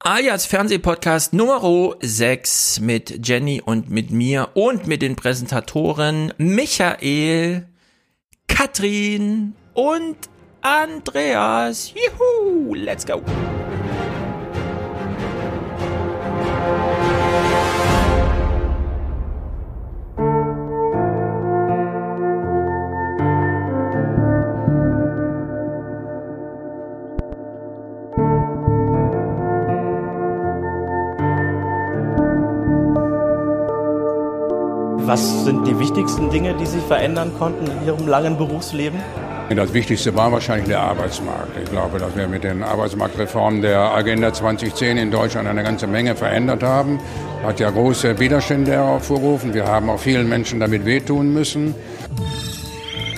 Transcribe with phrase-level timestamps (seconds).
[0.00, 7.66] alias Fernsehpodcast Nummer 6 mit Jenny und mit mir und mit den Präsentatoren Michael,
[8.46, 10.16] Katrin und
[10.62, 11.92] Andreas.
[11.94, 13.22] Juhu, let's go.
[35.98, 39.00] Wichtigsten Dinge, die Sie verändern konnten in Ihrem langen Berufsleben?
[39.50, 41.56] Das Wichtigste war wahrscheinlich der Arbeitsmarkt.
[41.60, 46.14] Ich glaube, dass wir mit den Arbeitsmarktreformen der Agenda 2010 in Deutschland eine ganze Menge
[46.14, 47.00] verändert haben.
[47.42, 49.54] Hat ja große Widerstände hervorgerufen.
[49.54, 51.74] Wir haben auch vielen Menschen damit wehtun müssen.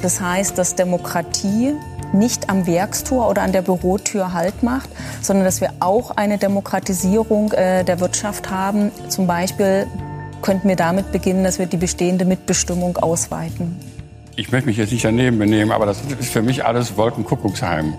[0.00, 1.74] Das heißt, dass Demokratie
[2.14, 4.88] nicht am Werkstor oder an der Bürotür Halt macht,
[5.20, 9.86] sondern dass wir auch eine Demokratisierung äh, der Wirtschaft haben, zum Beispiel
[10.42, 13.76] könnten wir damit beginnen, dass wir die bestehende Mitbestimmung ausweiten.
[14.36, 17.94] Ich möchte mich jetzt nicht daneben benehmen, aber das ist für mich alles Wolkenkuckucksheim.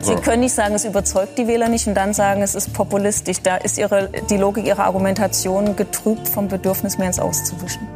[0.00, 0.14] So.
[0.14, 3.38] Sie können nicht sagen, es überzeugt die Wähler nicht und dann sagen, es ist populistisch.
[3.42, 7.88] Da ist ihre, die Logik ihrer Argumentation getrübt vom Bedürfnis, mehr ins Auszuwischen.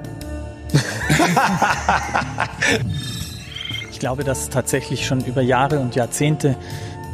[3.93, 6.57] ich glaube, dass tatsächlich schon über Jahre und Jahrzehnte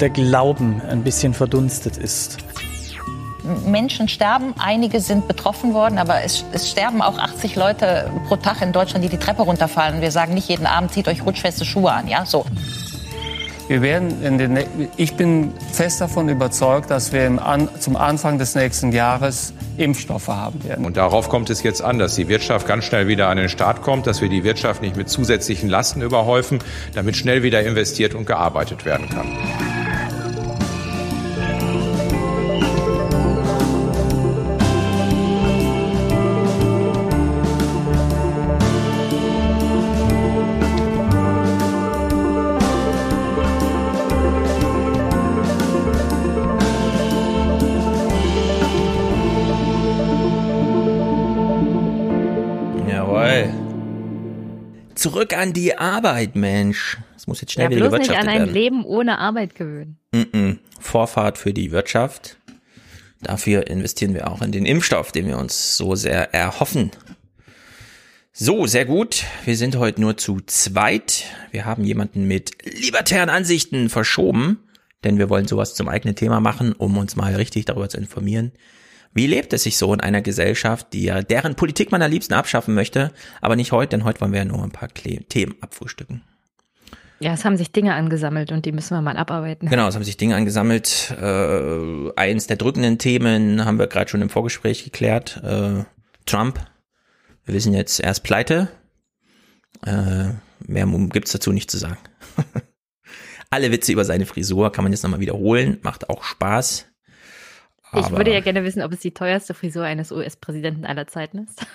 [0.00, 2.38] der Glauben ein bisschen verdunstet ist.
[3.66, 8.62] Menschen sterben, einige sind betroffen worden, aber es, es, sterben auch 80 Leute pro Tag
[8.62, 10.00] in Deutschland, die die Treppe runterfallen.
[10.00, 12.44] Wir sagen nicht jeden Abend, zieht euch rutschfeste Schuhe an, ja, so.
[13.68, 14.58] Wir werden in den,
[14.96, 20.64] ich bin fest davon überzeugt, dass wir An, zum Anfang des nächsten Jahres Impfstoffe haben
[20.64, 20.86] werden.
[20.86, 23.82] Und darauf kommt es jetzt an, dass die Wirtschaft ganz schnell wieder an den Start
[23.82, 26.60] kommt, dass wir die Wirtschaft nicht mit zusätzlichen Lasten überhäufen,
[26.94, 29.77] damit schnell wieder investiert und gearbeitet werden kann.
[54.98, 56.98] Zurück an die Arbeit, Mensch.
[57.16, 58.54] Es muss jetzt schnell ja, wieder bloß gewirtschaftet nicht an ein werden.
[58.54, 59.96] Leben ohne Arbeit gewöhnen.
[60.10, 60.58] Mm -mm.
[60.80, 62.36] Vorfahrt für die Wirtschaft.
[63.20, 66.90] Dafür investieren wir auch in den Impfstoff, den wir uns so sehr erhoffen.
[68.32, 69.22] So, sehr gut.
[69.44, 71.26] Wir sind heute nur zu zweit.
[71.52, 74.64] Wir haben jemanden mit libertären Ansichten verschoben,
[75.04, 78.50] denn wir wollen sowas zum eigenen Thema machen, um uns mal richtig darüber zu informieren,
[79.18, 82.34] wie lebt es sich so in einer Gesellschaft, die ja deren Politik man am liebsten
[82.34, 86.22] abschaffen möchte, aber nicht heute, denn heute wollen wir ja nur ein paar Themen abfrühstücken.
[87.18, 89.68] Ja, es haben sich Dinge angesammelt und die müssen wir mal abarbeiten.
[89.68, 91.16] Genau, es haben sich Dinge angesammelt.
[91.20, 95.42] Äh, eins der drückenden Themen haben wir gerade schon im Vorgespräch geklärt.
[95.42, 95.82] Äh,
[96.24, 96.60] Trump.
[97.44, 98.68] Wir wissen jetzt, er ist pleite.
[99.84, 100.28] Äh,
[100.60, 101.98] mehr gibt's dazu nicht zu sagen.
[103.50, 105.78] Alle Witze über seine Frisur kann man jetzt nochmal wiederholen.
[105.82, 106.86] Macht auch Spaß.
[107.94, 111.66] Ich würde ja gerne wissen, ob es die teuerste Frisur eines US-Präsidenten aller Zeiten ist.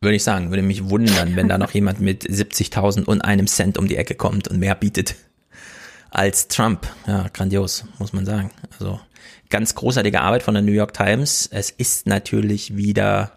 [0.00, 3.78] Würde ich sagen, würde mich wundern, wenn da noch jemand mit 70.000 und einem Cent
[3.78, 5.16] um die Ecke kommt und mehr bietet
[6.10, 6.86] als Trump.
[7.06, 8.50] Ja, grandios, muss man sagen.
[8.78, 9.00] Also
[9.50, 11.48] ganz großartige Arbeit von der New York Times.
[11.50, 13.32] Es ist natürlich wieder,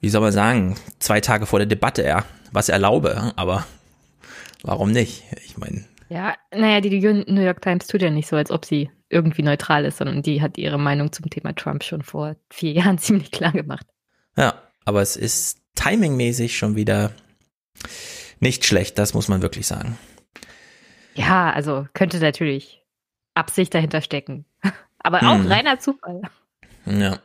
[0.00, 3.66] wie soll man sagen, zwei Tage vor der Debatte, ja, was erlaube, aber
[4.62, 5.24] warum nicht?
[5.46, 5.84] Ich meine.
[6.10, 9.84] Ja, naja, die New York Times tut ja nicht so, als ob sie irgendwie neutral
[9.84, 13.52] ist, sondern die hat ihre Meinung zum Thema Trump schon vor vier Jahren ziemlich klar
[13.52, 13.86] gemacht.
[14.36, 17.12] Ja, aber es ist timingmäßig schon wieder
[18.40, 19.98] nicht schlecht, das muss man wirklich sagen.
[21.14, 22.84] Ja, also könnte natürlich
[23.34, 24.44] Absicht dahinter stecken.
[24.98, 25.46] Aber auch hm.
[25.46, 26.22] reiner Zufall.
[26.86, 27.18] Ja.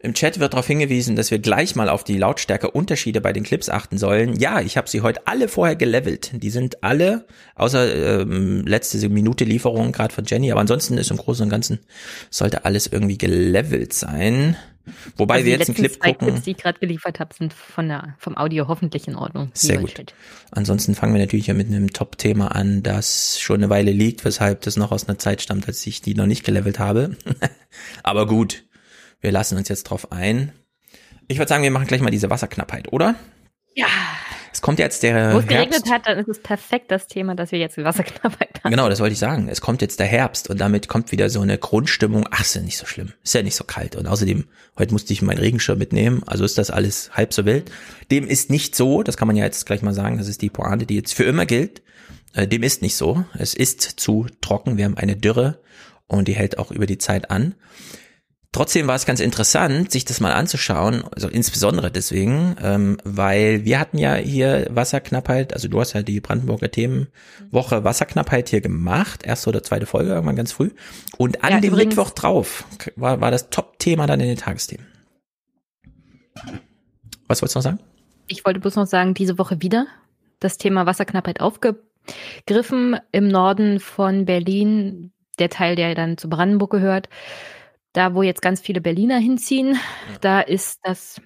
[0.00, 3.68] Im Chat wird darauf hingewiesen, dass wir gleich mal auf die Lautstärke-Unterschiede bei den Clips
[3.68, 4.38] achten sollen.
[4.38, 6.30] Ja, ich habe sie heute alle vorher gelevelt.
[6.34, 7.26] Die sind alle,
[7.56, 11.80] außer ähm, letzte Minute Lieferung gerade von Jenny, aber ansonsten ist im Großen und Ganzen
[12.30, 14.56] sollte alles irgendwie gelevelt sein.
[15.16, 16.28] Wobei also wir jetzt einen Clip zwei gucken.
[16.28, 19.50] Clips, die ich gerade geliefert habe, sind von der, vom Audio hoffentlich in Ordnung.
[19.52, 19.94] Sehr gut.
[19.94, 20.14] Chat.
[20.52, 24.62] Ansonsten fangen wir natürlich ja mit einem Top-Thema an, das schon eine Weile liegt, weshalb
[24.62, 27.16] das noch aus einer Zeit stammt, als ich die noch nicht gelevelt habe.
[28.02, 28.64] aber gut,
[29.20, 30.52] wir lassen uns jetzt drauf ein.
[31.28, 33.14] Ich würde sagen, wir machen gleich mal diese Wasserknappheit, oder?
[33.74, 33.86] Ja.
[34.50, 37.52] Es kommt jetzt der Wo es geregnet hat, dann ist es perfekt das Thema, dass
[37.52, 38.70] wir jetzt die Wasserknappheit haben.
[38.70, 39.48] Genau, das wollte ich sagen.
[39.48, 42.26] Es kommt jetzt der Herbst und damit kommt wieder so eine Grundstimmung.
[42.30, 43.12] Ach, ist ja nicht so schlimm.
[43.22, 43.94] Ist ja nicht so kalt.
[43.94, 44.46] Und außerdem,
[44.78, 46.22] heute musste ich meinen Regenschirm mitnehmen.
[46.26, 47.70] Also ist das alles halb so wild.
[48.10, 49.02] Dem ist nicht so.
[49.02, 50.18] Das kann man ja jetzt gleich mal sagen.
[50.18, 51.82] Das ist die Pointe, die jetzt für immer gilt.
[52.34, 53.24] Äh, dem ist nicht so.
[53.38, 54.76] Es ist zu trocken.
[54.76, 55.60] Wir haben eine Dürre
[56.06, 57.54] und die hält auch über die Zeit an.
[58.50, 63.78] Trotzdem war es ganz interessant, sich das mal anzuschauen, also insbesondere deswegen, ähm, weil wir
[63.78, 69.50] hatten ja hier Wasserknappheit, also du hast ja die Brandenburger Themenwoche Wasserknappheit hier gemacht, erste
[69.50, 70.70] oder zweite Folge irgendwann ganz früh.
[71.18, 72.64] Und an Ja, dem übrigens- Mittwoch drauf
[72.96, 74.86] war, war das Top-Thema dann in den Tagesthemen.
[77.26, 77.80] Was wolltest du noch sagen?
[78.28, 79.86] Ich wollte bloß noch sagen, diese Woche wieder
[80.40, 87.10] das Thema Wasserknappheit aufgegriffen im Norden von Berlin, der Teil, der dann zu Brandenburg gehört.
[87.92, 89.78] Da, wo jetzt ganz viele Berliner hinziehen,
[90.20, 91.20] da ist das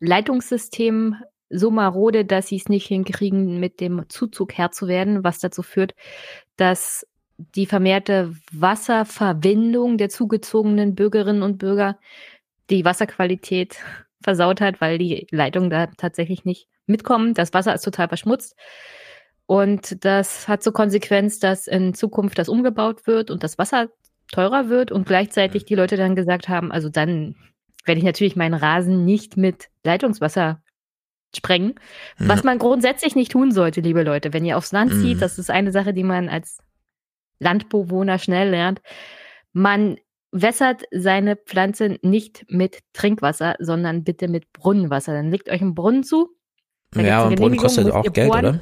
[0.00, 1.16] Leitungssystem
[1.48, 5.62] so marode, dass sie es nicht hinkriegen, mit dem Zuzug Herr zu werden, was dazu
[5.62, 5.94] führt,
[6.56, 7.06] dass
[7.38, 11.98] die vermehrte Wasserverwendung der zugezogenen Bürgerinnen und Bürger
[12.70, 13.76] die Wasserqualität
[14.22, 17.34] versaut hat, weil die Leitungen da tatsächlich nicht mitkommen.
[17.34, 18.56] Das Wasser ist total verschmutzt.
[19.46, 23.88] Und das hat zur Konsequenz, dass in Zukunft das umgebaut wird und das Wasser
[24.32, 27.36] teurer wird und gleichzeitig die Leute dann gesagt haben, also dann
[27.84, 30.62] werde ich natürlich meinen Rasen nicht mit Leitungswasser
[31.34, 31.74] sprengen.
[32.18, 35.00] Was man grundsätzlich nicht tun sollte, liebe Leute, wenn ihr aufs Land Mhm.
[35.02, 36.58] zieht, das ist eine Sache, die man als
[37.38, 38.80] Landbewohner schnell lernt.
[39.52, 39.98] Man
[40.32, 45.12] wässert seine Pflanze nicht mit Trinkwasser, sondern bitte mit Brunnenwasser.
[45.12, 46.30] Dann legt euch ein Brunnen zu.
[46.94, 48.38] Ja, eine und Brunnen kostet auch Geld, bohren.
[48.46, 48.60] oder?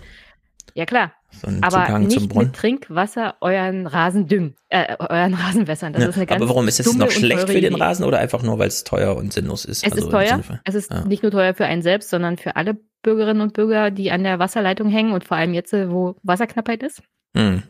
[0.75, 1.13] Ja, klar.
[1.41, 2.47] So ein Aber Zugang zum nicht Brunnen.
[2.49, 5.93] mit Trinkwasser euren Rasen düngen, äh, euren Rasen wässern.
[5.93, 7.75] Das Ja, ist eine ganz aber warum ist es noch schlecht für den.
[7.75, 9.85] Rasen oder einfach nur, weil es teuer und sinnlos ist?
[9.85, 10.41] Es Also ist teuer.
[10.65, 11.05] Es ist Ja.
[11.05, 14.39] nicht nur teuer für einen selbst, sondern für alle Bürgerinnen und Bürger, die an der
[14.39, 17.03] Wasserleitung hängen und vor allem jetzt, äh, wo Wasserknappheit ist.
[17.37, 17.63] Hm.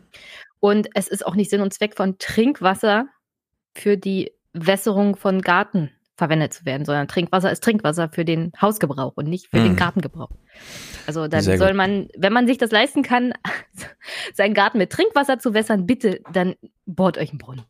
[0.61, 3.07] Und es ist auch nicht Sinn und Zweck von Trinkwasser
[3.75, 9.13] für die Wässerung von Garten verwendet zu werden, sondern Trinkwasser ist Trinkwasser für den Hausgebrauch
[9.17, 9.77] und nicht für den Mhm.
[9.77, 10.31] Gartengebrauch.
[11.07, 11.77] Also dann Sehr soll gut.
[11.77, 13.33] man, wenn man sich das leisten kann,
[14.35, 16.55] seinen Garten mit Trinkwasser zu wässern, bitte dann
[16.87, 17.63] bohrt euch einen Brunnen.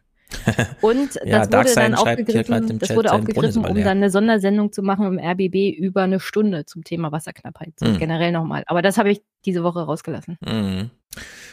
[0.81, 3.65] Und Ja, das wurde Darkseid dann schreibt hier grad aufgegriffen, im das Chat, wurde aufgegriffen,
[3.65, 7.75] um dann eine Sondersendung zu machen im RBB über eine Stunde zum Thema Wasserknappheit.
[7.81, 7.99] Mhm.
[7.99, 8.65] Generell nochmal.
[8.67, 10.39] Aber das habe ich diese Woche rausgelassen.
[10.41, 10.91] Mhm.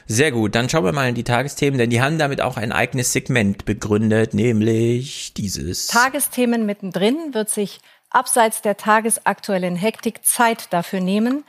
[0.08, 2.72] Sehr gut, dann schauen wir mal in die Tagesthemen, denn die haben damit auch ein
[2.72, 5.88] eigenes Segment begründet, nämlich dieses.
[5.88, 7.80] Tagesthemen mittendrin wird sich
[8.10, 11.44] abseits der tagesaktuellen Hektik Zeit dafür nehmen,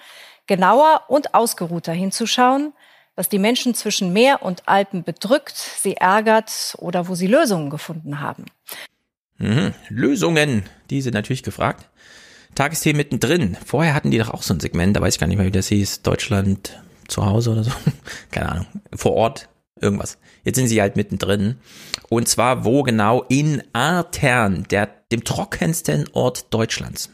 [0.47, 2.73] genauer und ausgeruhter hinzuschauen,
[3.17, 8.21] was die Menschen zwischen Meer und Alpen bedrückt, sie ärgert oder wo sie Lösungen gefunden
[8.21, 8.47] haben.
[9.39, 9.75] Mhm.
[9.89, 11.89] Lösungen, die sind natürlich gefragt.
[12.55, 13.57] Tagesthemen mittendrin.
[13.65, 15.51] Vorher hatten die doch auch so ein Segment, da weiß ich gar nicht mehr, wie
[15.51, 16.03] das hieß.
[16.03, 17.73] Deutschland zu Hause oder so.
[18.31, 18.67] Keine Ahnung.
[18.95, 19.49] Vor Ort,
[19.81, 20.19] irgendwas.
[20.45, 21.59] Jetzt sind sie halt mittendrin.
[22.09, 23.23] Und zwar wo genau?
[23.29, 27.11] In Artern, der, dem trockensten Ort Deutschlands.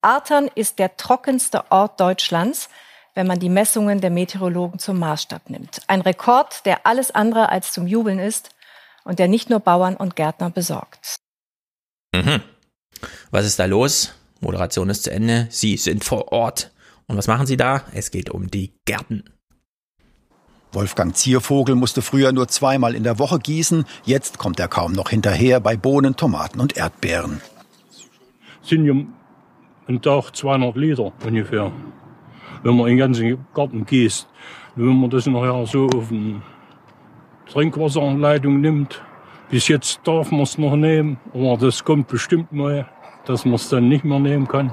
[0.00, 2.68] Artern ist der trockenste Ort Deutschlands,
[3.14, 5.82] wenn man die Messungen der Meteorologen zum Maßstab nimmt.
[5.86, 8.50] Ein Rekord, der alles andere als zum Jubeln ist
[9.04, 11.20] und der nicht nur Bauern und Gärtner besorgt.
[12.14, 12.42] Mhm.
[13.30, 14.14] Was ist da los?
[14.40, 15.46] Moderation ist zu Ende.
[15.50, 16.72] Sie sind vor Ort.
[17.06, 17.82] Und was machen sie da?
[17.92, 19.24] Es geht um die Gärten.
[20.72, 25.10] Wolfgang Ziervogel musste früher nur zweimal in der Woche gießen, jetzt kommt er kaum noch
[25.10, 27.40] hinterher bei Bohnen, Tomaten und Erdbeeren.
[28.62, 28.94] sind ja
[29.86, 31.70] ein Tag 200 Liter ungefähr.
[32.64, 34.26] Wenn man den ganzen Garten gießt,
[34.76, 36.40] wenn man das nachher so auf eine
[37.52, 39.02] Trinkwasserleitung nimmt,
[39.50, 42.88] bis jetzt darf man es noch nehmen, aber das kommt bestimmt mal,
[43.26, 44.72] dass man es dann nicht mehr nehmen kann.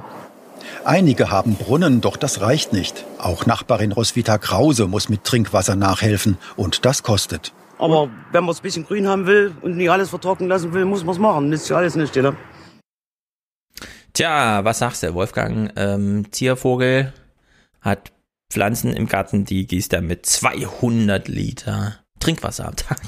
[0.85, 3.05] Einige haben Brunnen, doch das reicht nicht.
[3.17, 7.51] Auch Nachbarin Roswitha Krause muss mit Trinkwasser nachhelfen und das kostet.
[7.77, 10.85] Aber wenn man es ein bisschen grün haben will und nicht alles vertrocknen lassen will,
[10.85, 11.51] muss man es machen.
[11.51, 12.37] Ist ja alles nicht, oder?
[14.13, 15.73] Tja, was sagst du, Wolfgang?
[15.75, 17.11] Ähm, Ziervogel
[17.81, 18.11] hat
[18.49, 22.99] Pflanzen im Garten, die gießt er mit 200 Liter Trinkwasser am Tag.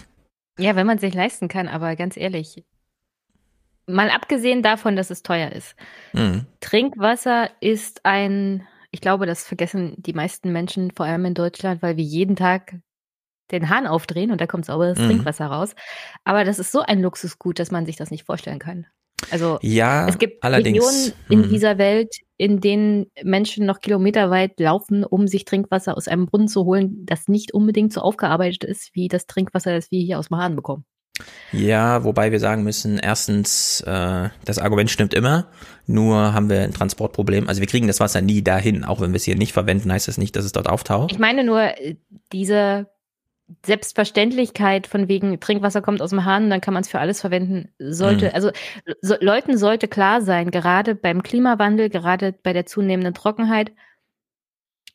[0.57, 2.63] Ja, wenn man es sich leisten kann, aber ganz ehrlich,
[3.85, 5.75] mal abgesehen davon, dass es teuer ist.
[6.13, 6.45] Mhm.
[6.59, 11.97] Trinkwasser ist ein, ich glaube, das vergessen die meisten Menschen, vor allem in Deutschland, weil
[11.97, 12.75] wir jeden Tag
[13.51, 15.07] den Hahn aufdrehen und da kommt sauberes Mhm.
[15.07, 15.75] Trinkwasser raus.
[16.23, 18.87] Aber das ist so ein Luxusgut, dass man sich das nicht vorstellen kann.
[19.31, 20.77] Also Ja, es gibt allerdings.
[20.77, 21.49] Regionen in Mhm.
[21.49, 26.65] dieser Welt, in denen Menschen noch kilometerweit laufen, um sich Trinkwasser aus einem Brunnen zu
[26.65, 30.55] holen, das nicht unbedingt so aufgearbeitet ist, wie das Trinkwasser, das wir hier aus Hahn
[30.55, 30.85] bekommen.
[31.51, 35.47] Ja, wobei wir sagen müssen, erstens, äh, das Argument stimmt immer,
[35.85, 37.47] nur haben wir ein Transportproblem.
[37.47, 40.07] Also wir kriegen das Wasser nie dahin, auch wenn wir es hier nicht verwenden, heißt
[40.07, 41.11] das nicht, dass es dort auftaucht.
[41.11, 41.97] Ich meine nur, äh,
[42.31, 42.87] diese
[43.65, 47.69] Selbstverständlichkeit von wegen Trinkwasser kommt aus dem Hahn, dann kann man es für alles verwenden,
[47.79, 48.31] sollte, Mhm.
[48.35, 48.51] also
[49.01, 53.71] so, Leuten sollte klar sein, gerade beim Klimawandel, gerade bei der zunehmenden Trockenheit,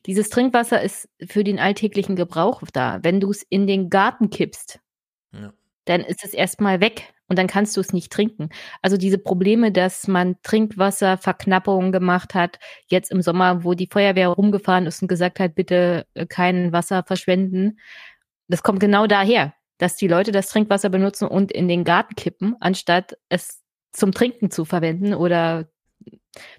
[0.05, 2.99] dieses Trinkwasser ist für den alltäglichen Gebrauch da.
[3.03, 4.79] Wenn du es in den Garten kippst,
[5.33, 5.53] Ja.
[5.85, 8.49] dann ist es erstmal weg und dann kannst du es nicht trinken.
[8.81, 14.87] Also diese Probleme, dass man Trinkwasserverknappungen gemacht hat, jetzt im Sommer, wo die Feuerwehr rumgefahren
[14.87, 17.79] ist und gesagt hat, bitte äh, kein Wasser verschwenden,
[18.49, 22.55] das kommt genau daher, dass die Leute das Trinkwasser benutzen und in den Garten kippen,
[22.59, 23.61] anstatt es
[23.93, 25.69] zum Trinken zu verwenden oder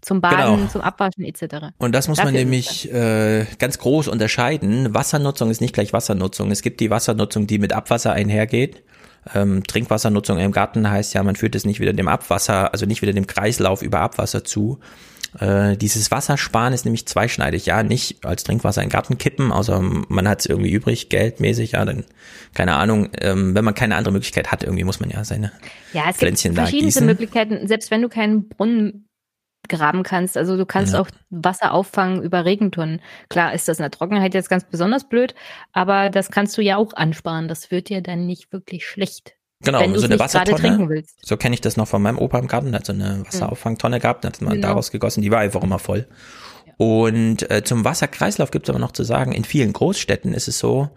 [0.00, 0.70] zum Baden, genau.
[0.70, 1.72] zum Abwaschen etc.
[1.78, 4.94] Und das muss Dafür man nämlich äh, ganz groß unterscheiden.
[4.94, 6.50] Wassernutzung ist nicht gleich Wassernutzung.
[6.50, 8.82] Es gibt die Wassernutzung, die mit Abwasser einhergeht.
[9.34, 13.02] Ähm, Trinkwassernutzung im Garten heißt ja, man führt es nicht wieder dem Abwasser, also nicht
[13.02, 14.80] wieder dem Kreislauf über Abwasser zu.
[15.38, 17.66] Äh, dieses Wassersparen ist nämlich zweischneidig.
[17.66, 21.72] Ja, nicht als Trinkwasser in den Garten kippen, außer man hat es irgendwie übrig, geldmäßig,
[21.72, 22.04] ja, dann,
[22.54, 25.52] keine Ahnung, ähm, wenn man keine andere Möglichkeit hat, irgendwie muss man ja seine
[25.92, 29.06] ja, es Pflänzchen gibt verschiedenste Möglichkeiten, selbst wenn du keinen Brunnen
[29.68, 30.36] graben kannst.
[30.36, 31.00] Also du kannst ja.
[31.00, 33.00] auch Wasser auffangen über Regentonnen.
[33.28, 35.34] Klar ist das in der Trockenheit jetzt ganz besonders blöd,
[35.72, 37.48] aber das kannst du ja auch ansparen.
[37.48, 39.36] Das wird dir dann nicht wirklich schlecht.
[39.62, 41.04] Genau, so eine Wassertonne.
[41.22, 42.72] So kenne ich das noch von meinem Opa im Garten.
[42.72, 44.68] Der hat so eine Wasserauffangtonne gehabt, hat man genau.
[44.68, 45.20] daraus gegossen.
[45.20, 46.06] Die war einfach immer voll.
[46.78, 50.58] Und äh, zum Wasserkreislauf gibt es aber noch zu sagen, in vielen Großstädten ist es
[50.58, 50.88] so,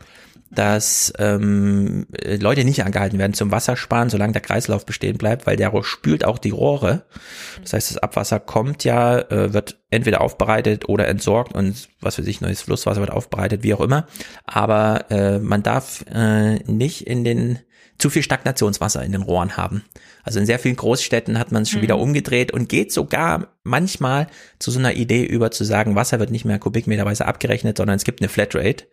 [0.50, 2.06] dass ähm,
[2.40, 6.38] Leute nicht angehalten werden zum Wassersparen, solange der Kreislauf bestehen bleibt, weil der spült auch
[6.38, 7.04] die Rohre.
[7.62, 12.24] Das heißt, das Abwasser kommt ja, äh, wird entweder aufbereitet oder entsorgt und was für
[12.24, 14.08] sich neues Flusswasser wird aufbereitet, wie auch immer.
[14.46, 17.60] Aber äh, man darf äh, nicht in den
[17.98, 19.84] zu viel Stagnationswasser in den Rohren haben.
[20.24, 21.84] Also in sehr vielen Großstädten hat man es schon mhm.
[21.84, 24.28] wieder umgedreht und geht sogar manchmal
[24.60, 28.04] zu so einer Idee über zu sagen, Wasser wird nicht mehr kubikmeterweise abgerechnet, sondern es
[28.04, 28.86] gibt eine Flatrate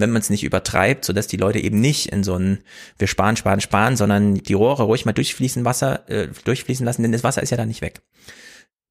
[0.00, 2.60] wenn man es nicht übertreibt, sodass die Leute eben nicht in so ein
[2.98, 7.12] wir sparen, sparen, sparen, sondern die Rohre ruhig mal durchfließen Wasser, äh, durchfließen lassen, denn
[7.12, 8.00] das Wasser ist ja da nicht weg.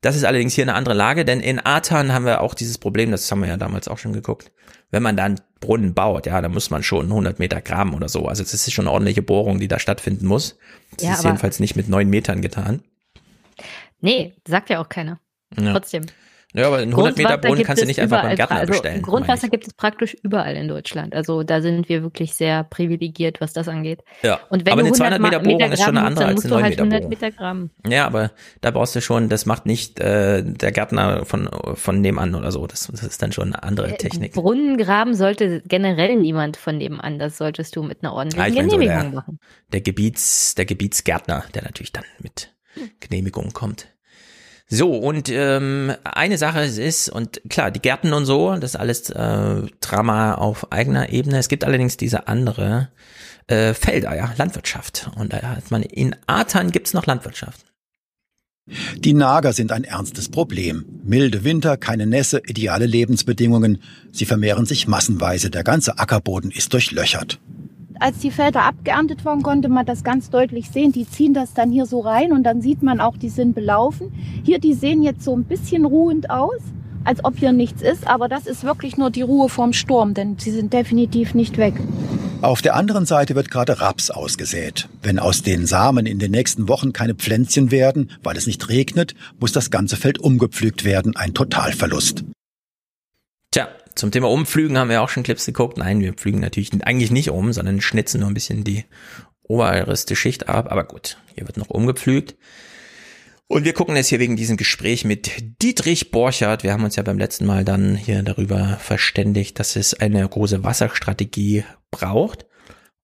[0.01, 3.11] Das ist allerdings hier eine andere Lage, denn in Atan haben wir auch dieses Problem,
[3.11, 4.51] das haben wir ja damals auch schon geguckt.
[4.91, 8.27] Wenn man dann Brunnen baut, ja, dann muss man schon 100 Meter graben oder so.
[8.27, 10.57] Also das ist schon eine ordentliche Bohrung, die da stattfinden muss.
[10.95, 12.81] Das ja, ist jedenfalls nicht mit neun Metern getan.
[14.01, 15.19] Nee, sagt ja auch keiner.
[15.57, 15.73] Ja.
[15.73, 16.05] Trotzdem.
[16.53, 19.03] Ja, aber einen 100 Meter Brunnen kannst du nicht einfach beim Gärtner also bestellen.
[19.03, 21.13] Grundwasser gibt es praktisch überall in Deutschland.
[21.13, 24.03] Also da sind wir wirklich sehr privilegiert, was das angeht.
[24.23, 26.63] Ja, und wenn aber eine 200 Meter Bohrung ist schon eine andere als eine 9
[26.63, 27.69] halt Meter Meter Graben.
[27.87, 32.33] Ja, aber da brauchst du schon, das macht nicht äh, der Gärtner von, von nebenan
[32.33, 32.65] oder so.
[32.65, 34.33] Das, das ist dann schon eine andere äh, Technik.
[34.33, 37.19] Brunnengraben sollte generell niemand von nebenan.
[37.19, 39.39] Das solltest du mit einer ordentlichen ja, Genehmigung so der, machen.
[39.71, 42.51] Der Gebiets, der Gebietsgärtner, der natürlich dann mit
[42.99, 43.87] Genehmigung kommt.
[44.71, 49.09] So, und ähm, eine Sache ist, und klar, die Gärten und so, das ist alles
[49.09, 51.39] äh, Drama auf eigener Ebene.
[51.39, 52.89] Es gibt allerdings diese andere
[53.47, 55.09] äh, Felder, ja, Landwirtschaft.
[55.15, 57.65] Und da hat man in Atan gibt's noch Landwirtschaft.
[58.97, 60.85] Die Nager sind ein ernstes Problem.
[61.03, 63.81] Milde Winter, keine Nässe, ideale Lebensbedingungen.
[64.11, 65.49] Sie vermehren sich massenweise.
[65.49, 67.39] Der ganze Ackerboden ist durchlöchert
[67.99, 70.91] als die Felder abgeerntet waren, konnte man das ganz deutlich sehen.
[70.91, 74.11] Die ziehen das dann hier so rein und dann sieht man auch, die sind belaufen.
[74.43, 76.61] Hier, die sehen jetzt so ein bisschen ruhend aus,
[77.03, 80.37] als ob hier nichts ist, aber das ist wirklich nur die Ruhe vorm Sturm, denn
[80.37, 81.73] sie sind definitiv nicht weg.
[82.41, 84.87] Auf der anderen Seite wird gerade Raps ausgesät.
[85.03, 89.13] Wenn aus den Samen in den nächsten Wochen keine Pflänzchen werden, weil es nicht regnet,
[89.39, 91.17] muss das ganze Feld umgepflügt werden.
[91.17, 92.23] Ein Totalverlust.
[93.99, 95.77] Zum Thema Umflügen haben wir auch schon Clips geguckt.
[95.77, 98.85] Nein, wir pflügen natürlich eigentlich nicht um, sondern schnitzen nur ein bisschen die
[99.43, 100.71] oberste Schicht ab.
[100.71, 102.37] Aber gut, hier wird noch umgepflügt.
[103.47, 106.63] Und wir gucken jetzt hier wegen diesem Gespräch mit Dietrich Borchardt.
[106.63, 110.63] Wir haben uns ja beim letzten Mal dann hier darüber verständigt, dass es eine große
[110.63, 112.45] Wasserstrategie braucht.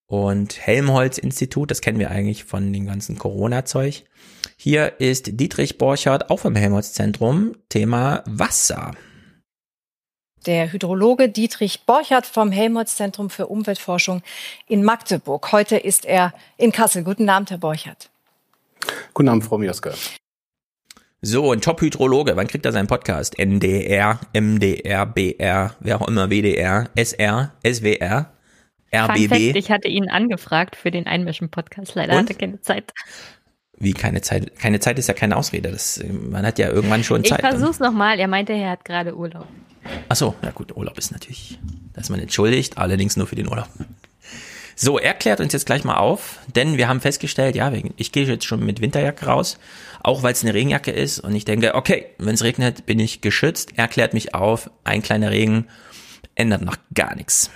[0.05, 4.05] Und Helmholtz-Institut, das kennen wir eigentlich von dem ganzen Corona-Zeug.
[4.55, 7.57] Hier ist Dietrich Borchardt auch vom Helmholtz-Zentrum.
[7.67, 8.93] Thema Wasser
[10.45, 14.21] der Hydrologe Dietrich Borchardt vom Helmholtz-Zentrum für Umweltforschung
[14.67, 15.51] in Magdeburg.
[15.51, 17.03] Heute ist er in Kassel.
[17.03, 18.09] Guten Abend, Herr Borchardt.
[19.13, 19.91] Guten Abend, Frau Mioska.
[21.21, 23.39] So, ein Top-Hydrologe, wann kriegt er seinen Podcast?
[23.39, 28.31] NDR, MDR, BR, wer auch immer, WDR, SR, SWR,
[28.93, 29.29] RBB.
[29.29, 32.19] Fact, ich hatte ihn angefragt für den Einmischen-Podcast, leider Und?
[32.19, 32.93] hatte keine Zeit.
[33.77, 34.57] Wie keine Zeit?
[34.57, 35.71] Keine Zeit ist ja keine Ausrede.
[35.71, 37.39] Das, man hat ja irgendwann schon Zeit.
[37.39, 38.19] Ich versuch's nochmal.
[38.19, 39.47] Er meinte, er hat gerade Urlaub.
[40.10, 41.60] Ach so, na gut, Urlaub ist natürlich,
[41.94, 43.68] da ist man entschuldigt, allerdings nur für den Urlaub.
[44.77, 48.25] So, er klärt uns jetzt gleich mal auf, denn wir haben festgestellt, ja, ich gehe
[48.25, 49.58] jetzt schon mit Winterjacke raus,
[50.04, 53.22] auch weil es eine Regenjacke ist und ich denke, okay, wenn es regnet, bin ich
[53.22, 53.72] geschützt.
[53.77, 55.68] Er klärt mich auf, ein kleiner Regen
[56.36, 57.50] ändert noch gar nichts.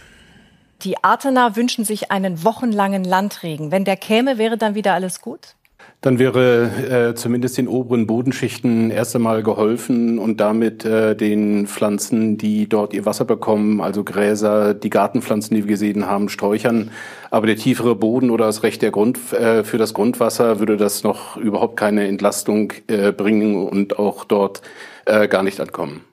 [0.84, 3.70] Die Artener wünschen sich einen wochenlangen Landregen.
[3.72, 5.56] Wenn der käme, wäre dann wieder alles gut?
[6.02, 12.38] Dann wäre äh, zumindest den oberen Bodenschichten erst einmal geholfen und damit äh, den Pflanzen,
[12.38, 16.92] die dort ihr Wasser bekommen, also Gräser, die Gartenpflanzen, die wir gesehen haben, Sträuchern.
[17.32, 21.04] Aber der tiefere Boden oder das Recht der Grund, äh, für das Grundwasser würde das
[21.04, 24.62] noch überhaupt keine Entlastung äh, bringen und auch dort
[25.06, 26.06] äh, gar nicht ankommen.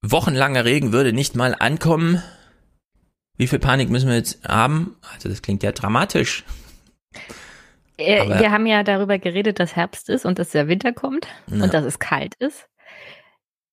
[0.00, 2.22] Wochenlanger Regen würde nicht mal ankommen.
[3.36, 4.96] Wie viel Panik müssen wir jetzt haben?
[5.12, 6.44] Also das klingt ja dramatisch.
[7.98, 11.64] Äh, wir haben ja darüber geredet, dass Herbst ist und dass der Winter kommt Ja.
[11.64, 12.68] und dass es kalt ist.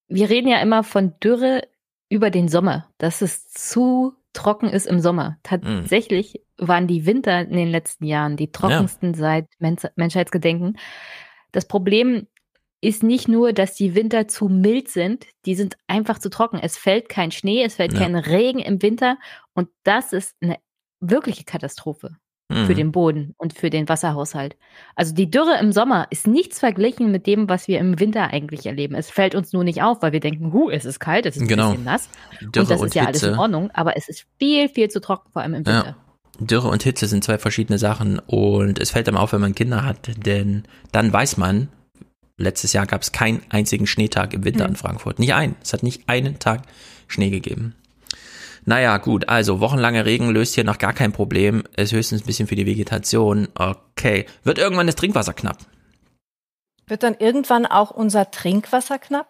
[0.08, 1.66] Wir reden ja immer von Dürre
[2.08, 5.38] über den Sommer, dass es zu trocken ist im Sommer.
[5.42, 10.78] Tatsächlich waren die Winter in den letzten Jahren die trockensten seit Men Menschheitsgedenken.
[11.52, 12.26] Das Problem
[12.82, 16.58] ist nicht nur, dass die Winter zu mild sind, die sind einfach zu trocken.
[16.62, 18.00] Es fällt kein Schnee, es fällt Ja.
[18.00, 19.18] kein Regen im Winter
[19.54, 20.58] und das ist eine
[21.00, 22.16] wirkliche Katastrophe
[22.48, 22.66] Mhm.
[22.66, 24.56] für den Boden und für den Wasserhaushalt.
[24.94, 28.66] Also die Dürre im Sommer ist nichts verglichen mit dem, was wir im Winter eigentlich
[28.66, 28.94] erleben.
[28.94, 31.48] Es fällt uns nur nicht auf, weil wir denken, hu, es ist kalt, es ist
[31.48, 31.66] Genau.
[31.66, 32.08] ein bisschen nass.
[32.40, 33.40] Dürre und das und ist ja alles in Hitze.
[33.40, 35.84] Ordnung, aber es ist viel, viel zu trocken, vor allem im Winter.
[35.86, 35.96] Ja.
[36.38, 39.84] Dürre und Hitze sind zwei verschiedene Sachen und es fällt einem auf, wenn man Kinder
[39.84, 41.68] hat, denn dann weiß man,
[42.36, 44.70] letztes Jahr gab es keinen einzigen Schneetag im Winter Hm.
[44.72, 45.18] in Frankfurt.
[45.18, 45.56] Nicht einen.
[45.62, 46.62] Es hat nicht einen Tag
[47.08, 47.74] Schnee gegeben.
[48.68, 51.62] Naja, gut, also wochenlanger Regen löst hier noch gar kein Problem.
[51.76, 53.46] Ist höchstens ein bisschen für die Vegetation.
[53.54, 54.26] Okay.
[54.42, 55.58] Wird irgendwann das Trinkwasser knapp?
[56.88, 59.28] Wird dann irgendwann auch unser Trinkwasser knapp?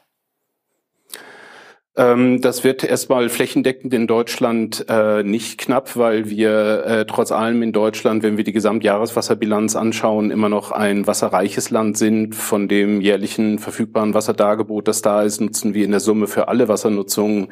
[1.99, 7.63] Ähm, das wird erstmal flächendeckend in Deutschland äh, nicht knapp, weil wir äh, trotz allem
[7.63, 12.35] in Deutschland, wenn wir die Gesamtjahreswasserbilanz anschauen, immer noch ein wasserreiches Land sind.
[12.35, 16.69] Von dem jährlichen verfügbaren Wasserdargebot, das da ist, nutzen wir in der Summe für alle
[16.69, 17.49] Wassernutzungen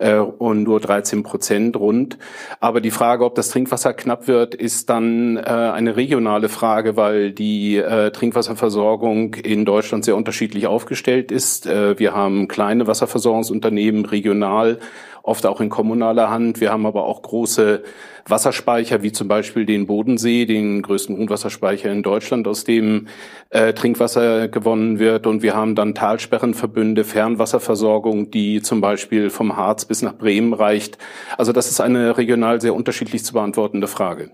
[0.00, 2.18] äh, und nur 13 Prozent rund.
[2.58, 7.30] Aber die Frage, ob das Trinkwasser knapp wird, ist dann äh, eine regionale Frage, weil
[7.30, 11.66] die äh, Trinkwasserversorgung in Deutschland sehr unterschiedlich aufgestellt ist.
[11.66, 14.78] Äh, wir haben kleine Wasserversorgungsunternehmen regional,
[15.22, 16.60] oft auch in kommunaler Hand.
[16.60, 17.82] Wir haben aber auch große
[18.26, 23.08] Wasserspeicher, wie zum Beispiel den Bodensee, den größten Grundwasserspeicher in Deutschland, aus dem
[23.50, 25.26] äh, Trinkwasser gewonnen wird.
[25.26, 30.98] Und wir haben dann Talsperrenverbünde, Fernwasserversorgung, die zum Beispiel vom Harz bis nach Bremen reicht.
[31.36, 34.30] Also das ist eine regional sehr unterschiedlich zu beantwortende Frage.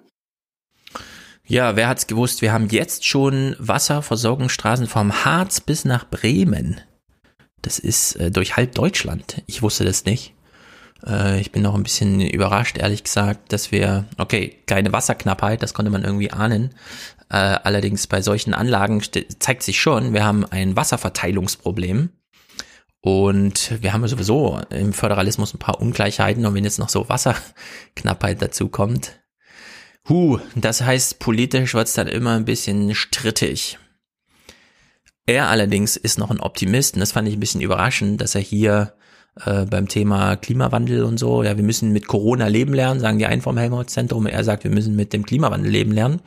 [1.49, 2.43] Ja, wer hat's gewusst?
[2.43, 6.81] Wir haben jetzt schon Wasserversorgungsstraßen vom Harz bis nach Bremen.
[7.63, 9.43] Das ist äh, durch halb Deutschland.
[9.47, 10.36] Ich wusste das nicht.
[11.05, 15.75] Äh, ich bin noch ein bisschen überrascht, ehrlich gesagt, dass wir, okay, keine Wasserknappheit, das
[15.75, 16.75] konnte man irgendwie ahnen.
[17.29, 19.03] Äh, allerdings bei solchen Anlagen
[19.39, 22.11] zeigt sich schon, wir haben ein Wasserverteilungsproblem.
[23.01, 28.43] Und wir haben sowieso im Föderalismus ein paar Ungleichheiten und wenn jetzt noch so Wasserknappheit
[28.43, 29.21] dazu kommt,
[30.09, 33.79] Huh, das heißt, politisch wird's dann immer ein bisschen strittig.
[35.27, 38.41] Er allerdings ist noch ein Optimist und das fand ich ein bisschen überraschend, dass er
[38.41, 38.95] hier
[39.45, 43.27] äh, beim Thema Klimawandel und so, ja, wir müssen mit Corona leben lernen, sagen die
[43.27, 44.27] einen vom Helmholtz-Zentrum.
[44.27, 46.21] Er sagt, wir müssen mit dem Klimawandel leben lernen.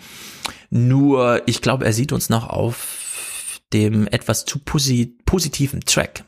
[0.70, 6.24] Nur, ich glaube, er sieht uns noch auf dem etwas zu posi positiven Track.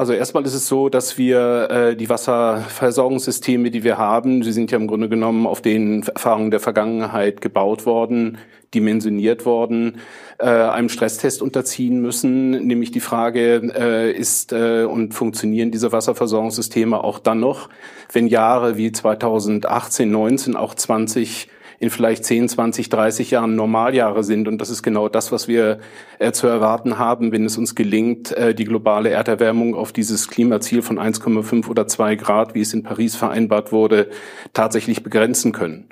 [0.00, 4.70] Also erstmal ist es so, dass wir äh, die Wasserversorgungssysteme, die wir haben, sie sind
[4.70, 8.38] ja im Grunde genommen auf den Erfahrungen der Vergangenheit gebaut worden,
[8.72, 9.98] dimensioniert worden,
[10.38, 17.04] äh, einem Stresstest unterziehen müssen, nämlich die Frage äh, ist äh, und funktionieren diese Wasserversorgungssysteme
[17.04, 17.68] auch dann noch,
[18.10, 21.48] wenn Jahre wie 2018, 19, auch 20
[21.80, 24.46] in vielleicht 10, 20, 30 Jahren Normaljahre sind.
[24.46, 25.80] Und das ist genau das, was wir
[26.18, 30.82] äh, zu erwarten haben, wenn es uns gelingt, äh, die globale Erderwärmung auf dieses Klimaziel
[30.82, 34.10] von 1,5 oder 2 Grad, wie es in Paris vereinbart wurde,
[34.52, 35.88] tatsächlich begrenzen können.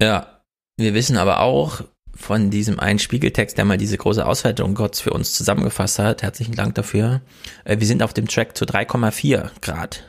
[0.00, 0.40] Ja,
[0.76, 5.12] wir wissen aber auch von diesem einen Spiegeltext, der mal diese große Auswertung Gott für
[5.12, 7.20] uns zusammengefasst hat, herzlichen Dank dafür,
[7.64, 10.02] äh, wir sind auf dem Track zu 3,4 Grad.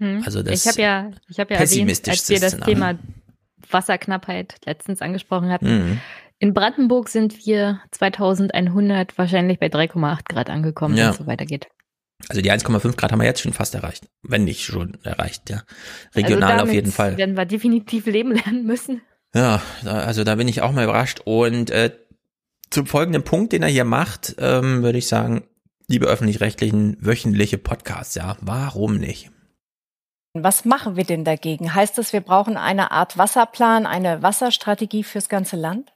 [0.00, 0.22] Hm.
[0.24, 2.56] Also das ich habe ja, ich habe ja erwähnt, als pessimistischste wir das.
[2.60, 2.98] Thema
[3.72, 5.66] Wasserknappheit letztens angesprochen hatten.
[5.66, 6.00] Mhm.
[6.38, 11.04] In Brandenburg sind wir 2100 wahrscheinlich bei 3,8 Grad angekommen, Ja.
[11.04, 11.68] wenn es so weitergeht.
[12.28, 14.08] Also die 1,5 Grad haben wir jetzt schon fast erreicht.
[14.22, 15.62] Wenn nicht schon erreicht, ja.
[16.14, 17.16] Regional also auf jeden Fall.
[17.16, 19.02] werden wir definitiv leben lernen müssen.
[19.34, 21.20] Ja, also da bin ich auch mal überrascht.
[21.24, 21.90] Und äh,
[22.70, 25.44] zum folgenden Punkt, den er hier macht, ähm, würde ich sagen,
[25.88, 29.30] liebe öffentlich-rechtlichen, wöchentliche Podcasts, ja, warum nicht?
[30.36, 31.76] Was machen wir denn dagegen?
[31.76, 35.92] Heißt das, wir brauchen eine Art Wasserplan, eine Wasserstrategie fürs ganze Land?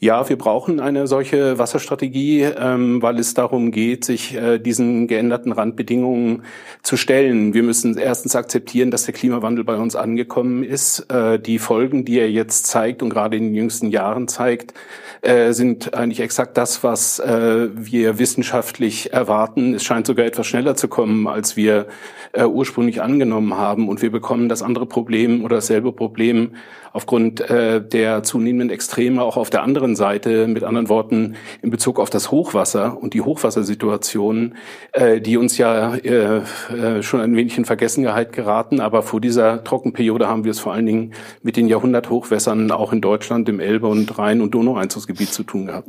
[0.00, 5.50] Ja, wir brauchen eine solche Wasserstrategie, ähm, weil es darum geht, sich äh, diesen geänderten
[5.50, 6.44] Randbedingungen
[6.82, 7.54] zu stellen.
[7.54, 11.10] Wir müssen erstens akzeptieren, dass der Klimawandel bei uns angekommen ist.
[11.10, 14.74] Äh, die Folgen, die er jetzt zeigt und gerade in den jüngsten Jahren zeigt,
[15.22, 19.74] äh, sind eigentlich exakt das, was äh, wir wissenschaftlich erwarten.
[19.74, 21.86] Es scheint sogar etwas schneller zu kommen, als wir
[22.32, 23.88] äh, ursprünglich angenommen haben.
[23.88, 26.52] Und wir bekommen das andere Problem oder dasselbe Problem
[26.92, 31.98] aufgrund äh, der zunehmenden Extreme auch auf der anderen Seite, mit anderen Worten in Bezug
[31.98, 34.54] auf das Hochwasser und die Hochwassersituation,
[34.92, 38.80] äh, die uns ja äh, äh, schon ein wenig in Vergessenheit geraten.
[38.80, 43.00] Aber vor dieser Trockenperiode haben wir es vor allen Dingen mit den Jahrhunderthochwässern auch in
[43.00, 45.88] Deutschland im Elbe- und Rhein- und Donaueinzugsgebiet zu tun gehabt.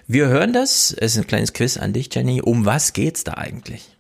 [0.06, 0.94] Wir hören das.
[0.94, 2.40] Es ist ein kleines Quiz an dich, Jenny.
[2.40, 3.93] Um was geht's da eigentlich?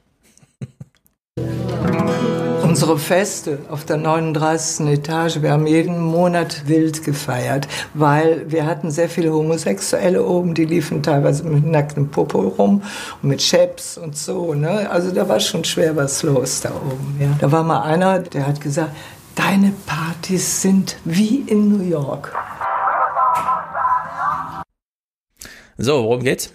[2.63, 4.87] Unsere Feste auf der 39.
[4.87, 10.65] Etage, wir haben jeden Monat wild gefeiert, weil wir hatten sehr viele Homosexuelle oben, die
[10.65, 12.81] liefen teilweise mit nacktem Popo rum
[13.21, 14.53] und mit Chaps und so.
[14.53, 14.89] Ne?
[14.89, 17.17] Also da war schon schwer was los da oben.
[17.19, 17.27] Ja.
[17.39, 18.95] Da war mal einer, der hat gesagt,
[19.35, 22.33] deine Partys sind wie in New York.
[25.77, 26.51] So, worum geht's?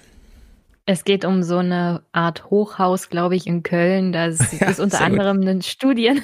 [0.90, 4.10] Es geht um so eine Art Hochhaus, glaube ich, in Köln.
[4.12, 5.20] Da ist, Ja, ist unter sehr gut.
[5.20, 6.22] anderem ein Studien.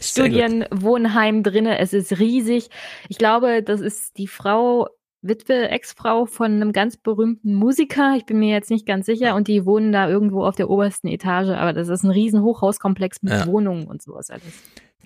[0.00, 1.78] Studienwohnheim drinne.
[1.78, 2.70] Es ist riesig.
[3.08, 4.88] Ich glaube, das ist die Frau,
[5.22, 8.14] Witwe, Ex-Frau von einem ganz berühmten Musiker.
[8.16, 9.34] Ich bin mir jetzt nicht ganz sicher.
[9.34, 11.48] Und die wohnen da irgendwo auf der obersten Etage.
[11.50, 13.46] Aber das ist ein riesen Hochhauskomplex mit Ja.
[13.46, 14.42] Wohnungen und sowas alles.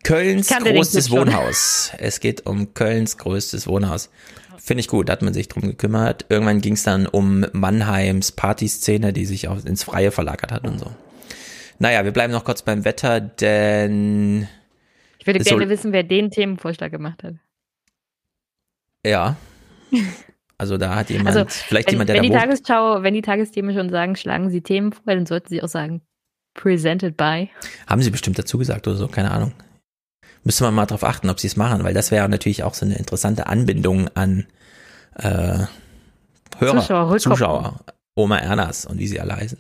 [0.02, 1.10] Kölns größtes.
[1.10, 1.90] Wohnhaus.
[1.96, 4.10] Es geht um Kölns größtes Wohnhaus.
[4.58, 6.26] Finde ich gut, da hat man sich drum gekümmert.
[6.28, 10.78] Irgendwann ging es dann um Mannheims Partyszene, die sich auch ins Freie verlagert hat und
[10.78, 10.90] so.
[11.78, 14.46] Naja, wir bleiben noch kurz beim Wetter, denn
[15.18, 17.34] Ich würde So- gerne wissen, wer den Themenvorschlag gemacht hat.
[19.04, 19.36] ja,
[20.58, 22.30] also da hat jemand, Also, vielleicht wenn, jemand, der wenn die.
[22.30, 26.00] Tagesschau, wenn die Tagesthemen schon sagen, schlagen sie Themen vor, dann sollten sie auch sagen,
[26.54, 27.50] presented by.
[27.86, 29.52] Haben sie bestimmt dazu gesagt oder so, keine Ahnung.
[30.44, 32.84] Müsste man mal drauf achten, ob sie es machen, weil das wäre natürlich auch so
[32.84, 34.46] eine interessante Anbindung an
[35.16, 35.64] äh,
[36.58, 37.18] Hörer, Zuschauer.
[37.18, 37.80] Zuschauer,
[38.14, 39.58] Oma Ernas und wie sie alle heißen.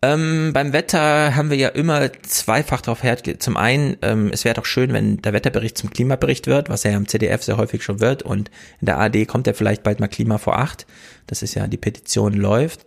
[0.00, 3.16] Ähm, beim Wetter haben wir ja immer zweifach drauf her.
[3.40, 6.92] Zum einen, ähm, es wäre doch schön, wenn der Wetterbericht zum Klimabericht wird, was er
[6.92, 9.98] ja im ZDF sehr häufig schon wird und in der ARD kommt ja vielleicht bald
[9.98, 10.86] mal Klima vor acht.
[11.26, 12.86] Das ist ja, die Petition läuft.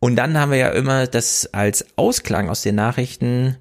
[0.00, 3.56] Und dann haben wir ja immer das als Ausklang aus den Nachrichten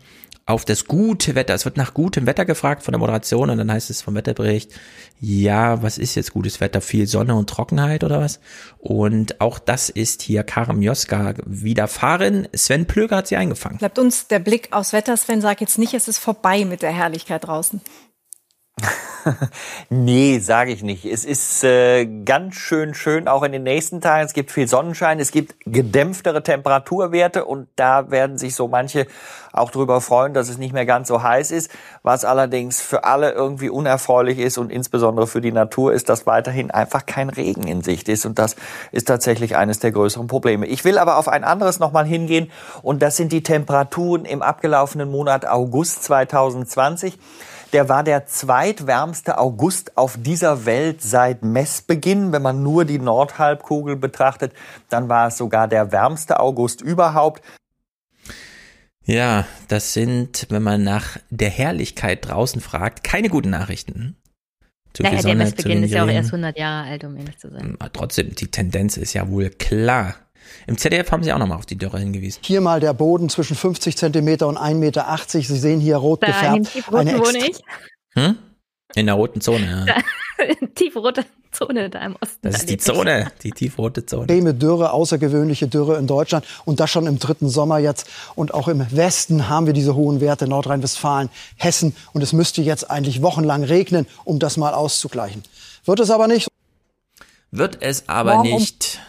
[0.48, 1.54] auf das gute Wetter.
[1.54, 4.72] Es wird nach gutem Wetter gefragt von der Moderation und dann heißt es vom Wetterbericht,
[5.20, 6.80] ja, was ist jetzt gutes Wetter?
[6.80, 8.40] Viel Sonne und Trockenheit oder was?
[8.80, 12.48] Und auch das ist hier Karim Joska widerfahren.
[12.56, 13.78] Sven Plöger hat sie eingefangen.
[13.80, 15.18] Bleibt uns der Blick aufs Wetter.
[15.18, 17.82] Sven, sag jetzt nicht, es ist vorbei mit der Herrlichkeit draußen.
[19.90, 21.06] nee, sage ich nicht.
[21.06, 24.26] Es ist äh, ganz schön schön auch in den nächsten Tagen.
[24.26, 29.08] Es gibt viel Sonnenschein, es gibt gedämpftere Temperaturwerte und da werden sich so manche
[29.52, 31.72] auch drüber freuen, dass es nicht mehr ganz so heiß ist.
[32.04, 36.70] Was allerdings für alle irgendwie unerfreulich ist und insbesondere für die Natur ist, dass weiterhin
[36.70, 38.56] einfach kein Regen in Sicht ist und das
[38.92, 40.68] ist tatsächlich eines der größeren Probleme.
[40.68, 42.52] Ich will aber auf ein anderes nochmal hingehen
[42.84, 47.18] und das sind die Temperaturen im abgelaufenen Monat August 2020.
[47.74, 52.32] Der war der zweitwärmste August auf dieser Welt seit Messbeginn.
[52.32, 54.54] Wenn man nur die Nordhalbkugel betrachtet,
[54.90, 57.42] dann war es sogar der wärmste August überhaupt.
[59.04, 64.18] Ja, das sind, wenn man nach der Herrlichkeit draußen fragt, keine guten Nachrichten.
[64.94, 67.76] Zu naja, der Messbeginn ist ja auch erst 100 Jahre alt, um ehrlich zu sein.
[67.80, 70.16] Aber trotzdem, die Tendenz ist ja wohl klar.
[70.68, 72.40] Im ZDF haben Sie auch nochmal auf die Dürre hingewiesen.
[72.44, 75.18] Hier mal der Boden zwischen 50 Zentimeter und 1,80 Meter.
[75.28, 76.94] Sie sehen hier rot da gefärbt.
[76.94, 77.60] Eine wohne ich.
[78.14, 78.38] Hm?
[78.96, 79.96] In der roten Zone, ja.
[80.76, 82.40] tiefrote Zone da im Osten.
[82.42, 84.24] Das ist die Zone, die tiefrote Zone.
[84.24, 88.08] Extreme Dürre, außergewöhnliche Dürre in Deutschland und das schon im dritten Sommer jetzt.
[88.36, 91.96] Und auch im Westen haben wir diese hohen Werte, Nordrhein-Westfalen, Hessen.
[92.14, 95.44] Und es müsste jetzt eigentlich wochenlang regnen, um das mal auszugleichen.
[95.86, 96.48] Wird es aber nicht.
[97.52, 99.00] Wird es aber Morgen nicht.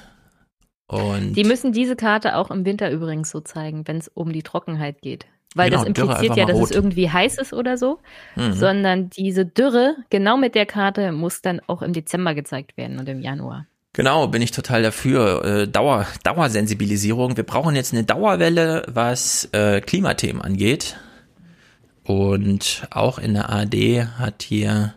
[0.89, 4.43] Und die müssen diese Karte auch im Winter übrigens so zeigen, wenn es um die
[4.43, 5.27] Trockenheit geht.
[5.55, 6.71] Weil genau, das impliziert ja, dass rot.
[6.71, 7.99] es irgendwie heiß ist oder so,
[8.37, 8.53] mhm.
[8.55, 13.09] sondern diese Dürre, genau mit der Karte, muss dann auch im Dezember gezeigt werden und
[13.09, 13.67] im Januar.
[13.95, 15.45] Genau, bin ich total dafür.
[15.45, 17.37] Äh, Dauer, Dauersensibilisierung.
[17.37, 20.97] Wir brauchen jetzt eine Dauerwelle, was äh, Klimathemen angeht.
[22.05, 24.95] Und auch in der ARD hat hier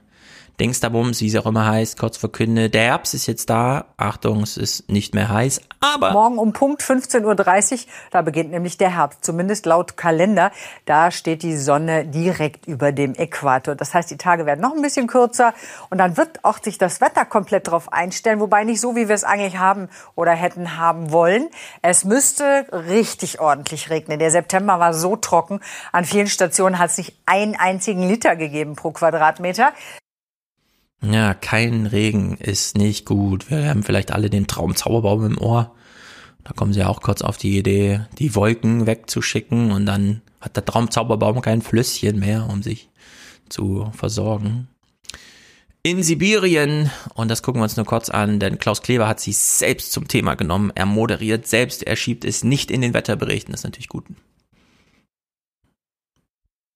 [0.62, 3.86] Dingsterbums, wie es auch immer heißt, kurz verkündet, der Herbst ist jetzt da.
[3.98, 6.12] Achtung, es ist nicht mehr heiß, aber.
[6.12, 7.80] Morgen um Punkt 15.30 Uhr,
[8.12, 10.52] da beginnt nämlich der Herbst, zumindest laut Kalender.
[10.86, 13.74] Da steht die Sonne direkt über dem Äquator.
[13.74, 15.56] Das heißt, die Tage werden noch ein bisschen kürzer
[15.90, 19.16] und dann wird auch sich das Wetter komplett darauf einstellen, wobei nicht so, wie wir
[19.16, 21.50] es eigentlich haben oder hätten haben wollen.
[21.82, 24.20] Es müsste richtig ordentlich regnen.
[24.20, 25.60] Der September war so trocken.
[25.92, 29.74] An vielen Stationen hat es nicht einen einzigen Liter gegeben pro Quadratmeter.
[31.04, 33.50] Ja, kein Regen ist nicht gut.
[33.50, 35.74] Wir haben vielleicht alle den Traum Zauberbaum im Ohr.
[36.44, 40.66] Da kommen sie auch kurz auf die Idee, die Wolken wegzuschicken und dann hat der
[40.66, 42.90] Traumzauberbaum kein Flüsschen mehr, um sich
[43.50, 44.68] zu versorgen.
[45.84, 49.38] In Sibirien, und das gucken wir uns nur kurz an, denn Klaus Kleber hat sich
[49.38, 50.72] selbst zum Thema genommen.
[50.76, 54.06] Er moderiert selbst, er schiebt es nicht in den Wetterberichten, das ist natürlich gut.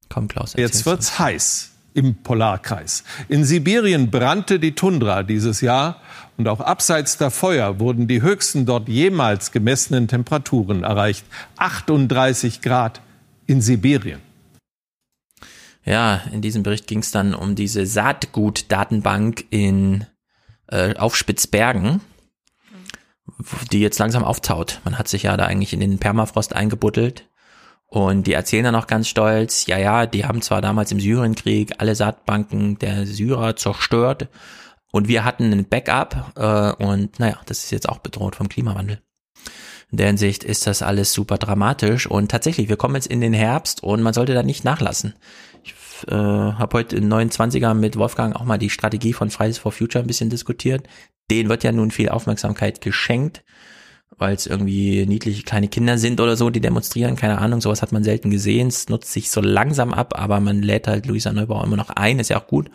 [0.09, 0.53] Komm, Klaus.
[0.55, 1.19] Jetzt wird's was.
[1.19, 3.03] heiß im Polarkreis.
[3.29, 6.01] In Sibirien brannte die Tundra dieses Jahr
[6.37, 11.25] und auch abseits der Feuer wurden die höchsten dort jemals gemessenen Temperaturen erreicht.
[11.57, 13.01] 38 Grad
[13.47, 14.19] in Sibirien.
[15.85, 20.05] Ja, in diesem Bericht ging es dann um diese Saatgut-Datenbank in
[20.67, 22.01] äh, auf Spitzbergen,
[23.71, 24.81] die jetzt langsam auftaut.
[24.83, 27.25] Man hat sich ja da eigentlich in den Permafrost eingebuddelt
[27.87, 31.73] und die erzählen dann auch ganz stolz, ja, ja, die haben zwar damals im Syrienkrieg
[31.77, 34.27] alle Saatbanken der Syrer zerstört
[34.91, 39.01] und wir hatten ein Backup äh, und naja, das ist jetzt auch bedroht vom Klimawandel.
[39.91, 43.33] In der Hinsicht ist das alles super dramatisch und tatsächlich, wir kommen jetzt in den
[43.33, 45.13] Herbst und man sollte da nicht nachlassen.
[45.63, 45.73] Ich
[46.07, 50.03] äh, habe heute in 29er mit Wolfgang auch mal die Strategie von Fridays for Future
[50.03, 50.87] ein bisschen diskutiert.
[51.29, 53.43] Denen wird ja nun viel Aufmerksamkeit geschenkt
[54.17, 57.91] weil es irgendwie niedliche kleine Kinder sind oder so, die demonstrieren, keine Ahnung, sowas hat
[57.91, 58.67] man selten gesehen.
[58.67, 62.19] Es nutzt sich so langsam ab, aber man lädt halt Luisa Neubauer immer noch ein,
[62.19, 62.69] ist ja auch gut.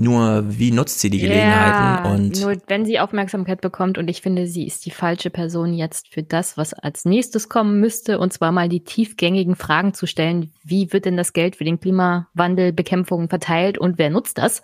[0.00, 2.04] Nur wie nutzt sie die Gelegenheiten?
[2.04, 5.74] Ja, und nur wenn sie Aufmerksamkeit bekommt und ich finde, sie ist die falsche Person
[5.74, 10.06] jetzt für das, was als nächstes kommen müsste, und zwar mal die tiefgängigen Fragen zu
[10.06, 14.62] stellen, wie wird denn das Geld für den Klimawandelbekämpfung verteilt und wer nutzt das?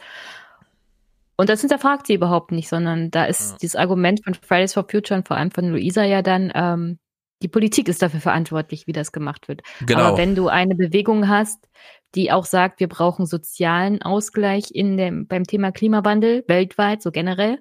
[1.36, 3.56] Und das hinterfragt sie überhaupt nicht, sondern da ist ja.
[3.62, 6.98] dieses Argument von Fridays for Future und vor allem von Luisa ja dann, ähm,
[7.42, 9.62] die Politik ist dafür verantwortlich, wie das gemacht wird.
[9.86, 10.00] Genau.
[10.00, 11.68] Aber wenn du eine Bewegung hast,
[12.14, 17.58] die auch sagt, wir brauchen sozialen Ausgleich in dem, beim Thema Klimawandel weltweit, so generell,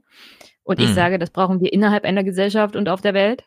[0.64, 0.96] und ich hm.
[0.96, 3.44] sage, das brauchen wir innerhalb einer Gesellschaft und auf der Welt,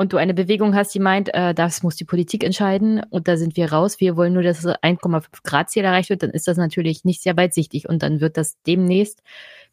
[0.00, 3.36] und du eine Bewegung hast, die meint, äh, das muss die Politik entscheiden und da
[3.36, 6.48] sind wir raus, wir wollen nur, dass das 1,5 Grad Ziel erreicht wird, dann ist
[6.48, 9.22] das natürlich nicht sehr weitsichtig und dann wird das demnächst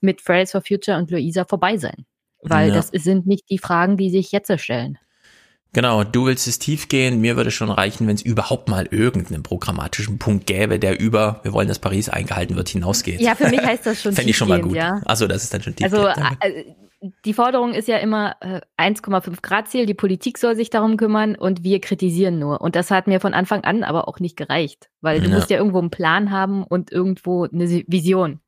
[0.02, 2.06] mit Fridays for Future und Luisa vorbei sein.
[2.42, 2.76] Weil ja.
[2.76, 4.98] das sind nicht die Fragen, die sich jetzt stellen.
[5.74, 7.22] Genau, du willst es tief gehen.
[7.22, 11.54] Mir würde schon reichen, wenn es überhaupt mal irgendeinen programmatischen Punkt gäbe, der über, wir
[11.54, 13.22] wollen, dass Paris eingehalten wird, hinausgeht.
[13.22, 14.76] Ja, für mich heißt das schon Fände ich schon mal gut.
[14.76, 15.02] Ja.
[15.06, 15.86] Also das ist dann schon tief.
[15.86, 16.64] Also äh,
[17.26, 19.86] die Forderung ist ja immer äh, 1,5 Grad Ziel.
[19.86, 22.62] Die Politik soll sich darum kümmern und wir kritisieren nur.
[22.62, 25.36] Und das hat mir von Anfang an aber auch nicht gereicht, weil du Ja.
[25.36, 28.40] musst ja irgendwo einen Plan haben und irgendwo eine Vision.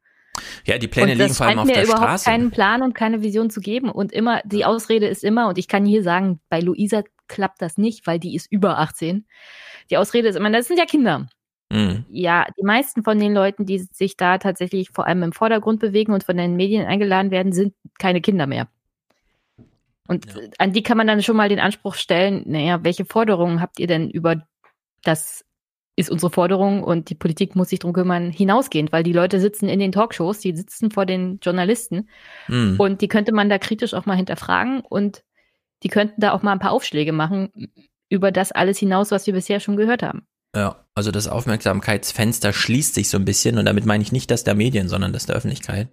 [0.65, 2.25] Ja, die Pläne liegen vor allem auf mir der überhaupt Straße.
[2.25, 3.89] keinen Plan und keine Vision zu geben.
[3.89, 7.77] Und immer, die Ausrede ist immer, und ich kann hier sagen, bei Luisa klappt das
[7.77, 9.25] nicht, weil die ist über 18.
[9.89, 11.27] Die Ausrede ist immer, das sind ja Kinder.
[11.71, 12.05] Mhm.
[12.09, 16.13] Ja, die meisten von den Leuten, die sich da tatsächlich vor allem im Vordergrund bewegen
[16.13, 18.67] und von den Medien eingeladen werden, sind keine Kinder mehr.
[20.07, 20.25] Und
[20.57, 23.85] an die kann man dann schon mal den Anspruch stellen, naja, welche Forderungen habt ihr
[23.85, 24.47] denn über
[25.03, 25.45] das
[25.99, 29.67] ist unsere Forderung und die Politik muss sich drum kümmern, hinausgehend, weil die Leute sitzen
[29.67, 32.07] in den Talkshows, die sitzen vor den Journalisten
[32.47, 32.75] Mhm.
[32.79, 35.23] und die könnte man da kritisch auch mal hinterfragen und
[35.83, 37.49] die könnten da auch mal ein paar Aufschläge machen
[38.09, 40.25] über das alles hinaus, was wir bisher schon gehört haben.
[40.55, 44.43] Ja, also das Aufmerksamkeitsfenster schließt sich so ein bisschen und damit meine ich nicht das
[44.43, 45.89] der Medien, sondern das der Öffentlichkeit.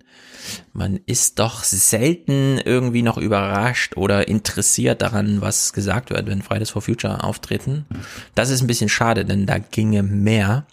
[0.73, 6.71] Man ist doch selten irgendwie noch überrascht oder interessiert daran, was gesagt wird, wenn Fridays
[6.71, 7.85] for Future auftreten.
[8.35, 10.67] Das ist ein bisschen schade, denn da ginge mehr.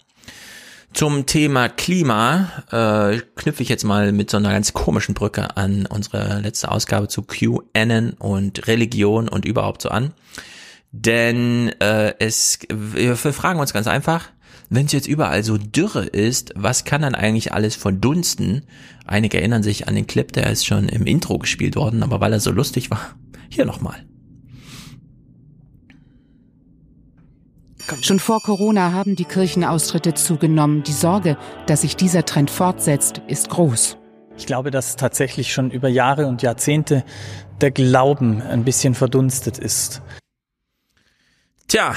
[0.94, 5.86] Zum Thema Klima äh, knüpfe ich jetzt mal mit so einer ganz komischen Brücke an
[5.86, 10.14] unsere letzte Ausgabe zu QAnon und Religion und überhaupt so an.
[10.96, 14.30] Denn äh, es, wir fragen uns ganz einfach,
[14.70, 18.62] wenn es jetzt überall so dürre ist, was kann dann eigentlich alles verdunsten?
[19.04, 22.32] Einige erinnern sich an den Clip, der ist schon im Intro gespielt worden, aber weil
[22.32, 23.16] er so lustig war,
[23.48, 24.04] hier nochmal.
[28.00, 30.84] Schon vor Corona haben die Kirchenaustritte zugenommen.
[30.84, 33.98] Die Sorge, dass sich dieser Trend fortsetzt, ist groß.
[34.38, 37.04] Ich glaube, dass tatsächlich schon über Jahre und Jahrzehnte
[37.60, 40.00] der Glauben ein bisschen verdunstet ist.
[41.74, 41.96] Tja,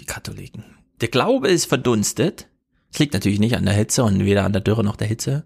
[0.00, 0.64] die Katholiken.
[1.00, 2.48] Der Glaube ist verdunstet.
[2.92, 5.44] Es liegt natürlich nicht an der Hitze und weder an der Dürre noch der Hitze.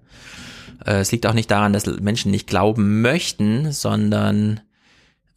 [0.86, 4.62] Äh, Es liegt auch nicht daran, dass Menschen nicht glauben möchten, sondern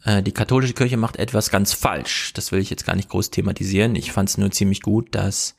[0.06, 2.32] äh, die katholische Kirche macht etwas ganz falsch.
[2.36, 3.98] Das will ich jetzt gar nicht groß thematisieren.
[3.98, 5.58] Ich fand es nur ziemlich gut, dass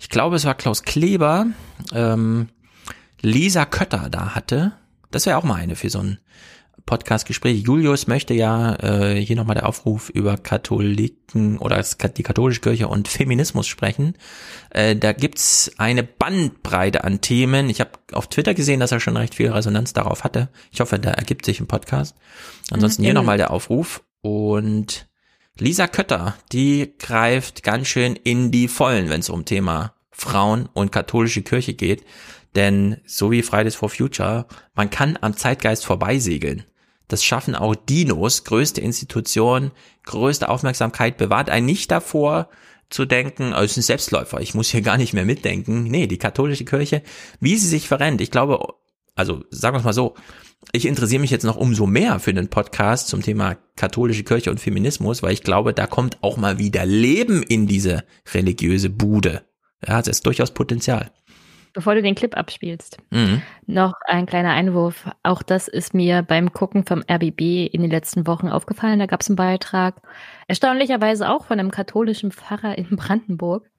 [0.00, 1.46] ich glaube, es war Klaus Kleber,
[1.92, 2.48] ähm,
[3.22, 4.72] Lisa Kötter da hatte.
[5.12, 6.18] Das wäre auch mal eine für so ein
[6.88, 7.62] Podcast-Gespräch.
[7.64, 11.84] Julius möchte ja äh, hier nochmal der Aufruf über Katholiken oder
[12.16, 14.14] die katholische Kirche und Feminismus sprechen.
[14.70, 17.68] Äh, da gibt's eine Bandbreite an Themen.
[17.68, 20.48] Ich habe auf Twitter gesehen, dass er schon recht viel Resonanz darauf hatte.
[20.72, 22.16] Ich hoffe, da ergibt sich im Podcast.
[22.70, 24.02] Ansonsten Mhm, hier nochmal der Aufruf.
[24.22, 25.08] Und
[25.58, 30.90] Lisa Kötter, die greift ganz schön in die Vollen, wenn es um Thema Frauen und
[30.90, 32.02] katholische Kirche geht.
[32.54, 36.64] Denn so wie Fridays for Future, man kann am Zeitgeist vorbeisegeln.
[37.08, 39.72] Das schaffen auch Dinos, größte Institution,
[40.04, 42.48] größte Aufmerksamkeit, bewahrt einen nicht davor
[42.90, 45.84] zu denken, oh, ist ein Selbstläufer, ich muss hier gar nicht mehr mitdenken.
[45.84, 47.02] Nee, die katholische Kirche,
[47.40, 48.60] wie sie sich verrennt, ich glaube,
[49.14, 50.14] also sagen wir es mal so,
[50.72, 54.60] ich interessiere mich jetzt noch umso mehr für den Podcast zum Thema katholische Kirche und
[54.60, 59.44] Feminismus, weil ich glaube, da kommt auch mal wieder Leben in diese religiöse Bude.
[59.86, 61.10] Ja, das ist durchaus Potenzial.
[61.72, 63.42] Bevor du den Clip abspielst, Mhm.
[63.66, 65.08] noch ein kleiner Einwurf.
[65.22, 68.98] Auch das ist mir beim Gucken vom RBB in den letzten Wochen aufgefallen.
[68.98, 70.00] Da gab es einen Beitrag,
[70.48, 73.70] erstaunlicherweise auch von einem katholischen Pfarrer in Brandenburg.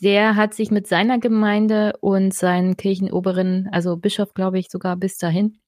[0.00, 5.16] Der hat sich mit seiner Gemeinde und seinen Kirchenoberen, also Bischof, glaube ich, sogar bis
[5.18, 5.58] dahin,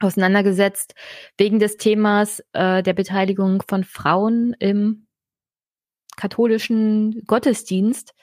[0.00, 0.94] auseinandergesetzt
[1.36, 5.06] wegen des Themas äh, der Beteiligung von Frauen im
[6.18, 8.14] katholischen Gottesdienst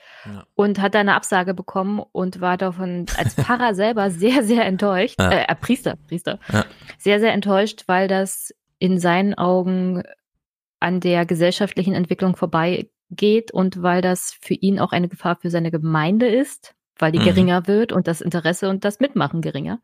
[0.53, 5.15] und hat da eine Absage bekommen und war davon als Pfarrer selber sehr, sehr enttäuscht,
[5.19, 5.31] Ja.
[5.31, 6.65] äh, Priester, Priester, Ja.
[6.99, 10.03] sehr, sehr enttäuscht, weil das in seinen Augen
[10.79, 15.71] an der gesellschaftlichen Entwicklung vorbeigeht und weil das für ihn auch eine Gefahr für seine
[15.71, 17.23] Gemeinde ist, weil die Mhm.
[17.25, 19.79] geringer wird und das Interesse und das Mitmachen geringer.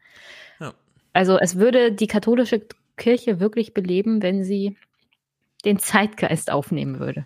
[0.59, 0.73] Ja.
[1.13, 2.61] Also es würde die katholische
[2.97, 4.77] Kirche wirklich beleben, wenn sie
[5.65, 7.25] den Zeitgeist aufnehmen würde.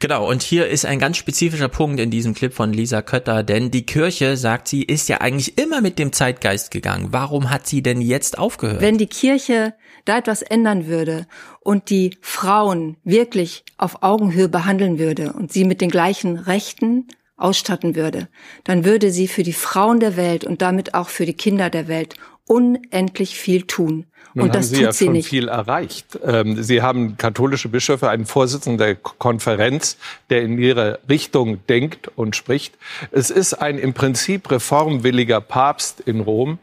[0.00, 3.70] Genau, und hier ist ein ganz spezifischer Punkt in diesem Clip von Lisa Kötter, denn
[3.70, 7.08] die Kirche, sagt sie, ist ja eigentlich immer mit dem Zeitgeist gegangen.
[7.10, 8.80] Warum hat sie denn jetzt aufgehört?
[8.80, 9.74] Wenn die Kirche
[10.06, 11.26] da etwas ändern würde
[11.60, 17.94] und die Frauen wirklich auf Augenhöhe behandeln würde und sie mit den gleichen Rechten ausstatten
[17.94, 18.28] würde,
[18.64, 21.88] dann würde sie für die Frauen der Welt und damit auch für die Kinder der
[21.88, 22.14] Welt
[22.46, 24.06] unendlich viel tun.
[24.34, 25.28] Nun und haben das Sie tut ja sie schon nicht.
[25.28, 26.18] viel erreicht.
[26.24, 29.96] Ähm, Sie haben katholische Bischöfe, einen Vorsitzenden der Konferenz,
[30.30, 32.78] der in ihre Richtung denkt und spricht.
[33.10, 36.58] Es ist ein im Prinzip reformwilliger Papst in Rom.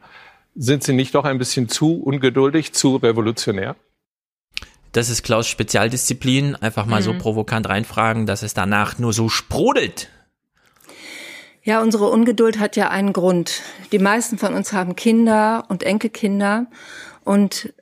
[0.56, 3.76] Sind Sie nicht doch ein bisschen zu ungeduldig, zu revolutionär?
[4.98, 6.56] das ist Klaus Spezialdisziplin.
[6.56, 7.06] Einfach mal mhm.
[7.06, 10.10] so provokant reinfragen, dass es danach nur so sprudelt.
[11.64, 13.62] Ja, unsere Ungeduld hat ja einen Grund.
[13.92, 16.68] Die meisten von uns haben Kinder und Enkelkinder
[17.28, 17.74] und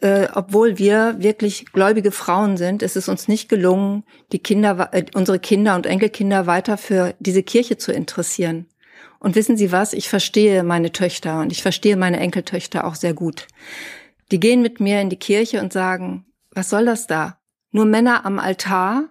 [0.00, 5.04] äh, obwohl wir wirklich gläubige Frauen sind, ist es uns nicht gelungen, die Kinder, äh,
[5.14, 8.66] unsere Kinder und Enkelkinder weiter für diese Kirche zu interessieren.
[9.20, 9.92] Und wissen Sie was?
[9.92, 13.46] Ich verstehe meine Töchter und ich verstehe meine Enkeltöchter auch sehr gut.
[14.32, 17.38] Die gehen mit mir in die Kirche und sagen, was soll das da?
[17.70, 19.04] Nur Männer am Altar?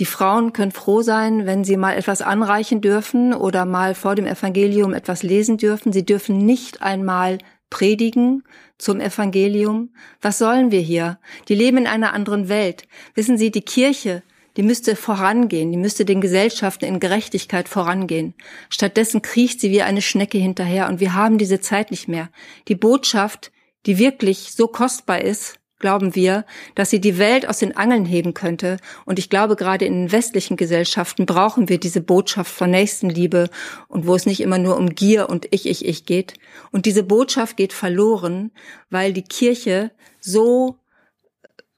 [0.00, 4.26] Die Frauen können froh sein, wenn sie mal etwas anreichen dürfen oder mal vor dem
[4.26, 5.92] Evangelium etwas lesen dürfen.
[5.92, 7.38] Sie dürfen nicht einmal
[7.72, 8.44] predigen
[8.76, 9.94] zum Evangelium?
[10.20, 11.18] Was sollen wir hier?
[11.48, 12.86] Die leben in einer anderen Welt.
[13.14, 14.22] Wissen Sie, die Kirche,
[14.58, 18.34] die müsste vorangehen, die müsste den Gesellschaften in Gerechtigkeit vorangehen.
[18.68, 22.28] Stattdessen kriecht sie wie eine Schnecke hinterher und wir haben diese Zeit nicht mehr.
[22.68, 23.52] Die Botschaft,
[23.86, 28.32] die wirklich so kostbar ist, glauben wir, dass sie die Welt aus den Angeln heben
[28.32, 28.78] könnte.
[29.04, 33.50] Und ich glaube, gerade in westlichen Gesellschaften brauchen wir diese Botschaft von Nächstenliebe
[33.88, 36.34] und wo es nicht immer nur um Gier und Ich, Ich, Ich geht.
[36.70, 38.50] Und diese Botschaft geht verloren,
[38.88, 40.78] weil die Kirche so,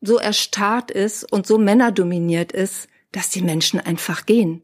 [0.01, 4.63] so erstarrt ist und so männerdominiert ist, dass die Menschen einfach gehen.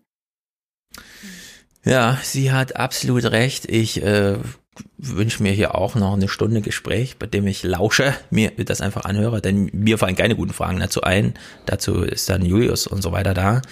[1.84, 3.66] Ja, sie hat absolut recht.
[3.66, 4.36] Ich äh,
[4.98, 9.04] wünsche mir hier auch noch eine Stunde Gespräch, bei dem ich lausche, mir das einfach
[9.04, 11.34] anhöre, denn mir fallen keine guten Fragen dazu ein.
[11.66, 13.62] Dazu ist dann Julius und so weiter da.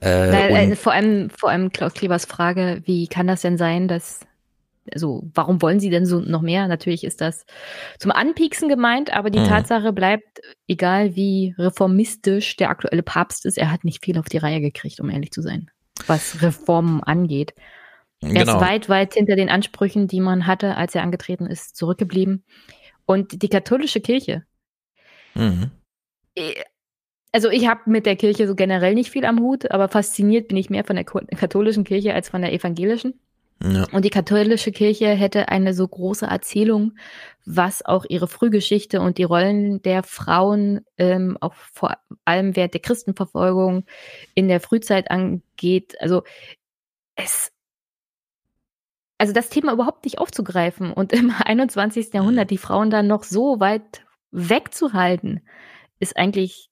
[0.00, 3.88] Äh, Weil, äh, vor allem, vor allem Klaus Klebers Frage, wie kann das denn sein,
[3.88, 4.20] dass
[4.92, 6.68] also warum wollen sie denn so noch mehr?
[6.68, 7.44] Natürlich ist das
[7.98, 9.48] zum Anpieksen gemeint, aber die mhm.
[9.48, 14.38] Tatsache bleibt, egal wie reformistisch der aktuelle Papst ist, er hat nicht viel auf die
[14.38, 15.70] Reihe gekriegt, um ehrlich zu sein,
[16.06, 17.52] was Reformen angeht.
[18.30, 18.56] Er genau.
[18.56, 22.44] ist weit, weit hinter den Ansprüchen, die man hatte, als er angetreten ist, zurückgeblieben.
[23.04, 24.44] Und die katholische Kirche.
[25.34, 25.70] Mhm.
[26.34, 26.54] Äh,
[27.32, 30.56] also ich habe mit der Kirche so generell nicht viel am Hut, aber fasziniert bin
[30.56, 33.20] ich mehr von der katholischen Kirche als von der evangelischen.
[33.62, 33.86] Ja.
[33.92, 36.92] Und die katholische Kirche hätte eine so große Erzählung,
[37.46, 42.82] was auch ihre Frühgeschichte und die Rollen der Frauen ähm, auch vor allem während der
[42.82, 43.84] Christenverfolgung
[44.34, 45.96] in der Frühzeit angeht.
[46.00, 46.22] Also
[47.14, 47.50] es
[49.18, 52.12] also das Thema überhaupt nicht aufzugreifen und im 21.
[52.12, 55.40] Jahrhundert die Frauen dann noch so weit wegzuhalten,
[55.98, 56.70] ist eigentlich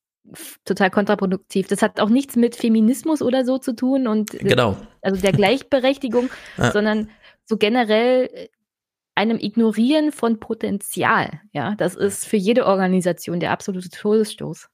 [0.64, 1.68] total kontraproduktiv.
[1.68, 4.76] Das hat auch nichts mit Feminismus oder so zu tun und genau.
[5.02, 6.72] also der Gleichberechtigung, ja.
[6.72, 7.10] sondern
[7.44, 8.48] so generell
[9.14, 11.40] einem Ignorieren von Potenzial.
[11.52, 14.68] Ja, das ist für jede Organisation der absolute Todesstoß.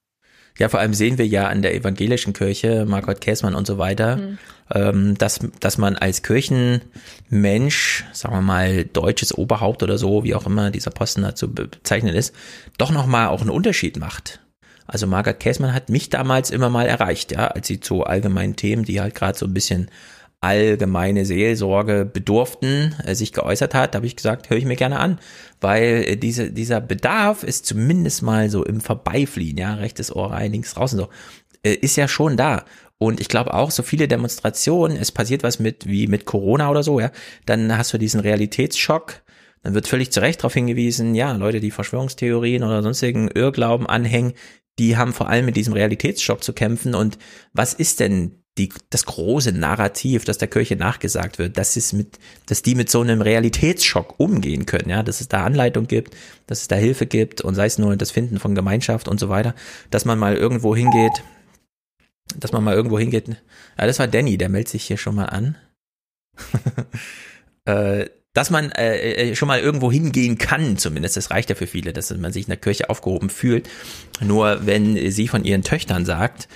[0.59, 4.17] Ja, vor allem sehen wir ja an der evangelischen Kirche, Margot Käßmann und so weiter,
[4.17, 4.37] mhm.
[4.73, 10.45] ähm, dass, dass man als Kirchenmensch, sagen wir mal, deutsches Oberhaupt oder so, wie auch
[10.45, 12.35] immer dieser Posten dazu bezeichnen ist,
[12.77, 14.39] doch nochmal auch einen Unterschied macht.
[14.87, 18.83] Also Margot Käßmann hat mich damals immer mal erreicht, ja, als sie zu allgemeinen Themen,
[18.83, 19.89] die halt gerade so ein bisschen
[20.41, 25.19] allgemeine Seelsorge bedurften, äh, sich geäußert hat, habe ich gesagt, höre ich mir gerne an,
[25.61, 30.51] weil äh, diese, dieser Bedarf ist zumindest mal so im Vorbeifliehen, ja, rechtes Ohr rein,
[30.51, 31.09] links draußen so,
[31.63, 32.65] äh, ist ja schon da.
[32.97, 36.83] Und ich glaube auch, so viele Demonstrationen, es passiert was mit, wie mit Corona oder
[36.83, 37.11] so, ja,
[37.45, 39.21] dann hast du diesen Realitätsschock,
[39.63, 44.33] dann wird völlig zu Recht darauf hingewiesen, ja, Leute, die Verschwörungstheorien oder sonstigen Irrglauben anhängen,
[44.79, 46.95] die haben vor allem mit diesem Realitätsschock zu kämpfen.
[46.95, 47.19] Und
[47.53, 52.19] was ist denn die, das große Narrativ, das der Kirche nachgesagt wird, dass es mit,
[52.47, 56.15] dass die mit so einem Realitätsschock umgehen können, ja, dass es da Anleitung gibt,
[56.47, 59.29] dass es da Hilfe gibt und sei es nur das Finden von Gemeinschaft und so
[59.29, 59.55] weiter,
[59.89, 61.23] dass man mal irgendwo hingeht,
[62.37, 63.27] dass man mal irgendwo hingeht.
[63.77, 65.55] Ja, das war Danny, der meldet sich hier schon mal an.
[67.65, 71.67] äh, dass man äh, äh, schon mal irgendwo hingehen kann, zumindest, das reicht ja für
[71.67, 73.69] viele, dass man sich in der Kirche aufgehoben fühlt.
[74.21, 76.47] Nur wenn sie von ihren Töchtern sagt,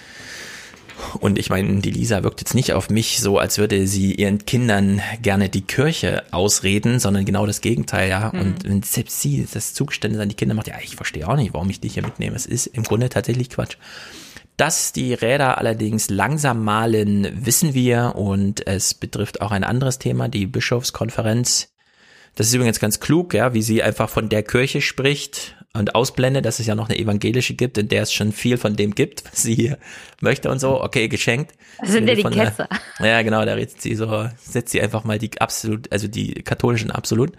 [1.19, 4.45] und ich meine, die Lisa wirkt jetzt nicht auf mich so, als würde sie ihren
[4.45, 8.31] Kindern gerne die Kirche ausreden, sondern genau das Gegenteil, ja.
[8.33, 8.39] Mhm.
[8.39, 11.53] Und wenn selbst sie das Zugeständnis an die Kinder macht, ja, ich verstehe auch nicht,
[11.53, 12.35] warum ich dich hier mitnehme.
[12.35, 13.77] Es ist im Grunde tatsächlich Quatsch.
[14.57, 20.29] Dass die Räder allerdings langsam malen, wissen wir und es betrifft auch ein anderes Thema,
[20.29, 21.73] die Bischofskonferenz.
[22.35, 26.41] Das ist übrigens ganz klug, ja, wie sie einfach von der Kirche spricht und ausblende,
[26.41, 29.23] dass es ja noch eine evangelische gibt, in der es schon viel von dem gibt,
[29.25, 29.77] was sie hier
[30.21, 30.81] möchte und so.
[30.81, 31.53] Okay, geschenkt.
[31.79, 32.67] Das sind ja die Ketzer.
[32.99, 36.91] Ja, genau, da redet sie so, setzt sie einfach mal die absolut, also die katholischen
[36.91, 37.33] absolut.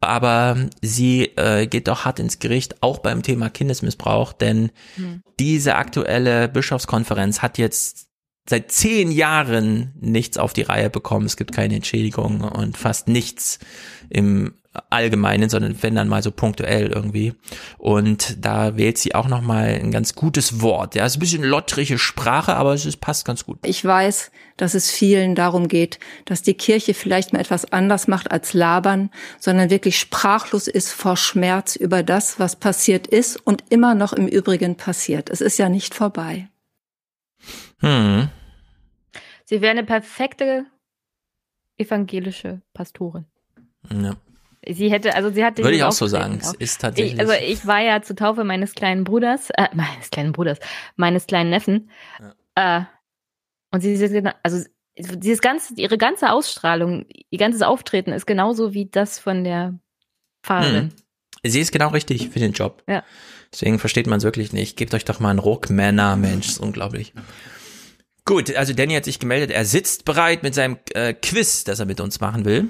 [0.00, 5.22] Aber sie äh, geht doch hart ins Gericht, auch beim Thema Kindesmissbrauch, denn hm.
[5.40, 8.08] diese aktuelle Bischofskonferenz hat jetzt
[8.48, 11.26] seit zehn Jahren nichts auf die Reihe bekommen.
[11.26, 13.58] Es gibt keine Entschädigung und fast nichts
[14.08, 14.54] im
[14.90, 17.34] allgemeinen, sondern wenn dann mal so punktuell irgendwie.
[17.78, 20.94] Und da wählt sie auch nochmal ein ganz gutes Wort.
[20.94, 23.58] Ja, ist ein bisschen lottrige Sprache, aber es ist, passt ganz gut.
[23.64, 28.30] Ich weiß, dass es vielen darum geht, dass die Kirche vielleicht mal etwas anders macht
[28.30, 33.94] als labern, sondern wirklich sprachlos ist vor Schmerz über das, was passiert ist und immer
[33.94, 35.30] noch im Übrigen passiert.
[35.30, 36.48] Es ist ja nicht vorbei.
[37.80, 38.28] Hm.
[39.44, 40.66] Sie wäre eine perfekte
[41.78, 43.24] evangelische Pastorin.
[43.90, 44.16] Ja.
[44.66, 45.62] Sie hätte, also sie hatte.
[45.62, 46.38] Würde ich auch so sagen.
[46.40, 47.14] Es ist tatsächlich.
[47.14, 50.58] Ich, also ich war ja zur Taufe meines kleinen Bruders, äh, meines kleinen Bruders,
[50.96, 51.90] meines kleinen Neffen.
[52.54, 52.82] Äh,
[53.70, 54.64] und sie, sie, also
[54.98, 59.78] dieses ganze, ihre ganze Ausstrahlung, ihr ganzes Auftreten ist genauso wie das von der
[60.42, 60.90] Pfarrerin.
[60.90, 60.92] Hm.
[61.44, 62.82] Sie ist genau richtig für den Job.
[62.88, 63.04] Ja.
[63.52, 64.76] Deswegen versteht man es wirklich nicht.
[64.76, 67.12] Gebt euch doch mal einen Ruck, Männer, Mensch, ist unglaublich.
[68.24, 69.50] Gut, also Danny hat sich gemeldet.
[69.50, 72.68] Er sitzt bereit mit seinem äh, Quiz, das er mit uns machen will.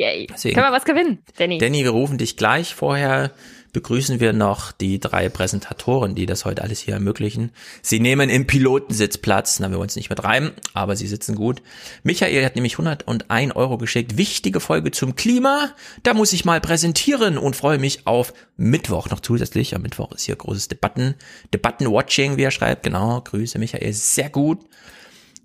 [0.00, 0.28] Yay.
[0.32, 1.58] Deswegen- Können wir was gewinnen, Danny?
[1.58, 2.74] Danny, wir rufen dich gleich.
[2.74, 3.32] Vorher
[3.74, 7.52] begrüßen wir noch die drei Präsentatoren, die das heute alles hier ermöglichen.
[7.82, 9.60] Sie nehmen im Pilotensitz Platz.
[9.60, 11.60] Na, wir wollen es nicht mit reimen, aber sie sitzen gut.
[12.02, 14.16] Michael hat nämlich 101 Euro geschickt.
[14.16, 15.70] Wichtige Folge zum Klima.
[16.02, 19.76] Da muss ich mal präsentieren und freue mich auf Mittwoch noch zusätzlich.
[19.76, 21.14] Am Mittwoch ist hier großes Debatten,
[21.52, 22.84] Debatten-Watching, wie er schreibt.
[22.84, 24.60] Genau, Grüße Michael, sehr gut.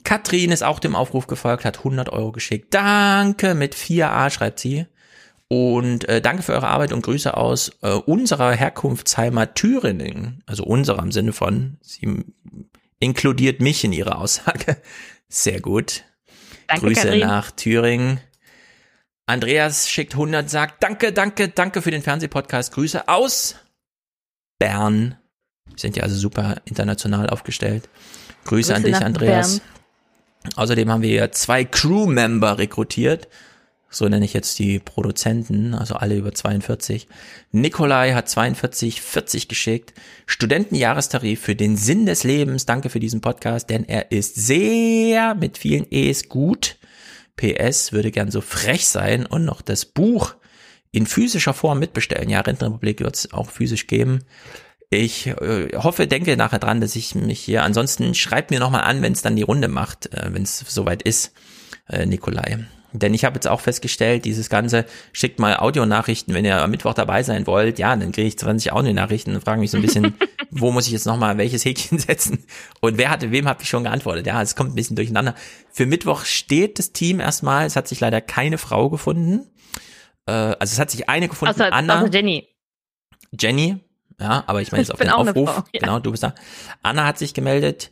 [0.06, 2.74] Katrin ist auch dem Aufruf gefolgt, hat 100 Euro geschickt.
[2.74, 4.86] Danke mit 4a, schreibt sie.
[5.48, 10.42] Und äh, danke für eure Arbeit und Grüße aus äh, unserer Herkunftsheimat Thüringen.
[10.46, 12.24] Also unserer im Sinne von, sie
[13.00, 14.78] inkludiert mich in ihre Aussage.
[15.28, 16.04] Sehr gut.
[16.68, 17.20] Danke, Grüße Katrin.
[17.20, 18.20] nach Thüringen.
[19.28, 22.74] Andreas schickt 100, sagt danke, danke, danke für den Fernsehpodcast.
[22.74, 23.56] Grüße aus
[24.60, 25.18] Bern.
[25.68, 27.90] Wir sind ja also super international aufgestellt.
[28.46, 29.60] Grüße, an Grüße dich, nach Andreas.
[29.60, 29.75] Bern.
[30.56, 33.28] Außerdem haben wir zwei Crewmember rekrutiert.
[33.90, 37.08] So nenne ich jetzt die Produzenten, also alle über 42.
[37.52, 39.94] Nikolai hat 42, 40 geschickt.
[40.26, 42.66] Studentenjahrestarif für den Sinn des Lebens.
[42.66, 46.78] Danke für diesen Podcast, denn er ist sehr mit vielen E's gut.
[47.38, 50.36] PS würde gern so frech sein und noch das Buch
[50.92, 52.30] in physischer Form mitbestellen.
[52.30, 54.24] Ja, Rentenrepublik wird es auch physisch geben.
[54.90, 59.02] Ich äh, hoffe, denke nachher dran, dass ich mich hier, ansonsten schreibt mir nochmal an,
[59.02, 61.34] wenn es dann die Runde macht, äh, wenn es soweit ist,
[61.90, 62.66] äh, Nikolai.
[63.00, 66.94] Denn ich habe jetzt auch festgestellt, dieses Ganze, schickt mal Audionachrichten, wenn ihr am Mittwoch
[66.94, 67.78] dabei sein wollt.
[67.78, 70.16] Ja, dann kriege ich 20 Audionachrichten und frage mich so ein bisschen,
[70.50, 72.46] wo muss ich jetzt nochmal welches Häkchen setzen?
[72.80, 74.28] Und wer hatte, wem habe ich schon geantwortet?
[74.28, 75.36] Ja, es kommt ein bisschen durcheinander.
[75.72, 77.66] Für Mittwoch steht das Team erstmal.
[77.66, 79.50] Es hat sich leider keine Frau gefunden.
[80.26, 82.02] Äh, also es hat sich eine gefunden, Außer, Anna.
[82.02, 82.48] außer Jenny.
[83.38, 83.85] Jenny,
[84.20, 85.50] ja, aber ich meine jetzt Ich auf den Aufruf.
[85.50, 85.80] Frau, ja.
[85.80, 86.34] Genau, du bist da.
[86.84, 87.90] Anna hat sich gemeldet.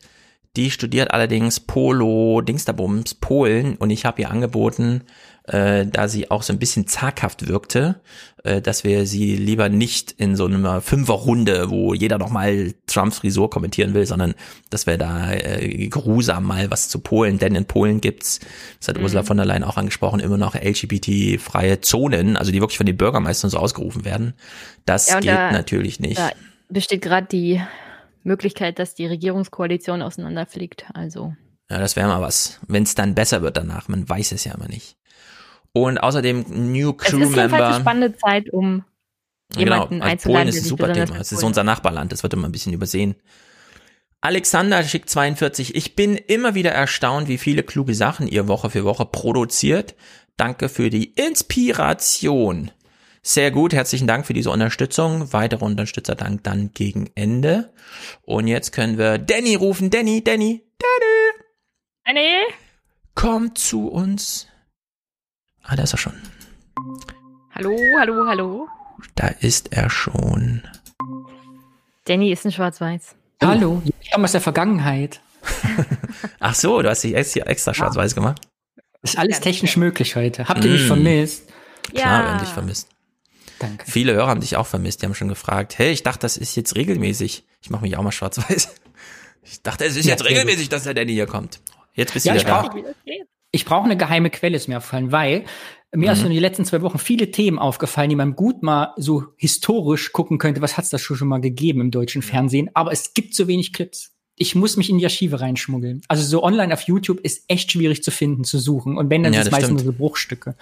[0.56, 5.02] Die studiert allerdings Polo, Dingsterbums, Polen und ich habe ihr angeboten,
[5.46, 8.00] äh, da sie auch so ein bisschen zaghaft wirkte,
[8.44, 13.50] äh, dass wir sie lieber nicht in so einer Fünferrunde, wo jeder nochmal Trumps Frisur
[13.50, 14.34] kommentieren will, sondern
[14.70, 18.40] dass wir da äh, geruhsam mal was zu Polen, denn in Polen gibt's,
[18.78, 19.02] das hat Mhm.
[19.04, 22.96] Ursula von der Leyen auch angesprochen, immer noch LGBT-freie Zonen, also die wirklich von den
[22.96, 24.34] Bürgermeistern so ausgerufen werden.
[24.86, 26.18] Das Ja, geht da- natürlich nicht.
[26.18, 26.30] Da
[26.70, 27.60] besteht gerade die
[28.22, 30.86] Möglichkeit, dass die Regierungskoalition auseinanderfliegt.
[30.94, 31.34] Also
[31.70, 32.60] Ja, das wäre mal was.
[32.66, 34.96] Wenn es dann besser wird danach, man weiß es ja immer nicht.
[35.76, 38.84] Und außerdem New es ist jedenfalls eine spannende Zeit, um
[39.56, 41.16] jemanden genau, also Polen ist ein super Thema.
[41.18, 43.16] Es ist unser Nachbarland, das wird immer ein bisschen übersehen.
[44.20, 45.74] Alexander schickt 42.
[45.74, 49.96] Ich bin immer wieder erstaunt, wie viele kluge Sachen ihr Woche für Woche produziert.
[50.36, 52.70] Danke für die Inspiration.
[53.20, 55.32] Sehr gut, herzlichen Dank für diese Unterstützung.
[55.32, 57.72] Weitere Unterstützerdank dann gegen Ende.
[58.22, 59.90] Und jetzt können wir Danny rufen.
[59.90, 61.44] Danny, Danny, Danny.
[62.04, 62.30] Danny?
[63.14, 64.46] Komm zu uns.
[65.64, 66.14] Ah, da ist er schon.
[67.54, 68.68] Hallo, hallo, hallo.
[69.14, 70.62] Da ist er schon.
[72.04, 73.14] Danny ist ein Schwarz-Weiß.
[73.42, 75.20] Hallo, ich komme aus der Vergangenheit.
[76.40, 78.40] Ach so, du hast dich extra, extra schwarz-weiß gemacht.
[79.02, 80.48] Ist alles technisch möglich heute.
[80.48, 80.88] Habt ihr mich Mm.
[80.88, 81.48] vermisst?
[81.92, 82.22] Klar, Ja.
[82.24, 82.88] wir haben dich vermisst.
[83.58, 83.84] Danke.
[83.90, 85.02] Viele Hörer haben dich auch vermisst.
[85.02, 87.44] Die haben schon gefragt, hey, ich dachte, das ist jetzt regelmäßig.
[87.60, 88.74] Ich mache mich auch mal schwarz-weiß.
[89.42, 91.60] Ich dachte, es ist Ja, jetzt regelmäßig, dass der Danny hier kommt.
[91.92, 92.62] Jetzt bist du Ja, ich wieder da.
[92.62, 92.78] brauche
[93.54, 95.44] ich brauch eine geheime Quelle, ist mir aufgefallen, weil
[95.94, 96.26] mir ist Mhm.
[96.26, 100.38] in den letzten zwei Wochen viele Themen aufgefallen, die man gut mal so historisch gucken
[100.38, 100.60] könnte.
[100.60, 102.68] Was hat's da schon, schon mal gegeben im deutschen Fernsehen?
[102.74, 104.10] Aber es gibt so wenig Clips.
[104.36, 106.02] Ich muss mich in die Archive reinschmuggeln.
[106.08, 108.98] Also so online auf YouTube ist echt schwierig zu finden, zu suchen.
[108.98, 110.56] Und wenn, dann Ja, sind es meistens nur so Bruchstücke.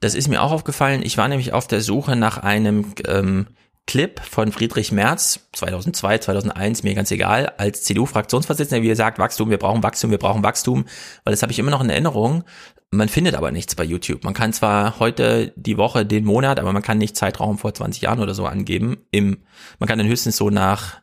[0.00, 1.00] Das ist mir auch aufgefallen.
[1.02, 3.46] Ich war nämlich auf der Suche nach einem ähm,
[3.88, 9.48] Clip von Friedrich Merz 2002, 2001, mir ganz egal, als CDU-Fraktionsvorsitzender, wie er sagt, Wachstum,
[9.48, 10.84] wir brauchen Wachstum, wir brauchen Wachstum,
[11.24, 12.44] weil das habe ich immer noch in Erinnerung.
[12.90, 14.24] Man findet aber nichts bei YouTube.
[14.24, 18.02] Man kann zwar heute die Woche, den Monat, aber man kann nicht Zeitraum vor 20
[18.02, 18.98] Jahren oder so angeben.
[19.10, 19.38] Im,
[19.78, 21.00] man kann dann höchstens so nach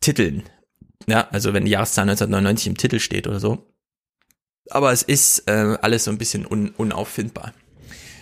[0.00, 0.42] Titeln.
[1.06, 3.72] Ja, also wenn die Jahreszahl 1999 im Titel steht oder so.
[4.70, 7.52] Aber es ist äh, alles so ein bisschen un, unauffindbar.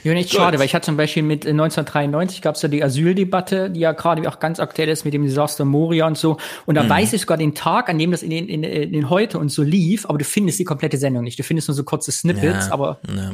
[0.05, 0.39] Ja, nicht Gut.
[0.39, 3.81] schade, weil ich hatte zum Beispiel mit äh, 1993 gab es ja die Asyldebatte, die
[3.81, 6.37] ja gerade auch ganz aktuell ist mit dem Desaster Moria und so.
[6.67, 6.91] Und da Mhm.
[6.91, 9.49] weiß ich sogar den Tag, an dem das in den, in, in den heute und
[9.49, 11.39] so lief, aber du findest die komplette Sendung nicht.
[11.39, 13.33] Du findest nur so kurze Snippets, Ja, aber ja.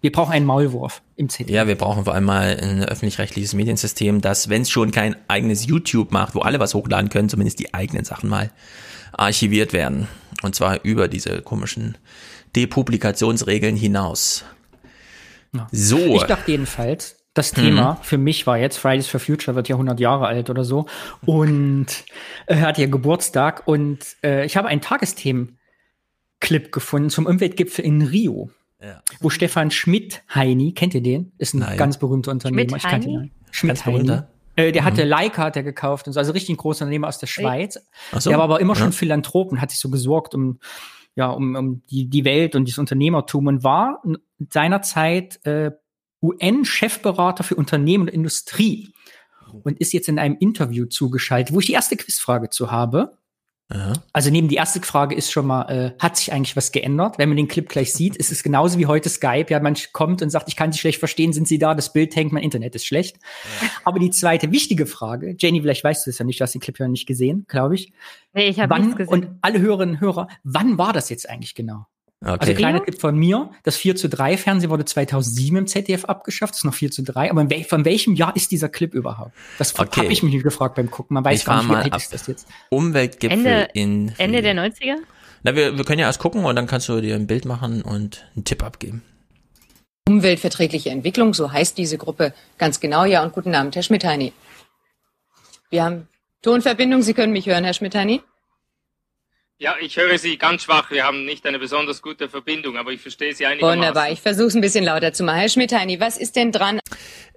[0.00, 1.50] wir brauchen einen Maulwurf im ZDF.
[1.54, 5.66] Ja, wir brauchen vor allem mal ein öffentlich-rechtliches Mediensystem, das, wenn es schon kein eigenes
[5.66, 8.50] YouTube macht, wo alle was hochladen können, zumindest die eigenen Sachen mal
[9.12, 10.06] archiviert werden.
[10.42, 11.96] Und zwar über diese komischen
[12.54, 14.44] Depublikationsregeln hinaus.
[15.70, 15.98] So.
[16.16, 20.00] Ich dachte jedenfalls, das Thema für mich war jetzt Fridays for Future wird ja 100
[20.00, 20.86] Jahre alt oder so
[21.24, 21.86] und
[22.46, 28.50] äh, hat ja Geburtstag und äh, ich habe einen Tagesthemen-Clip gefunden zum Umweltgipfel in Rio,
[28.82, 29.02] Ja.
[29.20, 31.32] wo Stefan Schmidt-Heini, kennt ihr den?
[31.38, 31.76] Ist ein Nein.
[31.78, 32.76] ganz berühmter Unternehmer.
[32.76, 33.30] Ich kannte ihn.
[33.50, 33.98] Schmidt-Heini?
[34.00, 34.22] Schmidt-Heini.
[34.56, 35.08] Äh, der hatte Mhm.
[35.08, 37.78] Leica hat er gekauft und so, also richtig ein großer Unternehmer aus der Schweiz.
[38.12, 38.80] Ach so, Der war aber immer ja.
[38.80, 40.58] schon Philanthrop und hat sich so gesorgt um
[41.14, 44.02] ja um, um die die Welt und dieses Unternehmertum und war
[44.50, 45.72] seinerzeit äh,
[46.22, 48.92] UN-Chefberater für Unternehmen und Industrie
[49.64, 53.18] und ist jetzt in einem Interview zugeschaltet, wo ich die erste Quizfrage zu habe.
[53.72, 53.94] Ja.
[54.12, 57.16] Also neben die erste Frage ist schon mal, äh, hat sich eigentlich was geändert?
[57.16, 59.46] Wenn man den Clip gleich sieht, ist es genauso wie heute Skype.
[59.48, 61.74] Ja, man kommt und sagt, ich kann Sie schlecht verstehen, sind Sie da?
[61.74, 63.16] Das Bild hängt, mein Internet ist schlecht.
[63.84, 66.60] Aber die zweite wichtige Frage, Jenny, vielleicht weißt du es ja nicht, du hast den
[66.60, 67.92] Clip ja nicht gesehen, glaube ich.
[68.34, 69.12] Nee, ich habe Wann, nichts gesehen.
[69.12, 71.86] und alle Hörerinnen und Hörer, wann war das jetzt eigentlich genau?
[72.24, 72.36] Okay.
[72.40, 76.52] Also kleiner Tipp von mir, das 4 zu 3 Fernsehen wurde 2007 im ZDF abgeschafft,
[76.52, 79.32] das ist noch 4 zu 3, aber wel von welchem Jahr ist dieser Clip überhaupt?
[79.58, 80.02] Das Okay.
[80.02, 81.92] habe ich mich nicht gefragt beim Gucken, man weiß Ich gar nicht, wie mal alt
[81.92, 82.00] ab.
[82.00, 82.46] ist das jetzt.
[82.70, 84.12] Umweltgipfel Ende, in.
[84.18, 84.96] Ende der 90er?
[85.42, 87.82] Na, wir, wir können ja erst gucken und dann kannst du dir ein Bild machen
[87.82, 89.02] und einen Tipp abgeben.
[90.08, 93.04] Umweltverträgliche Entwicklung, so heißt diese Gruppe ganz genau.
[93.04, 94.32] Ja, und guten Abend, Herr Schmidheini.
[95.70, 96.08] Wir haben
[96.42, 98.20] Tonverbindung, Sie können mich hören, Herr Schmidheini.
[99.62, 100.90] Ja, ich höre Sie ganz schwach.
[100.90, 103.78] Wir haben nicht eine besonders gute Verbindung, aber ich verstehe Sie einigermaßen.
[103.78, 105.38] Wunderbar, ich versuche es ein bisschen lauter zu machen.
[105.38, 106.80] Herr Schmidheini, was ist denn dran?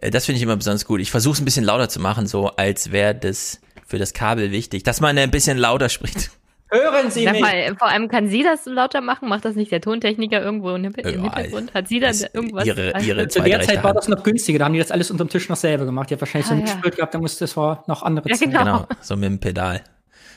[0.01, 1.01] Äh, Das finde ich immer besonders gut.
[1.01, 4.49] Ich versuche es ein bisschen lauter zu machen, so als wäre das für das Kabel
[4.51, 6.31] wichtig, dass man ein bisschen lauter spricht.
[6.71, 9.29] Hören Sie Sag mal, vor allem kann sie das lauter machen?
[9.29, 11.75] Macht das nicht der Tontechniker irgendwo im Ja, Hintergrund?
[11.75, 12.65] Hat sie da irgendwas?
[12.65, 15.29] ihre- ihre Zu der Zeit war das noch günstiger, da haben die das alles unterm
[15.29, 16.09] Tisch noch selber gemacht.
[16.09, 16.89] Die hat wahrscheinlich so Ah, ein ja.
[16.89, 18.51] Gehabt, da musste das war noch andere Ja, Zeit.
[18.51, 18.87] genau.
[18.99, 19.83] so mit dem Pedal.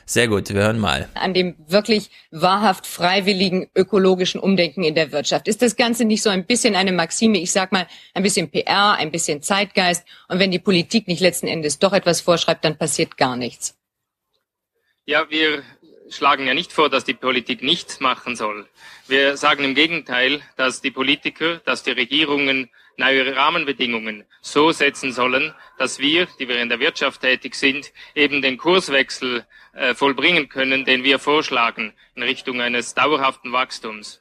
[0.08, 1.06] Sehr gut, wir hören mal.
[1.12, 5.48] An dem wirklich wahrhaft freiwilligen ökologischen Umdenken in der Wirtschaft.
[5.48, 8.94] Ist das Ganze nicht so ein bisschen eine Maxime, ich sag mal, ein bisschen PR,
[8.94, 10.06] ein bisschen Zeitgeist?
[10.28, 13.76] Und wenn die Politik nicht letzten Endes doch etwas vorschreibt, dann passiert gar nichts.
[15.04, 15.62] Ja, wir
[16.08, 18.66] schlagen ja nicht vor, dass die Politik nichts machen soll.
[19.08, 25.54] Wir sagen im Gegenteil, dass die Politiker, dass die Regierungen neue Rahmenbedingungen so setzen sollen,
[25.78, 30.84] dass wir, die wir in der Wirtschaft tätig sind, eben den Kurswechsel äh, vollbringen können,
[30.84, 34.20] den wir vorschlagen in Richtung eines dauerhaften Wachstums.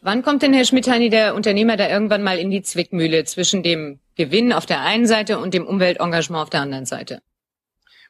[0.00, 4.00] Wann kommt denn, Herr Schmidheini, der Unternehmer da irgendwann mal in die Zwickmühle zwischen dem
[4.16, 7.20] Gewinn auf der einen Seite und dem Umweltengagement auf der anderen Seite?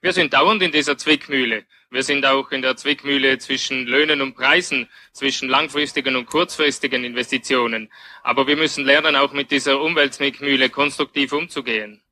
[0.01, 1.64] Wir sind dauernd in dieser Zwickmühle.
[1.97, 7.88] Wir sind auch in der Zwickmühle zwischen Löhnen und Preisen, zwischen langfristigen und kurzfristigen Investitionen.
[8.22, 12.03] Aber wir müssen lernen, auch mit dieser Umweltzwickmühle konstruktiv umzugehen.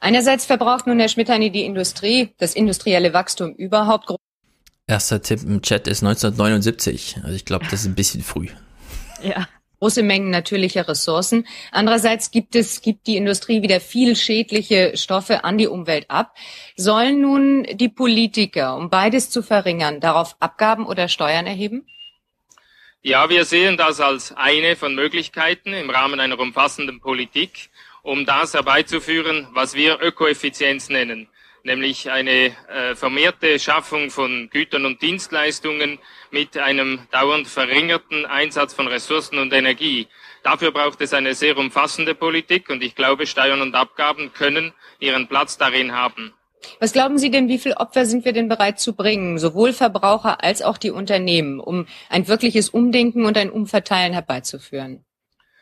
[0.00, 4.14] Einerseits verbraucht nun, Herr Schmidheini, die Industrie, das industrielle Wachstum überhaupt
[4.86, 7.20] Erster Tipp im Chat ist 1979.
[7.22, 8.48] Also ich glaube, das ist ein bisschen früh.
[9.22, 9.48] Ja.
[9.78, 11.46] Große Mengen natürlicher Ressourcen.
[11.70, 16.34] Andererseits gibt es, gibt die Industrie wieder viel schädliche Stoffe an die Umwelt ab.
[16.76, 21.86] Sollen nun die Politiker, um beides zu verringern, darauf Abgaben oder Steuern erheben?
[23.02, 27.70] Ja, wir sehen das als eine von Möglichkeiten im Rahmen einer umfassenden Politik,
[28.02, 31.28] um das herbeizuführen, was wir Ökoeffizienz nennen,
[31.66, 35.98] nämlich eine äh, vermehrte Schaffung von Gütern und Dienstleistungen
[36.30, 40.06] mit einem dauernd verringerten Einsatz von Ressourcen und Energie.
[40.42, 45.26] Dafür braucht es eine sehr umfassende Politik und ich glaube, Steuern und Abgaben können ihren
[45.28, 46.32] Platz darin haben.
[46.80, 50.42] Was glauben Sie denn, wie viel Opfer sind wir denn bereit zu bringen, sowohl Verbraucher
[50.42, 55.04] als auch die Unternehmen, um ein wirkliches Umdenken und ein Umverteilen herbeizuführen?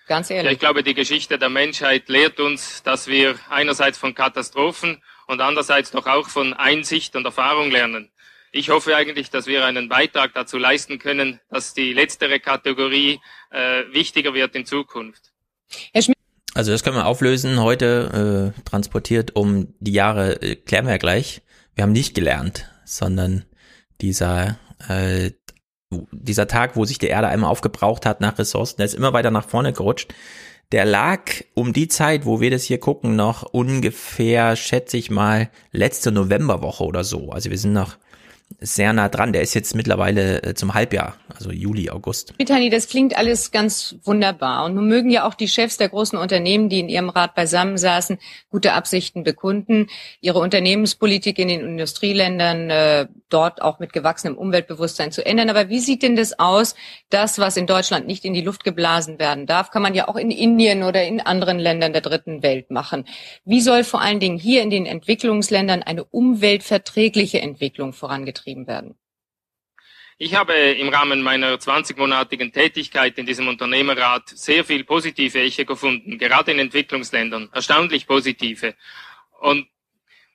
[0.07, 0.53] Ganz Ja, ehrlich.
[0.53, 5.91] ich glaube, die Geschichte der Menschheit lehrt uns, dass wir einerseits von Katastrophen und andererseits
[5.91, 8.11] doch auch von Einsicht und Erfahrung lernen.
[8.53, 13.21] Ich hoffe eigentlich, dass wir einen Beitrag dazu leisten können, dass die letztere Kategorie
[13.51, 15.33] äh, wichtiger wird in Zukunft.
[16.55, 17.61] Also das können wir auflösen.
[17.61, 21.43] Heute äh, transportiert um die Jahre, äh, klären wir ja gleich.
[21.75, 23.45] Wir haben nicht gelernt, sondern
[24.01, 24.57] dieser
[24.89, 25.33] äh,
[26.11, 29.31] dieser Tag, wo sich die Erde einmal aufgebraucht hat nach Ressourcen, der ist immer weiter
[29.31, 30.13] nach vorne gerutscht.
[30.75, 35.49] Der lag um die Zeit, wo wir das hier gucken, noch ungefähr, schätze ich mal,
[35.71, 37.31] letzte Novemberwoche oder so.
[37.31, 37.97] Also wir sind noch
[38.61, 39.33] sehr nah dran.
[39.33, 42.37] Der ist jetzt mittlerweile äh, zum Halbjahr, also Juli, August.
[42.37, 44.65] Brittany, das klingt alles ganz wunderbar.
[44.65, 48.19] Und nun mögen ja auch die Chefs der großen Unternehmen, die in ihrem Rat beisammensaßen,
[48.51, 49.89] gute Absichten bekunden,
[50.21, 55.51] ihre Unternehmenspolitik in den Industrieländern äh, dort auch mit gewachsenem Umweltbewusstsein zu ändern.
[55.51, 56.75] Aber wie sieht denn das aus?
[57.11, 60.17] Das, was in Deutschland nicht in die Luft geblasen werden darf, kann man ja auch
[60.17, 63.05] in Indien oder in anderen Ländern der dritten Welt machen.
[63.45, 68.97] Wie soll vor allen Dingen hier in den Entwicklungsländern eine umweltverträgliche Entwicklung vorangetrieben betrieben werden.
[70.17, 76.19] Ich habe im Rahmen meiner 20-monatigen Tätigkeit in diesem Unternehmerrat sehr viel positive Eche gefunden,
[76.19, 78.75] gerade in Entwicklungsländern, erstaunlich positive.
[79.41, 79.67] Und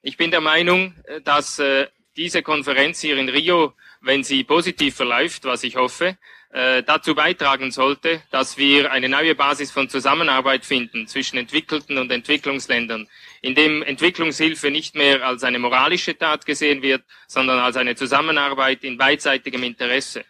[0.02, 1.88] ich bin der Meinung, dass äh,
[2.18, 6.18] diese Konferenz hier in Rio, wenn sie positiv verläuft, was ich hoffe,
[6.52, 12.12] äh, dazu beitragen sollte, dass wir eine neue Basis von Zusammenarbeit finden zwischen entwickelten und
[12.12, 13.08] Entwicklungsländern,
[13.42, 18.84] in dem Entwicklungshilfe nicht mehr als eine moralische Tat gesehen wird, sondern als eine Zusammenarbeit
[18.84, 20.24] in beidseitigem Interesse.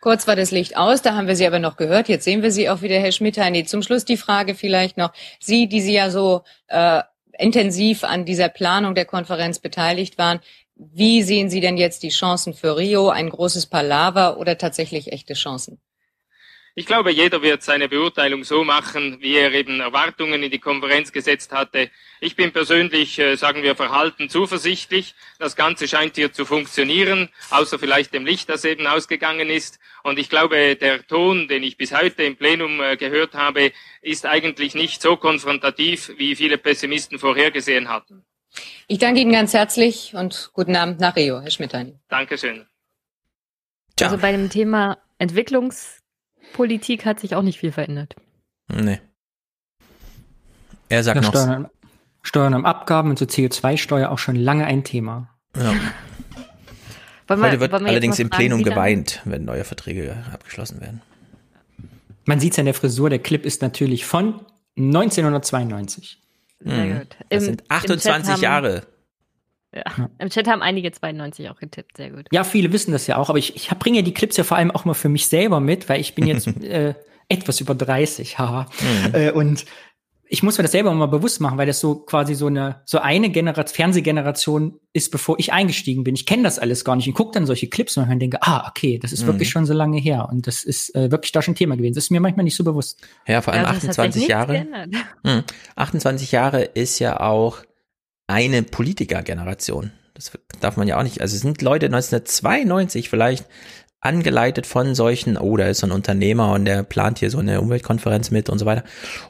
[0.00, 2.08] Kurz war das Licht aus, da haben wir Sie aber noch gehört.
[2.08, 3.66] Jetzt sehen wir Sie auch wieder, Herr Schmidheini.
[3.66, 5.12] Zum Schluss die Frage vielleicht noch.
[5.40, 7.02] Sie, die Sie ja so äh,
[7.38, 10.40] intensiv an dieser Planung der Konferenz beteiligt waren,
[10.74, 13.10] wie sehen Sie denn jetzt die Chancen für Rio?
[13.10, 15.78] Ein großes Palaver oder tatsächlich echte Chancen?
[16.80, 21.12] Ich glaube, jeder wird seine Beurteilung so machen, wie er eben Erwartungen in die Konferenz
[21.12, 21.90] gesetzt hatte.
[22.22, 25.14] Ich bin persönlich, äh, sagen wir, verhalten zuversichtlich.
[25.38, 29.78] Das Ganze scheint hier zu funktionieren, außer vielleicht dem Licht, das eben ausgegangen ist.
[30.04, 34.24] Und ich glaube, der Ton, den ich bis heute im Plenum äh, gehört habe, ist
[34.24, 38.24] eigentlich nicht so konfrontativ, wie viele Pessimisten vorhergesehen hatten.
[38.88, 42.00] Ich danke Ihnen ganz herzlich und guten Abend nach Rio, Herr Schmidheini.
[42.08, 42.66] Dankeschön.
[44.00, 44.96] Also bei dem Thema
[46.50, 48.16] Entwicklungspolitik hat sich auch nicht viel verändert.
[48.68, 49.00] Nee.
[50.88, 51.30] Er sagt ja, noch.
[51.30, 51.68] Steuern,
[52.22, 55.28] Steuern am Abgaben und so CO2-Steuer auch schon lange ein Thema.
[55.56, 55.72] Ja.
[57.28, 61.00] Heute wir- wird wir allerdings im fragen, Plenum geweint, wenn neue Verträge abgeschlossen werden.
[62.24, 64.40] Man sieht es an der Frisur, der Clip ist natürlich von
[64.76, 66.20] 1992.
[66.60, 66.98] Sehr Mhm.
[66.98, 67.16] gut.
[67.28, 68.82] Das Im- sind im 28 Chat haben- Jahre.
[69.74, 70.10] Ja.
[70.18, 71.96] Im Chat haben einige 92 auch getippt.
[71.96, 72.26] Sehr gut.
[72.32, 74.56] Ja, viele wissen das ja auch, aber ich, ich bringe ja die Clips ja vor
[74.56, 76.94] allem auch mal für mich selber mit, weil ich bin jetzt äh,
[77.28, 78.66] etwas über 30, haha.
[78.80, 79.14] Mhm.
[79.14, 79.64] Äh, und
[80.32, 82.98] ich muss mir das selber mal bewusst machen, weil das so quasi so eine so
[82.98, 86.14] eine Generation, Fernsehgeneration ist, bevor ich eingestiegen bin.
[86.14, 88.66] Ich kenne das alles gar nicht und gucke dann solche Clips und dann denke, ah,
[88.68, 89.26] okay, das ist Mhm.
[89.28, 91.94] wirklich schon so lange her und das ist äh, wirklich da schon Thema gewesen.
[91.94, 93.00] Das ist mir manchmal nicht so bewusst.
[93.26, 94.52] Ja, vor allem Also es hat sich 28 nichts Jahre.
[94.52, 94.88] geändert.
[95.24, 95.42] Hm.
[95.76, 97.58] 28 Jahre ist ja auch
[98.30, 99.90] eine Politikergeneration.
[100.14, 101.20] Das darf man ja auch nicht.
[101.20, 103.46] Also es sind Leute 1992 vielleicht
[104.00, 107.60] angeleitet von solchen, oh, da ist so ein Unternehmer und der plant hier so eine
[107.60, 108.82] Umweltkonferenz mit und so weiter.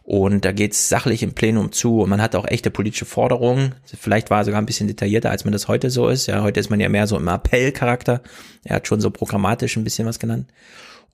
[0.05, 3.74] Und da geht's sachlich im Plenum zu und man hat auch echte politische Forderungen.
[3.84, 6.28] Vielleicht war er sogar ein bisschen detaillierter, als man das heute so ist.
[6.28, 8.22] Ja, heute ist man ja mehr so im Appellcharakter.
[8.62, 10.53] Er hat schon so programmatisch ein bisschen was genannt.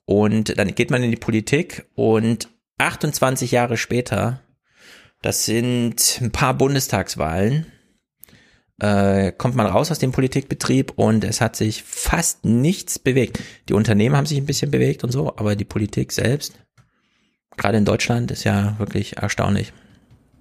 [0.05, 4.41] Und dann geht man in die Politik und 28 Jahre später,
[5.23, 7.65] das sind ein paar Bundestagswahlen,
[8.79, 13.39] äh, kommt man raus aus dem Politikbetrieb und es hat sich fast nichts bewegt.
[13.69, 16.59] Die Unternehmen haben sich ein bisschen bewegt und so, aber die Politik selbst,
[17.57, 19.73] gerade in Deutschland, ist ja wirklich erstaunlich.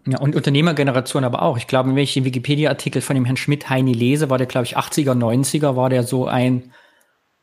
[0.07, 1.57] Ja, und Unternehmergeneration aber auch.
[1.57, 4.77] Ich glaube, wenn ich den Wikipedia-Artikel von dem Herrn Schmidt-Heini lese, war der, glaube ich,
[4.77, 6.73] 80er, 90er, war der so ein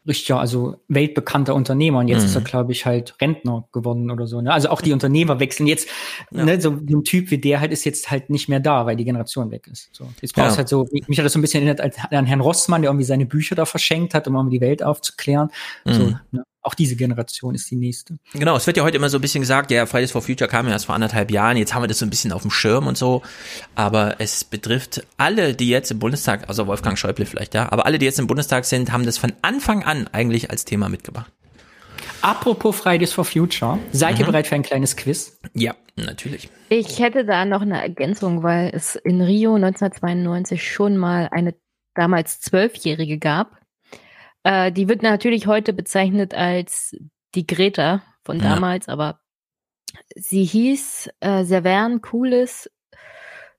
[0.08, 1.99] richtiger, also weltbekannter Unternehmer.
[1.99, 2.26] Und jetzt Mhm.
[2.28, 4.41] ist er, glaube ich, halt Rentner geworden oder so.
[4.41, 4.51] Ne?
[4.51, 5.88] Also auch die Unternehmer wechseln jetzt.
[6.32, 9.06] Ne, so ein Typ wie der halt ist jetzt halt nicht mehr da, weil die
[9.06, 9.89] Generation weg ist.
[9.93, 10.08] So.
[10.22, 10.58] Jetzt brauchst Ja.
[10.58, 13.06] halt so, mich hat das so ein bisschen erinnert als- an Herrn Rossmann, der irgendwie
[13.06, 15.49] seine Bücher da verschenkt hat, um irgendwie die Welt aufzuklären.
[15.86, 16.20] So, Mhm.
[16.32, 16.43] ne?
[16.64, 18.18] Auch diese Generation ist die nächste.
[18.34, 20.66] Genau, es wird ja heute immer so ein bisschen gesagt, ja, Fridays for Future kam
[20.66, 22.88] ja erst vor anderthalb Jahren, jetzt haben wir das so ein bisschen auf dem Schirm
[22.88, 23.22] und so,
[23.76, 27.99] aber es betrifft alle, die jetzt im Bundestag, also Wolfgang Schäuble vielleicht, ja, aber alle,
[27.99, 31.32] die jetzt im Bundestag sind, haben das von Anfang an eigentlich als Thema mitgebracht.
[32.22, 34.32] Apropos Fridays for Future, seid ihr Mhm.
[34.32, 35.38] bereit für ein kleines Quiz?
[35.53, 36.49] Ja, natürlich.
[36.70, 41.53] Ich hätte da noch eine Ergänzung, weil es in Rio 1992 schon mal eine
[41.95, 43.57] damals Zwölfjährige gab.
[44.44, 46.96] Äh, die wird natürlich heute bezeichnet als
[47.36, 48.56] die Greta von Ja.
[48.56, 49.20] damals, aber
[50.16, 52.70] sie hieß äh, Severn Coolis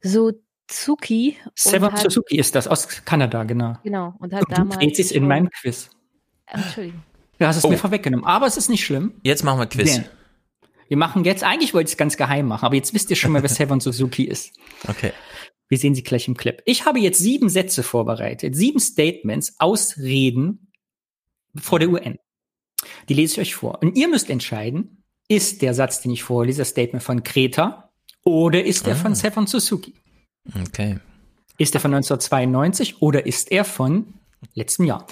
[0.02, 1.36] Suzuki.
[1.66, 3.74] und hat- Suzuki ist das aus Kanada, genau.
[3.82, 4.78] Genau, und hat Du damals.
[4.78, 5.90] dreht es in meinem Quiz.
[6.46, 7.02] Entschuldigung.
[7.38, 7.68] Du hast es Oh.
[7.68, 8.24] mir vorweggenommen.
[8.26, 9.14] Aber es ist nicht schlimm.
[9.22, 9.94] Jetzt machen wir Quiz.
[9.96, 10.04] Denn
[10.88, 13.32] Wir machen jetzt, eigentlich wollte ich es ganz geheim machen, aber jetzt wisst ihr schon
[13.32, 14.52] mal, wer Seven Suzuki ist.
[14.86, 15.12] Okay.
[15.68, 16.60] Wir sehen sie gleich im Clip.
[16.66, 20.70] Ich habe jetzt sieben Sätze vorbereitet, sieben Statements, Ausreden
[21.60, 22.18] vor der UN.
[23.08, 23.80] Die lese ich euch vor.
[23.82, 27.90] Und ihr müsst entscheiden, ist der Satz, den ich vorlese, das Statement von Greta
[28.24, 28.96] oder ist er Ah.
[28.96, 29.94] von Stefan Suzuki?
[30.68, 30.98] Okay.
[31.58, 34.14] Ist er von 1992 oder ist er von
[34.54, 35.06] letztem Jahr?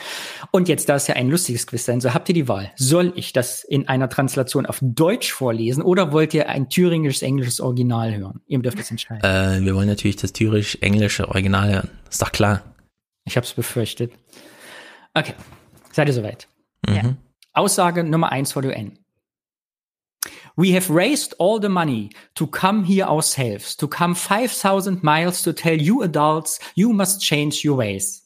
[0.51, 2.73] Und jetzt, da es ja ein lustiges Quiz sein soll, habt ihr die Wahl.
[2.77, 7.61] Soll ich das in einer Translation auf Deutsch vorlesen oder wollt ihr ein thüringisches, englisches
[7.61, 8.41] Original hören?
[8.47, 9.23] Ihr dürft es entscheiden.
[9.25, 11.91] Äh, wir wollen natürlich das thürisch-englische Original hören.
[12.11, 12.63] Ist doch klar.
[13.25, 14.13] Ich habe es befürchtet.
[15.15, 15.35] Okay,
[15.93, 16.49] seid ihr soweit?
[16.87, 17.17] Mhm.
[17.53, 18.99] Aussage Nummer eins vor UN.
[20.57, 25.53] We have raised all the money to come here ourselves, to come 5000 miles to
[25.53, 28.23] tell you adults you must change your ways.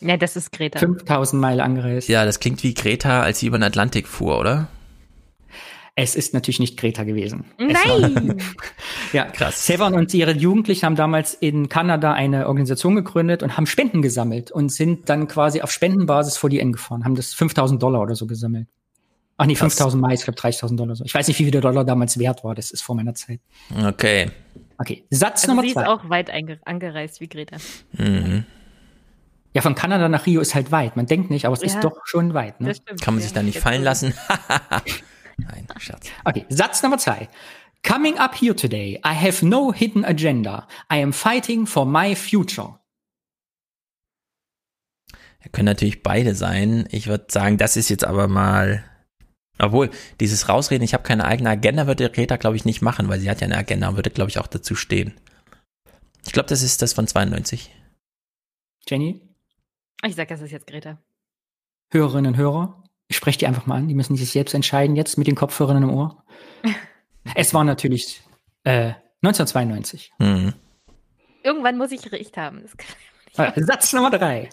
[0.00, 0.78] Ja, das ist Greta.
[0.78, 2.08] 5000 Meilen angereist.
[2.08, 4.68] Ja, das klingt wie Greta, als sie über den Atlantik fuhr, oder?
[5.96, 7.44] Es ist natürlich nicht Greta gewesen.
[7.58, 8.36] Nein!
[9.12, 9.64] Ja, krass.
[9.64, 14.50] Severn und ihre Jugendlichen haben damals in Kanada eine Organisation gegründet und haben Spenden gesammelt
[14.50, 18.16] und sind dann quasi auf Spendenbasis vor die UN gefahren, haben das 5000 Dollar oder
[18.16, 18.66] so gesammelt.
[19.36, 19.74] Ach nee, Krass.
[19.74, 21.04] 5000 Mais, ich glaube 30.000 Dollar so.
[21.04, 23.38] Ich weiß nicht, wie viel der Dollar damals wert war, das ist vor meiner Zeit.
[23.86, 24.32] Okay.
[24.78, 25.86] Okay, Satz Also Nummer sie ist zwei.
[25.86, 26.28] auch weit
[26.64, 27.56] angereist wie Greta.
[27.92, 28.44] Mhm.
[29.52, 30.96] Ja, von Kanada nach Rio ist halt weit.
[30.96, 32.60] Man denkt nicht, aber es Ja, ist doch schon weit.
[32.60, 32.68] Ne?
[32.68, 33.00] das stimmt.
[33.00, 34.12] Kann man sich da nicht fallen lassen?
[35.36, 36.08] Nein, Scherz.
[36.24, 37.28] Okay, Satz Nummer zwei.
[37.82, 40.66] Coming up here today, I have no hidden agenda.
[40.90, 42.78] I am fighting for my future.
[45.52, 46.88] Können natürlich beide sein.
[46.90, 48.82] Ich würde sagen, das ist jetzt aber mal.
[49.58, 53.20] Obwohl, dieses Rausreden, ich habe keine eigene Agenda, würde Greta, glaube ich, nicht machen, weil
[53.20, 55.14] sie hat ja eine Agenda und würde, glaube ich, auch dazu stehen.
[56.26, 57.70] Ich glaube, das ist das von 92.
[58.88, 59.20] Jenny,
[60.04, 60.98] Ich sag, das ist jetzt Greta.
[61.92, 63.88] Hörerinnen und Hörer, ich spreche die einfach mal an.
[63.88, 66.24] Die müssen sich selbst entscheiden jetzt mit den Kopfhörern im Ohr.
[67.34, 68.22] es war natürlich
[68.64, 68.92] äh,
[69.22, 70.12] 1992.
[70.18, 70.54] Mhm.
[71.42, 72.62] Irgendwann muss ich recht haben.
[72.62, 72.96] Das kann-
[73.36, 74.48] Äh, Satz Nummer drei.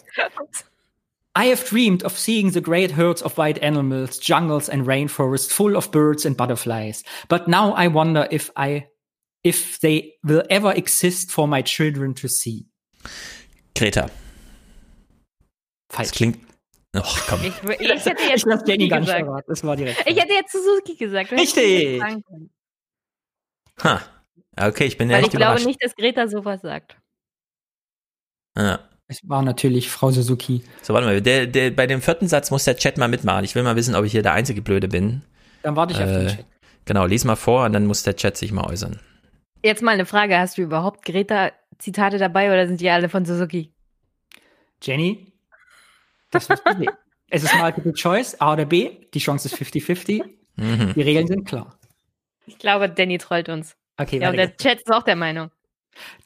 [1.38, 5.76] I have dreamed of seeing the great herds of wild animals, jungles and rainforests full
[5.76, 7.04] of birds and butterflies.
[7.28, 8.88] But now I wonder if I,
[9.44, 12.66] if they will ever exist for my children to see.
[13.76, 14.10] Greta.
[15.88, 16.08] Falsch.
[16.08, 16.38] Das klingt.
[16.94, 17.40] Och, komm.
[17.42, 19.24] Ich, ich hätte jetzt Ich Suzuki gar nicht gesagt.
[19.24, 19.44] verraten.
[19.48, 20.00] Das war direkt.
[20.06, 21.32] Ich hätte jetzt Suzuki gesagt.
[21.32, 22.02] Richtig.
[23.82, 24.00] Ha.
[24.60, 25.66] Okay, ich bin ja Weil ich echt glaube überrascht.
[25.66, 26.96] nicht, dass Greta sowas sagt.
[28.58, 28.80] Ja.
[29.08, 30.62] Es war natürlich Frau Suzuki.
[30.82, 31.20] So, warte mal.
[31.22, 33.44] Der, der, bei dem vierten Satz muss der Chat mal mitmachen.
[33.44, 35.22] Ich will mal wissen, ob ich hier der einzige Blöde bin.
[35.62, 36.46] Dann warte ich auf den Äh, Chat.
[36.84, 39.00] Genau, lies mal vor und dann muss der Chat sich mal äußern.
[39.64, 40.36] Jetzt mal eine Frage.
[40.38, 43.72] Hast du überhaupt Greta-Zitate dabei oder sind die alle von Suzuki?
[44.82, 45.31] Jenny,
[46.32, 46.90] das wirst du sehen.
[47.28, 49.06] Es ist Multiple Choice, A oder B.
[49.14, 50.22] Die Chance ist 50-50.
[50.56, 50.92] Mhm.
[50.94, 51.78] Die Regeln sind klar.
[52.46, 53.76] Ich glaube, Danny trollt uns.
[53.96, 55.50] Okay, ja, und der Chat ist auch der Meinung.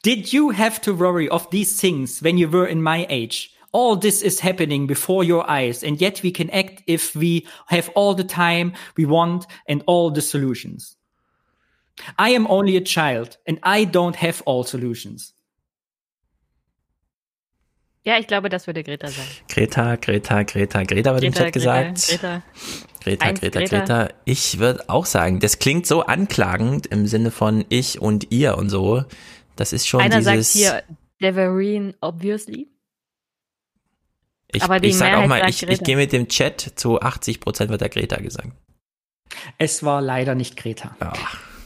[0.03, 3.51] Did you have to worry of these things when you were in my age?
[3.71, 7.91] All this is happening before your eyes, and yet we can act if we have
[7.95, 10.97] all the time we want and all the solutions.
[12.17, 15.33] I am only a child, and I don't have all solutions.
[18.07, 19.27] Ja, ich glaube, das würde Greta sagen.
[19.49, 22.07] Greta, Greta, Greta, Greta wird im Chat Greta, gesagt.
[22.07, 22.43] Greta.
[23.03, 23.77] Greta, Greta, Greta.
[23.79, 24.09] Greta.
[24.23, 28.69] Ich würde auch sagen, das klingt so anklagend im Sinne von ich und ihr und
[28.69, 29.03] so.
[29.57, 30.53] Das ist schon Einer sagt dieses.
[30.53, 30.83] hier
[31.21, 32.69] Devereen, obviously.
[34.53, 37.01] ich aber die ich sag auch mal, sagt ich, ich gehe mit dem Chat zu
[37.01, 38.53] 80 Prozent wird der Greta gesagt.
[39.57, 40.95] Es war leider nicht Greta.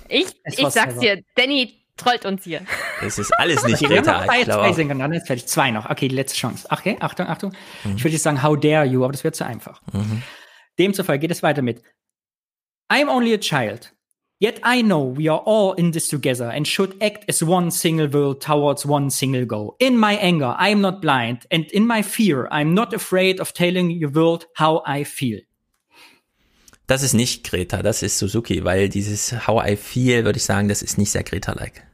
[0.10, 1.18] Ich, Es ich sag's selber.
[1.18, 2.62] dir, Danny trollt uns hier.
[3.06, 4.20] Es ist alles nicht Greta.
[4.20, 5.48] noch zwei, Ich glaube zwei sind dann ist fertig.
[5.48, 5.90] Zwei noch.
[5.90, 6.68] Okay, die letzte Chance.
[6.70, 7.54] Okay, Achtung, Achtung.
[7.84, 7.96] Mhm.
[7.98, 9.82] Ich würde jetzt sagen, how dare you, aber das wird zu einfach.
[9.94, 10.24] Mhm.
[10.80, 11.82] Demzufolge geht es weiter mit
[12.92, 13.94] I'm only a child.
[14.40, 18.12] Yet I know we are all in this together and should act as one single
[18.12, 19.76] will towards one single goal.
[19.78, 23.40] In my anger, I am not blind, and in my fear, I am not afraid
[23.40, 25.42] of telling your world how I feel.
[26.92, 30.68] Das ist nicht Greta, das ist Suzuki, weil dieses How I Feel, würde ich sagen,
[30.68, 31.88] das ist nicht sehr Greta-like.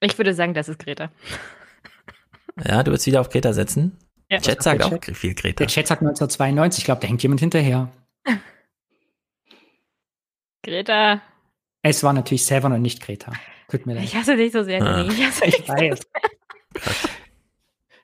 [0.00, 1.10] Ich würde sagen, das ist Greta.
[2.62, 3.96] Ja, du würdest wieder auf Greta setzen?
[4.30, 4.38] Ja.
[4.38, 5.64] Chat sagt auch der viel Greta.
[5.64, 6.82] Der Chat sagt 1992.
[6.82, 7.90] Ich glaube, da hängt jemand hinterher.
[10.62, 11.22] Greta,
[11.80, 13.32] Es war natürlich Severn und nicht Greta.
[13.70, 14.04] Tut mir leid.
[14.04, 15.14] ich hasse dich so sehr, Danny.
[15.14, 16.00] Ich hasse dich Ich weiß.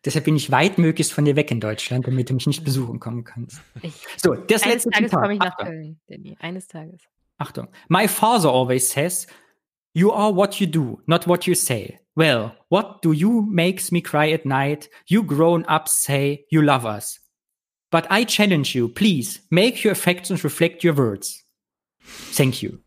[0.04, 2.98] Deshalb bin ich weit möglichst von dir weg in Deutschland, damit du mich nicht besuchen
[2.98, 3.60] kommen kannst.
[3.82, 5.22] Ich, So, das letzte Tages Zitat.
[5.22, 5.66] komme ich nach Achtung.
[5.66, 6.36] Köln, Danny.
[6.40, 7.02] Eines Tages.
[7.38, 7.68] Achtung.
[7.88, 9.26] My father always says,
[9.94, 12.00] You are what you do, not what you say.
[12.16, 14.88] Well, what do you makes me cry at night?
[15.06, 17.20] You grown ups say you love us.
[17.90, 21.44] But I challenge you, please, make your affections reflect your words.
[22.32, 22.80] Thank you.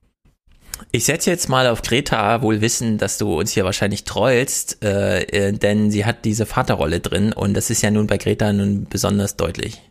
[0.91, 5.21] Ich setze jetzt mal auf Greta, wohl wissen, dass du uns hier wahrscheinlich trollst, äh,
[5.23, 8.85] äh, denn sie hat diese Vaterrolle drin und das ist ja nun bei Greta nun
[8.89, 9.81] besonders deutlich.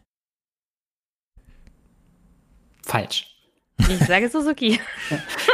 [2.82, 3.26] Falsch.
[3.78, 4.78] Ich sage Suzuki.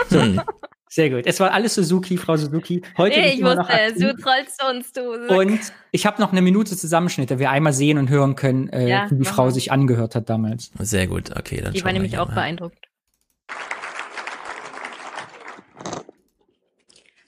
[0.08, 0.20] So.
[0.92, 1.24] Sehr gut.
[1.26, 2.82] Es war alles Suzuki, Frau Suzuki.
[2.98, 3.94] Heute Nee, ich wusste, aktiv.
[4.02, 5.34] du trollst uns, du.
[5.38, 5.60] Und
[5.92, 9.18] ich habe noch eine Minute Zusammenschnitte, wir einmal sehen und hören können, äh, Ja, wie
[9.18, 10.72] die Frau sich angehört hat damals.
[10.80, 12.34] Sehr gut, okay, dann Die war nämlich auch mal.
[12.34, 12.89] beeindruckt.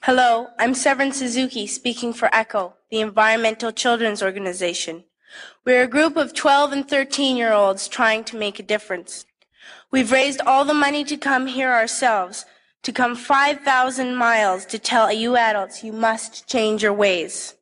[0.07, 5.05] Hello, I'm Severin Suzuki speaking for ECHO, the Environmental Children's Organization.
[5.65, 9.27] We're a group of 12 and 13 year olds trying to make a difference.
[9.93, 12.45] We've raised all the money to come here ourselves,
[12.83, 17.55] to come 5,000 miles to tell you adults you must change your ways.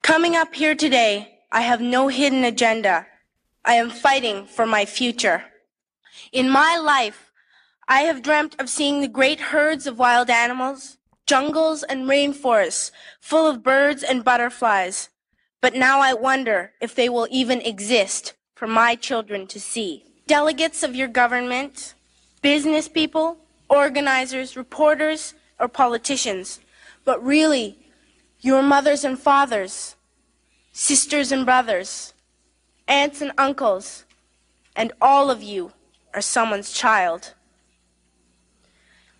[0.00, 3.06] Coming up here today, I have no hidden agenda.
[3.62, 5.44] I am fighting for my future.
[6.32, 7.23] In my life,
[7.86, 13.46] I have dreamt of seeing the great herds of wild animals, jungles and rainforests full
[13.46, 15.10] of birds and butterflies.
[15.60, 20.04] But now I wonder if they will even exist for my children to see.
[20.26, 21.94] Delegates of your government,
[22.40, 26.60] business people, organizers, reporters, or politicians,
[27.04, 27.78] but really,
[28.40, 29.96] your mothers and fathers,
[30.72, 32.14] sisters and brothers,
[32.88, 34.04] aunts and uncles,
[34.74, 35.72] and all of you
[36.14, 37.33] are someone's child.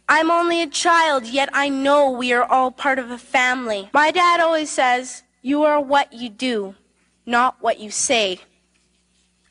[0.09, 3.89] I'm only a child, yet I know we are all part of a family.
[3.93, 6.75] My dad always says, You are what you do,
[7.25, 8.41] not what you say.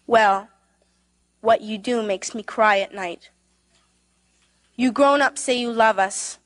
[0.06, 0.50] Well,
[1.42, 3.30] what you do makes me cry at night.
[4.76, 6.38] You grown ups say you love us,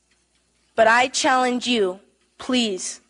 [0.76, 2.00] but I challenge you,
[2.38, 3.02] please,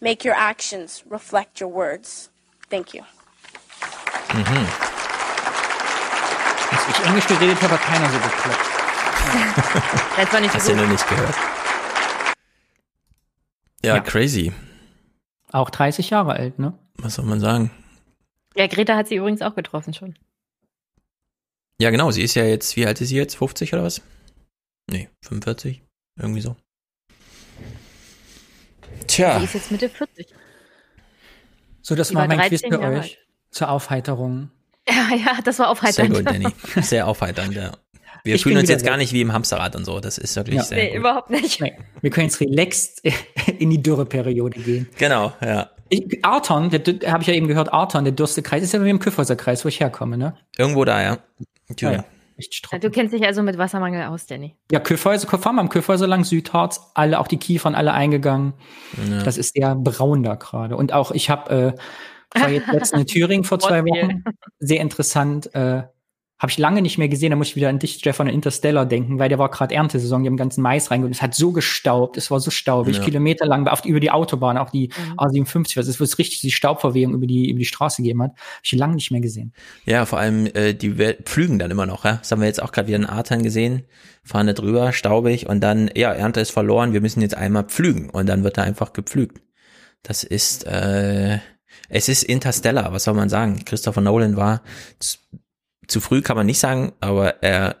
[0.00, 2.30] make your actions reflect your words.
[2.68, 3.02] Thank you.
[4.28, 4.66] Mhm.
[6.88, 8.71] Ich Englisch geredet habe, hat keiner so geklappt.
[10.16, 10.84] Das war nicht Hast so du gut.
[10.86, 11.34] noch nicht gehört?
[13.84, 14.52] Ja, crazy.
[15.50, 16.78] Auch 30 Jahre alt, ne?
[16.96, 17.70] Was soll man sagen?
[18.54, 20.16] Ja, Greta hat sie übrigens auch getroffen schon.
[21.80, 23.34] Ja, genau, sie ist ja jetzt, wie alt ist sie jetzt?
[23.36, 24.02] 50 oder was?
[24.90, 25.82] Nee, 45?
[26.16, 26.56] Irgendwie so.
[29.06, 29.38] Tja.
[29.38, 30.28] Sie ist jetzt Mitte 40.
[31.80, 33.18] So, das war mein Quiz 13 für Jahre euch.
[33.50, 34.50] Zur Aufheiterung.
[34.88, 36.12] Ja, ja, das war Sehr aufheiternd.
[36.14, 36.48] gut, Danny.
[36.82, 37.70] Sehr aufheiternd, ja.
[38.24, 39.00] Wir Ich fühlen uns jetzt gar weg.
[39.00, 39.98] nicht wie im Hamsterrad und so.
[40.00, 40.62] Das ist wirklich Ja.
[40.62, 40.98] sehr Nee, gut.
[40.98, 41.60] überhaupt nicht.
[41.60, 43.02] Nee, wir können jetzt relaxed
[43.58, 44.88] in die Dürreperiode gehen.
[44.98, 45.70] Genau, ja.
[45.88, 49.36] Ich, Arton, habe ich ja eben gehört, Arton, der Durstekreis, ist ja wie im Kyffhäuser
[49.36, 50.36] Kreis, wo ich herkomme, ne?
[50.56, 51.18] Irgendwo da, ja.
[51.76, 51.98] Thüringen.
[52.00, 52.04] Ja,
[52.38, 54.56] Echt Ja, Du kennst dich also mit Wassermangel aus, Danny.
[54.70, 58.54] Ja, Kyffhäuser, fahren wir am Kyffhäuser lang, Südharz, alle, auch die Kiefern, alle eingegangen.
[59.10, 59.22] Ja.
[59.22, 60.76] Das ist sehr braun da gerade.
[60.76, 61.74] Und auch, ich habe,
[62.34, 63.82] äh, war jetzt letztens in Thüringen vor zwei.
[63.84, 64.24] Wochen.
[64.60, 65.82] Sehr interessant, äh,
[66.42, 68.84] habe ich lange nicht mehr gesehen, da muss ich wieder an dich, Stefan, und Interstellar
[68.84, 71.14] denken, weil der war gerade Erntesaison, die haben ganzen Mais reingeholt.
[71.14, 73.04] Es hat so gestaubt, es war so staubig, Ja.
[73.04, 75.18] kilometerlang, auf, über die Autobahn, auch die Mhm.
[75.20, 78.30] A57, was ist, wo es richtig die Staubverwehung über die, über die Straße gegeben hat.
[78.32, 79.52] Habe ich lange nicht mehr gesehen.
[79.84, 82.16] Ja, vor allem, äh, die we- pflügen dann immer noch, ja.
[82.16, 83.84] Das haben wir jetzt auch gerade wieder in Artern gesehen.
[84.24, 88.10] Fahren da drüber, staubig und dann, ja, Ernte ist verloren, wir müssen jetzt einmal pflügen
[88.10, 89.40] und dann wird da einfach gepflügt.
[90.02, 91.38] Das ist, äh,
[91.88, 93.64] es ist Interstellar, was soll man sagen?
[93.64, 94.62] Christopher Nolan war
[95.88, 97.76] zu, früh, kann man nicht sagen, aber er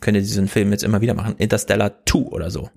[0.00, 1.34] könnte diesen Film jetzt immer wieder machen.
[1.38, 2.70] Interstellar 2 oder so.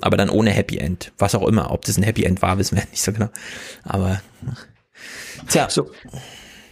[0.00, 1.12] Aber dann ohne Happy End.
[1.18, 1.70] Was auch immer.
[1.70, 3.28] Ob das ein Happy End war, wissen wir nicht so genau.
[3.84, 4.20] Aber,
[5.48, 5.68] tja.
[5.70, 5.90] So.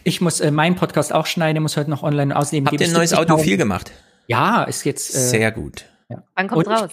[0.05, 2.67] Ich muss äh, meinen Podcast auch schneiden, muss heute noch online ausleben.
[2.69, 3.93] Habt ihr ein neues Audiophil gemacht?
[4.27, 5.15] Ja, ist jetzt.
[5.15, 5.85] Äh, Sehr gut.
[6.09, 6.23] Ja.
[6.35, 6.91] Wann kommt's Und ich- raus?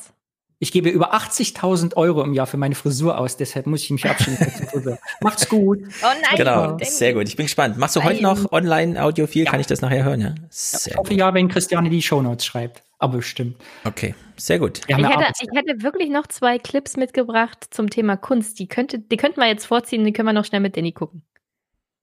[0.61, 4.01] Ich gebe über 80.000 Euro im Jahr für meine Frisur aus, deshalb muss ich mich
[4.05, 4.99] Frisur.
[5.21, 5.79] Macht's gut.
[6.03, 7.29] Oh nein, Genau, sehr gut.
[7.29, 7.77] Ich bin gespannt.
[7.77, 9.45] Machst du heute noch online Audiophil?
[9.45, 10.35] Kann ich das nachher hören, ja?
[10.51, 11.17] Ich Sehr hoffe gut.
[11.17, 12.83] ja, wenn Christiane die Shownotes schreibt.
[12.97, 13.55] Aber bestimmt.
[13.85, 14.81] Okay, sehr gut.
[14.87, 18.59] Ich ja hätte, ich hätte wirklich noch zwei Clips mitgebracht zum Thema Kunst.
[18.59, 21.23] Die, könnte, die könnten wir jetzt vorziehen, die können wir noch schnell mit Danny gucken.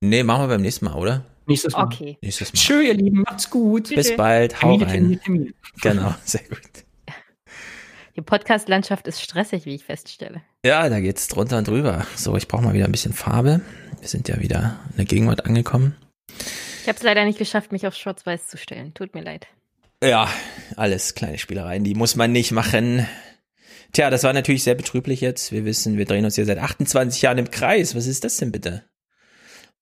[0.01, 1.27] Nee, machen wir beim nächsten Mal, oder?
[1.45, 1.85] Nächstes Mal.
[1.85, 2.17] Okay.
[2.23, 2.59] Nächstes Mal.
[2.59, 3.91] Tschö, ihr Lieben, macht's gut.
[3.91, 4.63] Bis bald.
[4.63, 5.21] Hau Termine, Termine, rein.
[5.23, 5.55] Termine.
[5.83, 6.86] Genau, sehr gut.
[8.17, 10.41] Die Podcast-Landschaft ist stressig, wie ich feststelle.
[10.65, 12.07] Ja, da geht's drunter und drüber.
[12.17, 13.61] So, ich brauche mal wieder ein bisschen Farbe.
[14.01, 15.97] Wir sind ja wieder in der Gegenwart angekommen.
[16.81, 18.95] Ich habe es leider nicht geschafft, mich auf Schwarz-Weiß zu stellen.
[18.95, 19.47] Tut mir leid.
[20.03, 20.31] Ja,
[20.77, 23.07] alles kleine Spielereien, die muss man nicht machen.
[23.93, 25.53] Tja, das war natürlich sehr betrüblich jetzt.
[25.53, 27.95] Wir wissen, wir drehen uns hier seit 28 Jahren im Kreis.
[27.95, 28.85] Was ist das denn bitte?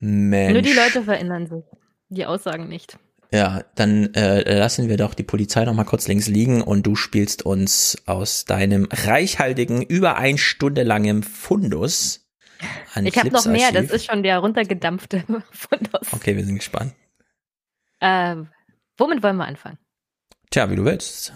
[0.01, 0.55] Mensch.
[0.55, 1.65] Nur die Leute verändern sich.
[2.09, 2.99] Die Aussagen nicht.
[3.35, 6.95] Ja, dann äh, lassen wir doch die Polizei noch mal kurz links liegen und du
[6.95, 12.25] spielst uns aus deinem reichhaltigen, über ein Stunde langem Fundus
[12.95, 16.13] an ich habe noch mehr, das ist schon der runtergedampfte Fundus.
[16.13, 16.95] Okay, wir sind gespannt.
[17.99, 18.37] Äh,
[18.97, 19.79] womit wollen wir anfangen?
[20.51, 21.33] Tja, wie du willst.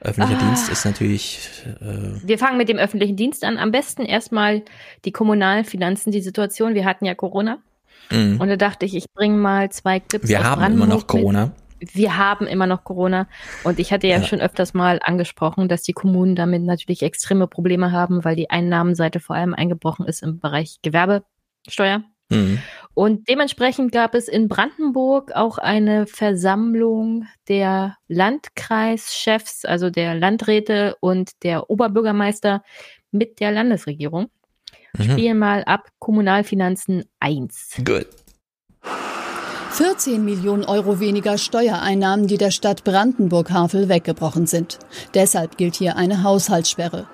[0.00, 0.46] Öffentlicher Ah.
[0.46, 1.48] Dienst ist natürlich
[1.80, 3.56] äh, Wir fangen mit dem öffentlichen Dienst an.
[3.56, 4.64] Am besten erstmal
[5.04, 6.74] die kommunalen Finanzen, die Situation.
[6.74, 7.62] Wir hatten ja Corona.
[8.10, 8.42] Mh.
[8.42, 11.08] Und da dachte ich, ich bringe mal zwei Clips wir haben Brandenburg immer noch mit.
[11.08, 11.52] Corona.
[11.80, 13.28] wir haben immer noch Corona.
[13.64, 17.46] Und ich hatte ja, ja, schon öfters mal angesprochen, dass die Kommunen damit natürlich extreme
[17.46, 22.02] Probleme haben, weil die Einnahmenseite vor allem eingebrochen ist im Bereich Gewerbesteuer.
[22.30, 22.60] Mhm.
[22.94, 31.42] Und dementsprechend gab es in Brandenburg auch eine Versammlung der Landkreischefs, also der Landräte und
[31.42, 32.62] der Oberbürgermeister
[33.10, 34.30] mit der Landesregierung.
[34.96, 35.10] Mhm.
[35.10, 37.76] Spielen mal ab Kommunalfinanzen 1.
[37.84, 38.06] Gut.
[39.72, 44.78] 14 Millionen Euro weniger Steuereinnahmen, die der Stadt Brandenburg-Havel weggebrochen sind.
[45.14, 47.06] Deshalb gilt hier eine Haushaltssperre.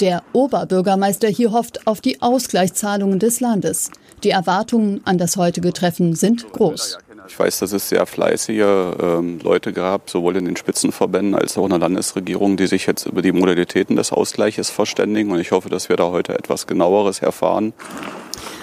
[0.00, 3.90] Der Oberbürgermeister hier hofft auf die Ausgleichszahlungen des Landes.
[4.24, 6.98] Die Erwartungen an das heutige Treffen sind groß.
[7.28, 11.64] Ich weiß, dass es sehr fleißige ähm, Leute gab, sowohl in den Spitzenverbänden als auch
[11.64, 15.30] in der Landesregierung, die sich jetzt über die Modalitäten des Ausgleiches verständigen.
[15.30, 17.74] Und ich hoffe, dass wir da heute etwas genaueres erfahren.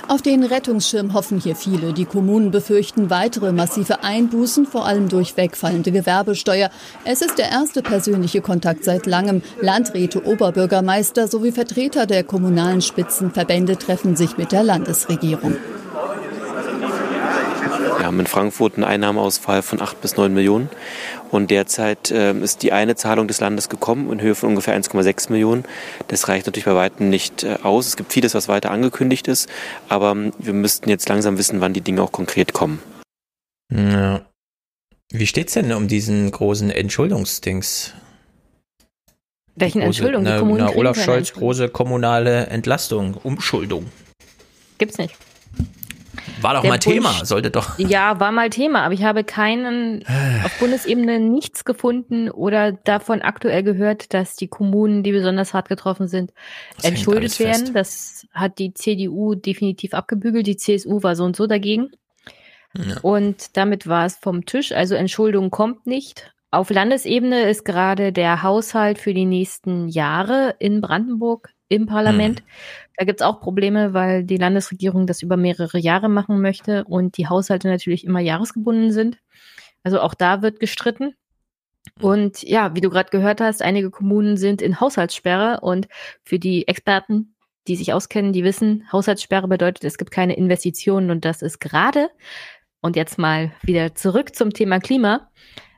[0.07, 1.93] Auf den Rettungsschirm hoffen hier viele.
[1.93, 6.69] Die Kommunen befürchten weitere massive Einbußen, vor allem durch wegfallende Gewerbesteuer.
[7.05, 9.41] Es ist der erste persönliche Kontakt seit langem.
[9.61, 15.55] Landräte, Oberbürgermeister sowie Vertreter der kommunalen Spitzenverbände treffen sich mit der Landesregierung.
[18.05, 20.69] Wir haben in Frankfurt einen Einnahmeausfall von 8 bis 9 Millionen.
[21.31, 25.31] Und derzeit äh, ist die eine Zahlung des Landes gekommen in Höhe von ungefähr 1,6
[25.31, 25.63] Millionen.
[26.07, 27.87] Das reicht natürlich bei weitem nicht äh, aus.
[27.87, 29.49] Es gibt vieles, was weiter angekündigt ist.
[29.89, 32.79] Aber ähm, wir müssten jetzt langsam wissen, wann die Dinge auch konkret kommen.
[33.73, 34.21] Ja.
[35.11, 37.95] Wie steht's denn um diesen großen Entschuldungsdings?
[39.55, 40.25] Welchen große, Entschuldung?
[40.25, 43.87] Die Kommunen na, Olaf Scholz, große kommunale Entlastung, Umschuldung.
[44.77, 45.15] Gibt's nicht.
[46.41, 47.77] War doch mal Thema, sollte doch.
[47.77, 50.03] Ja, war mal Thema, aber ich habe keinen
[50.43, 56.07] auf Bundesebene nichts gefunden oder davon aktuell gehört, dass die Kommunen, die besonders hart getroffen
[56.07, 56.33] sind,
[56.75, 57.73] das entschuldet werden.
[57.73, 60.47] Das hat die CDU definitiv abgebügelt.
[60.47, 61.91] Die CSU war so und so dagegen.
[62.77, 62.97] Ja.
[63.01, 64.71] Und damit war es vom Tisch.
[64.71, 66.33] Also Entschuldung kommt nicht.
[66.51, 72.41] Auf Landesebene ist gerade der Haushalt für die nächsten Jahre in Brandenburg im Parlament.
[72.41, 72.45] Mhm.
[72.97, 77.27] Da gibt's auch Probleme, weil die Landesregierung das über mehrere Jahre machen möchte und die
[77.27, 79.19] Haushalte natürlich immer jahresgebunden sind.
[79.83, 81.13] Also auch da wird gestritten.
[82.01, 85.87] Und ja, wie du gerade gehört hast, einige Kommunen sind in Haushaltssperre und
[86.23, 87.35] für die Experten,
[87.67, 92.09] die sich auskennen, die wissen, Haushaltssperre bedeutet, es gibt keine Investitionen und das ist gerade,
[92.81, 95.31] und jetzt mal wieder zurück zum Thema Klima,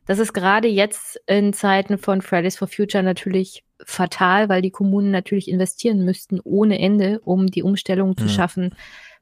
[0.05, 5.11] das ist gerade jetzt in Zeiten von Fridays for Future natürlich fatal, weil die Kommunen
[5.11, 8.29] natürlich investieren müssten ohne Ende, um die Umstellung zu mhm.
[8.29, 8.75] schaffen,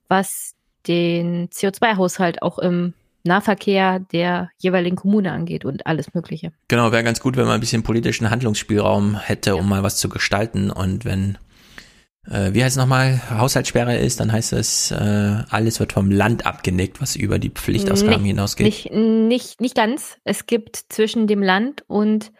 [0.07, 0.55] was
[0.87, 2.93] den CO2-Haushalt auch im
[3.25, 6.51] Nahverkehr der jeweiligen Kommune angeht und alles Mögliche.
[6.67, 10.09] Genau, wäre ganz gut, wenn man ein bisschen politischen Handlungsspielraum hätte, um mal was zu
[10.09, 10.69] gestalten.
[10.69, 11.39] Und wenn,
[12.29, 16.45] äh, wie heißt es nochmal, Haushaltssperre ist, dann heißt es, äh, alles wird vom Land
[16.45, 18.67] abgenickt, was über die Pflichtausgaben nicht, hinausgeht.
[18.67, 20.17] Nicht, nicht, nicht ganz.
[20.23, 22.31] Es gibt zwischen dem Land und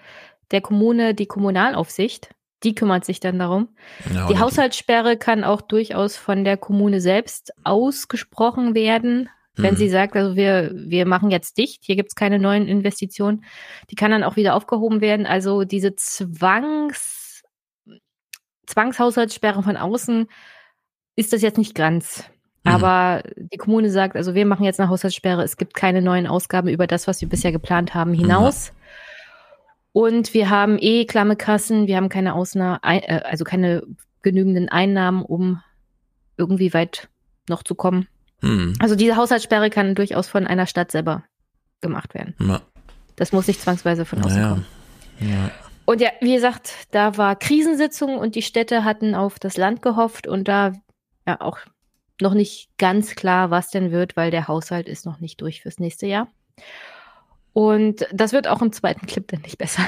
[0.52, 2.30] der Kommune die Kommunalaufsicht.
[2.64, 3.70] Die kümmert sich dann darum.
[4.12, 9.78] Ja, die Haushaltssperre kann auch durchaus von der Kommune selbst ausgesprochen werden, wenn hm.
[9.78, 13.44] sie sagt, also wir, wir machen jetzt dicht, hier gibt's keine neuen Investitionen.
[13.92, 15.26] Die kann dann auch wieder aufgehoben werden.
[15.26, 17.44] Also diese Zwangs,
[18.66, 20.28] Zwangshaushaltssperre von außen
[21.16, 22.24] ist das jetzt nicht ganz.
[22.64, 22.72] Mhm.
[22.72, 26.68] Aber die Kommune sagt, also wir machen jetzt eine Haushaltssperre, es gibt keine neuen Ausgaben
[26.68, 28.72] über das, was wir bisher geplant haben, hinaus.
[28.72, 28.85] Mhm.
[29.96, 33.82] Und wir haben eh klamme Kassen, wir haben keine Ausnahme, äh, also keine
[34.24, 35.62] genügenden Einnahmen, um
[36.36, 37.08] irgendwie weit
[37.48, 38.10] noch zu kommen.
[38.42, 38.74] Hm.
[38.80, 41.24] Also diese Haushaltssperre kann durchaus von einer Stadt selber
[41.80, 42.36] gemacht werden.
[42.42, 42.62] Ja.
[43.16, 44.50] Das muss nicht zwangsweise von außen naja.
[44.50, 44.66] kommen.
[45.22, 45.52] Ja.
[45.86, 50.28] Und ja, wie gesagt, da war Krisensitzung und die Städte hatten auf das Land gehofft
[50.28, 50.74] und da
[51.26, 51.60] ja auch
[52.20, 55.80] noch nicht ganz klar, was denn wird, weil der Haushalt ist noch nicht durch fürs
[55.80, 56.28] nächste Jahr.
[57.56, 59.82] Und das wird auch im zweiten Clip dann nicht besser.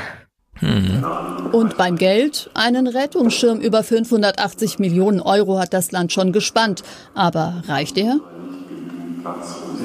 [0.61, 1.05] Mhm.
[1.51, 2.49] Und beim Geld?
[2.53, 6.81] Einen Rettungsschirm über 580 Millionen Euro hat das Land schon gespannt.
[7.13, 8.21] Aber reicht er?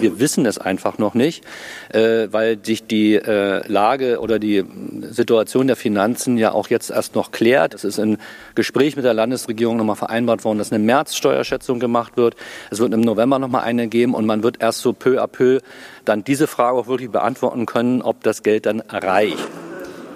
[0.00, 1.44] Wir wissen es einfach noch nicht,
[1.92, 4.64] äh, weil sich die äh, Lage oder die
[5.10, 7.74] Situation der Finanzen ja auch jetzt erst noch klärt.
[7.74, 8.18] Es ist im
[8.54, 12.36] Gespräch mit der Landesregierung nochmal vereinbart worden, dass eine März-Steuerschätzung gemacht wird.
[12.70, 15.60] Es wird im November nochmal eine geben und man wird erst so peu à peu
[16.04, 19.38] dann diese Frage auch wirklich beantworten können, ob das Geld dann reicht.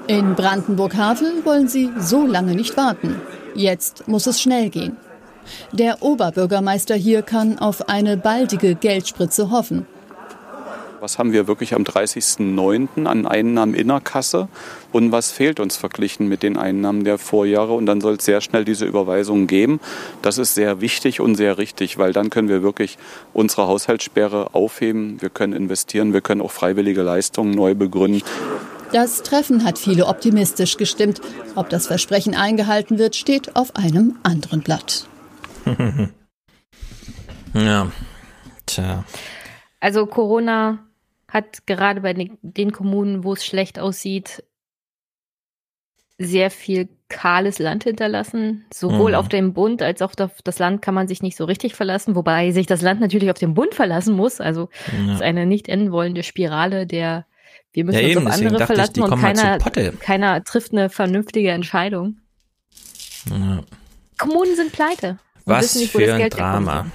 [0.08, 3.20] In Brandenburg-Havel wollen sie so lange nicht warten.
[3.54, 4.96] Jetzt muss es schnell gehen.
[5.72, 9.86] Der Oberbürgermeister hier kann auf eine baldige Geldspritze hoffen.
[11.00, 13.06] Was haben wir wirklich am 30.09.
[13.06, 14.48] an Einnahmen in der Kasse
[14.92, 17.74] und was fehlt uns verglichen mit den Einnahmen der Vorjahre?
[17.74, 19.78] Und dann soll es sehr schnell diese Überweisungen geben.
[20.22, 22.96] Das ist sehr wichtig und sehr richtig, weil dann können wir wirklich
[23.34, 25.20] unsere Haushaltssperre aufheben.
[25.20, 28.22] Wir können investieren, wir können auch freiwillige Leistungen neu begründen.
[28.92, 31.20] Das Treffen hat viele optimistisch gestimmt.
[31.54, 35.06] Ob das Versprechen eingehalten wird, steht auf einem anderen Blatt.
[37.54, 37.90] ja,
[38.66, 39.04] tja.
[39.80, 40.78] Also Corona
[41.28, 44.44] hat gerade bei den Kommunen, wo es schlecht aussieht,
[46.18, 48.64] sehr viel kahles Land hinterlassen.
[48.72, 49.16] Sowohl mhm.
[49.16, 52.14] auf dem Bund als auch auf das Land kann man sich nicht so richtig verlassen,
[52.16, 54.40] wobei sich das Land natürlich auf den Bund verlassen muss.
[54.40, 54.68] Also
[55.06, 55.14] ja.
[55.14, 57.26] ist eine nicht enden wollende Spirale der
[57.72, 59.58] wir müssen ja, uns eben, auf andere verlassen ich, und keiner,
[60.00, 62.20] keiner trifft eine vernünftige Entscheidung.
[63.30, 63.62] Ja.
[64.16, 65.18] Kommunen sind pleite.
[65.46, 66.86] Was nicht, für ein Drama.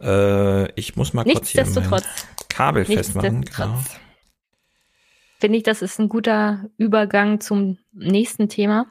[0.00, 2.02] Äh, ich muss mal kurz hier mein
[2.48, 3.44] Kabel festmachen.
[3.44, 3.78] Genau.
[5.38, 8.86] Finde ich, das ist ein guter Übergang zum nächsten Thema.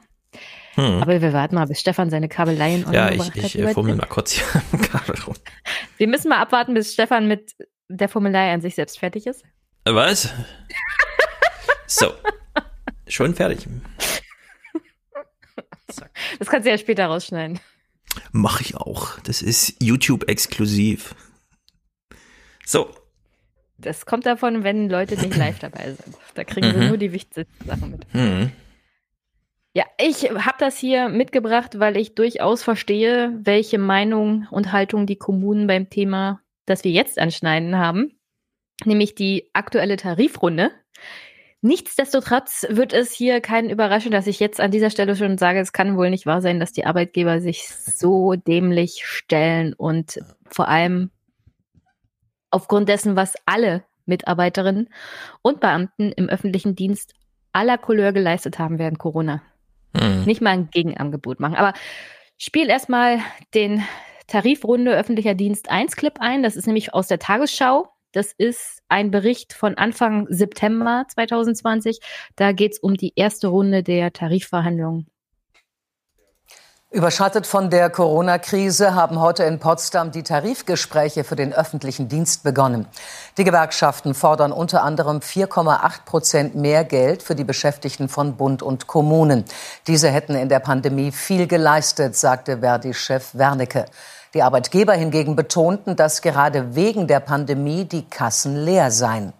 [0.74, 1.02] Hm.
[1.02, 4.32] Aber wir warten mal, bis Stefan seine Kabeleien Ja, ich, ich äh, fummel mal kurz
[4.32, 5.34] hier am Kabel rum.
[5.98, 7.54] Wir müssen mal abwarten, bis Stefan mit
[7.88, 9.44] der Fummelei an sich selbst fertig ist.
[9.84, 10.32] Was?
[11.86, 12.12] so.
[13.06, 13.66] Schon fertig.
[16.38, 17.60] Das kannst du ja später rausschneiden.
[18.32, 19.18] Mach ich auch.
[19.20, 21.14] Das ist YouTube exklusiv.
[22.64, 22.90] So.
[23.78, 26.16] Das kommt davon, wenn Leute nicht live dabei sind.
[26.34, 26.72] Da kriegen mhm.
[26.80, 28.14] sie nur die wichtigsten Sachen mit.
[28.14, 28.52] Mhm.
[29.74, 35.16] Ja, ich habe das hier mitgebracht, weil ich durchaus verstehe, welche Meinung und Haltung die
[35.16, 38.16] Kommunen beim Thema, das wir jetzt anschneiden, haben
[38.84, 40.70] nämlich die aktuelle Tarifrunde.
[41.62, 45.72] Nichtsdestotrotz wird es hier keinen überraschen, dass ich jetzt an dieser Stelle schon sage, es
[45.72, 51.10] kann wohl nicht wahr sein, dass die Arbeitgeber sich so dämlich stellen und vor allem
[52.50, 54.88] aufgrund dessen, was alle Mitarbeiterinnen
[55.42, 57.14] und Beamten im öffentlichen Dienst
[57.52, 59.42] aller Couleur geleistet haben während Corona.
[59.96, 60.24] Hm.
[60.24, 61.56] Nicht mal ein Gegenangebot machen.
[61.56, 61.72] Aber
[62.38, 63.18] spiel erstmal
[63.54, 63.82] den
[64.26, 66.42] Tarifrunde öffentlicher Dienst 1 Clip ein.
[66.42, 67.88] Das ist nämlich aus der Tagesschau.
[68.12, 72.00] Das ist ein Bericht von Anfang September 2020.
[72.36, 75.06] Da geht es um die erste Runde der Tarifverhandlungen.
[76.92, 82.86] Überschattet von der Corona-Krise haben heute in Potsdam die Tarifgespräche für den öffentlichen Dienst begonnen.
[83.36, 88.86] Die Gewerkschaften fordern unter anderem 4,8 Prozent mehr Geld für die Beschäftigten von Bund und
[88.86, 89.44] Kommunen.
[89.88, 93.86] Diese hätten in der Pandemie viel geleistet, sagte Verdi-Chef Wernicke.
[94.36, 99.32] Die Arbeitgeber hingegen betonten, dass gerade wegen der Pandemie die Kassen leer seien.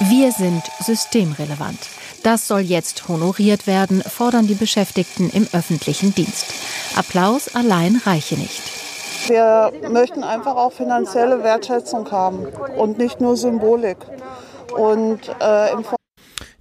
[0.00, 1.78] Wir sind systemrelevant.
[2.22, 6.54] Das soll jetzt honoriert werden, fordern die Beschäftigten im öffentlichen Dienst.
[6.96, 8.62] Applaus allein reiche nicht.
[9.28, 12.46] Wir möchten einfach auch finanzielle Wertschätzung haben
[12.78, 13.98] und nicht nur Symbolik.
[14.74, 15.68] Und äh,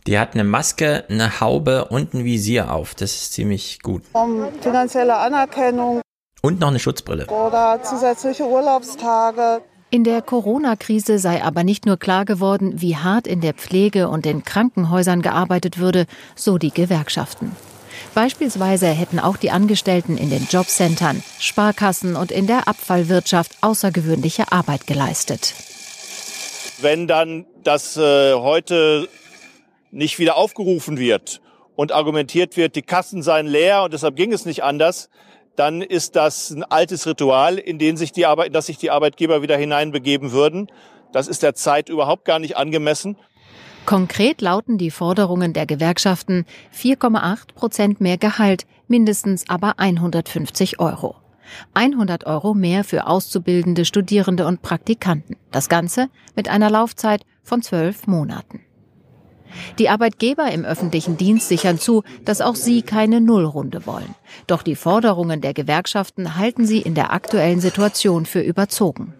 [0.05, 2.93] die hat eine Maske, eine Haube und ein Visier auf.
[2.93, 4.03] Das ist ziemlich gut.
[4.11, 6.02] Um finanzielle Anerkennung
[6.45, 7.27] und noch eine Schutzbrille.
[7.27, 9.61] Oder zusätzliche Urlaubstage.
[9.89, 14.25] In der Corona-Krise sei aber nicht nur klar geworden, wie hart in der Pflege und
[14.25, 16.05] in Krankenhäusern gearbeitet würde,
[16.35, 17.55] so die Gewerkschaften.
[18.13, 24.85] Beispielsweise hätten auch die Angestellten in den Jobcentern, Sparkassen und in der Abfallwirtschaft außergewöhnliche Arbeit
[24.87, 25.53] geleistet.
[26.81, 29.07] Wenn dann das äh, heute
[29.91, 31.39] nicht wieder aufgerufen wird
[31.75, 35.09] und argumentiert wird, die Kassen seien leer und deshalb ging es nicht anders,
[35.55, 39.41] dann ist das ein altes Ritual, in den sich die Arbeit, dass sich die Arbeitgeber
[39.41, 40.67] wieder hineinbegeben würden.
[41.11, 43.17] Das ist der Zeit überhaupt gar nicht angemessen.
[43.85, 51.15] Konkret lauten die Forderungen der Gewerkschaften 4,8 Prozent mehr Gehalt, mindestens aber 150 Euro.
[51.73, 55.35] 100 Euro mehr für Auszubildende, Studierende und Praktikanten.
[55.51, 58.61] Das Ganze mit einer Laufzeit von zwölf Monaten.
[59.79, 64.15] Die Arbeitgeber im öffentlichen Dienst sichern zu, dass auch sie keine Nullrunde wollen.
[64.47, 69.13] Doch die Forderungen der Gewerkschaften halten sie in der aktuellen Situation für überzogen.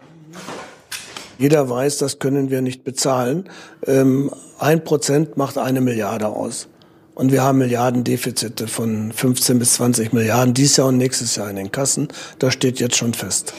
[1.38, 3.48] Jeder weiß, das können wir nicht bezahlen.
[3.86, 6.68] Ähm, ein Prozent macht eine Milliarde aus.
[7.14, 11.56] Und wir haben Milliardendefizite von 15 bis 20 Milliarden dieses Jahr und nächstes Jahr in
[11.56, 12.08] den Kassen.
[12.40, 13.54] Das steht jetzt schon fest.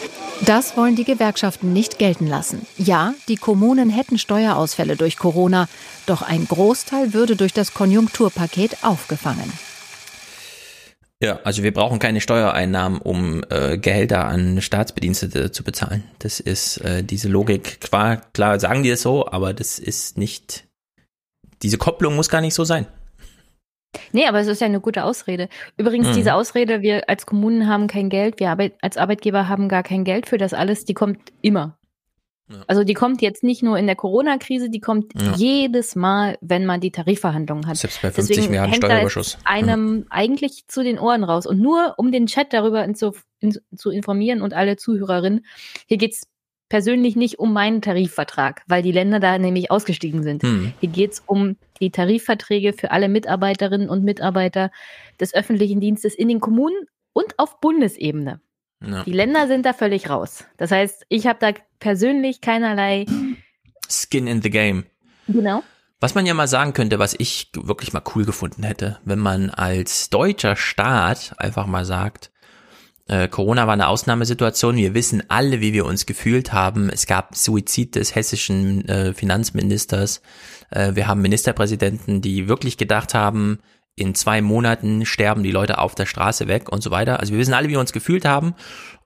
[0.45, 2.67] Das wollen die Gewerkschaften nicht gelten lassen.
[2.77, 5.69] Ja, die Kommunen hätten Steuerausfälle durch Corona,
[6.05, 9.49] doch ein Großteil würde durch das Konjunkturpaket aufgefangen.
[11.23, 16.03] Ja, also wir brauchen keine Steuereinnahmen, um äh, Gehälter an Staatsbedienstete zu bezahlen.
[16.19, 17.79] Das ist äh, diese Logik.
[17.79, 20.65] Klar, klar sagen die es so, aber das ist nicht.
[21.63, 22.85] Diese Kopplung muss gar nicht so sein.
[24.11, 25.49] Nee, aber es ist ja eine gute Ausrede.
[25.77, 26.13] Übrigens, mhm.
[26.13, 30.03] diese Ausrede, wir als Kommunen haben kein Geld, wir Arbeit, als Arbeitgeber haben gar kein
[30.03, 31.77] Geld für das alles, die kommt immer.
[32.67, 35.33] Also die kommt jetzt nicht nur in der Corona-Krise, die kommt Ja.
[35.35, 37.77] jedes Mal, wenn man die Tarifverhandlungen hat.
[37.77, 39.39] Selbst bei 50 Deswegen Milliarden Steuerüberschuss.
[39.45, 41.47] einem eigentlich zu den Ohren raus.
[41.47, 45.43] Und nur um den Chat darüber in zu, in, zu informieren und alle Zuhörerinnen,
[45.87, 46.27] hier geht's
[46.75, 50.43] persönlich nicht um meinen Tarifvertrag, weil die Länder da nämlich ausgestiegen sind.
[50.43, 50.73] Hm.
[50.81, 54.71] Hier geht's um die Tarifverträge für alle Mitarbeiterinnen und Mitarbeiter
[55.17, 56.75] des öffentlichen Dienstes in den Kommunen
[57.13, 58.41] und auf Bundesebene.
[58.85, 59.03] Ja.
[59.05, 60.43] Die Länder sind da völlig raus.
[60.57, 63.05] Das heißt, ich habe da persönlich keinerlei.
[63.89, 64.83] Skin in the game.
[65.29, 65.63] Genau.
[66.01, 69.49] Was man ja mal sagen könnte, was ich wirklich mal cool gefunden hätte, wenn man
[69.49, 72.31] als deutscher Staat einfach mal sagt,
[73.07, 76.89] äh, Corona war eine Ausnahmesituation, wir wissen alle, wie wir uns gefühlt haben.
[76.89, 80.21] Es gab Suizid des hessischen äh, Finanzministers.
[80.71, 83.59] Äh, wir haben Ministerpräsidenten, die wirklich gedacht haben,
[83.95, 87.19] in zwei Monaten sterben die Leute auf der Straße weg und so weiter.
[87.19, 88.55] Also wir wissen alle, wie wir uns gefühlt haben.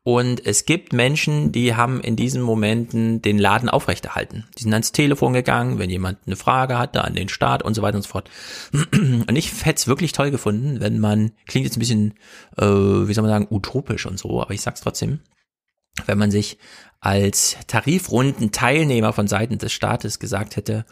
[0.09, 4.47] Und es gibt Menschen, die haben in diesen Momenten den Laden aufrechterhalten.
[4.57, 7.83] Die sind ans Telefon gegangen, wenn jemand eine Frage hatte an den Staat und so
[7.83, 8.27] weiter und so fort.
[8.73, 12.15] Und ich hätte es wirklich toll gefunden, wenn man, klingt jetzt ein bisschen,
[12.57, 15.19] äh, wie soll man sagen, utopisch und so, aber ich sag's trotzdem,
[16.07, 16.57] wenn man sich
[16.99, 20.87] als Tarifrunden-Teilnehmer von Seiten des Staates gesagt hätte,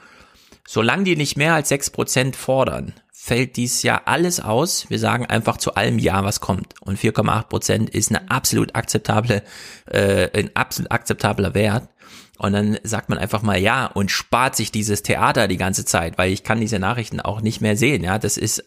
[0.67, 2.93] solange die nicht mehr als 6% fordern,
[3.27, 4.89] fällt dies Jahr alles aus.
[4.89, 6.75] Wir sagen einfach zu allem Ja, was kommt.
[6.79, 9.43] Und 4,8% ist eine absolut akzeptable,
[9.85, 11.89] äh, ein absolut akzeptabler Wert.
[12.37, 16.17] Und dann sagt man einfach mal ja und spart sich dieses Theater die ganze Zeit,
[16.17, 18.01] weil ich kann diese Nachrichten auch nicht mehr sehen.
[18.01, 18.63] Ja, das ist,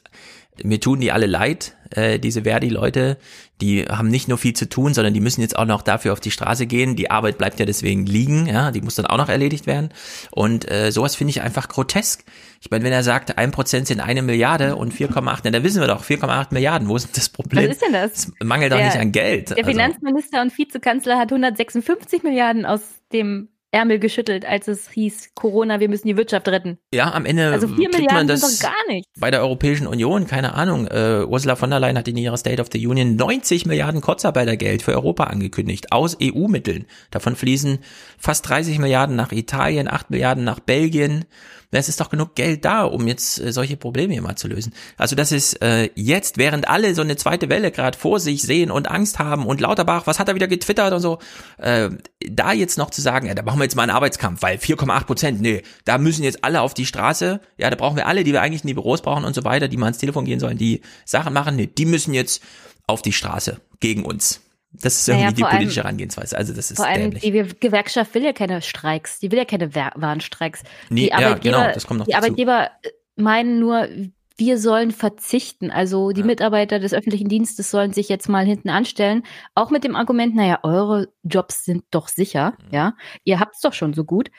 [0.63, 3.17] mir tun die alle leid, äh, diese Verdi-Leute,
[3.61, 6.21] die haben nicht nur viel zu tun, sondern die müssen jetzt auch noch dafür auf
[6.21, 6.97] die Straße gehen.
[6.97, 9.91] Die Arbeit bleibt ja deswegen liegen, ja, die muss dann auch noch erledigt werden.
[10.31, 12.25] Und äh, sowas finde ich einfach grotesk.
[12.63, 15.89] Ich meine, wenn er sagt, ein Prozent sind eine Milliarde und 4,8, dann wissen wir
[15.89, 17.65] doch, 4,8 Milliarden, wo ist denn das Problem?
[17.69, 18.11] Was ist denn das?
[18.13, 19.51] Es mangelt doch Der- nicht an Geld.
[19.51, 22.81] Der Also- Finanzminister und Vizekanzler hat 156 Milliarden aus
[23.13, 26.79] dem Ärmel geschüttelt, als es hieß, Corona, wir müssen die Wirtschaft retten.
[26.93, 29.09] Ja, am Ende Also vier kriegt man Milliarden das sind doch gar nichts.
[29.21, 30.87] bei der Europäischen Union, keine Ahnung.
[30.89, 34.83] Äh, Ursula von der Leyen hat in ihrer State of the Union 90 Milliarden Kurzarbeitergeld
[34.83, 36.87] für Europa angekündigt, aus EU-Mitteln.
[37.13, 37.79] Davon fließen
[38.19, 41.25] fast 30 Milliarden nach Italien, 8 Milliarden nach Belgien.
[41.73, 44.73] Es ist doch genug Geld da, um jetzt äh, solche Probleme hier mal zu lösen.
[44.97, 48.71] Also das ist äh, jetzt, während alle so eine zweite Welle gerade vor sich sehen
[48.71, 51.19] und Angst haben und Lauterbach, was hat er wieder getwittert und so,
[51.59, 51.91] äh,
[52.29, 55.05] da jetzt noch zu sagen, ja, da machen wir jetzt mal einen Arbeitskampf, weil 4,8
[55.05, 58.33] Prozent, nee, da müssen jetzt alle auf die Straße, ja, da brauchen wir alle, die
[58.33, 60.59] wir eigentlich in die Büros brauchen und so weiter, die mal ans Telefon gehen sollen,
[60.59, 62.43] die Sachen machen, nee, die müssen jetzt
[62.89, 64.41] auf die Straße gegen uns.
[64.73, 66.37] Das ist irgendwie Naja, die vor allem- politische Herangehensweise.
[66.39, 67.23] Also das ist Vor allem dämlich.
[67.23, 70.63] die Gewerkschaft will ja keine Streiks, die will ja keine Warnstreiks.
[70.91, 72.25] Nee, die ja, Arbeitgeber, genau, das kommt noch die dazu.
[72.25, 73.89] Arbeitgeber äh, meinen nur,
[74.37, 75.71] wir sollen verzichten.
[75.71, 79.25] Also die Mitarbeiter des öffentlichen Dienstes sollen sich jetzt mal hinten anstellen.
[79.55, 82.69] Auch mit dem Argument, naja, eure Jobs sind doch sicher, Mhm.
[82.75, 82.95] ja.
[83.25, 84.31] Ihr habt's doch schon so gut.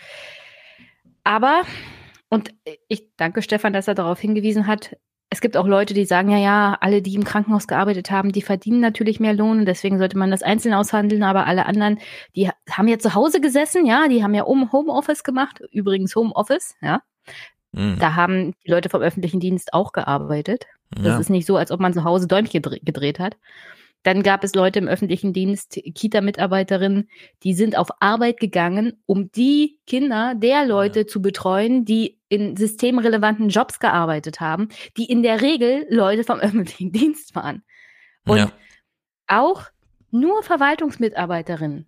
[1.24, 1.62] Aber,
[2.30, 2.52] und
[2.88, 4.96] ich danke Stefan, dass er darauf hingewiesen hat,
[5.34, 8.42] es gibt auch Leute, die sagen, ja, ja, alle, die im Krankenhaus gearbeitet haben, die
[8.42, 12.00] verdienen natürlich mehr Lohn und deswegen sollte man das einzeln aushandeln, aber alle anderen,
[12.36, 16.16] die ha- haben ja zu Hause gesessen, ja, die haben ja um Homeoffice gemacht, übrigens
[16.16, 17.02] Homeoffice, ja.
[17.72, 17.98] Mhm.
[18.00, 20.66] Da haben die Leute vom öffentlichen Dienst auch gearbeitet.
[20.92, 21.18] Das Ja.
[21.20, 23.38] ist nicht so, als ob man zu Hause Däumchen gedre- gedreht hat.
[24.04, 27.10] Dann gab es Leute im öffentlichen Dienst, Kita-Mitarbeiterinnen,
[27.44, 33.50] die sind auf Arbeit gegangen, um die Kinder der Leute zu betreuen, die in systemrelevanten
[33.50, 37.64] Jobs gearbeitet haben, die in der Regel Leute vom öffentlichen Dienst waren.
[38.26, 38.52] Und Ja.
[39.28, 39.66] auch
[40.10, 41.88] nur Verwaltungsmitarbeiterinnen,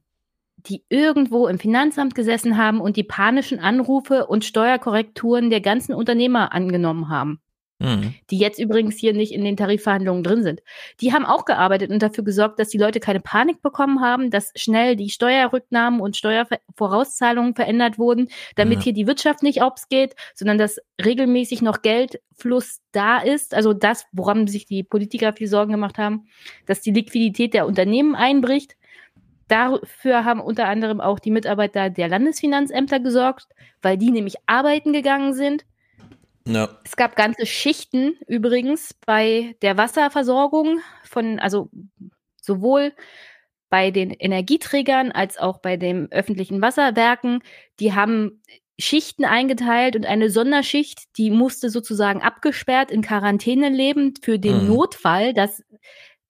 [0.57, 6.53] die irgendwo im Finanzamt gesessen haben und die panischen Anrufe und Steuerkorrekturen der ganzen Unternehmer
[6.53, 7.41] angenommen haben
[7.83, 8.15] Mhm.
[8.31, 10.61] die jetzt übrigens hier nicht in den Tarifverhandlungen drin sind.
[11.01, 14.51] Die haben auch gearbeitet und dafür gesorgt, dass die Leute keine Panik bekommen haben, dass
[14.55, 18.83] schnell die Steuerrücknahmen und Steuervorauszahlungen verändert wurden, damit Ja.
[18.85, 23.53] hier die Wirtschaft nicht obs geht, sondern dass regelmäßig noch Geldfluss da ist.
[23.53, 26.27] Also das, woran sich die Politiker viel Sorgen gemacht haben,
[26.65, 28.75] dass die Liquidität der Unternehmen einbricht.
[29.49, 33.47] Dafür haben unter anderem auch die Mitarbeiter der Landesfinanzämter gesorgt,
[33.81, 35.65] weil die nämlich arbeiten gegangen sind.
[36.45, 36.69] Ja.
[36.83, 41.69] Es gab ganze Schichten übrigens bei der Wasserversorgung von, also
[42.41, 42.93] sowohl
[43.69, 47.41] bei den Energieträgern als auch bei den öffentlichen Wasserwerken.
[47.79, 48.41] Die haben
[48.77, 54.67] Schichten eingeteilt und eine Sonderschicht, die musste sozusagen abgesperrt in Quarantäne leben für den Mhm.
[54.67, 55.63] Notfall, dass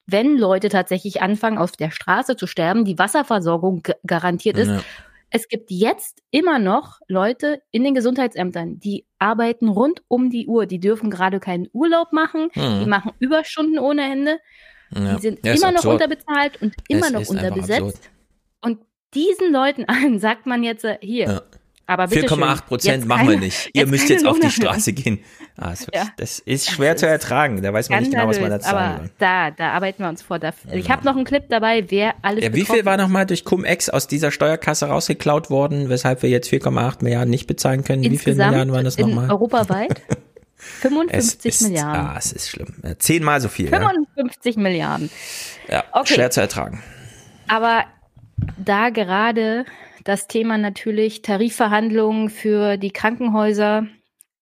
[0.05, 4.69] wenn Leute tatsächlich anfangen, auf der Straße zu sterben, die Wasserversorgung garantiert ist.
[4.69, 4.81] Ja.
[5.35, 10.67] Es gibt jetzt immer noch Leute in den Gesundheitsämtern, die arbeiten rund um die Uhr.
[10.67, 12.49] Die dürfen gerade keinen Urlaub machen.
[12.53, 12.81] Mhm.
[12.81, 14.37] Die machen Überstunden ohne Ende.
[14.93, 15.15] Ja.
[15.15, 15.93] Die sind Ja, immer noch absurd.
[16.03, 18.11] unterbezahlt und immer Es noch unterbesetzt.
[18.61, 18.81] Und
[19.15, 21.25] diesen Leuten an sagt man jetzt äh, hier.
[21.25, 21.41] Ja.
[21.85, 23.69] Aber 4,8 Prozent machen wir nicht.
[23.73, 25.19] Ihr müsst jetzt auf die Straße gehen.
[25.57, 26.07] Ah, das, ja.
[26.17, 27.61] das, ist schwer das zu ertragen.
[27.61, 29.09] Da weiß man nicht genau, was man dazu sagen soll.
[29.19, 30.39] Da, da arbeiten wir uns vor.
[30.71, 32.43] Ich habe noch einen Clip dabei, wer alles.
[32.43, 36.49] Ja, wie viel war nochmal durch Cum-Ex aus dieser Steuerkasse rausgeklaut worden, weshalb wir jetzt
[36.49, 38.03] 4,8 Milliarden nicht bezahlen können?
[38.03, 39.29] Insgesamt wie viele Milliarden waren das nochmal?
[39.29, 40.01] Europaweit?
[40.63, 42.05] 55 es ist, Milliarden.
[42.05, 42.73] Ah, es ist schlimm.
[42.99, 43.67] Zehnmal so viel.
[43.67, 44.61] 55 ja.
[44.61, 45.09] Milliarden.
[45.67, 46.13] Ja, okay.
[46.13, 46.81] schwer zu ertragen.
[47.47, 47.83] Aber
[48.57, 49.65] da gerade
[50.03, 53.87] das Thema natürlich Tarifverhandlungen für die Krankenhäuser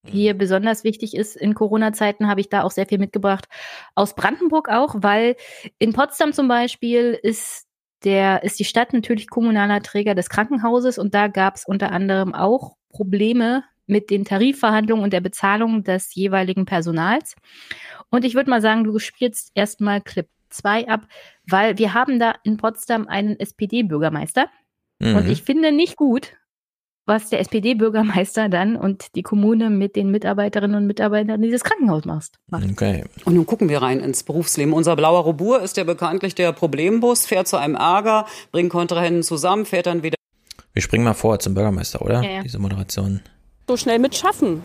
[0.05, 3.47] hier besonders wichtig ist in Corona-Zeiten, habe ich da auch sehr viel mitgebracht.
[3.93, 5.35] Aus Brandenburg auch, weil
[5.77, 7.67] in Potsdam zum Beispiel ist
[8.03, 12.33] der, ist die Stadt natürlich kommunaler Träger des Krankenhauses und da gab es unter anderem
[12.33, 17.35] auch Probleme mit den Tarifverhandlungen und der Bezahlung des jeweiligen Personals.
[18.09, 21.07] Und ich würde mal sagen, du spielst erstmal Clip 2 ab,
[21.47, 24.49] weil wir haben da in Potsdam einen SPD-Bürgermeister.
[25.01, 25.15] Mhm.
[25.15, 26.33] Und ich finde nicht gut,
[27.05, 32.33] was der SPD-Bürgermeister dann und die Kommune mit den Mitarbeiterinnen und Mitarbeitern dieses Krankenhaus macht.
[32.71, 33.05] Okay.
[33.25, 34.73] Und nun gucken wir rein ins Berufsleben.
[34.73, 39.65] Unser blauer Robur ist ja bekanntlich der Problembus, fährt zu einem Ärger, bringt Kontrahenten zusammen,
[39.65, 40.15] fährt dann wieder.
[40.73, 42.23] Wir springen mal vor zum Bürgermeister, oder?
[42.23, 42.43] Ja, ja.
[42.43, 43.21] Diese Moderation.
[43.67, 44.61] So schnell mit schaffen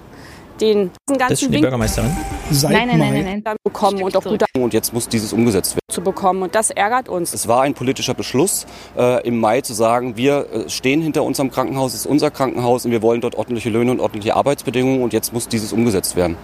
[0.60, 2.10] den ganzen das ist schon die Bürgermeisterin?
[2.50, 3.56] Seit nein, nein, nein, nein, nein.
[3.64, 5.80] bekommen und auch gute und jetzt muss dieses umgesetzt werden.
[5.90, 7.34] Zu bekommen und das ärgert uns.
[7.34, 8.66] Es war ein politischer Beschluss
[8.96, 12.84] äh, im Mai zu sagen, wir äh, stehen hinter unserem Krankenhaus, es ist unser Krankenhaus
[12.84, 16.36] und wir wollen dort ordentliche Löhne und ordentliche Arbeitsbedingungen und jetzt muss dieses umgesetzt werden.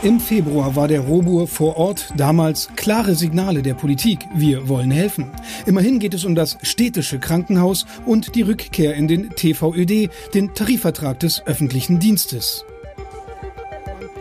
[0.00, 4.20] Im Februar war der Robur vor Ort damals klare Signale der Politik.
[4.32, 5.28] Wir wollen helfen.
[5.66, 11.18] Immerhin geht es um das städtische Krankenhaus und die Rückkehr in den TVÖD, den Tarifvertrag
[11.18, 12.64] des öffentlichen Dienstes.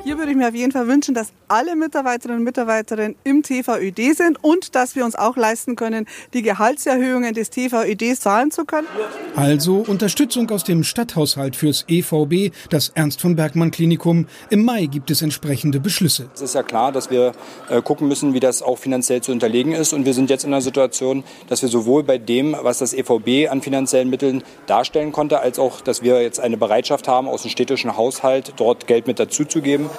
[0.07, 4.15] Hier würde ich mir auf jeden Fall wünschen, dass alle Mitarbeiterinnen und Mitarbeiter im TVÖD
[4.15, 8.87] sind und dass wir uns auch leisten können, die Gehaltserhöhungen des TVÖD zahlen zu können.
[9.35, 14.27] Also Unterstützung aus dem Stadthaushalt fürs EVB, das Ernst von Bergmann Klinikum.
[14.49, 16.29] Im Mai gibt es entsprechende Beschlüsse.
[16.33, 17.33] Es ist ja klar, dass wir
[17.69, 19.91] äh, gucken müssen, wie das auch finanziell zu unterlegen ist.
[19.91, 23.51] Und wir sind jetzt in einer Situation, dass wir sowohl bei dem, was das EVB
[23.51, 27.51] an finanziellen Mitteln darstellen konnte, als auch, dass wir jetzt eine Bereitschaft haben, aus dem
[27.51, 29.89] städtischen Haushalt dort Geld mit dazuzugeben.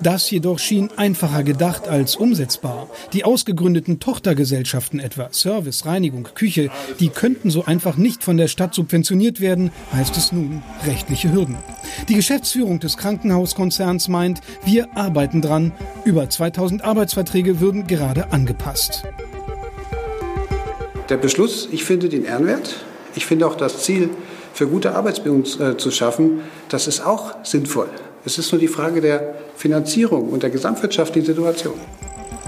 [0.00, 2.88] Das jedoch schien einfacher gedacht als umsetzbar.
[3.12, 6.70] Die ausgegründeten Tochtergesellschaften etwa, Service, Reinigung, Küche,
[7.00, 11.56] die könnten so einfach nicht von der Stadt subventioniert werden, heißt es nun, rechtliche Hürden.
[12.08, 15.72] Die Geschäftsführung des Krankenhauskonzerns meint, wir arbeiten dran.
[16.04, 19.02] Über 2000 Arbeitsverträge würden gerade angepasst.
[21.08, 22.76] Der Beschluss, ich finde den ehrenwert.
[23.16, 24.10] Ich finde auch das Ziel,
[24.52, 27.88] für gute Arbeitsbedingungen äh, zu schaffen, das ist auch sinnvoll.
[28.28, 31.72] Es ist nur die Frage der Finanzierung und der gesamtwirtschaftlichen Situation.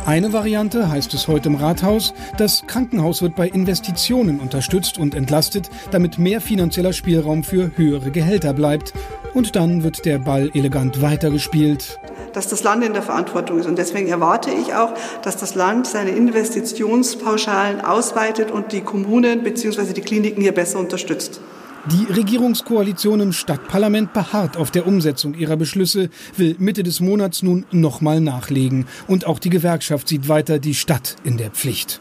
[0.05, 5.70] Eine Variante, heißt es heute im Rathaus, das Krankenhaus wird bei Investitionen unterstützt und entlastet,
[5.90, 8.93] damit mehr finanzieller Spielraum für höhere Gehälter bleibt.
[9.32, 11.98] Und dann wird der Ball elegant weitergespielt.
[12.35, 13.65] Dass das Land in der Verantwortung ist.
[13.65, 14.93] Und deswegen erwarte ich auch,
[15.23, 19.94] dass das Land seine Investitionspauschalen ausweitet und die Kommunen bzw.
[19.94, 21.40] die Kliniken hier besser unterstützt.
[21.86, 27.65] Die Regierungskoalition im Stadtparlament beharrt auf der Umsetzung ihrer Beschlüsse, will Mitte des Monats nun
[27.70, 28.86] nochmal nachlegen.
[29.07, 32.01] Und auch die Gewerkschaft sieht weiter die Stadt in der Pflicht.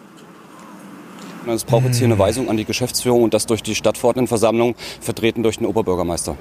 [1.47, 5.43] Es braucht jetzt hier eine Weisung an die Geschäftsführung und das durch die Stadtverordnetenversammlung, vertreten
[5.43, 6.37] durch den Oberbürgermeister.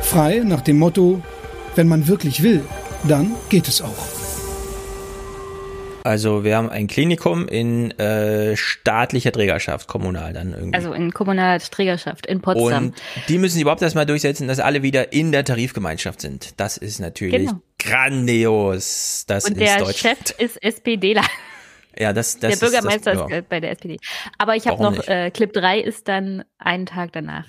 [0.00, 1.20] Frei nach dem Motto,
[1.74, 2.62] wenn man wirklich will,
[3.08, 4.25] dann geht es auch.
[6.06, 10.76] Also wir haben ein Klinikum in äh, staatlicher Trägerschaft, kommunal dann irgendwie.
[10.76, 12.86] Also in kommunaler Trägerschaft in Potsdam.
[12.86, 12.94] Und
[13.28, 16.60] die müssen überhaupt erstmal durchsetzen, dass alle wieder in der Tarifgemeinschaft sind.
[16.60, 17.60] Das ist natürlich genau.
[17.80, 19.24] grandios.
[19.26, 21.24] Das Und der Chef ist SPDler.
[21.98, 23.38] Ja, das, das Der Bürgermeister ist, das, ja.
[23.38, 23.96] ist bei der SPD.
[24.38, 27.46] Aber ich habe noch, äh, Clip 3 ist dann einen Tag danach.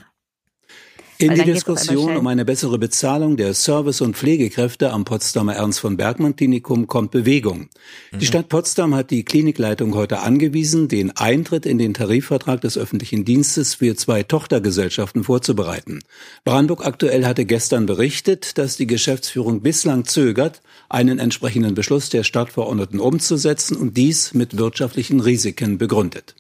[1.20, 5.98] In die Diskussion um eine bessere Bezahlung der Service- und Pflegekräfte am Potsdamer Ernst von
[5.98, 7.70] Bergmann Klinikum kommt Bewegung.
[8.12, 8.20] Mhm.
[8.20, 13.26] Die Stadt Potsdam hat die Klinikleitung heute angewiesen, den Eintritt in den Tarifvertrag des öffentlichen
[13.26, 16.04] Dienstes für zwei Tochtergesellschaften vorzubereiten.
[16.46, 23.00] Brandenburg aktuell hatte gestern berichtet, dass die Geschäftsführung bislang zögert, einen entsprechenden Beschluss der Stadtverordneten
[23.00, 26.36] umzusetzen und dies mit wirtschaftlichen Risiken begründet.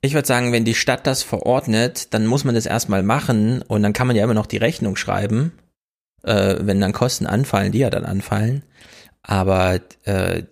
[0.00, 3.82] Ich würde sagen, wenn die Stadt das verordnet, dann muss man das erstmal machen und
[3.82, 5.52] dann kann man ja immer noch die Rechnung schreiben,
[6.22, 8.62] äh, wenn dann Kosten anfallen, die ja dann anfallen.
[9.22, 10.44] Aber äh,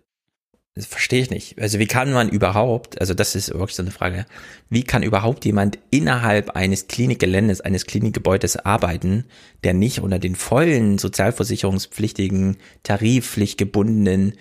[0.77, 1.61] verstehe ich nicht.
[1.61, 4.27] Also wie kann man überhaupt, also das ist wirklich so eine Frage,
[4.69, 9.25] wie kann überhaupt jemand innerhalb eines Klinikgeländes, eines Klinikgebäudes arbeiten,
[9.65, 14.35] der nicht unter den vollen sozialversicherungspflichtigen, tarifflich gebundenen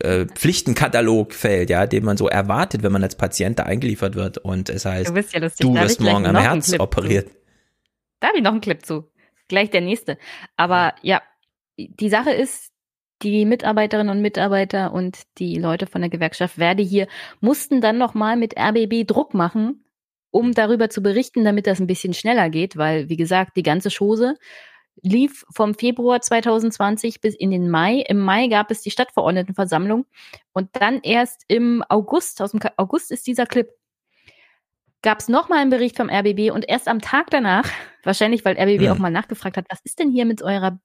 [0.00, 4.38] äh, Arbeitspflichtenkatalog fällt, ja, den man so erwartet, wenn man als Patient da eingeliefert wird
[4.38, 7.30] und es heißt, du, ja du wirst morgen am Herz operiert.
[8.20, 9.10] Da habe ich noch einen Clip zu.
[9.48, 10.18] Gleich der nächste.
[10.56, 11.22] Aber ja,
[11.76, 12.70] die Sache ist,
[13.22, 17.06] die Mitarbeiterinnen und Mitarbeiter und die Leute von der Gewerkschaft Verdi hier
[17.40, 19.84] mussten dann nochmal mit RBB Druck machen,
[20.30, 23.90] um darüber zu berichten, damit das ein bisschen schneller geht, weil, wie gesagt, die ganze
[23.90, 24.36] Chose
[25.02, 28.04] lief vom Februar 2020 bis in den Mai.
[28.08, 30.06] Im Mai gab es die Stadtverordnetenversammlung
[30.52, 33.68] und dann erst im August, aus dem August ist dieser Clip,
[35.02, 37.68] gab es nochmal einen Bericht vom RBB und erst am Tag danach,
[38.04, 38.88] wahrscheinlich weil RBB mhm.
[38.88, 40.78] auch mal nachgefragt hat, was ist denn hier mit eurer,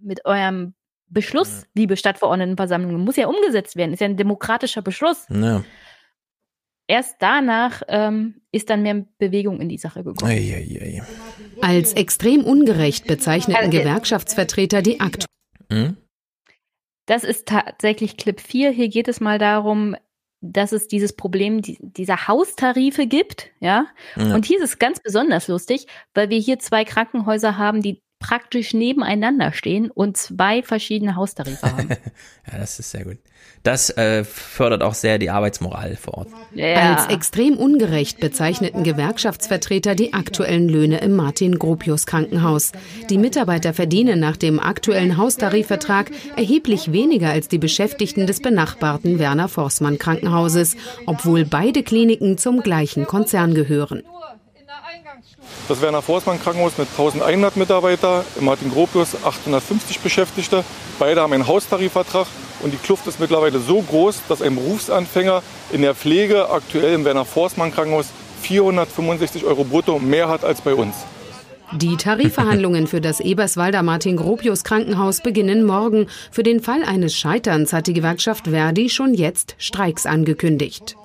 [0.00, 0.74] mit eurem
[1.08, 5.26] Beschluss, liebe Stadtverordnetenversammlung, muss ja umgesetzt werden, ist ja ein demokratischer Beschluss.
[5.28, 5.64] Ja.
[6.90, 10.28] Erst danach ähm, ist dann mehr Bewegung in die Sache gekommen.
[10.28, 11.02] Ei, ei, ei.
[11.60, 15.24] Als extrem ungerecht bezeichneten also, Gewerkschaftsvertreter die Akt.
[15.70, 15.96] Hm?
[17.06, 18.72] Das ist tatsächlich Clip 4.
[18.72, 19.94] Hier geht es mal darum,
[20.40, 23.86] dass es dieses Problem dieser Haustarife gibt, ja?
[24.16, 24.34] ja.
[24.34, 28.74] Und hier ist es ganz besonders lustig, weil wir hier zwei Krankenhäuser haben, die praktisch
[28.74, 31.88] nebeneinander stehen und zwei verschiedene Haustarife haben.
[32.52, 33.16] ja, das ist sehr gut.
[33.62, 36.28] Das äh, fördert auch sehr die Arbeitsmoral vor Ort.
[36.54, 36.94] Ja.
[36.94, 42.72] Als extrem ungerecht bezeichneten Gewerkschaftsvertreter die aktuellen Löhne im Martin Gropius Krankenhaus.
[43.08, 49.48] Die Mitarbeiter verdienen nach dem aktuellen Haustarifvertrag erheblich weniger als die Beschäftigten des benachbarten Werner
[49.48, 50.76] Forssmann Krankenhauses,
[51.06, 54.02] obwohl beide Kliniken zum gleichen Konzern gehören.
[55.68, 60.64] Das Werner Forstmann Krankenhaus mit 1100 Mitarbeiter, im Martin Gropius 850 Beschäftigte.
[60.98, 62.26] Beide haben einen Haustarifvertrag
[62.62, 67.04] und die Kluft ist mittlerweile so groß, dass ein Berufsanfänger in der Pflege aktuell im
[67.04, 68.06] Werner Forstmann Krankenhaus
[68.42, 70.94] 465 Euro brutto mehr hat als bei uns.
[71.72, 76.08] Die Tarifverhandlungen für das Eberswalder Martin Gropius Krankenhaus beginnen morgen.
[76.32, 80.96] Für den Fall eines Scheiterns hat die Gewerkschaft Verdi schon jetzt Streiks angekündigt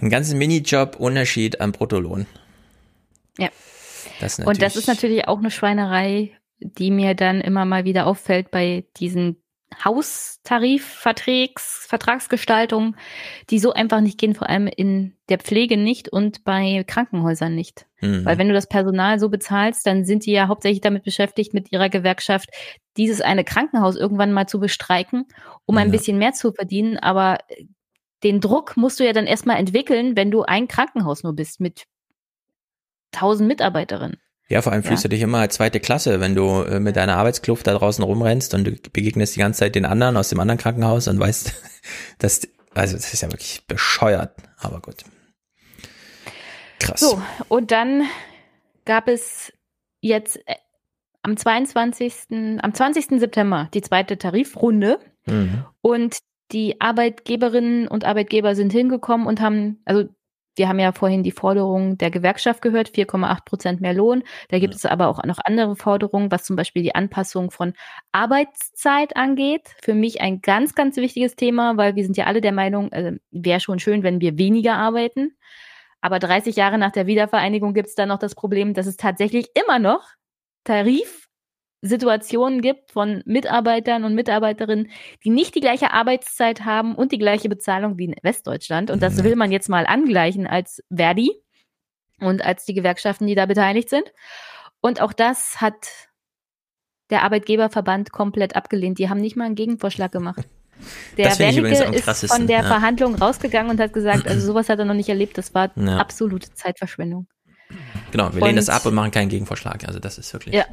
[0.00, 2.26] ein ganzes Minijob-Unterschied am Bruttolohn.
[3.38, 3.48] Ja.
[4.20, 8.50] Das und das ist natürlich auch eine Schweinerei, die mir dann immer mal wieder auffällt
[8.50, 9.36] bei diesen
[9.84, 12.96] Haustarifvertrags, Vertragsgestaltungen,
[13.50, 17.86] die so einfach nicht gehen, vor allem in der Pflege nicht und bei Krankenhäusern nicht.
[18.00, 18.24] Mhm.
[18.24, 21.72] Weil wenn du das Personal so bezahlst, dann sind die ja hauptsächlich damit beschäftigt, mit
[21.72, 22.50] ihrer Gewerkschaft
[22.96, 25.26] dieses eine Krankenhaus irgendwann mal zu bestreiken,
[25.66, 26.96] um ein bisschen mehr zu verdienen.
[26.96, 27.38] Aber
[28.26, 31.84] den Druck musst du ja dann erstmal entwickeln, wenn du ein Krankenhaus nur bist mit
[33.12, 34.20] tausend Mitarbeiterinnen.
[34.48, 35.08] Ja, vor allem fühlst ja.
[35.08, 38.52] du dich immer als zweite Klasse, wenn du äh, mit deiner Arbeitskluft da draußen rumrennst
[38.54, 41.52] und du begegnest die ganze Zeit den anderen aus dem anderen Krankenhaus und weißt,
[42.18, 45.04] dass, also das ist ja wirklich bescheuert, aber gut.
[46.80, 47.00] Krass.
[47.00, 48.02] So, und dann
[48.84, 49.52] gab es
[50.00, 50.56] jetzt äh,
[51.22, 53.20] am 22., am 20.
[53.20, 54.98] September die zweite Tarifrunde.
[55.26, 55.64] Mhm.
[55.80, 56.18] Und
[56.52, 60.08] die Arbeitgeberinnen und Arbeitgeber sind hingekommen und haben, also
[60.56, 64.22] wir haben ja vorhin die Forderung der Gewerkschaft gehört, 4,8 Prozent mehr Lohn.
[64.48, 64.76] Da gibt ja.
[64.78, 67.74] es aber auch noch andere Forderungen, was zum Beispiel die Anpassung von
[68.12, 69.74] Arbeitszeit angeht.
[69.82, 73.18] Für mich ein ganz, ganz wichtiges Thema, weil wir sind ja alle der Meinung, äh,
[73.30, 75.36] wäre schon schön, wenn wir weniger arbeiten.
[76.00, 79.48] Aber 30 Jahre nach der Wiedervereinigung gibt es da noch das Problem, dass es tatsächlich
[79.54, 80.04] immer noch
[80.64, 81.25] Tarif
[81.86, 84.90] Situationen gibt von Mitarbeitern und Mitarbeiterinnen,
[85.24, 88.90] die nicht die gleiche Arbeitszeit haben und die gleiche Bezahlung wie in Westdeutschland.
[88.90, 91.32] Und das will man jetzt mal angleichen als Verdi
[92.20, 94.12] und als die Gewerkschaften, die da beteiligt sind.
[94.80, 95.86] Und auch das hat
[97.10, 98.98] der Arbeitgeberverband komplett abgelehnt.
[98.98, 100.46] Die haben nicht mal einen Gegenvorschlag gemacht.
[101.16, 102.62] Der Wernicke ist von der ja.
[102.62, 105.96] Verhandlung rausgegangen und hat gesagt, also sowas hat er noch nicht erlebt, das war ja.
[105.96, 107.26] absolute Zeitverschwendung.
[108.16, 109.86] Genau, wir und, lehnen das ab und machen keinen Gegenvorschlag.
[109.86, 110.54] Also das ist wirklich.
[110.54, 110.64] Ja.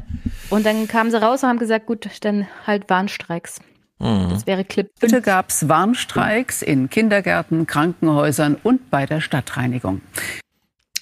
[0.49, 3.59] Und dann kamen sie raus und haben gesagt, gut, dann halt Warnstreiks.
[3.99, 4.29] Mhm.
[4.29, 5.11] Das wäre Clip 5.
[5.11, 9.99] Heute gab es Warnstreiks in Kindergärten, Krankenhäusern und bei der Stadtreinigung.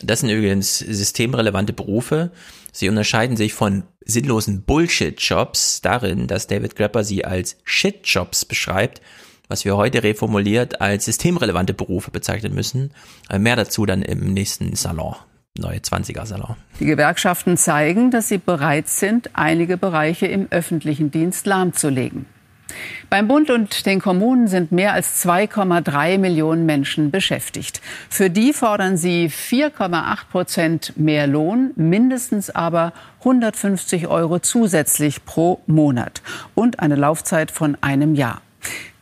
[0.02, 2.32] Das sind übrigens systemrelevante Berufe.
[2.72, 9.00] Sie unterscheiden sich von sinnlosen Bullshit-Jobs darin, dass David Grapper sie als Shit-Jobs beschreibt,
[9.48, 12.96] was wir heute reformuliert als systemrelevante Berufe bezeichnen müssen.
[13.32, 15.16] Mehr dazu dann im nächsten Salon
[15.62, 16.56] neue 20er-Salon.
[16.80, 22.26] Die Gewerkschaften zeigen, dass sie bereit sind, einige Bereiche im öffentlichen Dienst lahmzulegen.
[23.10, 27.82] Beim Bund und den Kommunen sind mehr als 2,3 Millionen Menschen beschäftigt.
[28.10, 36.22] Für die fordern sie 4,8 Prozent mehr Lohn, mindestens aber 150 Euro zusätzlich pro Monat
[36.56, 38.42] und eine Laufzeit von einem Jahr.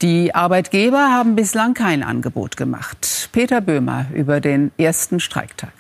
[0.02, 3.30] Die Arbeitgeber haben bislang kein Angebot gemacht.
[3.32, 5.74] Peter Böhmer über den ersten Streiktag.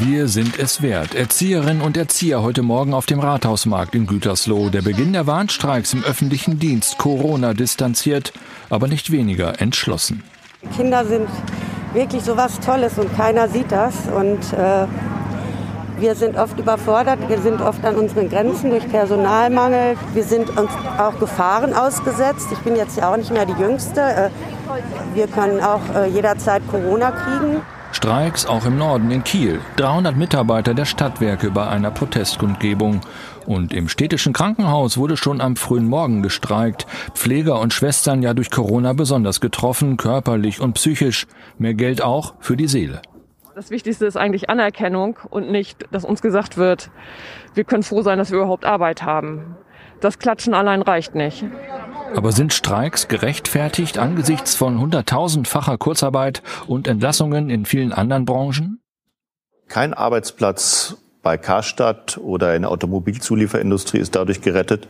[0.00, 1.16] Wir sind es wert.
[1.16, 4.68] Erzieherinnen und Erzieher heute Morgen auf dem Rathausmarkt in Gütersloh.
[4.68, 6.98] Der Beginn der Warnstreiks im öffentlichen Dienst.
[6.98, 8.32] Corona distanziert,
[8.70, 10.22] aber nicht weniger entschlossen.
[10.76, 11.28] Kinder sind
[11.94, 13.94] wirklich so was Tolles und keiner sieht das.
[14.14, 14.86] Und äh,
[15.98, 19.96] wir sind oft überfordert, wir sind oft an unseren Grenzen durch Personalmangel.
[20.14, 22.46] Wir sind uns auch Gefahren ausgesetzt.
[22.52, 24.00] Ich bin jetzt ja auch nicht mehr die Jüngste.
[24.00, 24.30] Äh,
[25.14, 27.62] wir können auch äh, jederzeit Corona kriegen.
[27.92, 29.60] Streiks auch im Norden in Kiel.
[29.76, 33.00] 300 Mitarbeiter der Stadtwerke bei einer Protestkundgebung.
[33.46, 36.86] Und im städtischen Krankenhaus wurde schon am frühen Morgen gestreikt.
[37.14, 41.26] Pfleger und Schwestern ja durch Corona besonders getroffen, körperlich und psychisch.
[41.58, 43.00] Mehr Geld auch für die Seele.
[43.54, 46.90] Das Wichtigste ist eigentlich Anerkennung und nicht, dass uns gesagt wird,
[47.54, 49.56] wir können froh sein, dass wir überhaupt Arbeit haben.
[50.00, 51.44] Das Klatschen allein reicht nicht.
[52.14, 58.80] Aber sind Streiks gerechtfertigt angesichts von hunderttausendfacher Kurzarbeit und Entlassungen in vielen anderen Branchen?
[59.68, 64.88] Kein Arbeitsplatz bei Karstadt oder in der Automobilzulieferindustrie ist dadurch gerettet,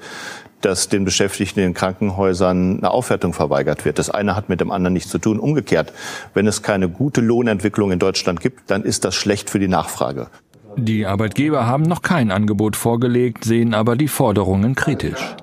[0.60, 3.98] dass den Beschäftigten in den Krankenhäusern eine Aufwertung verweigert wird.
[3.98, 5.38] Das eine hat mit dem anderen nichts zu tun.
[5.38, 5.92] Umgekehrt,
[6.34, 10.28] wenn es keine gute Lohnentwicklung in Deutschland gibt, dann ist das schlecht für die Nachfrage.
[10.76, 15.36] Die Arbeitgeber haben noch kein Angebot vorgelegt, sehen aber die Forderungen kritisch.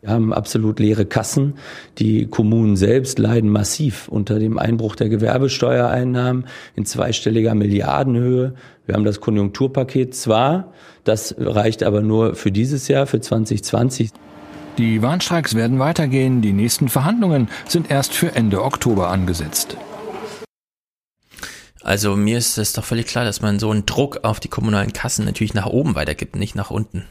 [0.00, 1.54] Wir haben absolut leere Kassen.
[1.98, 6.46] Die Kommunen selbst leiden massiv unter dem Einbruch der Gewerbesteuereinnahmen
[6.76, 8.54] in zweistelliger Milliardenhöhe.
[8.86, 10.72] Wir haben das Konjunkturpaket zwar,
[11.02, 14.10] das reicht aber nur für dieses Jahr, für 2020.
[14.78, 16.42] Die Warnstreiks werden weitergehen.
[16.42, 19.76] Die nächsten Verhandlungen sind erst für Ende Oktober angesetzt.
[21.82, 24.92] Also mir ist es doch völlig klar, dass man so einen Druck auf die kommunalen
[24.92, 27.06] Kassen natürlich nach oben weitergibt, nicht nach unten.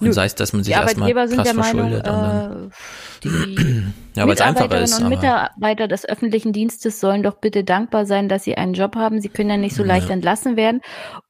[0.00, 2.04] Und sei es, dass man sich erstmal krass verschuldet.
[2.06, 3.84] Meinung, äh, die
[4.16, 8.56] ja, Mitarbeiterinnen ist, und Mitarbeiter des öffentlichen Dienstes sollen doch bitte dankbar sein, dass sie
[8.56, 9.20] einen Job haben.
[9.20, 10.14] Sie können ja nicht so leicht ja.
[10.14, 10.80] entlassen werden.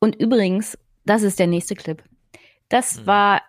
[0.01, 2.03] Und übrigens, das ist der nächste Clip.
[2.69, 3.07] Das mhm.
[3.07, 3.43] war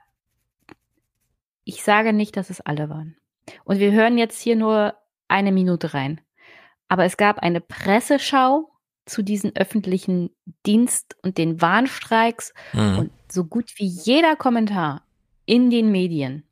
[1.66, 3.18] ich sage nicht, dass es alle waren.
[3.66, 4.96] Und wir hören jetzt hier nur
[5.28, 6.22] eine Minute rein.
[6.88, 8.72] Aber es gab eine Presseschau
[9.06, 10.30] zu diesen öffentlichen
[10.66, 13.00] Dienst- und den Warnstreiks mhm.
[13.00, 15.05] und so gut wie jeder Kommentar
[15.46, 16.44] in den Medien,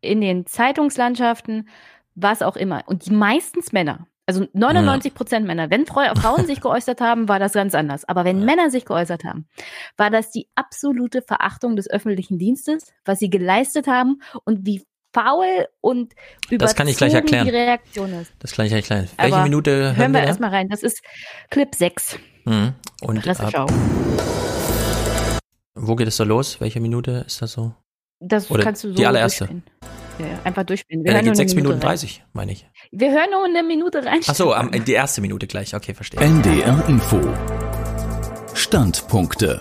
[0.00, 1.68] in den Zeitungslandschaften,
[2.14, 2.82] was auch immer.
[2.86, 5.70] Und die meistens Männer, also 99 Prozent Männer.
[5.70, 8.04] Wenn Frauen sich geäußert haben, war das ganz anders.
[8.04, 9.48] Aber wenn Männer sich geäußert haben,
[9.96, 15.66] war das die absolute Verachtung des öffentlichen Dienstes, was sie geleistet haben und wie faul
[15.80, 16.14] und
[16.44, 17.44] überzogen das kann ich gleich erklären.
[17.44, 18.32] die Reaktion ist.
[18.38, 19.08] Das kann ich erklären.
[19.16, 20.68] Welche Aber Minute hören, hören wir, wir erstmal rein.
[20.68, 21.02] Das ist
[21.50, 22.18] Clip 6.
[22.44, 22.74] Mhm.
[23.00, 23.72] Und ab,
[25.74, 26.60] wo geht es da los?
[26.60, 27.74] Welche Minute ist das so?
[28.20, 29.46] Das Oder kannst du so die allererste.
[29.46, 29.62] Durchspielen.
[30.18, 31.04] Ja, einfach durchspielen.
[31.04, 32.68] Wir ja, da geht 6 Minuten 30, meine ich.
[32.92, 34.20] Wir hören nur eine Minute rein.
[34.26, 34.54] Ach so,
[34.86, 35.74] die erste Minute gleich.
[35.74, 36.20] Okay, verstehe.
[36.20, 37.18] NDR Info.
[38.52, 39.58] Standpunkte.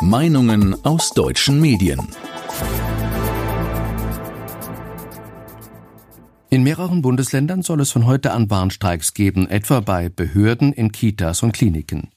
[0.00, 2.08] Meinungen aus deutschen Medien.
[6.48, 11.42] In mehreren Bundesländern soll es von heute an Warnstreiks geben, etwa bei Behörden, in Kitas
[11.42, 12.08] und Kliniken.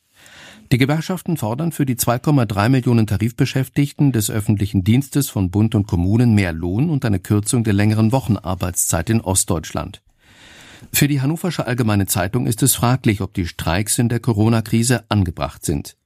[0.71, 6.33] Die Gewerkschaften fordern für die 2,3 Millionen Tarifbeschäftigten des öffentlichen Dienstes von Bund und Kommunen
[6.33, 10.01] mehr Lohn und eine Kürzung der längeren Wochenarbeitszeit in Ostdeutschland.
[10.93, 15.65] Für die Hannoversche Allgemeine Zeitung ist es fraglich, ob die Streiks in der Corona-Krise angebracht
[15.65, 15.97] sind.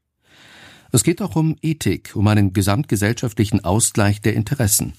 [0.91, 4.93] Es geht auch um Ethik, um einen gesamtgesellschaftlichen Ausgleich der Interessen.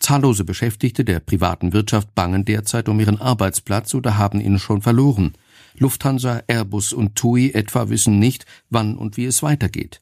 [0.00, 5.34] Zahllose Beschäftigte der privaten Wirtschaft bangen derzeit um ihren Arbeitsplatz oder haben ihn schon verloren.
[5.78, 10.00] Lufthansa, Airbus und TUI etwa wissen nicht, wann und wie es weitergeht.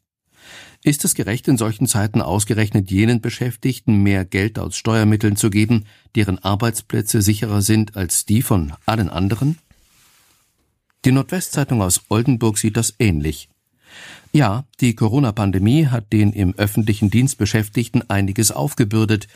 [0.83, 5.85] Ist es gerecht, in solchen Zeiten ausgerechnet jenen Beschäftigten mehr Geld aus Steuermitteln zu geben,
[6.15, 9.59] deren Arbeitsplätze sicherer sind als die von allen anderen?
[11.05, 13.51] Die Nordwestzeitung aus Oldenburg sieht das ähnlich.
[14.33, 19.29] Ja, die Corona-Pandemie hat den im öffentlichen Dienst Beschäftigten einiges aufgebürdet,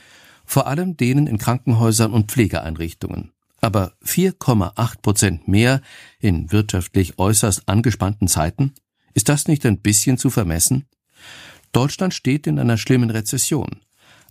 [0.47, 3.34] vor allem denen in Krankenhäusern und Pflegeeinrichtungen.
[3.65, 5.81] Aber 4,8 Prozent mehr
[6.21, 8.75] in wirtschaftlich äußerst angespannten Zeiten?
[9.15, 10.85] Ist das nicht ein bisschen zu vermessen?
[11.73, 13.81] Deutschland steht in einer schlimmen Rezession.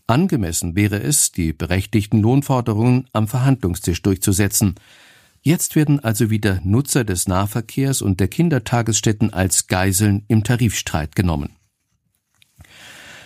[0.05, 4.75] Angemessen wäre es, die berechtigten Lohnforderungen am Verhandlungstisch durchzusetzen.
[5.41, 11.55] Jetzt werden also wieder Nutzer des Nahverkehrs und der Kindertagesstätten als Geiseln im Tarifstreit genommen.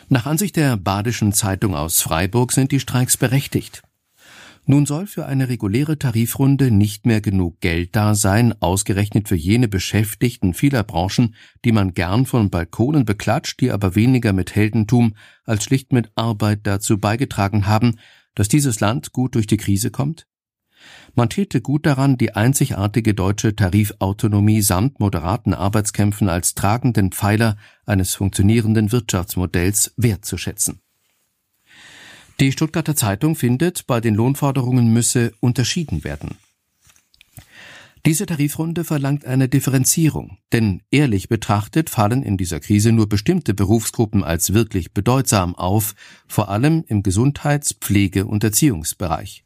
[0.07, 3.81] Nach Ansicht der Badischen Zeitung aus Freiburg sind die Streiks berechtigt.
[4.69, 9.69] Nun soll für eine reguläre Tarifrunde nicht mehr genug Geld da sein, ausgerechnet für jene
[9.69, 15.15] Beschäftigten vieler Branchen, die man gern von Balkonen beklatscht, die aber weniger mit Heldentum
[15.45, 17.95] als schlicht mit Arbeit dazu beigetragen haben,
[18.35, 20.27] dass dieses Land gut durch die Krise kommt?
[21.15, 28.15] Man täte gut daran, die einzigartige deutsche Tarifautonomie samt moderaten Arbeitskämpfen als tragenden Pfeiler eines
[28.15, 30.81] funktionierenden Wirtschaftsmodells wertzuschätzen.
[32.39, 36.35] Die Stuttgarter Zeitung findet, bei den Lohnforderungen müsse unterschieden werden.
[38.05, 44.23] Diese Tarifrunde verlangt eine Differenzierung, denn ehrlich betrachtet fallen in dieser Krise nur bestimmte Berufsgruppen
[44.23, 45.95] als wirklich bedeutsam auf,
[46.27, 49.43] vor allem im Gesundheits-, Pflege- und Erziehungsbereich.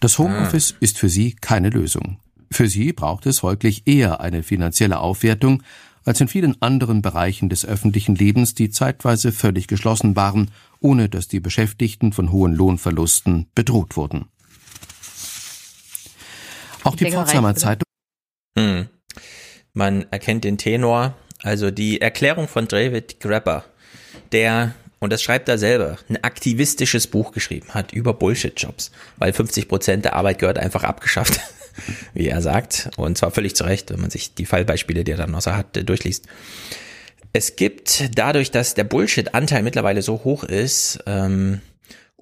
[0.00, 2.18] Das Homeoffice ist für sie keine Lösung.
[2.50, 5.62] Für sie braucht es folglich eher eine finanzielle Aufwertung
[6.04, 10.50] als in vielen anderen Bereichen des öffentlichen Lebens, die zeitweise völlig geschlossen waren,
[10.80, 14.26] ohne dass die Beschäftigten von hohen Lohnverlusten bedroht wurden.
[16.84, 17.84] Auch die Pforzheimer Zeitung.
[18.58, 18.88] Hm.
[19.72, 23.64] Man erkennt den Tenor, also die Erklärung von David Grabber,
[24.32, 29.68] der, und das schreibt er selber, ein aktivistisches Buch geschrieben hat über Bullshit-Jobs, weil 50
[29.68, 31.40] Prozent der Arbeit gehört einfach abgeschafft,
[32.14, 32.90] wie er sagt.
[32.96, 35.52] Und zwar völlig zu Recht, wenn man sich die Fallbeispiele, die er dann noch so
[35.52, 36.26] hat, durchliest.
[37.32, 41.60] Es gibt dadurch, dass der Bullshit-Anteil mittlerweile so hoch ist, ähm,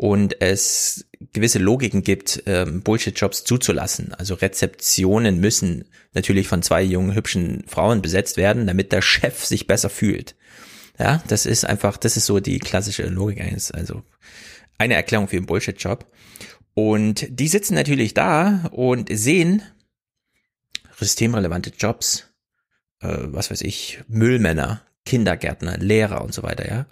[0.01, 1.05] und es
[1.35, 4.15] gewisse Logiken gibt, ähm, Bullshit-Jobs zuzulassen.
[4.15, 9.67] Also Rezeptionen müssen natürlich von zwei jungen, hübschen Frauen besetzt werden, damit der Chef sich
[9.67, 10.37] besser fühlt.
[10.99, 14.03] Ja, das ist einfach, das ist so die klassische Logik eines, also
[14.79, 16.07] eine Erklärung für einen Bullshit-Job.
[16.83, 19.63] Und die sitzen natürlich da und sehen
[20.99, 22.33] systemrelevante Jobs,
[23.03, 26.87] äh, was weiß ich, Müllmänner, Kindergärtner, Lehrer und so weiter, ja.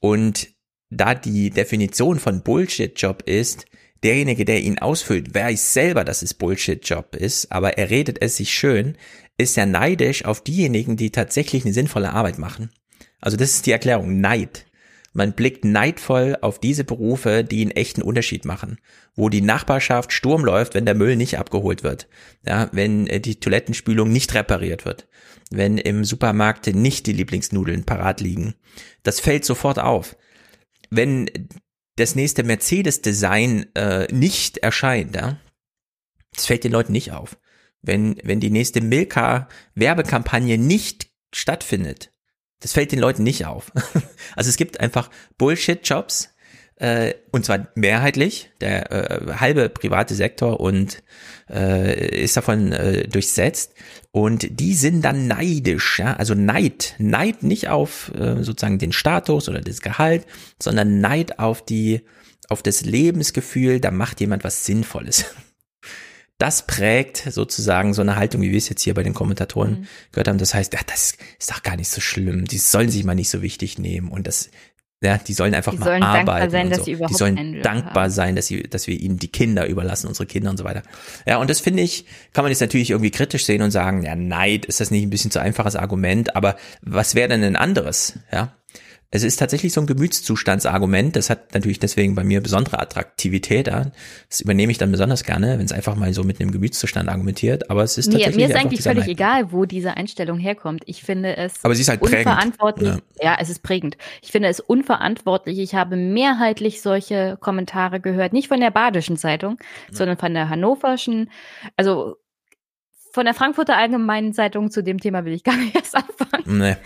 [0.00, 0.48] Und
[0.90, 3.64] da die Definition von Bullshit-Job ist,
[4.02, 8.52] derjenige, der ihn ausfüllt, weiß selber, dass es Bullshit-Job ist, aber er redet es sich
[8.52, 8.98] schön,
[9.38, 12.70] ist ja neidisch auf diejenigen, die tatsächlich eine sinnvolle Arbeit machen.
[13.18, 14.66] Also das ist die Erklärung, Neid.
[15.12, 18.78] Man blickt neidvoll auf diese Berufe, die einen echten Unterschied machen,
[19.16, 22.08] wo die Nachbarschaft Sturm läuft, wenn der Müll nicht abgeholt wird,
[22.46, 25.08] ja, wenn äh, die Toilettenspülung nicht repariert wird,
[25.50, 28.54] wenn im Supermarkt nicht die Lieblingsnudeln parat liegen.
[29.02, 30.16] Das fällt sofort auf
[30.90, 31.30] wenn
[31.96, 35.38] das nächste Mercedes-Design äh, nicht erscheint, ja,
[36.34, 37.38] das fällt den Leuten nicht auf.
[37.82, 42.12] Wenn, wenn die nächste Milka-Werbekampagne nicht stattfindet,
[42.60, 43.72] das fällt den Leuten nicht auf.
[44.36, 46.30] also es gibt einfach Bullshit-Jobs,
[46.80, 51.02] äh, und zwar mehrheitlich, der äh, halbe private Sektor und
[51.50, 53.74] äh, ist davon äh, durchsetzt
[54.12, 59.48] und die sind dann neidisch, ja, also Neid, Neid nicht auf äh, sozusagen den Status
[59.50, 60.24] oder das Gehalt,
[60.58, 62.00] sondern Neid auf die
[62.48, 65.26] auf das Lebensgefühl, da macht jemand was Sinnvolles.
[66.40, 69.86] Das prägt sozusagen so eine Haltung, wie wir es jetzt hier bei den Kommentatoren mhm.
[70.10, 70.38] gehört haben.
[70.38, 72.46] Das heißt, ja, das ist doch gar nicht so schlimm.
[72.46, 74.48] Die sollen sich mal nicht so wichtig nehmen und das
[75.02, 76.50] ja, die sollen einfach die mal sollen arbeiten.
[76.50, 76.84] Sein, so.
[76.84, 78.10] die sollen dankbar haben.
[78.10, 80.82] sein, dass sie, dass wir ihnen die Kinder überlassen, unsere Kinder und so weiter.
[81.26, 84.14] Ja, und das finde ich, kann man jetzt natürlich irgendwie kritisch sehen und sagen, ja,
[84.14, 88.18] Neid, ist das nicht ein bisschen zu einfaches Argument, aber was wäre denn ein anderes?
[88.30, 88.54] Ja,
[89.12, 91.16] es ist tatsächlich so ein Gemütszustandsargument.
[91.16, 93.66] Das hat natürlich deswegen bei mir besondere Attraktivität.
[93.66, 93.86] Ja.
[94.28, 97.70] Das übernehme ich dann besonders gerne, wenn es einfach mal so mit einem Gemütszustand argumentiert.
[97.70, 98.36] Aber es ist tatsächlich.
[98.36, 99.10] Mir, mir ist eigentlich völlig Neid.
[99.10, 100.84] egal, wo diese Einstellung herkommt.
[100.86, 102.90] Ich finde es Aber sie ist halt unverantwortlich.
[102.90, 103.32] Prägend, ja.
[103.32, 103.96] ja, es ist prägend.
[104.22, 105.58] Ich finde es unverantwortlich.
[105.58, 109.56] Ich habe mehrheitlich solche Kommentare gehört, nicht von der Badischen Zeitung,
[109.90, 109.96] ja.
[109.96, 111.30] sondern von der Hannoverschen.
[111.76, 112.14] Also
[113.12, 116.58] von der Frankfurter Allgemeinen Zeitung zu dem Thema will ich gar nicht erst anfangen.
[116.58, 116.76] Nee.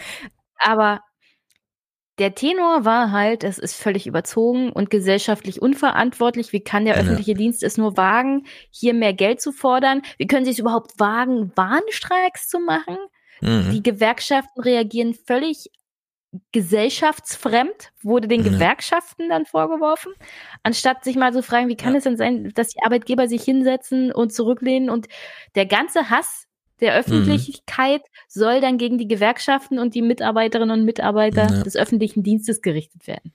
[0.59, 1.01] Aber
[2.19, 6.53] der Tenor war halt, es ist völlig überzogen und gesellschaftlich unverantwortlich.
[6.53, 7.37] Wie kann der öffentliche ja.
[7.37, 10.03] Dienst es nur wagen, hier mehr Geld zu fordern?
[10.17, 12.97] Wie können sie es überhaupt wagen, Warnstreiks zu machen?
[13.41, 13.71] Mhm.
[13.73, 15.71] Die Gewerkschaften reagieren völlig
[16.53, 18.45] gesellschaftsfremd, wurde den mhm.
[18.45, 20.13] Gewerkschaften dann vorgeworfen,
[20.63, 21.99] anstatt sich mal zu fragen, wie kann ja.
[21.99, 25.07] es denn sein, dass die Arbeitgeber sich hinsetzen und zurücklehnen und
[25.55, 26.47] der ganze Hass
[26.81, 26.99] der mhm.
[26.99, 28.07] Öffentlichkeit mhm.
[28.29, 31.63] soll dann gegen die Gewerkschaften und die Mitarbeiterinnen und Mitarbeiter ja.
[31.63, 33.33] des öffentlichen Dienstes gerichtet werden.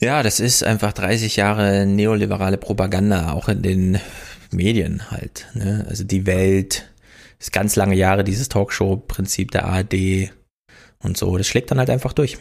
[0.00, 3.98] Ja, das ist einfach 30 Jahre neoliberale Propaganda, auch in den
[4.50, 5.46] Medien halt.
[5.54, 5.86] Ne?
[5.88, 6.90] Also die Welt,
[7.38, 10.30] ist ganz lange Jahre dieses Talkshow-Prinzip der ARD
[11.02, 12.38] und so, das schlägt dann halt einfach durch.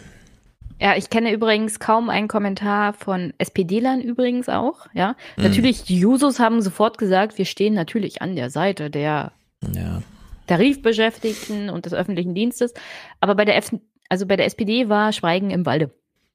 [0.80, 5.16] Ja, ich kenne übrigens kaum einen Kommentar von SPD-Lern übrigens auch, ja.
[5.38, 5.44] Mhm.
[5.44, 9.32] Natürlich, die Jusos haben sofort gesagt, wir stehen natürlich an der Seite der
[9.74, 10.02] ja.
[10.48, 12.74] Tarifbeschäftigten und des öffentlichen Dienstes.
[13.20, 13.74] Aber bei der, F
[14.10, 15.92] also bei der SPD war Schweigen im Walde.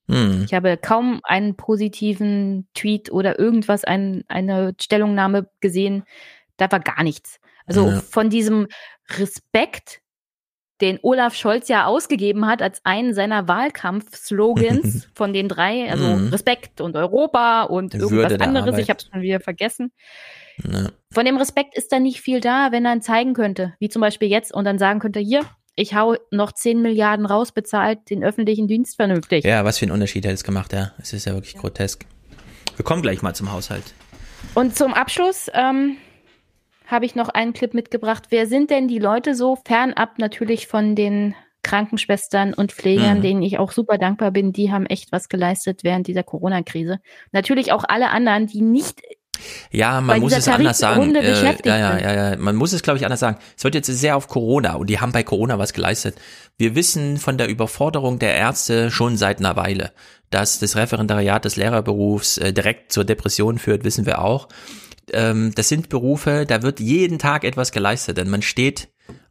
[0.09, 0.45] Hm.
[0.45, 6.05] Ich habe kaum einen positiven Tweet oder irgendwas, ein, eine Stellungnahme gesehen.
[6.57, 7.39] Da war gar nichts.
[7.67, 8.01] Also ja.
[8.01, 8.67] von diesem
[9.19, 10.01] Respekt,
[10.81, 16.29] den Olaf Scholz ja ausgegeben hat als einen seiner Wahlkampfslogans von den drei, also mhm.
[16.29, 18.83] Respekt und Europa und irgendwas anderes, Arbeit.
[18.83, 19.93] ich habe es schon wieder vergessen
[20.65, 20.93] Ne.
[21.13, 24.01] Von dem Respekt ist da nicht viel da, wenn er ihn zeigen könnte, wie zum
[24.01, 25.43] Beispiel jetzt, und dann sagen könnte, hier,
[25.77, 29.45] ich hau noch 10 Milliarden raus, bezahlt den öffentlichen Dienst vernünftig.
[29.45, 30.93] Ja, was für einen Unterschied hätte es gemacht, ja.
[30.99, 32.05] Es ist ja wirklich grotesk.
[32.77, 33.95] Wir kommen gleich mal zum Haushalt.
[34.55, 35.97] Und zum Abschluss ähm,
[36.87, 38.25] habe ich noch einen Clip mitgebracht.
[38.31, 43.23] Wer sind denn die Leute so fernab natürlich von den Krankenschwestern und Pflegern, mhm.
[43.23, 47.01] denen ich auch super dankbar bin, die haben echt was geleistet während dieser Corona-Krise.
[47.33, 49.03] Natürlich auch alle anderen, die nicht
[49.71, 51.15] ja, man muss es anders sagen.
[51.15, 53.39] Äh, ja, ja, ja, ja, man muss es, glaube ich, anders sagen.
[53.57, 56.17] Es wird jetzt sehr auf Corona und die haben bei Corona was geleistet.
[56.59, 59.93] Wir wissen von der Überforderung der Ärzte schon seit einer Weile,
[60.31, 64.49] dass das Referendariat des Lehrerberufs äh, direkt zur Depression führt, wissen wir auch.
[65.13, 68.89] Ähm, das sind Berufe, da wird jeden Tag etwas geleistet, denn man steht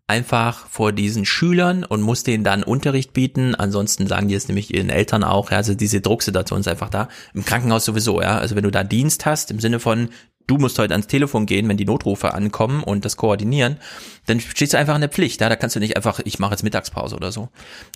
[0.09, 3.55] einfach vor diesen Schülern und muss denen dann Unterricht bieten.
[3.55, 5.51] Ansonsten sagen die es nämlich ihren Eltern auch.
[5.51, 7.09] Ja, also diese Drucksituation ist einfach da.
[7.33, 8.37] Im Krankenhaus sowieso, ja.
[8.39, 10.09] Also wenn du da Dienst hast, im Sinne von,
[10.47, 13.77] du musst heute ans Telefon gehen, wenn die Notrufe ankommen und das koordinieren,
[14.25, 15.41] dann stehst du einfach in der Pflicht.
[15.41, 15.49] Ja?
[15.49, 17.49] Da kannst du nicht einfach, ich mache jetzt Mittagspause oder so.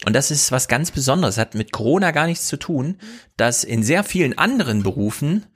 [0.05, 1.39] Und das ist was ganz Besonderes.
[1.39, 2.97] Hat mit Corona gar nichts zu tun,
[3.37, 5.47] dass in sehr vielen anderen Berufen,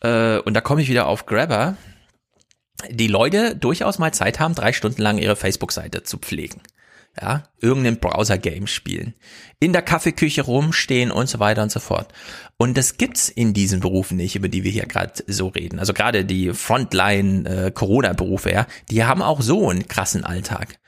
[0.00, 1.76] äh, und da komme ich wieder auf Grabber,
[2.90, 6.60] die Leute durchaus mal Zeit haben, drei Stunden lang ihre Facebook-Seite zu pflegen.
[7.20, 9.14] Ja, irgendein Browser-Game spielen,
[9.58, 12.12] in der Kaffeeküche rumstehen und so weiter und so fort.
[12.56, 15.80] Und das gibt's in diesen Berufen nicht, über die wir hier gerade so reden.
[15.80, 20.78] Also gerade die Frontline-Corona-Berufe, äh, ja, die haben auch so einen krassen Alltag.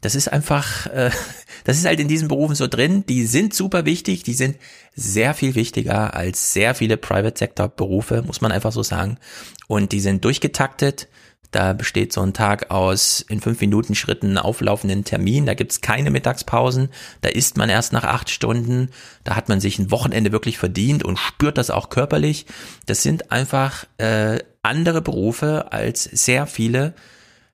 [0.00, 1.10] Das ist einfach, äh,
[1.64, 3.04] das ist halt in diesen Berufen so drin.
[3.06, 4.58] Die sind super wichtig, die sind
[4.94, 9.18] sehr viel wichtiger als sehr viele Private-Sector-Berufe, muss man einfach so sagen.
[9.66, 11.08] Und die sind durchgetaktet
[11.54, 15.46] da besteht so ein Tag aus in fünf Minuten Schritten auflaufenden Termin.
[15.46, 16.88] Da gibt's keine Mittagspausen.
[17.20, 18.90] Da isst man erst nach acht Stunden.
[19.22, 22.46] Da hat man sich ein Wochenende wirklich verdient und spürt das auch körperlich.
[22.86, 26.94] Das sind einfach äh, andere Berufe als sehr viele,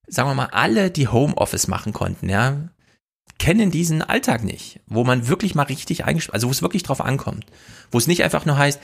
[0.06, 2.56] sagen wir mal, alle, die Homeoffice machen konnten, ja
[3.40, 7.00] kennen diesen Alltag nicht, wo man wirklich mal richtig eingespielt, also wo es wirklich drauf
[7.00, 7.46] ankommt,
[7.90, 8.78] wo es nicht einfach nur heißt,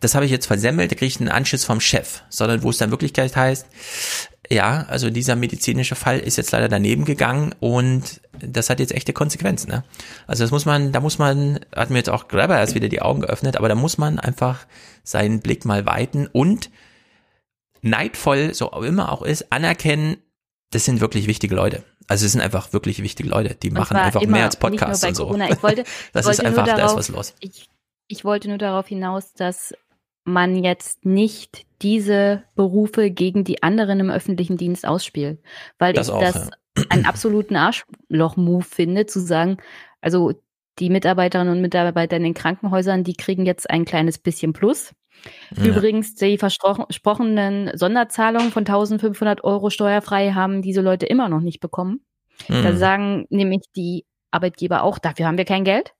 [0.00, 2.76] das habe ich jetzt versemmelt, da kriege ich einen Anschiss vom Chef, sondern wo es
[2.76, 3.66] dann wirklich heißt,
[4.50, 9.14] ja, also dieser medizinische Fall ist jetzt leider daneben gegangen und das hat jetzt echte
[9.14, 9.70] Konsequenzen.
[9.70, 9.82] Ne?
[10.26, 13.00] Also das muss man, da muss man, hat mir jetzt auch Grabber erst wieder die
[13.00, 14.66] Augen geöffnet, aber da muss man einfach
[15.04, 16.70] seinen Blick mal weiten und
[17.80, 20.18] neidvoll, so immer auch ist, anerkennen,
[20.70, 21.82] das sind wirklich wichtige Leute.
[22.08, 25.24] Also es sind einfach wirklich wichtige Leute, die machen einfach mehr als Podcasts und so.
[25.26, 25.50] Corona.
[25.50, 27.34] Ich wollte, das wollte ist einfach, darauf, da ist was los.
[27.40, 27.68] Ich,
[28.08, 29.74] ich wollte nur darauf hinaus, dass
[30.24, 35.40] man jetzt nicht diese Berufe gegen die anderen im öffentlichen Dienst ausspielt.
[35.78, 36.84] Weil das ich auch, das ja.
[36.90, 39.56] einen absoluten Arschloch-Move finde, zu sagen,
[40.00, 40.32] also
[40.78, 44.94] die Mitarbeiterinnen und Mitarbeiter in den Krankenhäusern, die kriegen jetzt ein kleines bisschen Plus.
[45.56, 45.64] Ja.
[45.64, 52.00] Übrigens, die versprochenen Sonderzahlungen von 1500 Euro steuerfrei haben diese Leute immer noch nicht bekommen.
[52.48, 52.62] Mhm.
[52.62, 55.94] Da sagen nämlich die Arbeitgeber auch, dafür haben wir kein Geld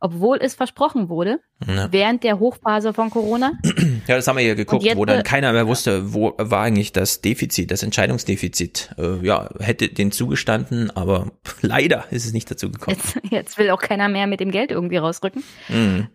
[0.00, 1.90] obwohl es versprochen wurde, ja.
[1.90, 3.52] während der Hochphase von Corona.
[4.06, 6.92] Ja, das haben wir hier geguckt, jetzt, wo dann keiner mehr wusste, wo war eigentlich
[6.92, 8.94] das Defizit, das Entscheidungsdefizit.
[8.98, 12.96] Äh, ja, hätte den zugestanden, aber leider ist es nicht dazu gekommen.
[12.96, 15.42] Jetzt, jetzt will auch keiner mehr mit dem Geld irgendwie rausrücken.
[15.68, 16.08] Mhm.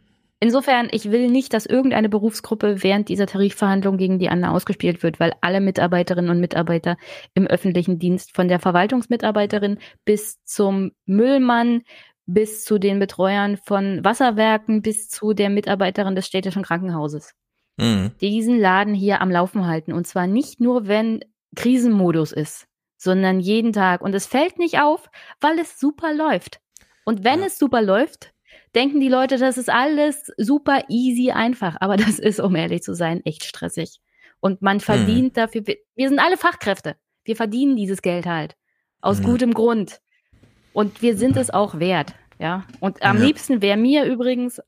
[0.44, 5.20] Insofern, ich will nicht, dass irgendeine Berufsgruppe während dieser Tarifverhandlung gegen die andere ausgespielt wird,
[5.20, 6.98] weil alle Mitarbeiterinnen und Mitarbeiter
[7.36, 11.84] im öffentlichen Dienst, von der Verwaltungsmitarbeiterin bis zum Müllmann,
[12.26, 17.36] bis zu den Betreuern von Wasserwerken, bis zu der Mitarbeiterin des städtischen Krankenhauses.
[17.78, 18.10] Mhm.
[18.20, 19.94] Die diesen Laden hier am Laufen halten.
[19.94, 21.24] Und zwar nicht nur, wenn
[21.56, 24.02] Krisenmodus ist, sondern jeden Tag.
[24.02, 25.08] Und es fällt nicht auf,
[25.40, 26.62] weil es super läuft.
[27.06, 27.46] Und wenn ja.
[27.46, 28.31] es super läuft,
[28.76, 31.77] denken die Leute, das ist alles super easy einfach.
[31.80, 33.99] Aber das ist, um ehrlich zu sein, echt stressig.
[34.39, 35.34] Und man verdient mhm.
[35.34, 36.95] dafür, wir sind alle Fachkräfte.
[37.23, 38.56] Wir verdienen dieses Geld halt.
[39.02, 39.23] Aus mhm.
[39.23, 40.02] gutem Grund.
[40.73, 42.15] Und wir sind es auch wert.
[42.39, 42.65] Ja.
[42.80, 43.26] Und am ja.
[43.26, 44.61] liebsten wäre mir übrigens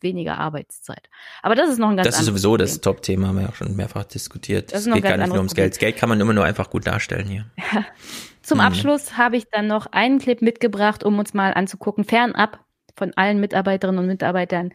[0.00, 1.08] weniger Arbeitszeit.
[1.42, 2.66] Aber das ist noch ein ganz Das ist sowieso Problem.
[2.66, 4.72] das Top-Thema, haben wir auch schon mehrfach diskutiert.
[4.72, 5.72] Das es geht gar nicht nur ums Geld.
[5.72, 7.46] Das Geld kann man immer nur einfach gut darstellen hier.
[8.42, 8.64] Zum mhm.
[8.64, 12.65] Abschluss habe ich dann noch einen Clip mitgebracht, um uns mal anzugucken, fernab
[12.96, 14.72] von allen Mitarbeiterinnen und Mitarbeitern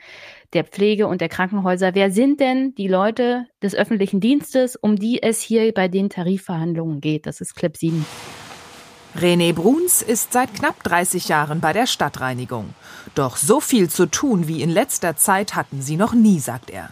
[0.53, 1.95] der Pflege und der Krankenhäuser.
[1.95, 7.01] Wer sind denn die Leute des öffentlichen Dienstes, um die es hier bei den Tarifverhandlungen
[7.01, 7.25] geht?
[7.25, 8.05] Das ist Clip 7.
[9.17, 12.73] René Bruns ist seit knapp 30 Jahren bei der Stadtreinigung.
[13.13, 16.89] Doch so viel zu tun wie in letzter Zeit hatten sie noch nie, sagt er.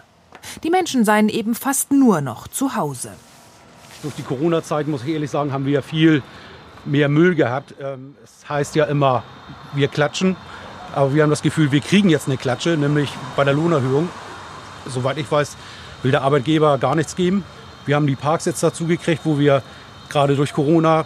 [0.64, 3.12] Die Menschen seien eben fast nur noch zu Hause.
[4.02, 6.24] Durch die Corona-Zeit, muss ich ehrlich sagen, haben wir viel
[6.86, 7.76] mehr Müll gehabt.
[7.82, 9.24] Ähm, es heißt ja immer,
[9.74, 10.36] wir klatschen.
[10.94, 14.10] Aber wir haben das Gefühl, wir kriegen jetzt eine Klatsche, nämlich bei der Lohnerhöhung.
[14.88, 15.56] Soweit ich weiß,
[16.03, 17.44] will der Arbeitgeber gar nichts geben.
[17.86, 19.61] Wir haben die Parks jetzt dazu gekriegt, wo wir
[20.10, 21.06] gerade durch Corona,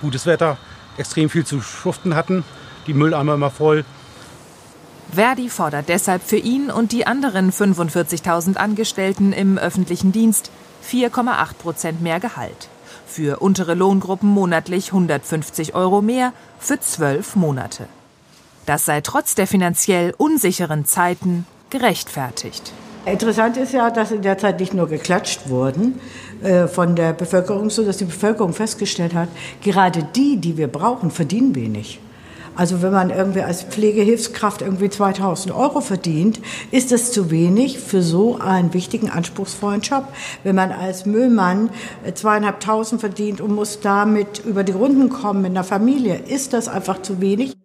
[0.00, 0.56] gutes Wetter,
[0.96, 2.44] extrem viel zu schuften hatten.
[2.86, 3.84] Die Mülleimer immer voll.
[5.12, 10.50] Verdi fordert deshalb für ihn und die anderen 45.000 Angestellten im öffentlichen Dienst
[10.88, 12.68] 4,8 Prozent mehr Gehalt.
[13.06, 17.88] Für untere Lohngruppen monatlich 150 Euro mehr für zwölf Monate.
[18.70, 22.72] Das sei trotz der finanziell unsicheren Zeiten gerechtfertigt.
[23.04, 25.98] Interessant ist ja, dass in der Zeit nicht nur geklatscht wurden
[26.40, 29.28] äh, von der Bevölkerung, so dass die Bevölkerung festgestellt hat,
[29.60, 31.98] gerade die, die wir brauchen, verdienen wenig.
[32.54, 36.40] Also wenn man irgendwie als Pflegehilfskraft irgendwie 2000 Euro verdient,
[36.70, 40.04] ist das zu wenig für so einen wichtigen, anspruchsvollen Job.
[40.44, 41.70] Wenn man als Müllmann
[42.04, 46.68] äh, zweieinhalbtausend verdient und muss damit über die Runden kommen in der Familie, ist das
[46.68, 47.59] einfach zu wenig.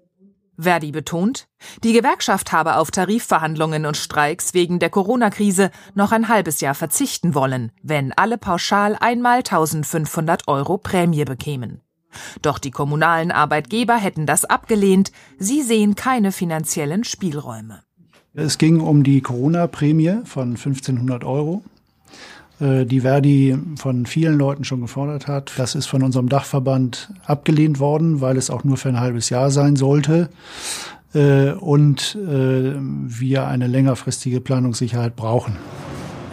[0.58, 1.48] Verdi betont,
[1.84, 7.36] die Gewerkschaft habe auf Tarifverhandlungen und Streiks wegen der Corona-Krise noch ein halbes Jahr verzichten
[7.36, 11.82] wollen, wenn alle pauschal einmal 1500 Euro Prämie bekämen.
[12.42, 15.12] Doch die kommunalen Arbeitgeber hätten das abgelehnt.
[15.38, 17.82] Sie sehen keine finanziellen Spielräume.
[18.34, 21.64] Es ging um die Corona-Prämie von 1500 Euro,
[22.60, 25.52] die Verdi von vielen Leuten schon gefordert hat.
[25.58, 29.52] Das ist von unserem Dachverband abgelehnt worden, weil es auch nur für ein halbes Jahr
[29.52, 30.30] sein sollte
[31.16, 35.58] äh, und äh, wir eine längerfristige Planungssicherheit brauchen.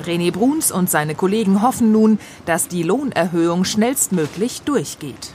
[0.04, 5.34] René Bruns und seine Kollegen hoffen nun, dass die Lohnerhöhung schnellstmöglich durchgeht.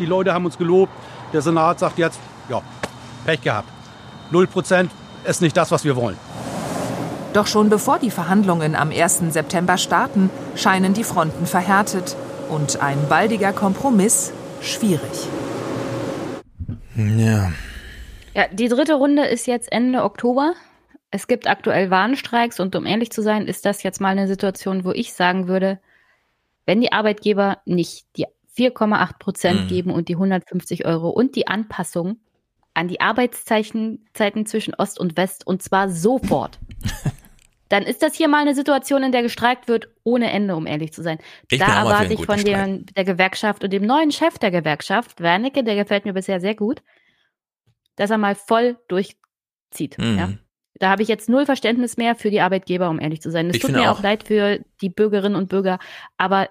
[0.00, 0.92] Die Leute haben uns gelobt.
[1.32, 2.60] Der Senat sagt jetzt, ja,
[3.24, 3.68] Pech gehabt.
[4.32, 4.90] Null Prozent
[5.24, 6.16] ist nicht das, was wir wollen.
[7.32, 9.32] Doch schon bevor die Verhandlungen am 1.
[9.32, 12.16] September starten, scheinen die Fronten verhärtet
[12.48, 15.28] und ein baldiger Kompromiss schwierig.
[16.96, 17.52] Ja.
[18.34, 20.54] Ja, die dritte Runde ist jetzt Ende Oktober.
[21.12, 24.84] Es gibt aktuell Warnstreiks und um ehrlich zu sein, ist das jetzt mal eine Situation,
[24.84, 25.78] wo ich sagen würde,
[26.66, 28.26] wenn die Arbeitgeber nicht die
[28.56, 29.68] 4,8 Prozent mhm.
[29.68, 32.18] geben und die 150 Euro und die Anpassung
[32.74, 33.98] an die Arbeitszeiten
[34.46, 36.58] zwischen Ost und West und zwar sofort.
[37.70, 40.92] Dann ist das hier mal eine Situation, in der gestreikt wird, ohne Ende, um ehrlich
[40.92, 41.18] zu sein.
[41.48, 45.62] Ich da erwarte ich von dem, der Gewerkschaft und dem neuen Chef der Gewerkschaft, Wernicke,
[45.62, 46.82] der gefällt mir bisher sehr gut,
[47.94, 49.98] dass er mal voll durchzieht.
[49.98, 50.18] Mhm.
[50.18, 50.32] Ja?
[50.74, 53.48] Da habe ich jetzt null Verständnis mehr für die Arbeitgeber, um ehrlich zu sein.
[53.50, 53.98] Es tut mir auch.
[53.98, 55.78] auch leid für die Bürgerinnen und Bürger,
[56.16, 56.48] aber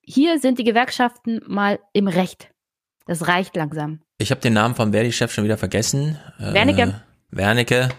[0.00, 2.50] hier sind die Gewerkschaften mal im Recht.
[3.06, 4.00] Das reicht langsam.
[4.18, 6.18] Ich habe den Namen vom Verdi-Chef schon wieder vergessen.
[6.38, 6.82] Wernicke.
[6.82, 7.90] Äh, Wernicke.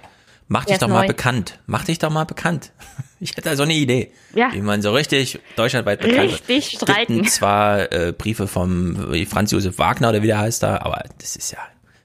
[0.53, 0.93] Mach dich doch neu.
[0.93, 1.59] mal bekannt.
[1.65, 2.71] Mach dich doch mal bekannt.
[3.19, 4.49] Ich hätte da so eine Idee, ja.
[4.51, 6.89] wie man so richtig deutschlandweit bekannt richtig wird.
[6.89, 8.97] Richtig zwar äh, Briefe vom
[9.29, 11.59] Franz Josef Wagner oder wie der heißt da, aber das ist ja,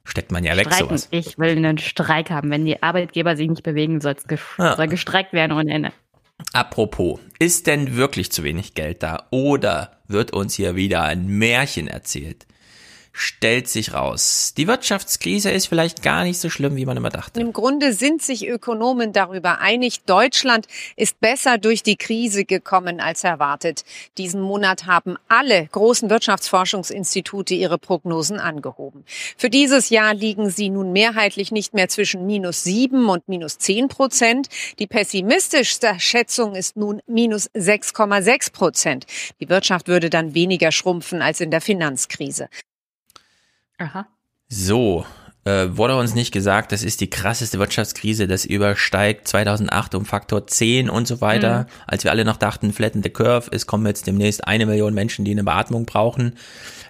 [0.04, 0.90] steckt man ja weg Streiten.
[0.90, 1.08] sowas.
[1.10, 2.52] Ich will einen Streik haben.
[2.52, 4.24] Wenn die Arbeitgeber sich nicht bewegen, soll es
[4.58, 4.86] ja.
[4.86, 5.92] gestreikt werden ohne Ende.
[6.52, 11.88] Apropos, ist denn wirklich zu wenig Geld da oder wird uns hier wieder ein Märchen
[11.88, 12.46] erzählt?
[13.18, 14.54] Stellt sich raus.
[14.56, 17.40] Die Wirtschaftskrise ist vielleicht gar nicht so schlimm, wie man immer dachte.
[17.40, 20.66] Im Grunde sind sich Ökonomen darüber einig, Deutschland
[20.96, 23.84] ist besser durch die Krise gekommen als erwartet.
[24.18, 29.04] Diesen Monat haben alle großen Wirtschaftsforschungsinstitute ihre Prognosen angehoben.
[29.36, 33.88] Für dieses Jahr liegen sie nun mehrheitlich nicht mehr zwischen minus sieben und minus zehn
[33.88, 34.48] Prozent.
[34.78, 39.06] Die pessimistischste Schätzung ist nun minus 6,6 Prozent.
[39.40, 42.48] Die Wirtschaft würde dann weniger schrumpfen als in der Finanzkrise.
[43.78, 44.08] Aha.
[44.48, 45.04] So,
[45.44, 50.46] äh, wurde uns nicht gesagt, das ist die krasseste Wirtschaftskrise, das übersteigt 2008 um Faktor
[50.46, 51.60] 10 und so weiter.
[51.60, 51.66] Mhm.
[51.86, 55.24] Als wir alle noch dachten, flatten the curve, es kommen jetzt demnächst eine Million Menschen,
[55.24, 56.34] die eine Beatmung brauchen.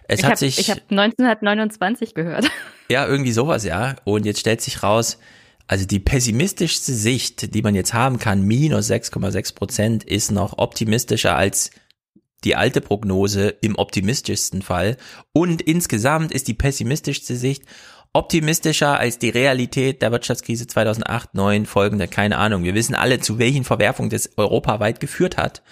[0.09, 0.59] Es ich hat hab, sich.
[0.59, 2.51] Ich habe 1929 gehört.
[2.90, 3.97] Ja, irgendwie sowas, ja.
[4.05, 5.19] Und jetzt stellt sich raus,
[5.66, 11.36] also die pessimistischste Sicht, die man jetzt haben kann, minus 6,6 Prozent, ist noch optimistischer
[11.36, 11.70] als
[12.44, 14.97] die alte Prognose im optimistischsten Fall.
[15.32, 17.65] Und insgesamt ist die pessimistischste Sicht
[18.12, 22.65] optimistischer als die Realität der Wirtschaftskrise 2008, 9 folgende, keine Ahnung.
[22.65, 25.62] Wir wissen alle, zu welchen Verwerfungen das europaweit geführt hat.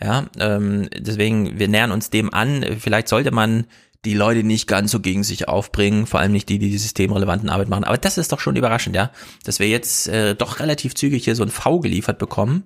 [0.00, 2.64] Ja, ähm, deswegen, wir nähern uns dem an.
[2.78, 3.66] Vielleicht sollte man
[4.04, 7.48] die Leute nicht ganz so gegen sich aufbringen, vor allem nicht die, die die systemrelevanten
[7.48, 7.84] Arbeit machen.
[7.84, 9.10] Aber das ist doch schon überraschend, ja,
[9.44, 12.64] dass wir jetzt äh, doch relativ zügig hier so ein V geliefert bekommen.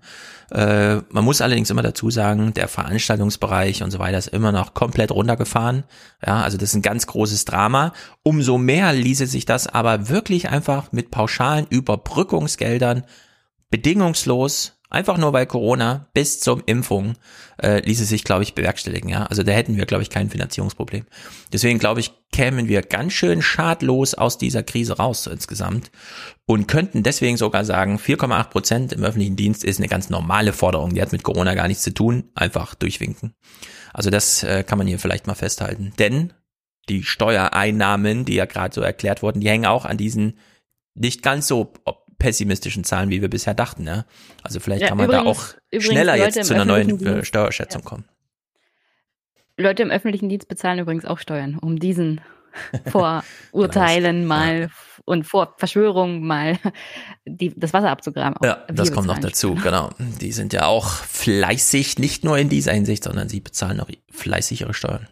[0.50, 4.74] Äh, man muss allerdings immer dazu sagen, der Veranstaltungsbereich und so weiter ist immer noch
[4.74, 5.84] komplett runtergefahren.
[6.26, 7.92] Ja, also das ist ein ganz großes Drama.
[8.22, 13.04] Umso mehr ließe sich das aber wirklich einfach mit pauschalen Überbrückungsgeldern
[13.70, 17.14] bedingungslos Einfach nur weil Corona bis zum Impfung
[17.62, 19.08] äh, ließe sich, glaube ich, bewerkstelligen.
[19.08, 21.06] Ja, also da hätten wir, glaube ich, kein Finanzierungsproblem.
[21.52, 25.92] Deswegen glaube ich, kämen wir ganz schön schadlos aus dieser Krise raus so insgesamt
[26.44, 30.92] und könnten deswegen sogar sagen, 4,8 Prozent im öffentlichen Dienst ist eine ganz normale Forderung.
[30.92, 32.24] Die hat mit Corona gar nichts zu tun.
[32.34, 33.34] Einfach durchwinken.
[33.92, 35.92] Also das äh, kann man hier vielleicht mal festhalten.
[36.00, 36.32] Denn
[36.88, 40.38] die Steuereinnahmen, die ja gerade so erklärt wurden, die hängen auch an diesen
[40.94, 41.72] nicht ganz so
[42.20, 43.84] pessimistischen Zahlen, wie wir bisher dachten.
[43.84, 44.04] Ja?
[44.44, 47.82] Also vielleicht ja, kann man übrigens, da auch schneller jetzt zu einer neuen äh, Steuerschätzung
[47.82, 47.88] ja.
[47.88, 48.04] kommen.
[49.56, 52.20] Leute im öffentlichen Dienst bezahlen übrigens auch Steuern, um diesen
[52.90, 54.70] Vorurteilen mal
[55.04, 56.58] und vor Verschwörungen mal
[57.24, 58.36] die, das Wasser abzugraben.
[58.44, 59.90] Ja, das kommt noch dazu, genau.
[59.98, 64.62] Die sind ja auch fleißig, nicht nur in dieser Hinsicht, sondern sie bezahlen auch fleißig
[64.62, 65.08] ihre Steuern.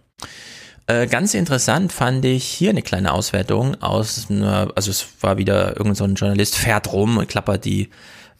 [0.88, 5.76] Äh, ganz interessant fand ich hier eine kleine Auswertung aus einer, also es war wieder
[5.76, 7.90] irgendein so ein Journalist, fährt rum und klappert die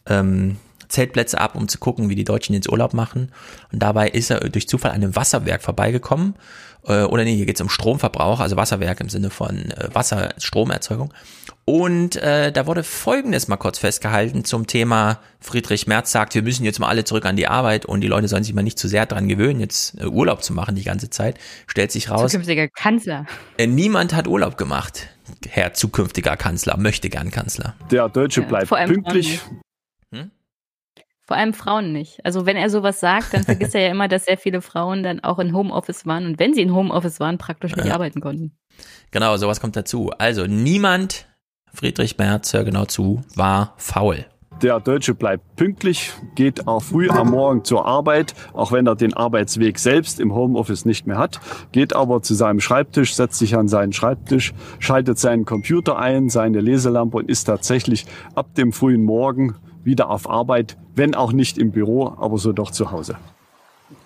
[0.06, 0.56] ähm,
[0.88, 3.32] Zeltplätze ab, um zu gucken, wie die Deutschen jetzt Urlaub machen.
[3.70, 6.36] Und dabei ist er durch Zufall an einem Wasserwerk vorbeigekommen.
[6.84, 11.12] Äh, oder nee, hier geht es um Stromverbrauch, also Wasserwerk im Sinne von äh, Wasserstromerzeugung.
[11.64, 16.64] Und äh, da wurde Folgendes mal kurz festgehalten zum Thema, Friedrich Merz sagt, wir müssen
[16.64, 18.88] jetzt mal alle zurück an die Arbeit und die Leute sollen sich mal nicht zu
[18.88, 21.38] sehr dran gewöhnen, jetzt äh, Urlaub zu machen die ganze Zeit.
[21.66, 22.30] Stellt sich raus.
[22.30, 23.26] Zukünftiger Kanzler.
[23.58, 25.08] Äh, niemand hat Urlaub gemacht.
[25.46, 27.74] Herr zukünftiger Kanzler, möchte gern Kanzler.
[27.90, 29.40] Der Deutsche bleibt ja, pünktlich.
[31.28, 32.24] Vor allem Frauen nicht.
[32.24, 35.20] Also wenn er sowas sagt, dann vergisst er ja immer, dass sehr viele Frauen dann
[35.20, 37.94] auch in Homeoffice waren und wenn sie in Homeoffice waren, praktisch nicht ja.
[37.94, 38.56] arbeiten konnten.
[39.10, 40.10] Genau, sowas kommt dazu.
[40.16, 41.26] Also niemand
[41.74, 44.24] Friedrich Merz, hör genau zu, war faul.
[44.62, 49.12] Der Deutsche bleibt pünktlich, geht auch früh am Morgen zur Arbeit, auch wenn er den
[49.12, 51.40] Arbeitsweg selbst im Homeoffice nicht mehr hat,
[51.72, 56.62] geht aber zu seinem Schreibtisch, setzt sich an seinen Schreibtisch, schaltet seinen Computer ein, seine
[56.62, 59.56] Leselampe und ist tatsächlich ab dem frühen Morgen
[59.88, 63.16] wieder auf Arbeit, wenn auch nicht im Büro, aber so doch zu Hause.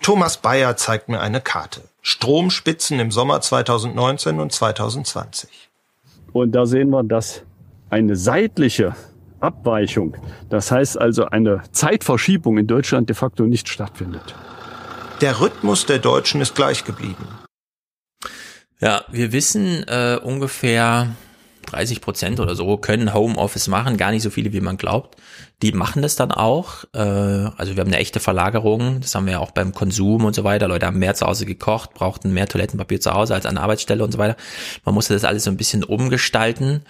[0.01, 1.81] Thomas Bayer zeigt mir eine Karte.
[2.01, 5.69] Stromspitzen im Sommer 2019 und 2020.
[6.31, 7.43] Und da sehen wir, dass
[7.89, 8.95] eine seitliche
[9.39, 10.15] Abweichung,
[10.49, 14.33] das heißt also eine Zeitverschiebung in Deutschland de facto nicht stattfindet.
[15.21, 17.27] Der Rhythmus der Deutschen ist gleich geblieben.
[18.79, 21.15] Ja, wir wissen äh, ungefähr
[21.73, 25.17] 30 Prozent oder so können Homeoffice machen, gar nicht so viele, wie man glaubt.
[25.61, 26.85] Die machen das dann auch.
[26.93, 30.35] Äh, also wir haben eine echte Verlagerung, das haben wir ja auch beim Konsum und
[30.35, 30.67] so weiter.
[30.67, 34.03] Leute haben mehr zu Hause gekocht, brauchten mehr Toilettenpapier zu Hause als an der Arbeitsstelle
[34.03, 34.35] und so weiter.
[34.85, 36.83] Man musste das alles so ein bisschen umgestalten.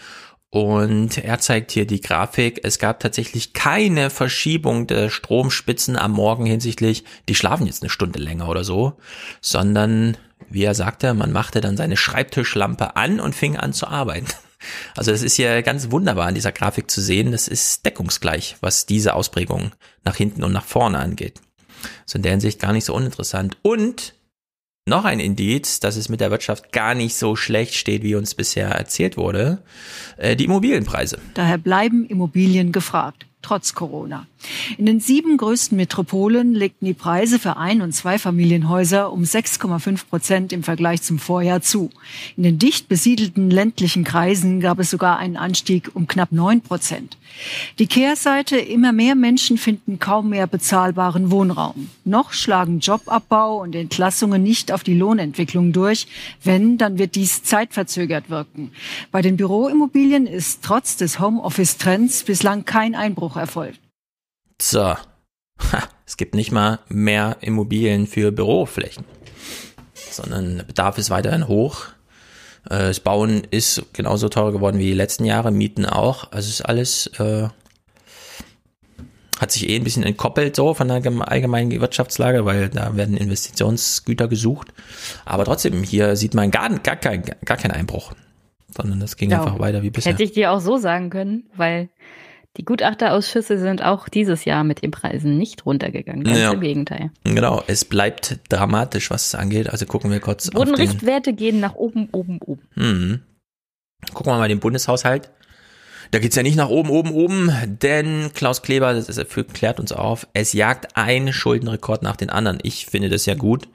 [0.53, 2.59] Und er zeigt hier die Grafik.
[2.61, 8.19] Es gab tatsächlich keine Verschiebung der Stromspitzen am Morgen hinsichtlich, die schlafen jetzt eine Stunde
[8.19, 8.93] länger oder so,
[9.41, 10.15] sondern,
[10.51, 14.27] wie er sagte, man machte dann seine Schreibtischlampe an und fing an zu arbeiten.
[14.95, 17.31] Also das ist ja ganz wunderbar in dieser Grafik zu sehen.
[17.31, 19.71] Das ist deckungsgleich, was diese Ausprägung
[20.03, 21.41] nach hinten und nach vorne angeht.
[22.05, 23.57] So in der Hinsicht gar nicht so uninteressant.
[23.61, 24.13] Und
[24.85, 28.35] noch ein Indiz, dass es mit der Wirtschaft gar nicht so schlecht steht, wie uns
[28.35, 29.63] bisher erzählt wurde,
[30.17, 31.19] äh, die Immobilienpreise.
[31.35, 34.25] Daher bleiben Immobilien gefragt trotz Corona.
[34.77, 40.53] In den sieben größten Metropolen legten die Preise für Ein- und Zweifamilienhäuser um 6,5 Prozent
[40.53, 41.89] im Vergleich zum Vorjahr zu.
[42.37, 47.17] In den dicht besiedelten ländlichen Kreisen gab es sogar einen Anstieg um knapp 9 Prozent.
[47.79, 51.89] Die Kehrseite, immer mehr Menschen finden kaum mehr bezahlbaren Wohnraum.
[52.05, 56.07] Noch schlagen Jobabbau und Entlassungen nicht auf die Lohnentwicklung durch.
[56.43, 58.71] Wenn, dann wird dies zeitverzögert wirken.
[59.11, 63.79] Bei den Büroimmobilien ist trotz des Homeoffice-Trends bislang kein Einbruch Einbruch erfolgt.
[64.63, 64.79] So.
[64.79, 64.97] Ha,
[66.05, 69.03] es gibt nicht mal mehr Immobilien für Büroflächen,
[69.93, 71.87] sondern der Bedarf ist weiterhin hoch.
[72.69, 76.31] Äh, das Bauen ist genauso teuer geworden wie die letzten Jahre, Mieten auch.
[76.31, 77.49] Also ist alles äh,
[79.37, 84.29] hat sich eh ein bisschen entkoppelt so von der allgemeinen Wirtschaftslage, weil da werden Investitionsgüter
[84.29, 84.73] gesucht.
[85.25, 88.13] Aber trotzdem, hier sieht man gar, gar, kein, gar keinen Einbruch,
[88.73, 90.13] sondern das ging ja, einfach weiter wie bisher.
[90.13, 91.89] Hätte ich dir auch so sagen können, weil
[92.57, 96.23] die Gutachterausschüsse sind auch dieses Jahr mit den Preisen nicht runtergegangen.
[96.23, 96.51] Ganz ja.
[96.51, 97.09] im Gegenteil.
[97.23, 99.69] Genau, es bleibt dramatisch, was es angeht.
[99.69, 102.61] Also gucken wir kurz Bodenrichtwerte gehen nach oben, oben, oben.
[102.75, 103.21] Mhm.
[104.13, 105.31] Gucken wir mal den Bundeshaushalt.
[106.11, 107.51] Da geht's ja nicht nach oben, oben, oben,
[107.81, 112.59] denn Klaus Kleber das ist, klärt uns auf, es jagt ein Schuldenrekord nach den anderen.
[112.61, 113.67] Ich finde das ja gut.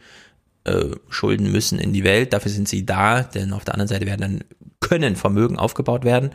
[0.62, 4.06] Äh, Schulden müssen in die Welt, dafür sind sie da, denn auf der anderen Seite
[4.06, 4.44] werden dann
[4.78, 6.30] können Vermögen aufgebaut werden.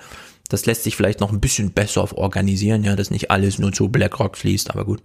[0.50, 3.90] Das lässt sich vielleicht noch ein bisschen besser organisieren, ja, dass nicht alles nur zu
[3.90, 5.02] BlackRock fließt, aber gut.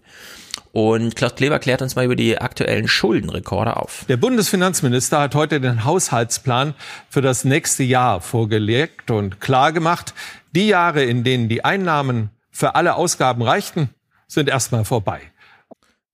[0.72, 4.04] Und Klaus Kleber klärt uns mal über die aktuellen Schuldenrekorde auf.
[4.08, 6.74] Der Bundesfinanzminister hat heute den Haushaltsplan
[7.08, 10.14] für das nächste Jahr vorgelegt und klargemacht,
[10.54, 13.90] die Jahre, in denen die Einnahmen für alle Ausgaben reichten,
[14.26, 15.20] sind erstmal vorbei.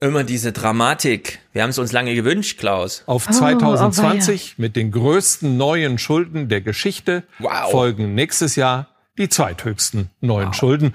[0.00, 1.40] Immer diese Dramatik.
[1.52, 3.04] Wir haben es uns lange gewünscht, Klaus.
[3.06, 7.70] Auf 2020 oh, mit den größten neuen Schulden der Geschichte wow.
[7.70, 10.54] folgen nächstes Jahr die zweithöchsten neuen wow.
[10.54, 10.94] Schulden.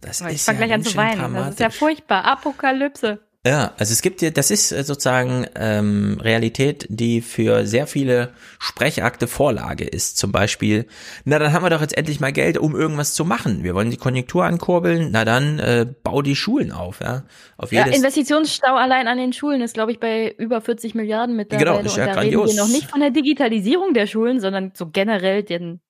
[0.00, 1.34] Das ich ist fange ja gleich an zu weinen.
[1.34, 2.24] Das ist ja furchtbar.
[2.24, 3.20] Apokalypse.
[3.44, 8.32] Ja, also es gibt ja, das ist äh, sozusagen ähm, Realität, die für sehr viele
[8.60, 10.16] Sprechakte Vorlage ist.
[10.16, 10.86] Zum Beispiel,
[11.24, 13.64] na dann haben wir doch jetzt endlich mal Geld, um irgendwas zu machen.
[13.64, 17.00] Wir wollen die Konjunktur ankurbeln, na dann äh, bau die Schulen auf.
[17.00, 17.24] Ja,
[17.56, 21.34] auf jedes ja Investitionsstau allein an den Schulen ist, glaube ich, bei über 40 Milliarden
[21.34, 21.68] mittlerweile.
[21.68, 22.50] Genau, ist ja Und da grandios.
[22.50, 25.80] reden wir noch nicht von der Digitalisierung der Schulen, sondern so generell den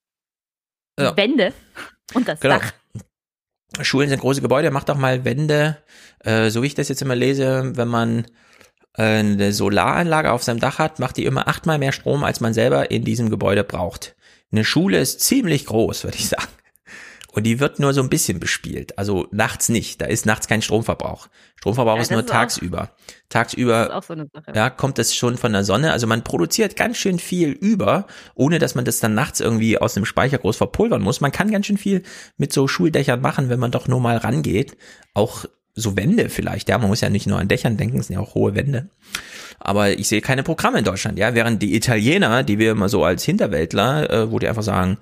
[0.99, 1.17] Ja.
[1.17, 1.53] Wände
[2.15, 2.59] und das Genau.
[2.59, 2.73] Dach.
[3.81, 5.79] Schulen sind große Gebäude, macht doch mal Wände,
[6.21, 8.27] äh, so wie ich das jetzt immer lese, wenn man
[8.99, 12.53] äh, eine Solaranlage auf seinem Dach hat, macht die immer achtmal mehr Strom, als man
[12.53, 14.15] selber in diesem Gebäude braucht.
[14.51, 16.49] Eine Schule ist ziemlich groß, würde ich sagen.
[17.35, 18.99] Und die wird nur so ein bisschen bespielt.
[18.99, 20.01] Also nachts nicht.
[20.03, 21.29] Da ist nachts kein Stromverbrauch.
[21.57, 22.91] Stromverbrauch Ja, ist nur ist auch- tagsüber.
[23.07, 24.15] Das Tagsüber auch so
[24.55, 25.93] ja, kommt das schon von der Sonne.
[25.93, 29.95] Also man produziert ganz schön viel über, ohne dass man das dann nachts irgendwie aus
[29.95, 31.23] dem Speicher groß verpulvern muss.
[31.23, 32.03] Man kann ganz schön viel
[32.37, 34.77] mit so Schuldächern machen, wenn man doch nur mal rangeht.
[35.15, 36.77] Auch so Wände vielleicht, ja.
[36.77, 38.91] Man muss ja nicht nur an Dächern denken, es sind ja auch hohe Wände.
[39.59, 41.35] Aber ich sehe keine Programme in Deutschland, ja.
[41.35, 44.99] Während die Italiener, die wir immer so als Hinterwäldler, äh, wo die einfach sagen,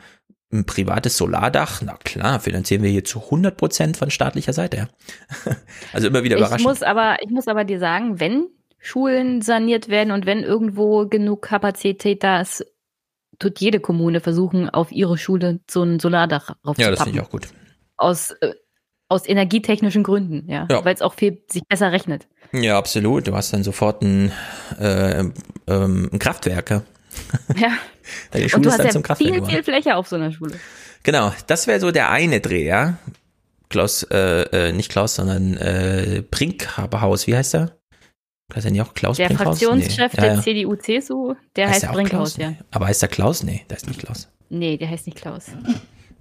[0.52, 4.89] ein privates Solardach, na klar, finanzieren wir hier zu 100 Prozent von staatlicher Seite, ja.
[5.93, 6.68] Also immer wieder Ich überraschend.
[6.68, 8.47] muss aber, ich muss aber dir sagen, wenn
[8.78, 12.66] Schulen saniert werden und wenn irgendwo genug Kapazität da ist,
[13.39, 16.82] tut jede Kommune versuchen, auf ihre Schule so ein Solardach raufzupappen.
[16.82, 17.48] Ja, das finde ich auch gut.
[17.97, 18.55] Aus, äh,
[19.09, 20.66] aus energietechnischen Gründen, ja.
[20.70, 20.85] Ja.
[20.85, 22.27] Weil es auch viel sich besser rechnet.
[22.52, 23.27] Ja, absolut.
[23.28, 24.32] Du hast dann sofort ein,
[24.78, 26.82] äh, ähm, ein Kraftwerk.
[27.57, 27.61] Ja.
[27.61, 27.73] Ja.
[28.31, 29.51] Deine Und Schule du ist hast dann ja zum Kraftwerk viel, geworden.
[29.55, 30.59] viel Fläche auf so einer Schule.
[31.03, 32.99] Genau, das wäre so der eine Dreh, ja.
[33.69, 37.77] Klaus, äh, äh, nicht Klaus, sondern äh, Brinkhaberhaus, wie heißt er?
[38.55, 39.61] Heißt er nicht auch Klaus Der Brinkhaus?
[39.61, 40.16] Fraktionschef Nee.
[40.16, 40.43] Ja, der ja.
[40.43, 42.51] CDU, CSU, der Heißt heißt, der Brinkhaus, Klaus?
[42.51, 42.55] ja.
[42.73, 43.43] Aber heißt der Klaus?
[43.45, 44.28] Nee, der ist nicht Klaus.
[44.49, 45.47] Nee, der heißt nicht Klaus.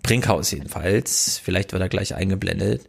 [0.03, 1.41] Brinkhaus jedenfalls.
[1.43, 2.87] Vielleicht wird er gleich eingeblendet.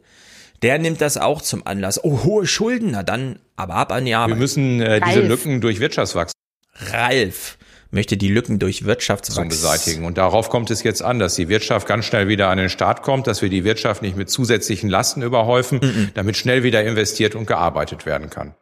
[0.63, 2.05] Der nimmt das auch zum Anlass.
[2.05, 4.37] Oh, hohe Schulden, na dann, aber ab an die Arbeit.
[4.37, 5.29] Wir müssen äh, diese Ralf.
[5.29, 6.39] Lücken durch Wirtschaftswachstum
[6.75, 7.57] Ralf
[7.91, 10.05] möchte die Lücken durch Wirtschaftswachstum beseitigen.
[10.05, 13.03] Und darauf kommt es jetzt an, dass die Wirtschaft ganz schnell wieder an den Start
[13.03, 17.47] kommt, dass wir die Wirtschaft nicht mit zusätzlichen Lasten überhäufen, damit schnell wieder investiert und
[17.47, 18.55] gearbeitet werden kann.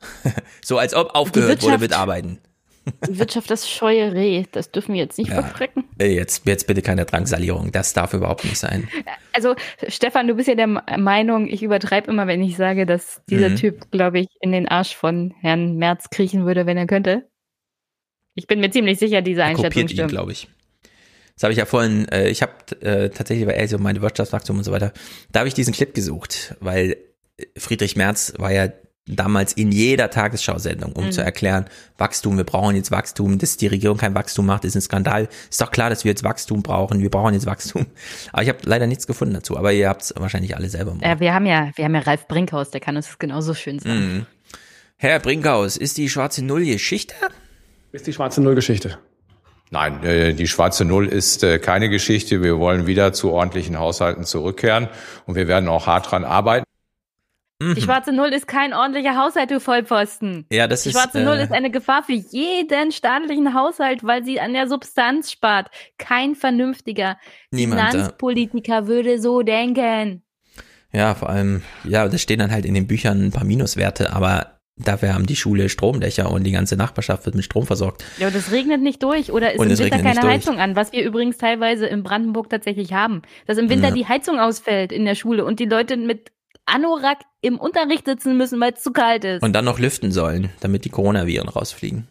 [0.64, 2.38] So als ob aufgehört Die wurde Wirtschaft- mit Arbeiten.
[3.08, 5.42] Die Wirtschaft das scheue Reh, das dürfen wir jetzt nicht Ja.
[5.42, 5.84] verschrecken.
[5.98, 7.70] Äh, Jetzt, jetzt bitte keine Drangsalierung.
[7.72, 8.88] Das darf überhaupt nicht sein.
[9.32, 9.54] Also,
[9.88, 13.56] Stefan, du bist ja der Meinung, ich übertreibe immer, wenn ich sage, dass dieser Mhm.
[13.56, 17.28] Typ, glaube ich, in den Arsch von Herrn Merz kriechen würde, wenn er könnte.
[18.34, 20.10] Ich bin mir ziemlich sicher, diese Einschätzung kopiert ihn, stimmt.
[20.10, 20.48] glaube ich.
[21.34, 24.64] Das habe ich ja vorhin, äh, ich habe äh, tatsächlich bei so meine Wirtschaftswachstum und
[24.64, 24.92] so weiter,
[25.32, 26.96] da habe ich diesen Clip gesucht, weil
[27.56, 28.68] Friedrich Merz war ja
[29.06, 31.12] damals in jeder Tagesschau-Sendung, um Mhm.
[31.12, 31.64] zu erklären,
[31.98, 35.28] Wachstum, wir brauchen jetzt Wachstum, dass die Regierung kein Wachstum macht, ist ein Skandal.
[35.50, 37.86] Ist doch klar, dass wir jetzt Wachstum brauchen, wir brauchen jetzt Wachstum.
[38.32, 40.96] Aber ich habe leider nichts gefunden dazu, aber ihr habt es wahrscheinlich alle selber.
[41.02, 43.80] Ja, wir haben ja, wir haben ja Ralf Brinkhaus, der kann uns das genauso schön
[43.80, 43.98] sagen.
[44.18, 44.26] Mhm.
[44.98, 47.14] Herr Brinkhaus, ist die schwarze Null Geschichte?
[47.92, 48.98] Ist die schwarze Null Geschichte?
[49.70, 52.42] Nein, äh, die schwarze Null ist äh, keine Geschichte.
[52.42, 54.88] Wir wollen wieder zu ordentlichen Haushalten zurückkehren
[55.26, 56.64] und wir werden auch hart dran arbeiten.
[57.58, 57.74] Mhm.
[57.74, 60.46] Die schwarze Null ist kein ordentlicher Haushalt, du Vollpfosten.
[60.50, 64.24] Ja, das Die ist, schwarze äh, Null ist eine Gefahr für jeden staatlichen Haushalt, weil
[64.24, 65.70] sie an der Substanz spart.
[65.98, 67.18] Kein vernünftiger
[67.50, 67.90] Niemand.
[67.90, 70.22] Finanzpolitiker würde so denken.
[70.92, 74.60] Ja, vor allem, ja, da stehen dann halt in den Büchern ein paar Minuswerte, aber
[74.76, 78.04] dafür haben die Schule Stromdächer und die ganze Nachbarschaft wird mit Strom versorgt.
[78.18, 80.22] Ja, und es regnet nicht durch oder ist Und im es Winter keine.
[80.22, 83.22] Heizung an, was wir übrigens teilweise in Brandenburg tatsächlich haben.
[83.46, 83.94] Dass im Winter Ja.
[83.94, 86.32] die Heizung ausfällt in der Schule und die Leute mit
[86.66, 89.42] Anorak im Unterricht sitzen müssen, weil es zu kalt ist.
[89.42, 92.06] Und dann noch lüften sollen, damit die Coronaviren rausfliegen.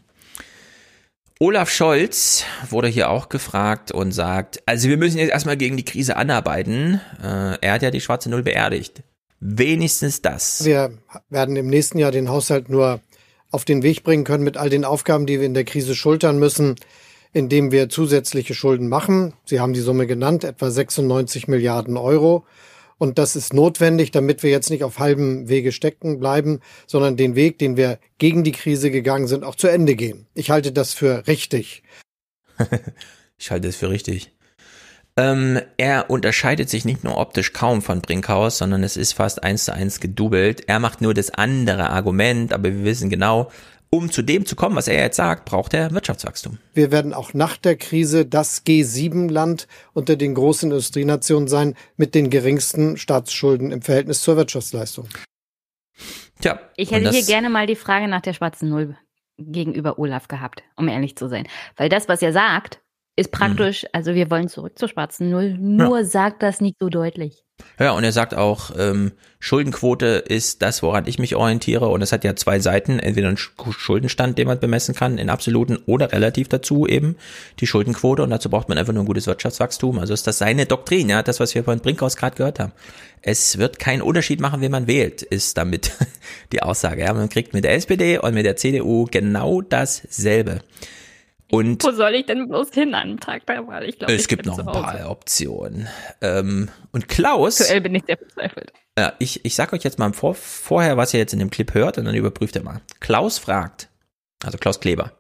[1.39, 5.85] Olaf Scholz wurde hier auch gefragt und sagt, also wir müssen jetzt erstmal gegen die
[5.85, 7.01] Krise anarbeiten.
[7.23, 9.01] Äh, er hat ja die schwarze Null beerdigt.
[9.41, 10.63] Wenigstens das.
[10.65, 10.93] Wir
[11.29, 13.01] werden im nächsten Jahr den Haushalt nur
[13.49, 16.37] auf den Weg bringen können mit all den Aufgaben, die wir in der Krise schultern
[16.37, 16.75] müssen,
[17.33, 19.33] indem wir zusätzliche Schulden machen.
[19.45, 22.45] Sie haben die Summe genannt, etwa 96 Milliarden Euro.
[22.99, 27.35] Und das ist notwendig, damit wir jetzt nicht auf halbem Wege stecken bleiben, sondern den
[27.35, 30.27] Weg, den wir gegen die Krise gegangen sind, auch zu Ende gehen.
[30.35, 31.83] Ich halte das für richtig.
[33.39, 34.31] Ich halte es für richtig.
[35.17, 39.65] Ähm, er unterscheidet sich nicht nur optisch kaum von Brinkhaus, sondern es ist fast eins
[39.65, 40.67] zu eins gedoubelt.
[40.67, 43.51] Er macht nur das andere Argument, aber wir wissen genau,
[43.89, 46.59] um zu dem zu kommen, was er jetzt sagt, braucht er Wirtschaftswachstum.
[46.73, 52.29] Wir werden auch nach der Krise das G7-Land unter den großen Industrienationen sein mit den
[52.29, 55.09] geringsten Staatsschulden im Verhältnis zur Wirtschaftsleistung.
[56.39, 58.97] Tja, ich hätte hier gerne mal die Frage nach der schwarzen Null
[59.37, 61.47] gegenüber Olaf gehabt, um ehrlich zu sein.
[61.75, 62.81] Weil das, was er sagt,
[63.15, 63.89] ist praktisch, mhm.
[63.93, 66.05] also wir wollen zurück zur schwarzen Null, nur ja.
[66.05, 67.43] sagt das nicht so deutlich.
[67.79, 71.87] Ja, und er sagt auch, ähm, Schuldenquote ist das, woran ich mich orientiere.
[71.89, 75.77] Und es hat ja zwei Seiten, entweder ein Schuldenstand, den man bemessen kann, in absoluten
[75.85, 77.15] oder relativ dazu eben
[77.59, 78.23] die Schuldenquote.
[78.23, 79.99] Und dazu braucht man einfach nur ein gutes Wirtschaftswachstum.
[79.99, 82.71] Also ist das seine Doktrin, ja, das, was wir von Brinkhaus gerade gehört haben.
[83.21, 85.91] Es wird keinen Unterschied machen, wen man wählt, ist damit
[86.51, 87.01] die Aussage.
[87.01, 90.61] Ja, man kriegt mit der SPD und mit der CDU genau dasselbe.
[91.51, 93.83] Und Wo soll ich denn bloß hin an Tag der Wahl?
[93.83, 95.89] Ich glaube, es gibt noch ein paar Optionen.
[96.21, 97.59] Ähm, und Klaus.
[97.59, 98.71] Aktuell bin ich sehr verzweifelt.
[98.97, 101.73] Ja, ich, ich sag euch jetzt mal vor, vorher, was ihr jetzt in dem Clip
[101.73, 102.79] hört, und dann überprüft ihr mal.
[103.01, 103.89] Klaus fragt,
[104.41, 105.11] also Klaus Kleber,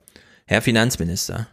[0.45, 1.47] Herr Finanzminister,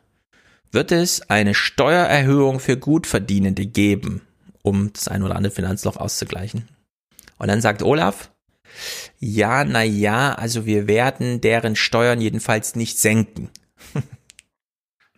[0.70, 4.22] wird es eine Steuererhöhung für Gutverdienende geben,
[4.62, 6.68] um das ein oder andere Finanzloch auszugleichen?
[7.36, 8.30] Und dann sagt Olaf,
[9.18, 13.50] ja, na ja, also wir werden deren Steuern jedenfalls nicht senken.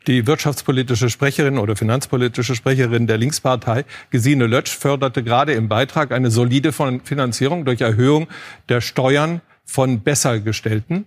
[0.07, 6.31] Die wirtschaftspolitische Sprecherin oder finanzpolitische Sprecherin der Linkspartei, Gesine Lötsch, förderte gerade im Beitrag eine
[6.31, 8.27] solide Finanzierung durch Erhöhung
[8.71, 11.05] der Steuern von Bessergestellten.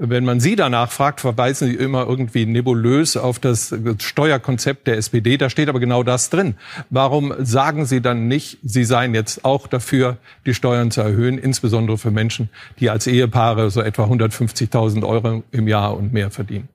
[0.00, 5.36] Wenn man Sie danach fragt, verweisen Sie immer irgendwie nebulös auf das Steuerkonzept der SPD.
[5.36, 6.54] Da steht aber genau das drin.
[6.88, 11.98] Warum sagen Sie dann nicht, Sie seien jetzt auch dafür, die Steuern zu erhöhen, insbesondere
[11.98, 16.68] für Menschen, die als Ehepaare so etwa 150.000 Euro im Jahr und mehr verdienen?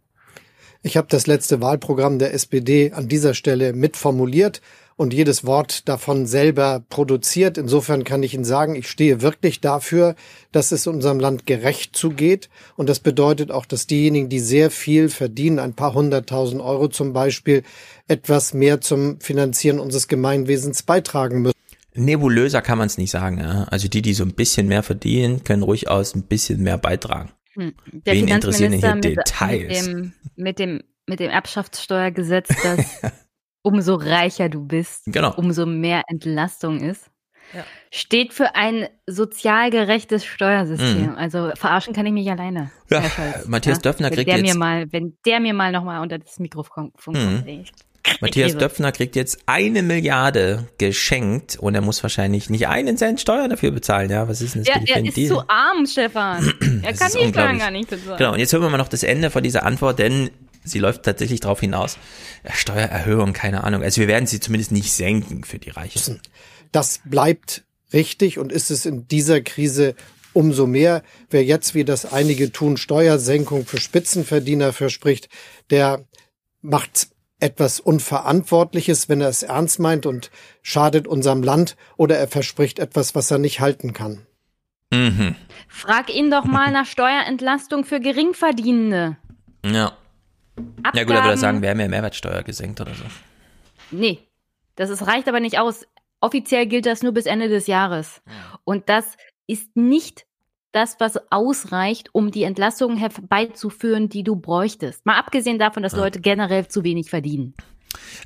[0.85, 4.61] Ich habe das letzte Wahlprogramm der SPD an dieser Stelle mitformuliert
[4.97, 7.57] und jedes Wort davon selber produziert.
[7.57, 10.15] Insofern kann ich Ihnen sagen, ich stehe wirklich dafür,
[10.51, 12.49] dass es unserem Land gerecht zugeht.
[12.75, 17.13] Und das bedeutet auch, dass diejenigen, die sehr viel verdienen, ein paar hunderttausend Euro zum
[17.13, 17.63] Beispiel,
[18.09, 21.57] etwas mehr zum Finanzieren unseres Gemeinwesens beitragen müssen.
[21.95, 23.37] Nebulöser kann man es nicht sagen.
[23.39, 23.67] Ja?
[23.69, 27.31] Also die, die so ein bisschen mehr verdienen, können ruhig aus ein bisschen mehr beitragen.
[27.55, 27.73] Hm.
[27.91, 29.87] Der Wen interessieren hier mit, Details?
[29.87, 33.01] Mit dem, mit dem, mit dem Erbschaftssteuergesetz, dass
[33.61, 35.33] umso reicher du bist, genau.
[35.35, 37.09] umso mehr Entlastung ist.
[37.53, 37.63] Ja.
[37.91, 41.11] Steht für ein sozial gerechtes Steuersystem.
[41.11, 41.15] Mhm.
[41.15, 42.71] Also verarschen kann ich mich alleine.
[42.89, 43.03] Ja,
[43.47, 43.81] Matthias ja?
[43.81, 46.91] Döpfner kriegt der jetzt mir mal, wenn der mir mal noch mal unter das Mikrofon
[46.93, 47.65] kommt, mhm.
[48.19, 53.49] Matthias Döpfner kriegt jetzt eine Milliarde geschenkt und er muss wahrscheinlich nicht einen Cent Steuern
[53.49, 54.09] dafür bezahlen.
[54.09, 54.75] Ja, was ist denn das?
[54.75, 56.53] Ja, er ist zu arm, Stefan.
[56.83, 58.17] er kann die Steuern gar nicht bezahlen.
[58.17, 60.29] Genau, und jetzt hören wir mal noch das Ende von dieser Antwort, denn
[60.63, 61.97] sie läuft tatsächlich darauf hinaus.
[62.53, 63.83] Steuererhöhung, keine Ahnung.
[63.83, 66.19] Also wir werden sie zumindest nicht senken für die Reichen.
[66.71, 67.63] Das bleibt
[67.93, 69.95] richtig und ist es in dieser Krise
[70.33, 71.03] umso mehr.
[71.29, 75.29] Wer jetzt, wie das einige tun, Steuersenkung für Spitzenverdiener verspricht,
[75.69, 76.05] der
[76.61, 77.12] macht
[77.43, 83.15] etwas Unverantwortliches, wenn er es ernst meint und schadet unserem Land oder er verspricht etwas,
[83.15, 84.25] was er nicht halten kann.
[84.93, 85.35] Mhm.
[85.67, 89.17] Frag ihn doch mal nach Steuerentlastung für Geringverdienende.
[89.65, 89.97] Ja.
[90.83, 93.03] Abgaben, ja gut, aber da sagen, wir haben ja Mehrwertsteuer gesenkt oder so.
[93.91, 94.19] Nee,
[94.75, 95.85] das ist, reicht aber nicht aus.
[96.21, 98.21] Offiziell gilt das nur bis Ende des Jahres.
[98.63, 99.17] Und das
[99.47, 100.25] ist nicht
[100.73, 105.05] das, was ausreicht, um die Entlassungen herbeizuführen, die du bräuchtest.
[105.05, 105.99] Mal abgesehen davon, dass ja.
[105.99, 107.53] Leute generell zu wenig verdienen.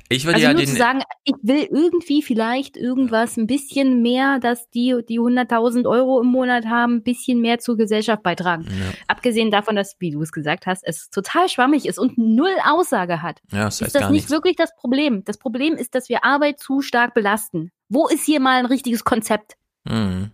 [0.08, 4.00] Ich würde also ja nur den zu sagen, ich will irgendwie vielleicht irgendwas ein bisschen
[4.00, 8.64] mehr, dass die, die 100.000 Euro im Monat haben, ein bisschen mehr zur Gesellschaft beitragen.
[8.64, 8.94] Ja.
[9.06, 13.22] Abgesehen davon, dass, wie du es gesagt hast, es total schwammig ist und null Aussage
[13.22, 13.40] hat.
[13.52, 14.30] Ja, das heißt ist das nicht nichts.
[14.30, 15.22] wirklich das Problem?
[15.24, 17.70] Das Problem ist, dass wir Arbeit zu stark belasten.
[17.88, 19.56] Wo ist hier mal ein richtiges Konzept?
[19.84, 20.30] Mhm.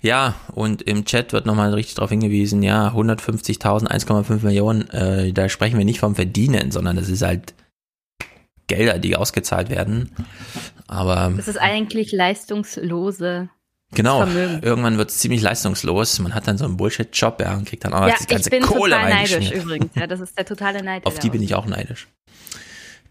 [0.00, 5.48] Ja, und im Chat wird nochmal richtig darauf hingewiesen, ja, 150.000, 1,5 Millionen, äh, da
[5.48, 7.54] sprechen wir nicht vom Verdienen, sondern das ist halt
[8.66, 10.10] Gelder, die ausgezahlt werden.
[10.88, 11.32] Aber.
[11.36, 13.48] Das ist eigentlich leistungslose.
[13.94, 14.62] Genau, Vermögen.
[14.62, 16.18] irgendwann wird es ziemlich leistungslos.
[16.18, 18.48] Man hat dann so einen Bullshit-Job, ja, und kriegt dann auch noch ja, die ganze
[18.48, 19.90] ich bin Kohle total neidisch übrigens.
[19.94, 21.06] Ja, das ist der totale Neid.
[21.06, 22.08] Auf die bin ich auch neidisch.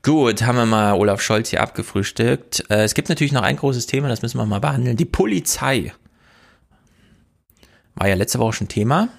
[0.03, 2.66] Gut, haben wir mal Olaf Scholz hier abgefrühstückt.
[2.70, 4.98] Äh, es gibt natürlich noch ein großes Thema, das müssen wir mal behandeln.
[4.98, 5.94] Die Polizei.
[7.95, 9.09] War ja letzte Woche schon Thema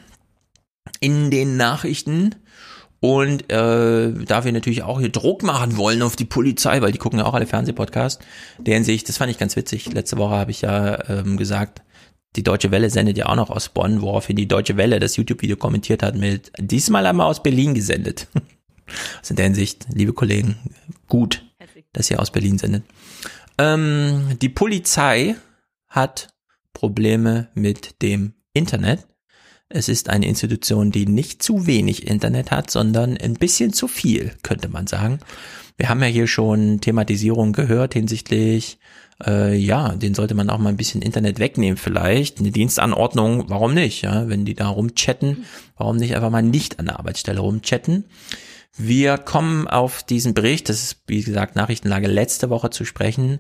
[1.01, 2.35] in den Nachrichten.
[3.01, 6.99] Und äh, da wir natürlich auch hier Druck machen wollen auf die Polizei, weil die
[6.99, 8.25] gucken ja auch alle Fernsehpodcasts,
[8.59, 9.93] deren Sicht, das fand ich ganz witzig.
[9.93, 11.83] Letzte Woche habe ich ja ähm, gesagt,
[12.37, 15.57] die Deutsche Welle sendet ja auch noch aus Bonn, woraufhin die Deutsche Welle das YouTube-Video
[15.57, 18.29] kommentiert hat mit diesmal einmal aus Berlin gesendet.
[19.21, 20.55] Also in der Hinsicht, liebe Kollegen,
[21.09, 21.45] gut,
[21.93, 22.85] dass ihr aus Berlin sendet.
[23.59, 25.35] Ähm, die Polizei
[25.89, 26.29] hat
[26.73, 29.07] Probleme mit dem Internet.
[29.69, 34.33] Es ist eine Institution, die nicht zu wenig Internet hat, sondern ein bisschen zu viel,
[34.43, 35.19] könnte man sagen.
[35.77, 38.79] Wir haben ja hier schon Thematisierung gehört hinsichtlich,
[39.25, 42.39] äh, ja, den sollte man auch mal ein bisschen Internet wegnehmen vielleicht.
[42.39, 44.03] Eine Dienstanordnung, warum nicht?
[44.03, 45.45] Ja, wenn die da rumchatten,
[45.77, 48.05] warum nicht einfach mal nicht an der Arbeitsstelle rumchatten?
[48.79, 53.39] Wir kommen auf diesen Bericht, das ist wie gesagt Nachrichtenlage letzte Woche zu sprechen.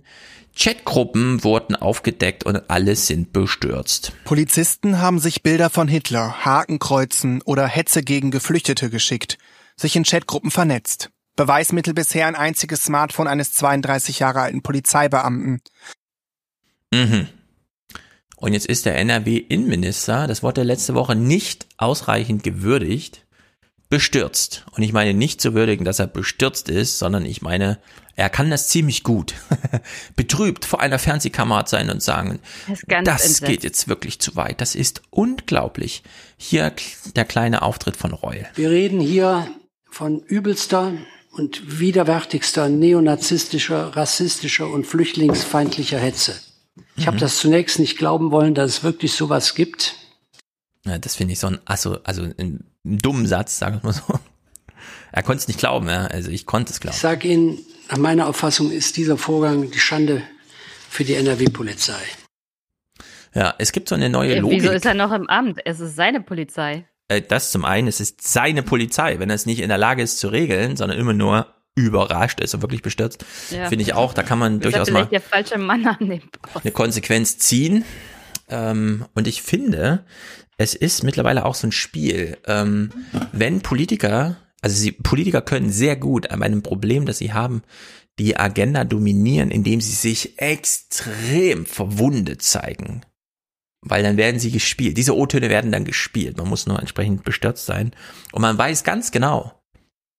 [0.57, 4.13] Chatgruppen wurden aufgedeckt und alle sind bestürzt.
[4.25, 9.37] Polizisten haben sich Bilder von Hitler, Hakenkreuzen oder Hetze gegen Geflüchtete geschickt,
[9.77, 11.11] sich in Chatgruppen vernetzt.
[11.37, 15.61] Beweismittel bisher ein einziges Smartphone eines 32 Jahre alten Polizeibeamten.
[16.93, 17.29] Mhm.
[18.37, 23.26] Und jetzt ist der NRW-Innenminister, das wurde letzte Woche nicht ausreichend gewürdigt,
[23.89, 24.65] bestürzt.
[24.73, 27.79] Und ich meine nicht zu würdigen, dass er bestürzt ist, sondern ich meine,
[28.17, 29.35] er kann das ziemlich gut.
[30.17, 32.41] Betrübt vor einer Fernsehkamera sein und sagen,
[32.89, 34.61] das, das geht jetzt wirklich zu weit.
[34.61, 36.03] Das ist unglaublich.
[36.37, 36.73] Hier
[37.15, 38.47] der kleine Auftritt von Reul.
[38.55, 39.47] Wir reden hier
[39.91, 40.95] von übelster
[41.33, 46.35] und widerwärtigster neonazistischer, rassistischer und flüchtlingsfeindlicher Hetze.
[46.97, 47.09] Ich mhm.
[47.09, 49.95] habe das zunächst nicht glauben wollen, dass es wirklich sowas gibt.
[50.87, 54.19] Ja, das finde ich so ein, also, also ein dummen Satz, sagen wir mal so.
[55.13, 56.07] Er konnte es nicht glauben, ja.
[56.07, 56.95] Also ich konnte es glauben.
[56.95, 57.59] Ich sage Ihnen,
[57.91, 60.23] nach meiner Auffassung ist dieser Vorgang die Schande
[60.89, 62.01] für die NRW-Polizei.
[63.35, 64.63] Ja, es gibt so eine neue Logik.
[64.63, 65.61] Wieso ist er noch im Amt?
[65.65, 66.87] Es ist seine Polizei.
[67.09, 70.03] Äh, das zum einen, es ist seine Polizei, wenn er es nicht in der Lage
[70.03, 73.69] ist zu regeln, sondern immer nur überrascht ist und wirklich bestürzt, ja.
[73.69, 76.23] finde ich auch, da kann man durchaus mal der falsche Mann an dem
[76.55, 77.85] eine Konsequenz ziehen.
[78.49, 80.05] Ähm, und ich finde,
[80.59, 82.39] es ist mittlerweile auch so ein Spiel.
[82.47, 82.91] Ähm,
[83.33, 87.63] wenn Politiker, also sie, Politiker können sehr gut an einem Problem, das sie haben,
[88.19, 93.03] die Agenda dominieren, indem sie sich extrem verwundet zeigen
[93.89, 94.97] weil dann werden sie gespielt.
[94.97, 96.37] Diese O-Töne werden dann gespielt.
[96.37, 97.93] Man muss nur entsprechend bestürzt sein.
[98.33, 99.56] Und man weiß ganz genau,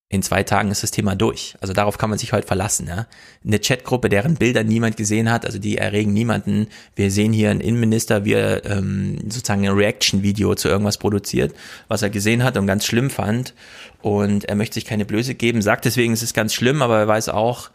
[0.10, 1.56] in zwei Tagen ist das Thema durch.
[1.60, 2.88] Also darauf kann man sich heute verlassen.
[2.88, 3.08] Ja?
[3.46, 6.68] Eine Chatgruppe, deren Bilder niemand gesehen hat, also die erregen niemanden.
[6.96, 11.54] Wir sehen hier einen Innenminister, wie er ähm, sozusagen ein Reaction-Video zu irgendwas produziert,
[11.90, 13.54] was er gesehen hat und ganz schlimm fand.
[14.02, 17.08] Und er möchte sich keine Blöße geben, sagt deswegen, es ist ganz schlimm, aber er
[17.10, 17.70] weiß auch,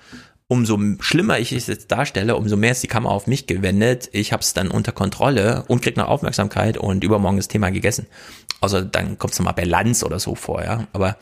[0.52, 4.10] umso schlimmer ich es jetzt darstelle, umso mehr ist die Kamera auf mich gewendet.
[4.12, 8.06] Ich habe es dann unter Kontrolle und krieg noch Aufmerksamkeit und übermorgen das Thema gegessen.
[8.62, 10.86] Also dann kommt es nochmal bei Lanz oder so vor, ja.
[10.92, 11.16] Aber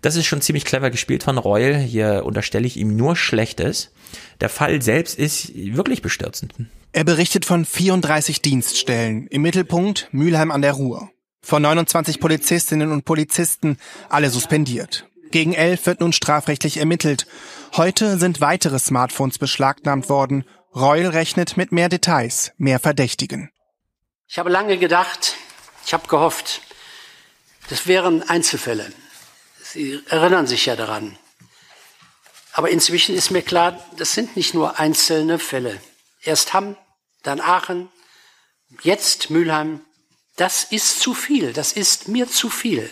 [0.00, 1.74] das ist schon ziemlich clever gespielt von Reul.
[1.74, 3.90] Hier unterstelle ich ihm nur Schlechtes.
[4.40, 6.54] Der Fall selbst ist wirklich bestürzend.
[6.92, 9.26] Er berichtet von 34 Dienststellen.
[9.26, 11.10] Im Mittelpunkt Mülheim an der Ruhr.
[11.42, 13.76] Von 29 Polizistinnen und Polizisten,
[14.08, 15.06] alle suspendiert.
[15.30, 17.26] Gegen elf wird nun strafrechtlich ermittelt.
[17.76, 20.44] Heute sind weitere Smartphones beschlagnahmt worden.
[20.74, 23.50] Reul rechnet mit mehr Details, mehr Verdächtigen.
[24.28, 25.34] Ich habe lange gedacht,
[25.84, 26.62] ich habe gehofft,
[27.68, 28.92] das wären Einzelfälle.
[29.62, 31.18] Sie erinnern sich ja daran.
[32.52, 35.80] Aber inzwischen ist mir klar, das sind nicht nur einzelne Fälle.
[36.22, 36.76] Erst Hamm,
[37.22, 37.88] dann Aachen,
[38.82, 39.80] jetzt Mülheim.
[40.36, 41.52] Das ist zu viel.
[41.52, 42.88] Das ist mir zu viel.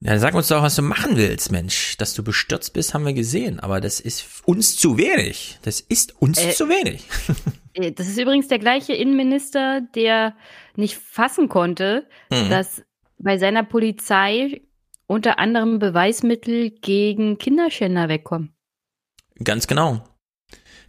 [0.00, 1.96] Ja, sag uns doch, was du machen willst, Mensch.
[1.96, 5.58] Dass du bestürzt bist, haben wir gesehen, aber das ist uns zu wenig.
[5.62, 7.04] Das ist uns äh, zu wenig.
[7.78, 10.34] Äh, das ist übrigens der gleiche Innenminister, der
[10.78, 12.50] nicht fassen konnte, mhm.
[12.50, 12.84] dass
[13.18, 14.62] bei seiner Polizei
[15.06, 18.54] unter anderem Beweismittel gegen Kinderschänder wegkommen.
[19.42, 20.02] Ganz genau.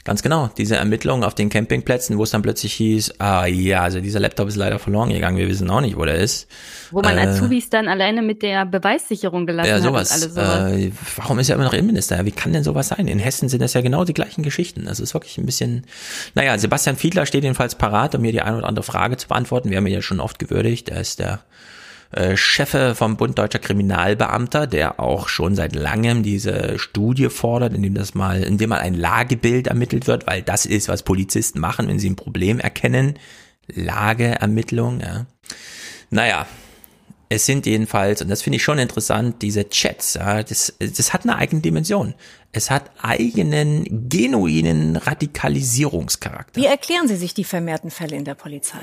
[0.07, 3.99] Ganz genau, diese Ermittlungen auf den Campingplätzen, wo es dann plötzlich hieß, ah ja, also
[3.99, 6.47] dieser Laptop ist leider verloren gegangen, wir wissen auch nicht, wo der ist.
[6.91, 10.13] Wo man äh, Azubis dann alleine mit der Beweissicherung gelassen ja, sowas.
[10.13, 10.31] hat.
[10.31, 10.71] sowas.
[10.71, 12.23] Äh, warum ist er immer noch Innenminister?
[12.23, 13.05] Wie kann denn sowas sein?
[13.09, 14.85] In Hessen sind das ja genau die gleichen Geschichten.
[14.85, 15.83] Das ist wirklich ein bisschen,
[16.35, 19.71] naja, Sebastian Fiedler steht jedenfalls parat, um mir die eine oder andere Frage zu beantworten.
[19.71, 20.87] Wir haben ihn ja schon oft gewürdigt.
[20.87, 21.41] Er ist der
[22.11, 27.95] äh, Chefe vom Bund Deutscher Kriminalbeamter, der auch schon seit langem diese Studie fordert, indem
[27.95, 31.99] das mal, indem mal ein Lagebild ermittelt wird, weil das ist, was Polizisten machen, wenn
[31.99, 33.15] sie ein Problem erkennen.
[33.67, 35.25] Lageermittlung, ja.
[36.09, 36.47] Naja,
[37.29, 41.23] es sind jedenfalls, und das finde ich schon interessant, diese Chats, ja, das, das hat
[41.23, 42.13] eine eigene Dimension.
[42.53, 46.59] Es hat eigenen, genuinen Radikalisierungscharakter.
[46.59, 48.79] Wie erklären Sie sich die vermehrten Fälle in der Polizei?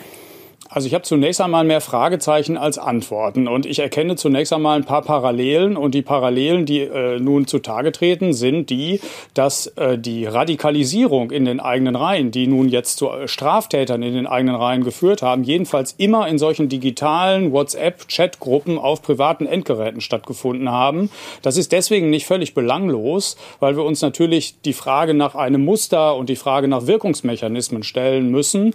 [0.75, 4.85] Also ich habe zunächst einmal mehr Fragezeichen als Antworten und ich erkenne zunächst einmal ein
[4.85, 9.01] paar Parallelen und die Parallelen, die äh, nun zutage treten, sind die,
[9.35, 14.15] dass äh, die Radikalisierung in den eigenen Reihen, die nun jetzt zu äh, Straftätern in
[14.15, 20.73] den eigenen Reihen geführt haben, jedenfalls immer in solchen digitalen WhatsApp-Chatgruppen auf privaten Endgeräten stattgefunden
[20.73, 21.09] haben.
[21.43, 26.17] Das ist deswegen nicht völlig belanglos, weil wir uns natürlich die Frage nach einem Muster
[26.17, 28.75] und die Frage nach Wirkungsmechanismen stellen müssen.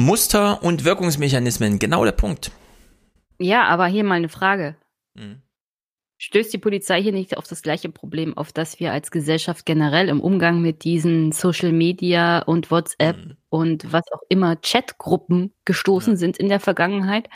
[0.00, 2.50] Muster und Wirkungsmechanismen, genau der Punkt.
[3.38, 4.76] Ja, aber hier mal eine Frage.
[5.14, 5.42] Mhm.
[6.16, 10.08] Stößt die Polizei hier nicht auf das gleiche Problem, auf das wir als Gesellschaft generell
[10.08, 13.36] im Umgang mit diesen Social Media und WhatsApp mhm.
[13.48, 16.18] und was auch immer Chatgruppen gestoßen ja.
[16.18, 17.28] sind in der Vergangenheit?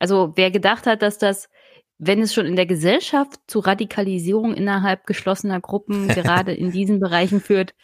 [0.00, 1.48] Also wer gedacht hat, dass das,
[1.98, 7.40] wenn es schon in der Gesellschaft zu Radikalisierung innerhalb geschlossener Gruppen gerade in diesen Bereichen
[7.40, 7.74] führt.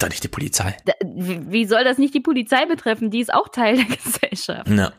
[0.00, 0.76] Betrifft doch nicht die Polizei.
[0.84, 3.10] Da, wie soll das nicht die Polizei betreffen?
[3.10, 4.68] Die ist auch Teil der Gesellschaft.
[4.68, 4.92] Ja.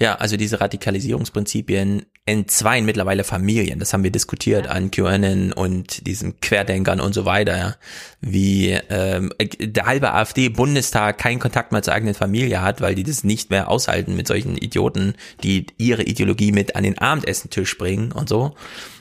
[0.00, 3.80] Ja, also diese Radikalisierungsprinzipien entzweien mittlerweile Familien.
[3.80, 4.72] Das haben wir diskutiert ja.
[4.72, 7.56] an QAnon und diesen Querdenkern und so weiter.
[7.56, 7.74] Ja.
[8.20, 13.24] Wie ähm, der halbe AfD-Bundestag keinen Kontakt mehr zur eigenen Familie hat, weil die das
[13.24, 18.28] nicht mehr aushalten mit solchen Idioten, die ihre Ideologie mit an den Abendessentisch bringen und
[18.28, 18.54] so.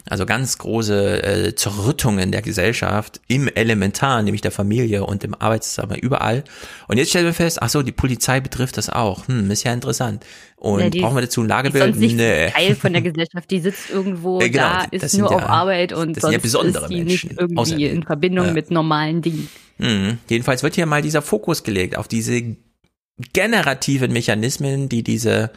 [0.10, 6.00] Also ganz große äh, Zerrüttungen der Gesellschaft im Elementar, nämlich der Familie und im Arbeitszusammenhang,
[6.00, 6.44] überall.
[6.88, 9.28] Und jetzt stellen wir fest, ach so, die Polizei betrifft das auch.
[9.28, 10.26] Hm, ist ja interessant.
[10.60, 11.96] Und ja, brauchen wir dazu ein Lagebild?
[11.96, 12.50] Die ist nee.
[12.50, 15.94] Teil von der Gesellschaft, die sitzt irgendwo äh, genau, da, ist nur ja, auf Arbeit
[15.94, 17.96] und sonst ja besondere ist die Menschen, nicht irgendwie außerdem.
[17.96, 18.54] in Verbindung ja.
[18.54, 19.48] mit normalen Dingen.
[19.78, 20.18] Hm.
[20.28, 22.56] Jedenfalls wird hier mal dieser Fokus gelegt auf diese
[23.34, 25.52] generativen Mechanismen, die diese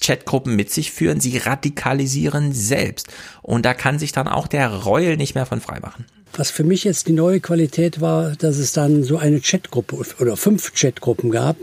[0.00, 3.08] Chatgruppen mit sich führen, sie radikalisieren selbst.
[3.42, 6.06] Und da kann sich dann auch der Reul nicht mehr von freimachen.
[6.36, 10.36] Was für mich jetzt die neue Qualität war, dass es dann so eine Chatgruppe oder
[10.36, 11.56] fünf Chatgruppen gab,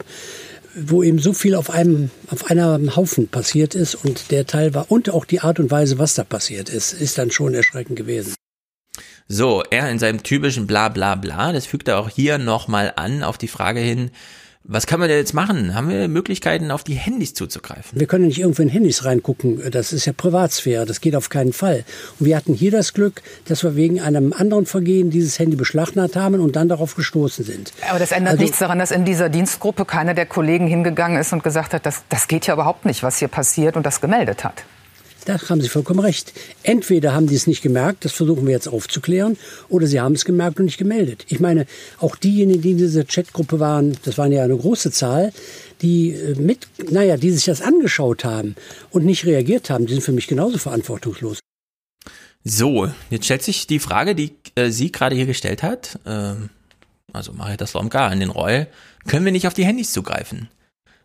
[0.80, 4.91] wo eben so viel auf einem, auf einem Haufen passiert ist und der Teil war
[4.91, 8.36] und auch die Art und Weise, was da passiert ist, ist dann schon erschreckend gewesen.
[9.28, 13.24] So, er in seinem typischen Bla bla bla, das fügt er auch hier nochmal an
[13.24, 14.12] auf die Frage hin,
[14.69, 15.73] was kann man denn jetzt machen?
[15.73, 17.98] Haben wir Möglichkeiten, auf die Handys zuzugreifen?
[17.98, 19.61] Wir können nicht irgendwo in Handys reingucken.
[19.72, 20.85] Das ist ja Privatsphäre.
[20.85, 21.85] Das geht auf keinen Fall.
[22.19, 26.18] Und wir hatten hier das Glück, dass wir wegen einem anderen Vergehen dieses Handy beschlagnahmt
[26.18, 27.72] haben und dann darauf gestoßen sind.
[27.89, 31.31] Aber das ändert also, nichts daran, dass in dieser Dienstgruppe keiner der Kollegen hingegangen ist
[31.31, 34.44] und gesagt hat, das, das geht ja überhaupt nicht, was hier passiert und das gemeldet
[34.44, 34.65] hat.
[35.28, 36.32] Da haben Sie vollkommen recht.
[36.64, 39.36] Entweder haben die es nicht gemerkt, das versuchen wir jetzt aufzuklären,
[39.68, 41.26] oder sie haben es gemerkt und nicht gemeldet.
[41.28, 41.66] Ich meine,
[41.99, 45.34] auch diejenigen, die in dieser Chatgruppe waren, das waren ja eine große Zahl,
[45.82, 48.56] die äh, mit, naja, die sich das angeschaut haben
[48.91, 51.40] und nicht reagiert haben, die sind für mich genauso verantwortungslos.
[52.45, 56.36] So, jetzt stellt sich die Frage, die äh, sie gerade hier gestellt hat, äh,
[57.12, 58.68] also Marietta Slomka an den Reul,
[59.08, 60.48] können wir nicht auf die Handys zugreifen?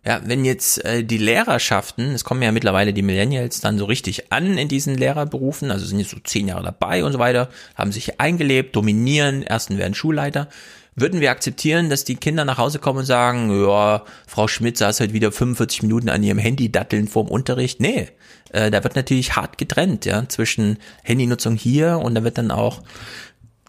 [0.04, 4.32] Ja, wenn jetzt äh, die Lehrerschaften, es kommen ja mittlerweile die Millennials dann so richtig
[4.32, 7.92] an in diesen Lehrerberufen, also sind jetzt so zehn Jahre dabei und so weiter, haben
[7.92, 10.48] sich eingelebt, dominieren, ersten werden Schulleiter.
[10.96, 15.00] Würden wir akzeptieren, dass die Kinder nach Hause kommen und sagen, ja, Frau Schmidt saß
[15.00, 17.80] heute wieder 45 Minuten an ihrem Handy datteln vorm Unterricht?
[17.80, 18.08] Nee,
[18.50, 22.82] äh, da wird natürlich hart getrennt, ja, zwischen Handynutzung hier und da wird dann auch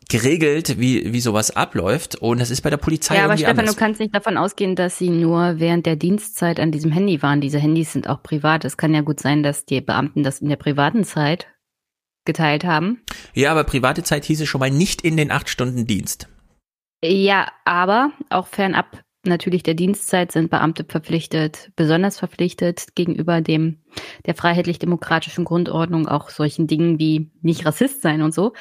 [0.10, 2.16] geregelt, wie, wie sowas abläuft.
[2.16, 3.76] Und das ist bei der Polizei Ja, aber Stefan, anders.
[3.76, 7.42] du kannst nicht davon ausgehen, dass sie nur während der Dienstzeit an diesem Handy waren.
[7.42, 8.66] Diese Handys sind auch privat.
[8.66, 11.48] Es kann ja gut sein, dass die Beamten das in der privaten Zeit
[12.26, 13.02] geteilt haben.
[13.34, 16.28] Ja, aber private Zeit hieße schon mal nicht in den acht Stunden Dienst.
[17.04, 23.80] Ja, aber auch fernab natürlich der Dienstzeit sind Beamte verpflichtet, besonders verpflichtet gegenüber dem
[24.26, 28.54] der freiheitlich-demokratischen Grundordnung auch solchen Dingen wie nicht Rassist sein und so.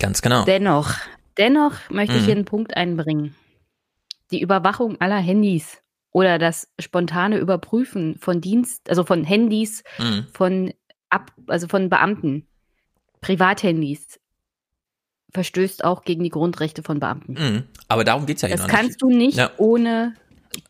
[0.00, 0.44] Ganz genau.
[0.44, 0.94] Dennoch,
[1.38, 2.24] dennoch möchte ich mhm.
[2.26, 3.36] hier einen Punkt einbringen.
[4.32, 5.78] Die Überwachung aller Handys
[6.10, 10.26] oder das spontane Überprüfen von Dienst, also von Handys, mhm.
[10.32, 10.72] von
[11.10, 12.46] ab, also von Beamten,
[13.20, 14.18] Privathandys,
[15.32, 17.32] verstößt auch gegen die Grundrechte von Beamten.
[17.34, 17.62] Mhm.
[17.86, 19.50] Aber darum geht es ja Das kannst du nicht ja.
[19.58, 20.14] ohne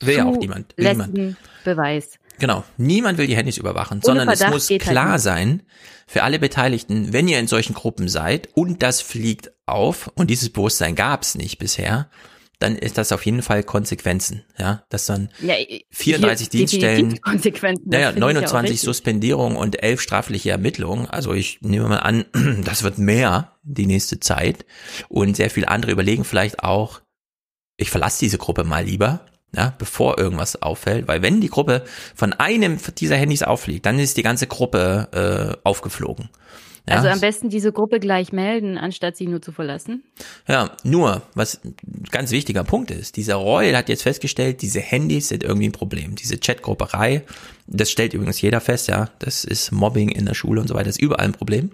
[0.01, 0.77] Will ja auch niemand.
[0.77, 1.37] Will niemand.
[1.65, 2.19] Beweis.
[2.39, 2.65] Genau.
[2.77, 5.63] Niemand will die Handys überwachen, Ohne sondern Verdacht es muss halt klar halt sein
[6.11, 10.51] für alle Beteiligten, wenn ihr in solchen Gruppen seid und das fliegt auf und dieses
[10.51, 12.11] Bewusstsein gab es nicht bisher,
[12.59, 15.55] dann ist das auf jeden Fall Konsequenzen, ja, dass dann ja,
[15.91, 22.25] 34 Dienststellen, Konsequenzen, naja, 29 Suspendierungen und 11 strafliche Ermittlungen, also ich nehme mal an,
[22.65, 24.67] das wird mehr die nächste Zeit.
[25.09, 27.03] Und sehr viele andere überlegen vielleicht auch,
[27.77, 32.33] ich verlasse diese Gruppe mal lieber, ja, bevor irgendwas auffällt, weil wenn die Gruppe von
[32.33, 36.29] einem dieser Handys auffliegt, dann ist die ganze Gruppe äh, aufgeflogen.
[36.89, 36.97] Ja.
[36.97, 40.03] Also am besten diese Gruppe gleich melden, anstatt sie nur zu verlassen.
[40.49, 41.61] Ja, nur, was
[42.11, 46.15] ganz wichtiger Punkt ist, dieser Reul hat jetzt festgestellt, diese Handys sind irgendwie ein Problem.
[46.17, 47.23] Diese Chatgrupperei,
[47.67, 50.87] das stellt übrigens jeder fest, ja, das ist Mobbing in der Schule und so weiter,
[50.87, 51.71] das ist überall ein Problem.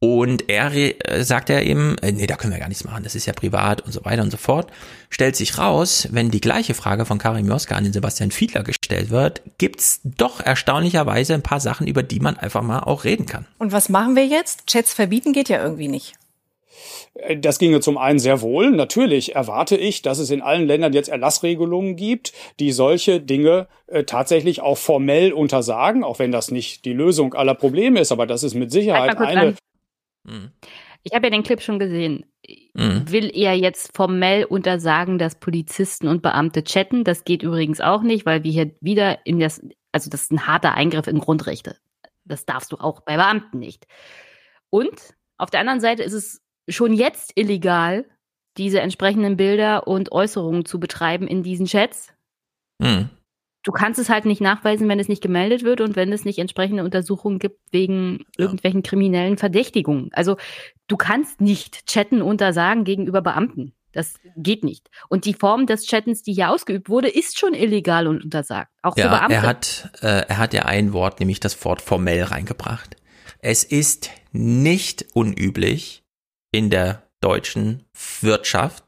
[0.00, 3.16] Und er äh, sagt er eben, äh, nee, da können wir gar nichts machen, das
[3.16, 4.70] ist ja privat und so weiter und so fort.
[5.10, 9.10] Stellt sich raus, wenn die gleiche Frage von Karim Joska an den Sebastian Fiedler gestellt
[9.10, 13.46] wird, gibt's doch erstaunlicherweise ein paar Sachen, über die man einfach mal auch reden kann.
[13.58, 14.66] Und was machen wir jetzt?
[14.68, 16.14] Chats verbieten geht ja irgendwie nicht.
[17.14, 18.70] Äh, das ginge zum einen sehr wohl.
[18.70, 24.04] Natürlich erwarte ich, dass es in allen Ländern jetzt Erlassregelungen gibt, die solche Dinge äh,
[24.04, 28.44] tatsächlich auch formell untersagen, auch wenn das nicht die Lösung aller Probleme ist, aber das
[28.44, 29.56] ist mit Sicherheit eine.
[30.28, 30.52] An.
[31.02, 32.26] Ich habe ja den Clip schon gesehen.
[32.74, 33.10] Mhm.
[33.10, 37.04] Will er jetzt formell untersagen, dass Polizisten und Beamte chatten?
[37.04, 40.46] Das geht übrigens auch nicht, weil wir hier wieder in das, also das ist ein
[40.46, 41.76] harter Eingriff in Grundrechte.
[42.24, 43.86] Das darfst du auch bei Beamten nicht.
[44.70, 48.04] Und auf der anderen Seite ist es schon jetzt illegal,
[48.56, 52.12] diese entsprechenden Bilder und Äußerungen zu betreiben in diesen Chats.
[52.78, 53.08] Mhm.
[53.68, 56.38] Du kannst es halt nicht nachweisen, wenn es nicht gemeldet wird und wenn es nicht
[56.38, 58.46] entsprechende Untersuchungen gibt wegen ja.
[58.46, 60.08] irgendwelchen kriminellen Verdächtigungen.
[60.14, 60.38] Also
[60.86, 63.74] du kannst nicht chatten untersagen gegenüber Beamten.
[63.92, 64.88] Das geht nicht.
[65.10, 68.72] Und die Form des Chattens, die hier ausgeübt wurde, ist schon illegal und untersagt.
[68.80, 69.34] Auch ja, für Beamte.
[69.34, 72.96] Er hat, äh, er hat ja ein Wort, nämlich das Wort formell reingebracht.
[73.40, 76.04] Es ist nicht unüblich,
[76.52, 77.84] in der deutschen
[78.22, 78.82] Wirtschaft,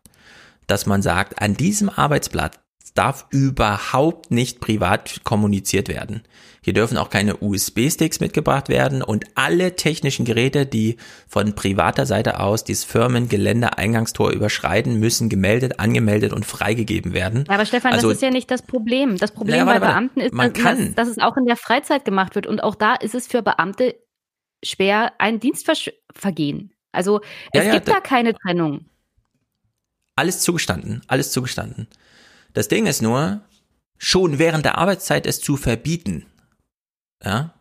[0.67, 2.59] dass man sagt, an diesem Arbeitsplatz
[3.01, 6.21] darf überhaupt nicht privat kommuniziert werden.
[6.61, 12.41] Hier dürfen auch keine USB-Sticks mitgebracht werden und alle technischen Geräte, die von privater Seite
[12.41, 17.47] aus dieses Firmengelände-Eingangstor überschreiten, müssen gemeldet, angemeldet und freigegeben werden.
[17.49, 19.17] Aber Stefan, also, das ist ja nicht das Problem.
[19.17, 22.35] Das Problem ja, bei Beamten ist, dass, dass, dass es auch in der Freizeit gemacht
[22.35, 23.95] wird und auch da ist es für Beamte
[24.63, 26.75] schwer, ein Dienstvergehen.
[26.93, 27.23] Also
[27.53, 28.85] es ja, ja, gibt da keine Trennung.
[30.17, 31.89] Alles zugestanden, alles zugestanden.
[32.53, 33.41] Das Ding ist nur,
[33.99, 36.27] schon während der Arbeitszeit es zu verbieten,
[37.25, 37.55] ja,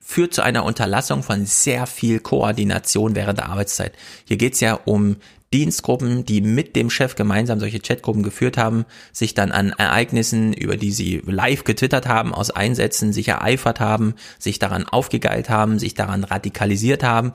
[0.00, 3.92] führt zu einer Unterlassung von sehr viel Koordination während der Arbeitszeit.
[4.24, 5.16] Hier geht's ja um
[5.52, 10.76] Dienstgruppen, die mit dem Chef gemeinsam solche Chatgruppen geführt haben, sich dann an Ereignissen, über
[10.76, 15.94] die sie live getwittert haben, aus Einsätzen sich ereifert haben, sich daran aufgegeilt haben, sich
[15.94, 17.32] daran radikalisiert haben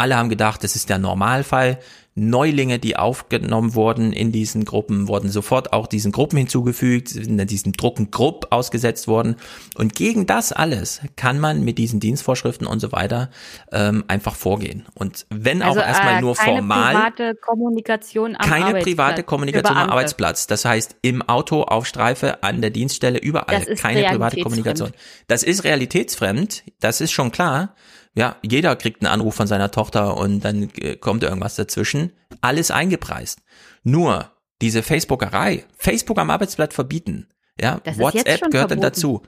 [0.00, 1.78] alle haben gedacht, das ist der Normalfall.
[2.14, 7.46] Neulinge, die aufgenommen wurden in diesen Gruppen, wurden sofort auch diesen Gruppen hinzugefügt, sind in
[7.46, 9.36] diesem Druckengrupp ausgesetzt worden.
[9.76, 13.30] Und gegen das alles kann man mit diesen Dienstvorschriften und so weiter
[13.72, 14.86] ähm, einfach vorgehen.
[14.94, 16.94] Und wenn also, auch erstmal äh, nur keine formal.
[16.94, 20.46] Keine private Kommunikation am Keine Arbeitsplatz private Kommunikation am Arbeitsplatz.
[20.46, 23.64] Das heißt, im Auto, auf Streife, an der Dienststelle, überall.
[23.76, 24.92] keine private Kommunikation.
[25.28, 27.74] Das ist realitätsfremd, das ist schon klar.
[28.14, 32.12] Ja, jeder kriegt einen Anruf von seiner Tochter und dann äh, kommt irgendwas dazwischen.
[32.40, 33.40] Alles eingepreist.
[33.84, 37.28] Nur diese Facebookerei, Facebook am Arbeitsblatt verbieten.
[37.60, 39.22] Ja, WhatsApp gehört dann dazu.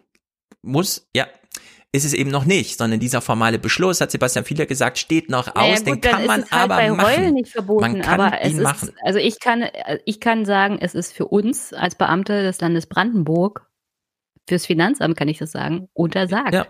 [0.62, 1.26] Muss, ja,
[1.92, 5.54] ist es eben noch nicht, sondern dieser formale Beschluss, hat Sebastian Vieler gesagt, steht noch
[5.54, 7.34] naja, aus, gut, den kann man halt aber bei machen.
[7.34, 8.90] nicht verboten, man kann aber es ist, machen.
[9.04, 9.66] also ich kann,
[10.06, 13.68] ich kann sagen, es ist für uns als Beamte des Landes Brandenburg,
[14.48, 16.54] fürs Finanzamt kann ich das sagen, untersagt.
[16.54, 16.66] Ja,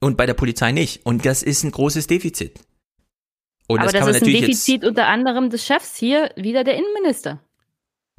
[0.00, 1.04] und bei der Polizei nicht.
[1.04, 2.60] Und das ist ein großes Defizit.
[3.66, 7.40] Und Aber das, das ist ein Defizit unter anderem des Chefs hier, wieder der Innenminister.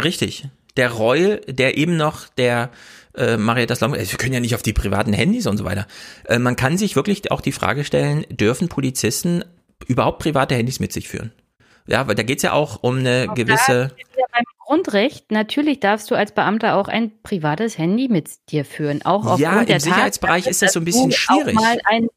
[0.04, 0.48] Richtig.
[0.78, 2.70] Der Reul, der eben noch der
[3.16, 5.88] äh, Marietta Slomka, wir können ja nicht auf die privaten Handys und so weiter.
[6.26, 9.44] Äh, man kann sich wirklich auch die Frage stellen, dürfen Polizisten
[9.88, 11.34] überhaupt private Handys mit sich führen?
[11.88, 13.92] Ja, weil da geht's ja auch um eine auch gewisse.
[14.18, 19.02] Ja beim Grundrecht, natürlich darfst du als Beamter auch ein privates Handy mit dir führen.
[19.04, 21.58] Auch aufgrund ja, im der Sicherheitsbereich Tatsache, ist das so ein bisschen schwierig.
[21.58, 22.08] Auch, ein,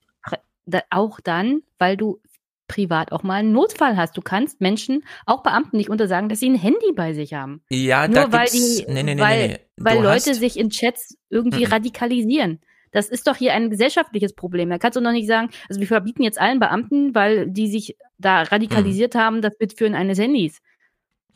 [0.90, 2.20] auch dann, weil du
[2.68, 4.18] privat auch mal einen Notfall hast.
[4.18, 7.62] Du kannst Menschen, auch Beamten, nicht untersagen, dass sie ein Handy bei sich haben.
[7.70, 11.64] Ja, Nur da weil die, nee, nee, nee, weil, weil Leute sich in Chats irgendwie
[11.64, 11.72] mhm.
[11.72, 12.60] radikalisieren.
[12.90, 14.68] Das ist doch hier ein gesellschaftliches Problem.
[14.68, 17.96] Da kannst du noch nicht sagen, also wir verbieten jetzt allen Beamten, weil die sich
[18.18, 19.20] da radikalisiert hm.
[19.22, 20.60] haben, das Mitführen eines Handys.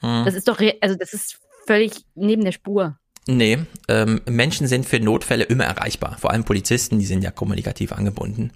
[0.07, 0.25] Hm.
[0.25, 2.99] Das ist doch, also das ist völlig neben der Spur.
[3.29, 3.59] Nee,
[3.89, 6.17] ähm, Menschen sind für Notfälle immer erreichbar.
[6.19, 8.53] Vor allem Polizisten, die sind ja kommunikativ angebunden.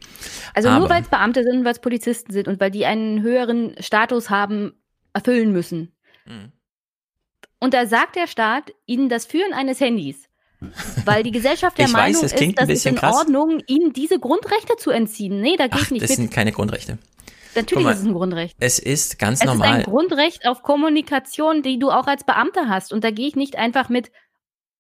[0.55, 2.87] Also Aber, nur weil es Beamte sind und weil es Polizisten sind und weil die
[2.87, 4.73] einen höheren Status haben,
[5.13, 5.93] erfüllen müssen.
[6.25, 6.53] Hm.
[7.59, 10.31] Und da sagt der Staat ihnen das Führen eines Handys
[11.05, 13.17] weil die Gesellschaft der ich Meinung weiß, ist, dass es in krass.
[13.17, 15.41] Ordnung, ihnen diese Grundrechte zu entziehen.
[15.41, 16.19] Nee, da gehe ich nicht das mit.
[16.19, 16.99] sind keine Grundrechte.
[17.55, 18.57] Natürlich mal, ist es ein Grundrecht.
[18.61, 19.69] Es ist ganz es normal.
[19.69, 22.93] Es ist ein Grundrecht auf Kommunikation, die du auch als Beamter hast.
[22.93, 24.11] Und da gehe ich nicht einfach mit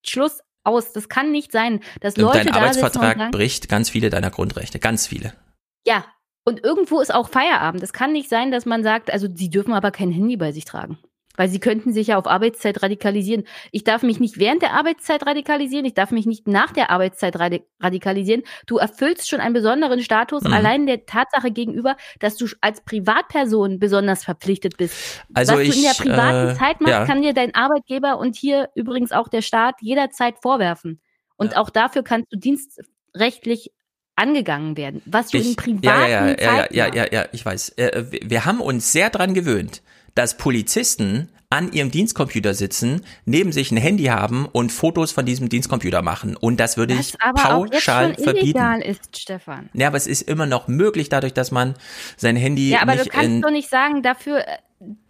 [0.04, 0.92] Schluss aus.
[0.92, 4.30] Das kann nicht sein, dass und Leute dein da Arbeitsvertrag sagen, bricht ganz viele deiner
[4.30, 4.78] Grundrechte.
[4.78, 5.32] Ganz viele.
[5.86, 6.04] Ja.
[6.44, 7.82] Und irgendwo ist auch Feierabend.
[7.82, 10.64] Es kann nicht sein, dass man sagt, also sie dürfen aber kein Handy bei sich
[10.64, 10.98] tragen
[11.40, 13.44] weil sie könnten sich ja auf Arbeitszeit radikalisieren.
[13.72, 17.34] Ich darf mich nicht während der Arbeitszeit radikalisieren, ich darf mich nicht nach der Arbeitszeit
[17.80, 18.42] radikalisieren.
[18.66, 20.52] Du erfüllst schon einen besonderen Status mhm.
[20.52, 25.24] allein der Tatsache gegenüber, dass du als Privatperson besonders verpflichtet bist.
[25.32, 27.06] Also Was ich, du in der privaten äh, Zeit machst, ja.
[27.06, 31.00] kann dir dein Arbeitgeber und hier übrigens auch der Staat jederzeit vorwerfen.
[31.38, 31.60] Und Ja.
[31.62, 33.72] auch dafür kannst du dienstrechtlich
[34.14, 37.24] angegangen werden, was du ich, in privaten ja, ja, ja, Zeiten ja, ja, ja, ja,
[37.32, 37.70] ich weiß.
[37.78, 39.80] Äh, wir haben uns sehr dran gewöhnt,
[40.14, 45.48] dass Polizisten an ihrem Dienstcomputer sitzen, neben sich ein Handy haben und Fotos von diesem
[45.48, 46.36] Dienstcomputer machen.
[46.36, 48.82] Und das würde was ich aber pauschal auch jetzt schon verbieten.
[48.82, 49.68] ist, Stefan.
[49.72, 51.74] Ja, aber es ist immer noch möglich, dadurch, dass man
[52.16, 54.58] sein Handy Ja, aber du kannst doch nicht sagen, dafür, äh,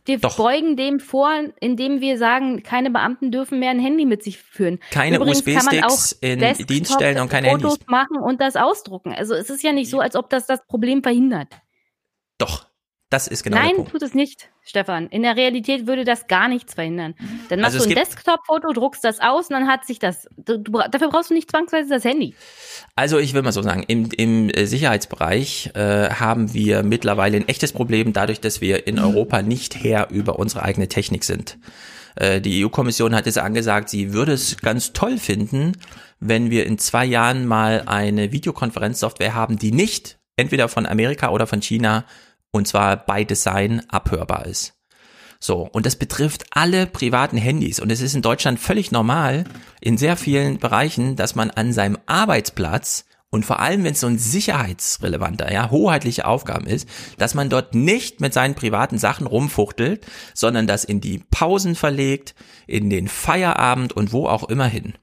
[0.07, 0.39] wir Doch.
[0.39, 1.31] beugen dem vor,
[1.61, 4.81] indem wir sagen, keine Beamten dürfen mehr ein Handy mit sich führen.
[4.91, 7.87] Keine USB-Sticks in Desktop Dienststellen und keine Fotos Handys.
[7.87, 9.13] machen und das ausdrucken.
[9.13, 11.49] Also es ist ja nicht so, als ob das das Problem verhindert.
[12.39, 12.67] Doch,
[13.11, 15.09] das ist genau Nein, tut es nicht, Stefan.
[15.09, 17.17] In der Realität würde das gar nichts verhindern.
[17.49, 20.29] Dann machst Also du ein Desktop-Foto, druckst das aus und dann hat sich das.
[20.37, 22.37] Du, dafür brauchst du nicht zwangsweise das Handy.
[22.95, 27.49] Also ich will mal so sagen, im, im äh, Sicherheitsbereich äh, haben wir mittlerweile ein
[27.49, 31.59] echtes Problem, dadurch, dass wir in Europa nicht Herr über unsere eigene Technik sind.
[32.15, 35.73] Äh, Die EU-Kommission hat jetzt angesagt, sie würde es ganz toll finden,
[36.21, 41.49] wenn wir in zwei Jahren mal eine Videokonferenzsoftware haben, die nicht entweder von Amerika oder
[41.49, 42.05] von China
[42.53, 44.75] und zwar by Design abhörbar ist.
[45.39, 47.81] So, und das betrifft alle privaten Handys.
[47.81, 49.45] Und es ist in Deutschland völlig normal,
[49.81, 54.09] in sehr vielen Bereichen, dass man an seinem Arbeitsplatz und vor allem, wenn es so
[54.09, 60.05] ein sicherheitsrelevanter, ja, hoheitliche Aufgaben ist, dass man dort nicht mit seinen privaten Sachen rumfuchtelt,
[60.35, 62.35] sondern das in die Pausen verlegt,
[62.67, 64.95] in den Feierabend und wo auch immer hin.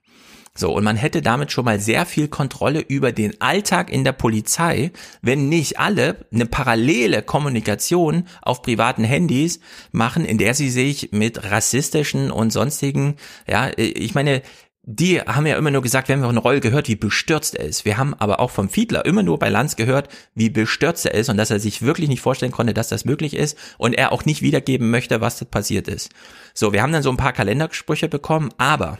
[0.58, 4.12] So, und man hätte damit schon mal sehr viel Kontrolle über den Alltag in der
[4.12, 9.60] Polizei, wenn nicht alle eine parallele Kommunikation auf privaten Handys
[9.92, 14.42] machen, in der sie sich mit rassistischen und sonstigen, ja, ich meine,
[14.90, 17.84] die haben ja immer nur gesagt, wir haben von Reul gehört, wie bestürzt er ist.
[17.84, 21.28] Wir haben aber auch vom Fiedler immer nur bei Lanz gehört, wie bestürzt er ist
[21.28, 24.24] und dass er sich wirklich nicht vorstellen konnte, dass das möglich ist und er auch
[24.24, 26.10] nicht wiedergeben möchte, was passiert ist.
[26.54, 28.98] So, wir haben dann so ein paar Kalendersprüche bekommen, aber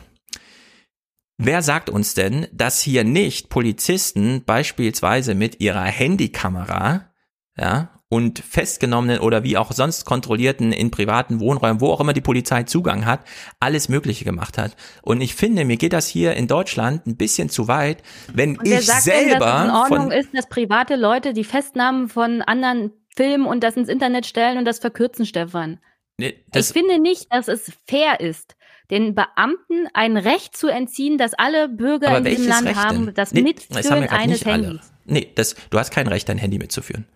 [1.38, 7.12] Wer sagt uns denn, dass hier nicht Polizisten beispielsweise mit ihrer Handykamera,
[7.56, 12.22] ja, und festgenommenen oder wie auch sonst kontrollierten in privaten Wohnräumen, wo auch immer die
[12.22, 13.20] Polizei Zugang hat,
[13.60, 14.76] alles Mögliche gemacht hat.
[15.02, 18.02] Und ich finde, mir geht das hier in Deutschland ein bisschen zu weit,
[18.32, 21.44] wenn Und ich denn, selber dass es in Ordnung von ist, dass private Leute die
[21.44, 25.78] Festnahmen von anderen filmen und das ins Internet stellen und das verkürzen, Stefan?
[26.18, 28.56] Nee, Ich das, finde nicht, dass es fair ist,
[28.90, 33.04] den Beamten ein Recht zu entziehen, das alle Bürger aber in diesem Land Recht haben,
[33.06, 33.14] denn?
[33.14, 34.44] das Nee, das Mitführen grad eines.
[34.44, 34.92] Handys.
[35.04, 37.06] Nee, das, du hast kein Recht, dein Handy mitzuführen.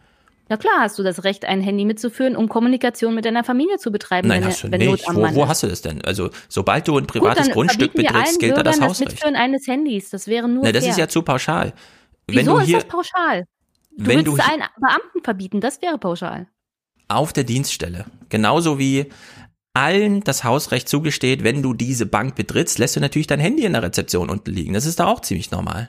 [0.48, 3.90] Na klar hast du das Recht, ein Handy mitzuführen, um Kommunikation mit deiner Familie zu
[3.90, 5.06] betreiben, Nein, wenn, hast du wenn nicht.
[5.08, 6.02] Wo, wo hast du das denn?
[6.04, 9.12] Also, sobald du ein Gut, privates dann Grundstück betrittst, gilt da das das Hausrecht.
[9.12, 10.10] Mitführen eines Handys.
[10.10, 10.90] Das wäre nur Na, das fair.
[10.90, 11.72] ist ja zu pauschal.
[12.26, 13.44] Wenn Wieso du ist hier das pauschal?
[13.96, 16.48] Du wenn willst du hier- allen Beamten verbieten, das wäre pauschal.
[17.08, 19.06] auf der Dienststelle, genauso wie
[19.74, 23.72] allen das Hausrecht zugesteht, wenn du diese Bank betrittst, lässt du natürlich dein Handy in
[23.72, 24.74] der Rezeption unten liegen.
[24.74, 25.88] Das ist da auch ziemlich normal.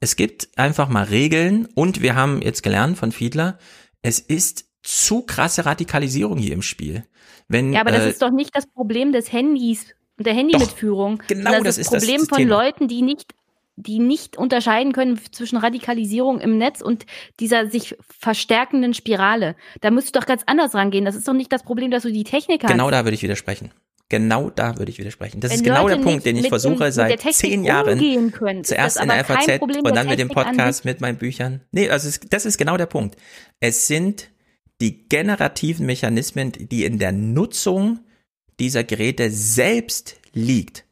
[0.00, 3.58] Es gibt einfach mal Regeln und wir haben jetzt gelernt von Fiedler,
[4.02, 7.06] es ist zu krasse Radikalisierung hier im Spiel.
[7.48, 9.86] Wenn, Ja, aber das äh, ist doch nicht das Problem des Handys
[10.18, 11.22] und der Handymitführung.
[11.26, 12.42] genau das das, ist das Problem von.
[12.42, 13.34] Leuten, die nicht
[13.76, 17.06] die nicht unterscheiden können zwischen Radikalisierung im Netz und
[17.40, 19.56] dieser sich verstärkenden Spirale.
[19.80, 21.04] Da müsst du doch ganz anders rangehen.
[21.04, 22.70] Das ist doch nicht das Problem, dass du die Technik hast.
[22.70, 23.72] Genau da würde ich widersprechen.
[24.10, 25.40] Genau da würde ich widersprechen.
[25.40, 28.30] Das Wenn ist genau Leute der Punkt, den ich dem- versuche seit zehn Jahren.
[28.32, 31.62] können, Zuerst in der FAZ und dann mit dem Podcast mit meinen Büchern.
[31.72, 33.16] Nee, also es, das ist genau der Punkt.
[33.60, 34.30] Es sind
[34.80, 38.00] die generativen Mechanismen, die in der Nutzung
[38.60, 40.84] dieser Geräte selbst liegt.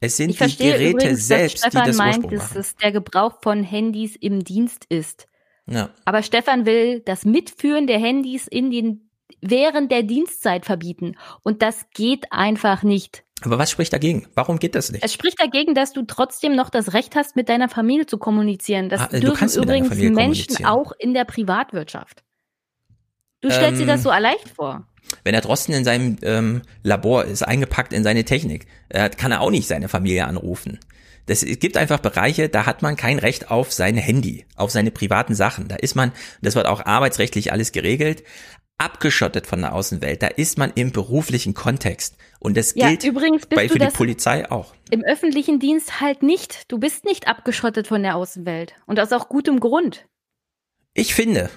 [0.00, 2.92] Es sind Ich die Geräte übrigens, selbst, Stefan die das meint, Ursprung dass es der
[2.92, 5.26] Gebrauch von Handys im Dienst ist.
[5.66, 5.90] Ja.
[6.04, 11.16] Aber Stefan will das Mitführen der Handys in den während der Dienstzeit verbieten.
[11.42, 13.24] Und das geht einfach nicht.
[13.42, 14.26] Aber was spricht dagegen?
[14.34, 15.02] Warum geht das nicht?
[15.02, 18.88] Es spricht dagegen, dass du trotzdem noch das Recht hast, mit deiner Familie zu kommunizieren.
[18.88, 22.22] Das Ah, dürfen übrigens Menschen auch in der Privatwirtschaft.
[23.40, 24.86] Du stellst dir Ähm, das so leicht vor.
[25.24, 29.40] Wenn er Drosten in seinem ähm, Labor ist, eingepackt in seine Technik, äh, kann er
[29.40, 30.78] auch nicht seine Familie anrufen.
[31.26, 34.90] Das, es gibt einfach Bereiche, da hat man kein Recht auf sein Handy, auf seine
[34.90, 35.68] privaten Sachen.
[35.68, 36.12] Da ist man,
[36.42, 38.24] das wird auch arbeitsrechtlich alles geregelt,
[38.78, 40.22] abgeschottet von der Außenwelt.
[40.22, 42.16] Da ist man im beruflichen Kontext.
[42.40, 44.74] Und das Ja, gilt übrigens bei, für die Polizei auch.
[44.90, 46.70] Im öffentlichen Dienst halt nicht.
[46.72, 48.74] Du bist nicht abgeschottet von der Außenwelt.
[48.86, 50.06] Und aus auch gutem Grund.
[50.94, 51.50] Ich finde,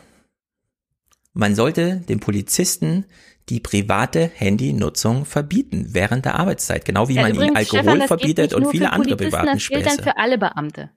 [1.34, 3.06] man sollte den Polizisten
[3.50, 8.54] die private Handynutzung verbieten während der Arbeitszeit, genau wie Ja, man ihnen Alkohol Stefan, verbietet
[8.54, 10.04] und viele andere privaten Das gilt dann Späße.
[10.04, 10.92] für alle Beamte.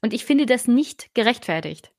[0.00, 1.92] Und ich finde das nicht gerechtfertigt.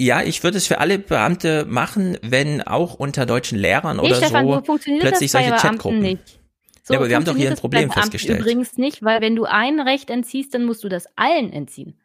[0.00, 4.16] Ja, ich würde es für alle Beamte machen, wenn auch unter deutschen Lehrern Nee, oder
[4.16, 6.00] Stefan, so plötzlich solche Chatgruppen.
[6.00, 6.40] nicht.
[6.82, 8.40] So ja, aber wir haben doch hier ein Problem festgestellt.
[8.40, 11.98] Übrigens nicht, weil wenn du ein Recht entziehst, dann musst du das allen entziehen.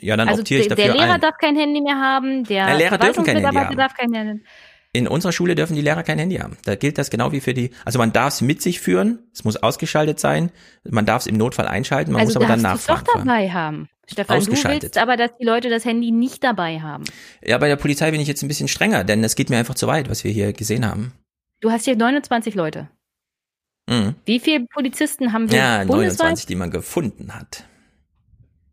[0.00, 1.20] Ja, dann also optiere ich der, dafür der Lehrer ein.
[1.20, 3.76] darf kein Handy mehr haben, der Na, Lehrer dürfen kein Handy haben.
[3.76, 4.44] darf kein Handy
[4.92, 6.56] In unserer Schule dürfen die Lehrer kein Handy haben.
[6.64, 9.44] Da gilt das genau wie für die, also man darf es mit sich führen, es
[9.44, 10.50] muss ausgeschaltet sein,
[10.88, 13.04] man darf es im Notfall einschalten, man also muss aber dann nachfragen.
[13.06, 13.88] doch dabei haben.
[14.06, 17.04] Stefan, du willst aber, dass die Leute das Handy nicht dabei haben.
[17.42, 19.74] Ja, bei der Polizei bin ich jetzt ein bisschen strenger, denn es geht mir einfach
[19.76, 21.12] zu weit, was wir hier gesehen haben.
[21.60, 22.90] Du hast hier 29 Leute.
[23.88, 24.14] Mhm.
[24.26, 26.18] Wie viele Polizisten haben wir Ja, bundesweit?
[26.18, 27.64] 29, die man gefunden hat.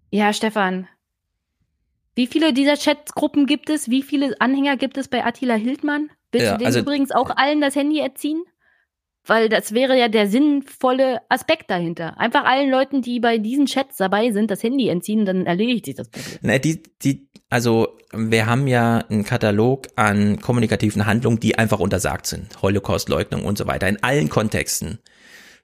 [0.10, 0.88] Ja, Stefan.
[2.16, 3.90] Wie viele dieser Chatgruppen gibt es?
[3.90, 6.10] Wie viele Anhänger gibt es bei Attila Hildmann?
[6.32, 8.44] Willst Ja, du dem also- übrigens auch allen das Handy erziehen?
[9.28, 12.20] Weil das wäre ja der sinnvolle Aspekt dahinter.
[12.20, 15.96] Einfach allen Leuten, die bei diesen Chats dabei sind, das Handy entziehen, dann erledigt sich
[15.96, 16.40] das Problem.
[16.42, 22.26] Na, die, die, also wir haben ja einen Katalog an kommunikativen Handlungen, die einfach untersagt
[22.26, 22.64] sind.
[22.64, 24.98] Holocaustleugnung und so weiter, in allen Kontexten.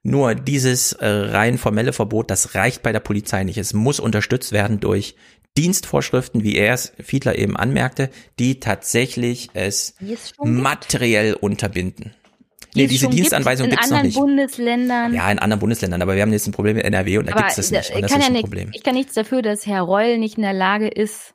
[0.03, 3.57] Nur dieses äh, rein formelle Verbot, das reicht bei der Polizei nicht.
[3.57, 5.15] Es muss unterstützt werden durch
[5.57, 10.61] Dienstvorschriften, wie er es Fiedler eben anmerkte, die tatsächlich es es schon gibt.
[10.63, 12.13] materiell unterbinden.
[12.75, 14.19] Die Nee, es diese schon gibt Dienstanweisung in gibt's noch anderen nicht.
[14.19, 15.13] Bundesländern.
[15.13, 17.41] Ja, in anderen Bundesländern, aber wir haben jetzt ein Problem mit NRW und da Aber
[17.41, 17.93] gibt's das nicht.
[17.93, 18.69] Das ja ein nicht, Problem.
[18.73, 21.33] Ich kann nichts dafür, dass Herr Reul nicht in der Lage ist,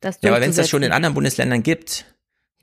[0.00, 2.06] das Ja, aber wenn es das schon in anderen Bundesländern gibt,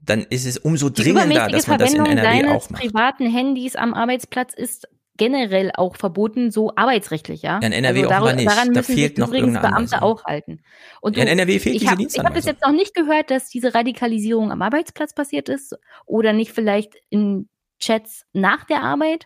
[0.04, 2.82] dann ist es umso dringender, dass man das in NRW auch macht.
[2.82, 7.60] privaten Handys am Arbeitsplatz ist generell auch verboten, so arbeitsrechtlich, ja.
[7.62, 8.50] Ja, in NRW also offenbar nicht.
[8.50, 10.00] Daran Da fehlt sich noch übrigens Beamte Anweisung.
[10.00, 10.64] auch halten.
[11.02, 13.30] Und Ja, in NRW fehlt ich diese hab, Ich habe bis jetzt noch nicht gehört,
[13.30, 15.76] dass diese Radikalisierung am Arbeitsplatz passiert ist
[16.06, 17.50] oder nicht vielleicht in
[17.80, 19.26] Chats nach der Arbeit.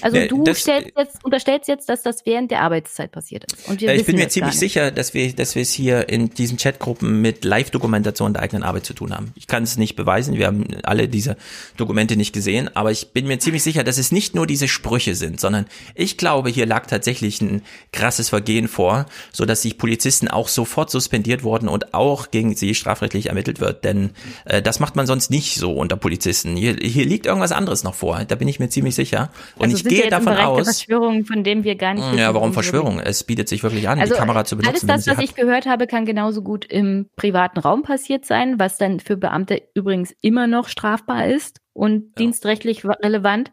[0.00, 3.68] Also du das- stellst jetzt, unterstellst jetzt, dass das während der Arbeitszeit passiert ist.
[3.68, 6.58] Und wir ich bin mir ziemlich sicher, dass wir, dass wir es hier in diesen
[6.58, 9.32] Chatgruppen mit Live-Dokumentation der eigenen Arbeit zu tun haben.
[9.34, 11.36] Ich kann es nicht beweisen, wir haben alle diese
[11.76, 15.14] Dokumente nicht gesehen, aber ich bin mir ziemlich sicher, dass es nicht nur diese Sprüche
[15.14, 20.28] sind, sondern ich glaube, hier lag tatsächlich ein krasses Vergehen vor, so dass die Polizisten
[20.28, 24.10] auch sofort suspendiert wurden und auch gegen sie strafrechtlich ermittelt wird, denn
[24.44, 26.56] äh, das macht man sonst nicht so unter Polizisten.
[26.56, 29.30] Hier, hier liegt irgendwas anderes noch vor, da bin ich mir ziemlich sicher.
[29.56, 32.52] Und also ich gehe davon aus, Verschwörung, von dem wir gar nicht wissen, ja, warum
[32.52, 33.00] Verschwörung?
[33.00, 34.70] Es bietet sich wirklich an, Also die Kamera zu benutzen.
[34.88, 35.24] alles das, was hat.
[35.24, 39.62] ich gehört habe, kann genauso gut im privaten Raum passiert sein, was dann für Beamte
[39.74, 43.52] übrigens immer noch strafbar ist und dienstrechtlich relevant.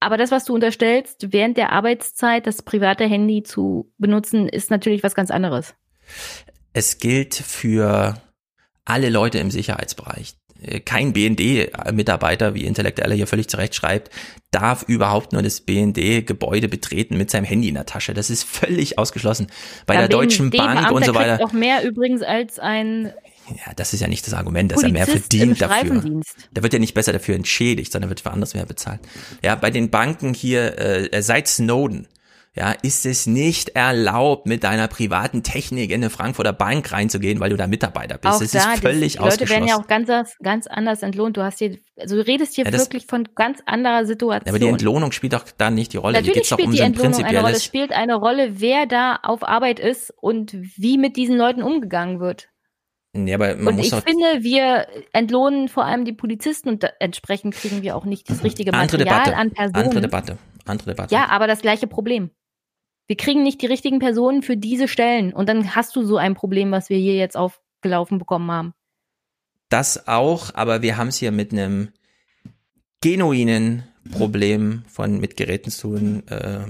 [0.00, 5.02] Aber das, was du unterstellst, während der Arbeitszeit das private Handy zu benutzen, ist natürlich
[5.02, 5.74] was ganz anderes.
[6.72, 8.14] Es gilt für
[8.84, 10.34] alle Leute im Sicherheitsbereich.
[10.62, 14.10] Äh, Kein BND-Mitarbeiter, wie Intellektueller hier völlig zurecht schreibt,
[14.50, 18.14] darf überhaupt nur das BND-Gebäude betreten mit seinem Handy in der Tasche.
[18.14, 19.48] Das ist völlig ausgeschlossen.
[19.86, 21.44] Bei Ja, der Deutschen Bank und so weiter.
[21.44, 23.12] auch mehr übrigens als ein
[23.48, 26.22] Ja, das ist ja nicht das Argument, dass er mehr Polizist verdient dafür.
[26.52, 29.00] Der wird ja nicht besser dafür entschädigt, sondern wird für anderes mehr bezahlt.
[29.42, 32.08] Ja, bei den Banken hier, äh, seit Snowden,
[32.56, 37.50] ja, ist es nicht erlaubt, mit deiner privaten Technik in eine Frankfurter Bank reinzugehen, weil
[37.50, 38.34] du da Mitarbeiter bist.
[38.34, 41.36] Auch Es da, ist völlig die Leute werden ja auch ganz, anders- ganz anders entlohnt.
[41.36, 44.48] Du hast hier, also du redest hier Ja, das- wirklich von ganz anderer Situation.
[44.48, 46.14] Aber die Entlohnung spielt doch da nicht die Rolle.
[46.18, 47.52] Natürlich spielt um die Entlohnung eine Rolle.
[47.56, 52.20] Es spielt eine Rolle, wer da auf Arbeit ist und wie mit diesen Leuten umgegangen
[52.20, 52.48] wird.
[53.12, 57.54] Nee, aber man und muss ich finde, wir entlohnen vor allem die Polizisten und entsprechend
[57.54, 59.84] kriegen wir auch nicht das richtige andere Material Debatte, an Personen.
[59.84, 61.14] andere Debatte, andere Debatte.
[61.14, 62.30] Ja, aber das gleiche Problem.
[63.06, 66.34] Wir kriegen nicht die richtigen Personen für diese Stellen und dann hast du so ein
[66.34, 68.74] Problem, was wir hier jetzt aufgelaufen bekommen haben.
[69.68, 71.90] Das auch, aber wir haben es hier mit einem
[73.00, 76.22] genuinen Problem von mit Geräten zu tun.
[76.28, 76.60] Äh,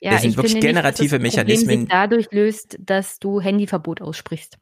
[0.00, 4.00] Ja, das sind ich wirklich generative nicht, das Mechanismen, sich dadurch löst, dass du Handyverbot
[4.02, 4.58] aussprichst.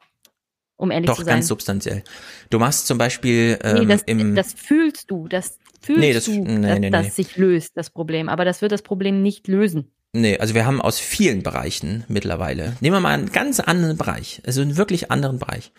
[0.77, 1.35] Um ehrlich doch zu sein.
[1.35, 2.03] ganz substanziell.
[2.49, 6.25] Du machst zum Beispiel ähm, nee, das, im das fühlst du, das fühlst Nee, das-
[6.25, 8.27] du, nee, dass nee, das sich löst, das Problem.
[8.27, 9.91] Aber das wird das Problem nicht lösen.
[10.17, 12.77] Nee, also wir haben aus vielen Bereichen mittlerweile.
[12.79, 15.73] Nehmen wir mal einen ganz anderen Bereich, also einen wirklich anderen Bereich.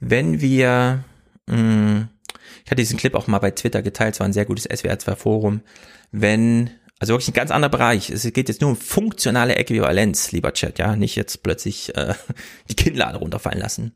[0.00, 1.04] Wenn wir,
[1.46, 2.08] mh,
[2.64, 5.14] ich hatte diesen Clip auch mal bei Twitter geteilt, es war ein sehr gutes SWR2
[5.16, 5.60] Forum,
[6.10, 10.54] wenn, also wirklich ein ganz anderer Bereich, es geht jetzt nur um funktionale Äquivalenz, lieber
[10.54, 12.14] Chat, ja, nicht jetzt plötzlich äh,
[12.70, 13.94] die Kinnlade runterfallen lassen.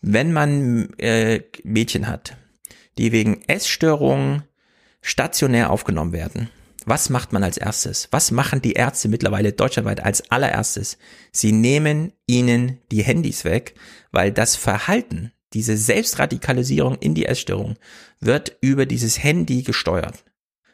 [0.00, 2.36] Wenn man äh, Mädchen hat,
[2.98, 4.42] die wegen Essstörungen
[5.00, 6.50] stationär aufgenommen werden,
[6.86, 8.08] was macht man als erstes?
[8.10, 10.98] Was machen die Ärzte mittlerweile deutschlandweit als allererstes?
[11.32, 13.74] Sie nehmen ihnen die Handys weg,
[14.10, 17.76] weil das Verhalten, diese Selbstradikalisierung in die Essstörung,
[18.20, 20.24] wird über dieses Handy gesteuert.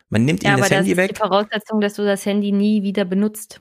[0.09, 1.11] Man nimmt Ja, ihnen aber das das Handy ist weg.
[1.15, 3.61] die Voraussetzung, dass du das Handy nie wieder benutzt.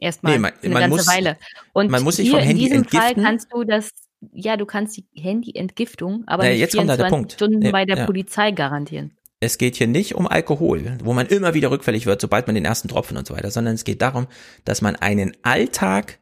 [0.00, 1.36] Erstmal Nee, man- eine man ganze muss- Weile.
[1.72, 3.00] Und man muss sich vom Handy in diesem entgiften.
[3.00, 3.90] Fall kannst du das,
[4.32, 7.32] ja, du kannst die Handyentgiftung, aber Ja, nicht jetzt kommt da 24 der Punkt.
[7.32, 8.06] Stunden Ja, bei der ja.
[8.06, 9.17] Polizei garantieren.
[9.40, 12.64] Es geht hier nicht um Alkohol, wo man immer wieder rückfällig wird, sobald man den
[12.64, 14.26] ersten Tropfen und so weiter, sondern es geht darum,
[14.64, 16.18] dass man einen Alltag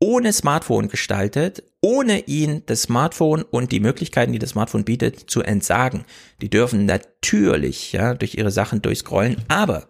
[0.00, 5.42] ohne Smartphone gestaltet, ohne ihn das Smartphone und die Möglichkeiten, die das Smartphone bietet, zu
[5.42, 6.04] entsagen.
[6.40, 9.86] Die dürfen natürlich ja durch ihre Sachen durchscrollen, aber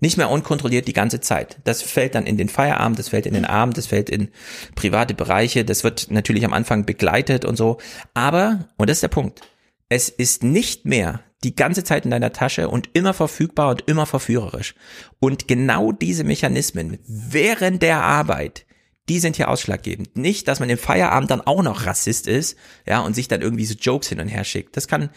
[0.00, 1.58] nicht mehr unkontrolliert die ganze Zeit.
[1.64, 4.28] Das fällt dann in den Feierabend, das fällt in den Abend, das fällt in
[4.74, 7.78] private Bereiche, das wird natürlich am Anfang begleitet und so.
[8.14, 9.40] Aber, und das ist der Punkt,
[9.88, 14.06] es ist nicht mehr die ganze Zeit in deiner Tasche und immer verfügbar und immer
[14.06, 14.74] verführerisch.
[15.20, 18.66] Und genau diese Mechanismen während der Arbeit,
[19.08, 20.16] die sind hier ausschlaggebend.
[20.16, 23.64] Nicht, dass man im Feierabend dann auch noch Rassist ist, ja, und sich dann irgendwie
[23.64, 24.76] so Jokes hin und her schickt.
[24.76, 25.10] Das kann,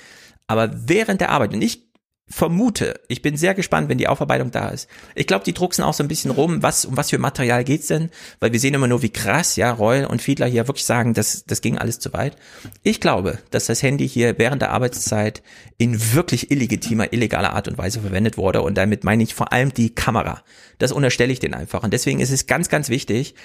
[0.47, 1.90] aber während der Arbeit, und ich
[2.31, 4.89] vermute, ich bin sehr gespannt, wenn die Aufarbeitung da ist.
[5.15, 7.87] Ich glaube, die drucksen auch so ein bisschen rum, was, um was für Material geht's
[7.87, 8.09] denn?
[8.39, 11.45] Weil wir sehen immer nur, wie krass, ja, Reul und Fiedler hier wirklich sagen, das,
[11.45, 12.37] das ging alles zu weit.
[12.83, 15.43] Ich glaube, dass das Handy hier während der Arbeitszeit
[15.77, 19.73] in wirklich illegitimer, illegaler Art und Weise verwendet wurde und damit meine ich vor allem
[19.73, 20.41] die Kamera.
[20.79, 21.83] Das unterstelle ich denen einfach.
[21.83, 23.35] Und deswegen ist es ganz, ganz wichtig,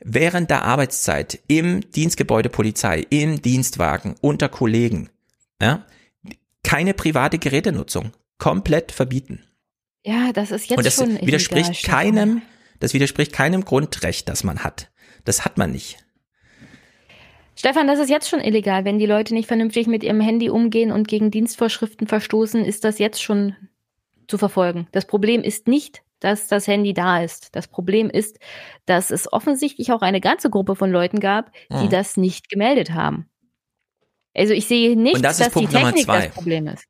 [0.00, 5.08] während der Arbeitszeit im Dienstgebäude Polizei, im Dienstwagen, unter Kollegen,
[5.62, 5.86] ja,
[6.62, 9.44] keine private Gerätenutzung komplett verbieten.
[10.04, 12.42] Ja, das ist jetzt Und das schon widerspricht illegal, keinem,
[12.80, 14.90] das widerspricht keinem Grundrecht, das man hat.
[15.24, 15.98] Das hat man nicht.
[17.56, 18.84] Stefan, das ist jetzt schon illegal.
[18.84, 22.98] Wenn die Leute nicht vernünftig mit ihrem Handy umgehen und gegen Dienstvorschriften verstoßen, ist das
[22.98, 23.56] jetzt schon
[24.26, 24.88] zu verfolgen.
[24.92, 27.54] Das Problem ist nicht, dass das Handy da ist.
[27.54, 28.38] Das Problem ist,
[28.86, 31.90] dass es offensichtlich auch eine ganze Gruppe von Leuten gab, die Mhm.
[31.90, 33.28] das nicht gemeldet haben.
[34.34, 36.84] Also ich sehe nicht, das dass die Technik das Problem ist.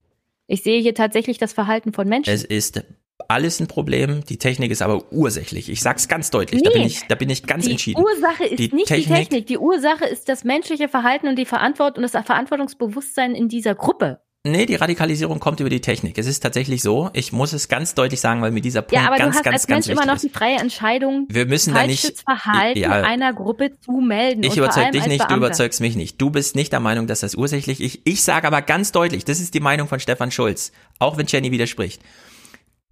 [0.47, 2.33] Ich sehe hier tatsächlich das Verhalten von Menschen.
[2.33, 2.83] Es ist
[3.29, 4.23] alles ein Problem.
[4.29, 5.71] Die Technik ist aber ursächlich.
[5.71, 6.63] Ich sag's ganz deutlich.
[6.63, 6.79] Da Nee.
[6.79, 8.03] bin ich, da bin ich ganz die entschieden.
[8.03, 9.47] Ursache ist Die nicht die Technik- Technik.
[9.47, 14.21] Die Ursache ist das menschliche Verhalten und die Verantwortung und das Verantwortungsbewusstsein in dieser Gruppe.
[14.47, 16.19] Nee, die Radikalisierung kommt über die Technik.
[16.19, 17.09] Es ist tatsächlich so.
[17.15, 19.45] Ich muss es ganz deutlich sagen, weil mir dieser Punkt ja, aber ganz, du hast
[19.45, 20.23] ganz, als ganz Mensch immer wichtig noch ist.
[20.25, 22.91] die freie Entscheidung, Wir müssen da nicht- Verhalten Ja.
[22.91, 24.43] einer Gruppe zu melden.
[24.43, 26.21] Ich überzeug dich nicht, du überzeugst mich nicht.
[26.21, 27.87] Du bist nicht der Meinung, dass das ursächlich ist.
[27.95, 31.27] Ich, ich sage aber ganz deutlich, das ist die Meinung von Stefan Schulz, auch wenn
[31.27, 32.03] Jenny widerspricht.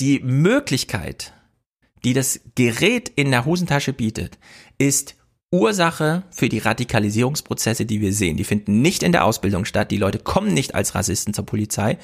[0.01, 1.35] Die Möglichkeit,
[2.03, 4.39] die das Gerät in der Hosentasche bietet,
[4.79, 5.17] ist
[5.53, 8.37] Ursache für die Radikalisierungsprozesse, die wir sehen.
[8.37, 9.91] Die finden nicht in der Ausbildung statt.
[9.91, 11.99] Die Leute kommen nicht als Rassisten zur Polizei.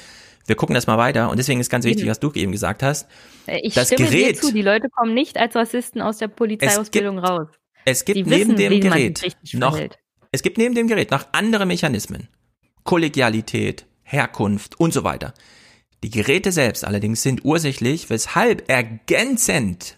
[0.47, 1.31] Wir gucken das mal weiter.
[1.31, 2.11] Und deswegen ist ganz wichtig, Eben.
[2.11, 3.09] was du eben gesagt hast.
[3.47, 6.29] Äh, Ich das stimme dir Gerät, zu, die Leute kommen nicht als Rassisten aus der
[6.29, 7.49] Polizeiausbildung raus.
[7.85, 9.99] es gibt Die neben wissen, dem Gerät noch, verhält.
[10.33, 12.29] es gibt neben dem Gerät noch andere Mechanismen.
[12.85, 15.35] Kollegialität, Herkunft und so weiter.
[16.03, 19.98] Die Geräte selbst allerdings sind ursächlich, weshalb ergänzend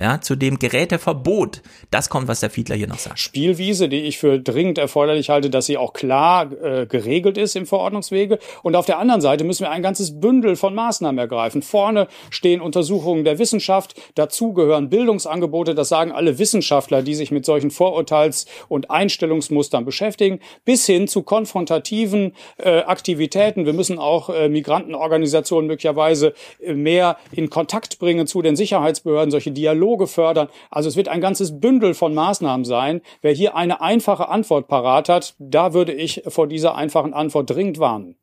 [0.00, 3.18] ja, zu dem Geräteverbot, das kommt, was der Fiedler hier noch sagt.
[3.18, 7.66] Spielwiese, die ich für dringend erforderlich halte, dass sie auch klar äh, geregelt ist im
[7.66, 8.38] Verordnungswege.
[8.62, 11.60] Und auf der anderen Seite müssen wir ein ganzes Bündel von Maßnahmen ergreifen.
[11.60, 17.44] Vorne stehen Untersuchungen der Wissenschaft, dazu gehören Bildungsangebote, das sagen alle Wissenschaftler, die sich mit
[17.44, 23.66] solchen Vorurteils- und Einstellungsmustern beschäftigen, bis hin zu konfrontativen äh, Aktivitäten.
[23.66, 29.50] Wir müssen auch äh, Migrantenorganisationen möglicherweise äh, mehr in Kontakt bringen zu den Sicherheitsbehörden, solche
[29.50, 30.48] Dialoge fördern.
[30.70, 33.00] Also es wird ein ganzes Bündel von Maßnahmen sein.
[33.20, 37.78] Wer hier eine einfache Antwort parat hat, da würde ich vor dieser einfachen Antwort dringend
[37.78, 38.16] warnen.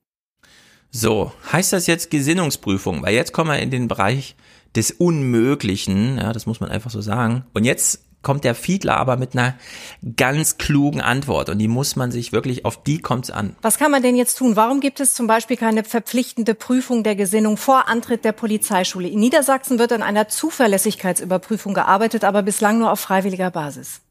[0.92, 3.04] So, heißt das jetzt Gesinnungsprüfung?
[3.04, 4.36] Weil jetzt kommen wir in den Bereich
[4.76, 7.46] des Unmöglichen, ja, das muss man einfach so sagen.
[7.54, 9.56] Und jetzt kommt der Fiedler aber mit einer
[10.18, 13.56] ganz klugen Antwort und die muss man sich wirklich, auf die kommt's an.
[13.62, 14.56] Was kann man denn jetzt tun?
[14.56, 19.08] Warum gibt es zum Beispiel keine verpflichtende Prüfung der Gesinnung vor Antritt der Polizeischule?
[19.08, 24.02] In Niedersachsen wird an einer Zuverlässigkeitsüberprüfung gearbeitet, aber bislang nur auf freiwilliger Basis.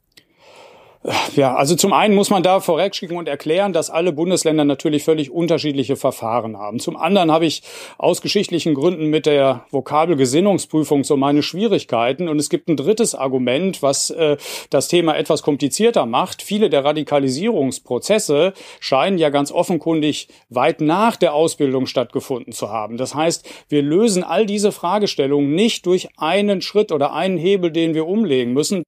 [1.36, 5.30] Ja, also zum einen muss man da vorwegschicken und erklären, dass alle Bundesländer natürlich völlig
[5.30, 6.80] unterschiedliche Verfahren haben.
[6.80, 7.62] Zum anderen habe ich
[7.98, 12.28] aus geschichtlichen Gründen mit der Vokabelgesinnungsprüfung so meine Schwierigkeiten.
[12.28, 14.38] Und es gibt ein drittes Argument, was äh,
[14.70, 16.42] das Thema etwas komplizierter macht.
[16.42, 22.96] Viele der Radikalisierungsprozesse scheinen ja ganz offenkundig weit nach der Ausbildung stattgefunden zu haben.
[22.96, 27.94] Das heißt, wir lösen all diese Fragestellungen nicht durch einen Schritt oder einen Hebel, den
[27.94, 28.82] wir umlegen müssen.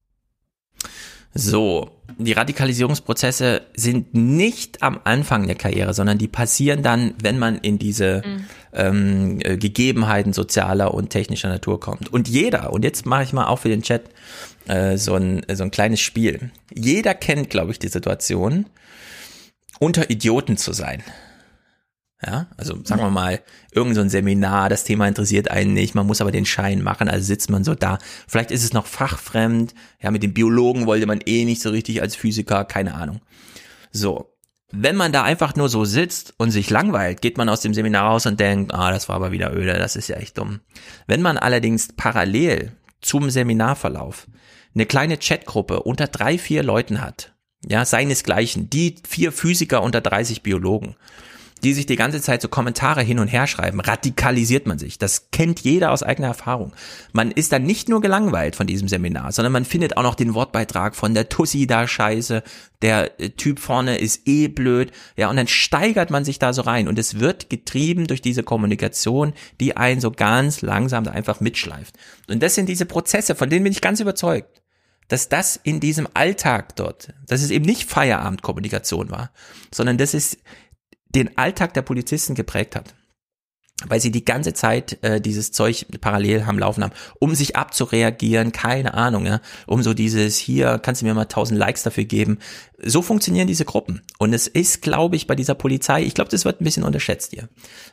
[1.33, 7.57] So, die Radikalisierungsprozesse sind nicht am Anfang der Karriere, sondern die passieren dann, wenn man
[7.57, 8.45] in diese Mhm.
[8.73, 12.11] ähm, äh, Gegebenheiten sozialer und technischer Natur kommt.
[12.11, 14.03] Und jeder, und jetzt mache ich mal auch für den Chat
[14.67, 16.51] äh, so, ein, so ein kleines Spiel.
[16.73, 18.65] Jeder kennt, glaube ich, die Situation,
[19.79, 21.01] unter Idioten zu sein.
[22.25, 23.41] Ja, also sagen wir mal,
[23.71, 27.25] irgend so Seminar, das Thema interessiert einen nicht, man muss aber den Schein machen, also
[27.25, 27.97] sitzt man so da.
[28.27, 32.01] Vielleicht ist es noch fachfremd, ja, mit dem Biologen wollte man eh nicht so richtig
[32.03, 33.21] als Physiker, keine Ahnung.
[33.91, 34.31] So,
[34.71, 38.05] wenn man da einfach nur so sitzt und sich langweilt, geht man aus dem Seminar
[38.05, 40.59] raus und denkt, ah, das war aber wieder öde, das ist ja echt dumm.
[41.07, 44.27] Wenn man allerdings parallel zum Seminarverlauf
[44.73, 47.33] eine kleine Chatgruppe unter drei, vier Leuten hat,
[47.67, 50.95] ja, seinesgleichen, die vier Physiker unter 30 Biologen,
[51.63, 54.97] die sich die ganze Zeit so Kommentare hin und her schreiben, radikalisiert man sich.
[54.97, 56.73] Das kennt jeder aus eigener Erfahrung.
[57.13, 60.33] Man ist dann nicht nur gelangweilt von diesem Seminar, sondern man findet auch noch den
[60.33, 62.43] Wortbeitrag von der Tussi da scheiße,
[62.81, 66.63] der äh, Typ vorne ist eh blöd, ja, und dann steigert man sich da so
[66.63, 71.95] rein und es wird getrieben durch diese Kommunikation, die einen so ganz langsam einfach mitschleift.
[72.27, 74.61] Und das sind diese Prozesse, von denen bin ich ganz überzeugt
[75.11, 79.31] dass das in diesem Alltag dort, dass es eben nicht Feierabendkommunikation war,
[79.69, 80.37] sondern das ist
[81.15, 82.95] den Alltag der Polizisten geprägt hat
[83.87, 88.51] weil sie die ganze Zeit äh, dieses Zeug parallel haben laufen haben, um sich abzureagieren,
[88.51, 92.39] keine Ahnung, ja, um so dieses hier kannst du mir mal tausend Likes dafür geben.
[92.83, 96.45] So funktionieren diese Gruppen und es ist, glaube ich, bei dieser Polizei, ich glaube, das
[96.45, 97.47] wird ein bisschen unterschätzt hier,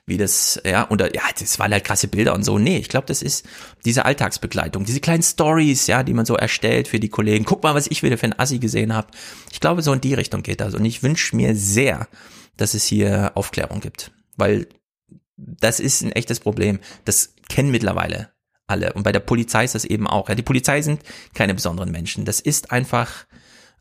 [0.06, 2.58] wie das, ja, und ja, das waren halt krasse Bilder und so.
[2.58, 3.46] Nee, ich glaube, das ist
[3.84, 7.44] diese Alltagsbegleitung, diese kleinen Stories, ja, die man so erstellt für die Kollegen.
[7.44, 9.08] Guck mal, was ich wieder für ein Assi gesehen habe.
[9.52, 12.08] Ich glaube, so in die Richtung geht das und ich wünsche mir sehr,
[12.58, 14.12] dass es hier Aufklärung gibt.
[14.36, 14.68] Weil
[15.36, 16.80] das ist ein echtes Problem.
[17.04, 18.30] Das kennen mittlerweile
[18.66, 18.92] alle.
[18.92, 20.28] Und bei der Polizei ist das eben auch.
[20.28, 21.00] Ja, die Polizei sind
[21.34, 22.24] keine besonderen Menschen.
[22.24, 23.26] Das ist einfach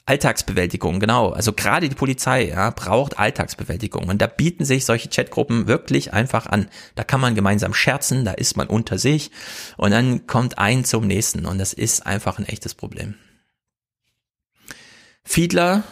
[0.08, 1.32] Alltagsbewältigung, genau.
[1.32, 4.08] Also gerade die Polizei ja, braucht Alltagsbewältigung.
[4.08, 6.70] Und da bieten sich solche Chatgruppen wirklich einfach an.
[6.96, 9.32] Da kann man gemeinsam scherzen, da ist man unter sich
[9.76, 11.46] und dann kommt ein zum nächsten.
[11.46, 13.16] Und das ist einfach ein echtes Problem.
[15.26, 15.84] Fiedler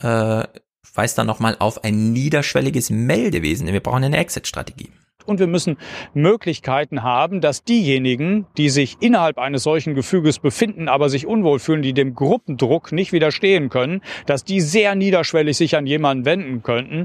[0.00, 0.44] äh,
[0.94, 3.66] weist dann nochmal auf ein niederschwelliges Meldewesen.
[3.66, 4.90] Wir brauchen eine Exit-Strategie.
[5.26, 5.76] Und wir müssen
[6.14, 11.82] Möglichkeiten haben, dass diejenigen, die sich innerhalb eines solchen Gefüges befinden, aber sich unwohl fühlen,
[11.82, 17.04] die dem Gruppendruck nicht widerstehen können, dass die sehr niederschwellig sich an jemanden wenden könnten.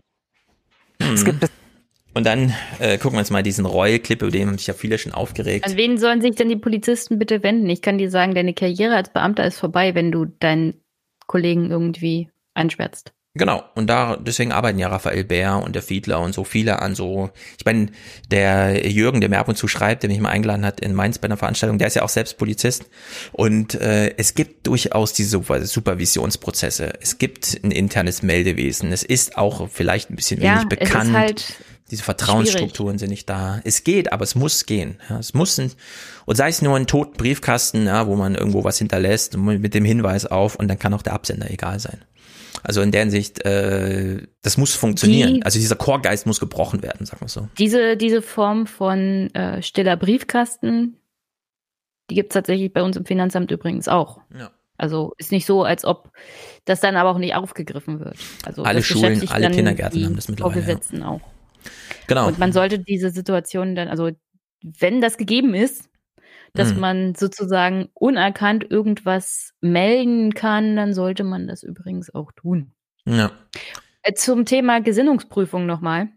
[1.00, 1.46] Es gibt
[2.16, 4.98] und dann äh, gucken wir uns mal diesen Reue-Clip, über den haben sich ja viele
[4.98, 5.66] schon aufgeregt.
[5.66, 7.70] An wen sollen sich denn die Polizisten bitte wenden?
[7.70, 10.76] Ich kann dir sagen, deine Karriere als Beamter ist vorbei, wenn du deinen
[11.28, 13.15] Kollegen irgendwie einschwärzt.
[13.38, 16.96] Genau, und da deswegen arbeiten ja Raphael Bär und der Fiedler und so viele an
[16.96, 17.88] so, ich meine,
[18.32, 21.20] der Jürgen, der mir ab und zu schreibt, der mich mal eingeladen hat in Mainz
[21.20, 22.86] bei einer Veranstaltung, der ist ja auch selbst Polizist.
[23.34, 26.94] Und äh, es gibt durchaus diese Supervisionsprozesse.
[27.02, 28.94] Es gibt ein internes Meldewesen.
[28.94, 31.12] Es ist auch vielleicht ein bisschen ja, wenig bekannt.
[31.12, 31.58] Halt
[31.92, 33.00] diese Vertrauensstrukturen schwierig.
[33.00, 33.60] sind nicht da.
[33.66, 34.98] Es geht, aber es muss gehen.
[35.10, 35.72] Ja, es muss ein,
[36.26, 39.84] und sei es nur ein toten Briefkasten, ja, wo man irgendwo was hinterlässt mit dem
[39.84, 42.00] Hinweis auf und dann kann auch der Absender egal sein.
[42.64, 45.36] Also in der Hinsicht, äh, das muss funktionieren.
[45.36, 47.48] Die, also dieser Chorgeist muss gebrochen werden, sagen wir so.
[47.58, 50.98] Diese, diese Form von äh, stiller Briefkasten,
[52.10, 54.20] die gibt es tatsächlich bei uns im Finanzamt übrigens auch.
[54.38, 54.52] Ja.
[54.78, 56.12] Also ist nicht so, als ob
[56.66, 58.18] das dann aber auch nicht aufgegriffen wird.
[58.46, 60.62] Also alle Schulen, alle Kindergärten haben das mittlerweile.
[60.62, 61.08] Vorgesetzten ja.
[61.08, 61.22] auch.
[62.08, 62.28] Genau.
[62.28, 64.12] Und man sollte diese Situation dann, also
[64.62, 65.90] wenn das gegeben ist,
[66.56, 66.80] dass mhm.
[66.80, 72.72] man sozusagen unerkannt irgendwas melden kann, dann sollte man das übrigens auch tun.
[73.06, 73.32] Ja.
[74.02, 76.10] Äh, zum Thema Gesinnungsprüfung nochmal.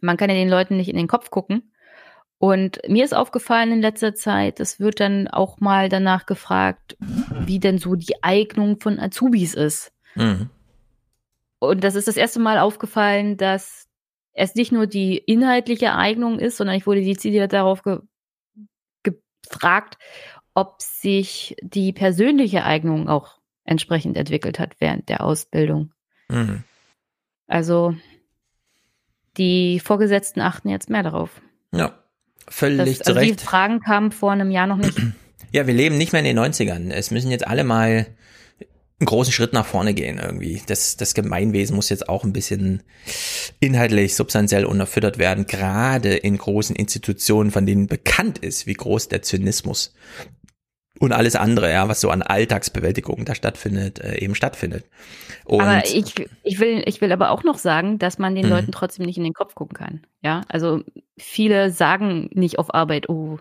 [0.00, 1.72] Man kann ja den Leuten nicht in den Kopf gucken.
[2.38, 7.58] Und mir ist aufgefallen in letzter Zeit, es wird dann auch mal danach gefragt, wie
[7.58, 9.92] denn so die Eignung von Azubis ist.
[10.14, 10.48] Mhm.
[11.58, 13.88] Und das ist das erste Mal aufgefallen, dass
[14.32, 17.98] es nicht nur die inhaltliche Eignung ist, sondern ich wurde dezidiert darauf ge
[19.50, 19.98] fragt,
[20.54, 25.92] ob sich die persönliche Eignung auch entsprechend entwickelt hat während der Ausbildung.
[26.28, 26.64] Mhm.
[27.46, 27.94] Also
[29.36, 31.40] die Vorgesetzten achten jetzt mehr darauf.
[31.72, 31.98] Ja,
[32.48, 33.40] völlig das, also zurecht.
[33.40, 34.98] Die Fragen kamen vor einem Jahr noch nicht.
[35.52, 36.92] Ja, wir leben nicht mehr in den 90ern.
[36.92, 38.06] Es müssen jetzt alle mal
[39.00, 40.62] einen großen Schritt nach vorne gehen irgendwie.
[40.66, 42.82] Das, das Gemeinwesen muss jetzt auch ein bisschen
[43.58, 49.22] inhaltlich, substanziell unterfüttert werden, gerade in großen Institutionen, von denen bekannt ist, wie groß der
[49.22, 49.94] Zynismus
[50.98, 54.84] und alles andere, ja, was so an Alltagsbewältigung da stattfindet, äh, eben stattfindet.
[55.46, 58.50] Und aber ich, ich will, ich will aber auch noch sagen, dass man den mhm.
[58.50, 60.02] Leuten trotzdem nicht in den Kopf gucken kann.
[60.20, 60.82] Ja, also
[61.16, 63.38] viele sagen nicht auf Arbeit, oh,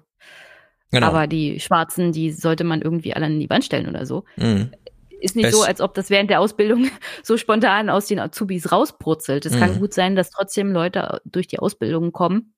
[0.92, 1.06] Genau.
[1.06, 4.24] Aber die Schwarzen, die sollte man irgendwie alle an die Wand stellen oder so.
[4.38, 4.72] Mhm
[5.20, 6.90] ist nicht es so, als ob das während der Ausbildung
[7.24, 9.46] so spontan aus den Azubis rausbrutzelt.
[9.46, 9.60] Es mhm.
[9.60, 12.54] kann gut sein, dass trotzdem Leute durch die Ausbildung kommen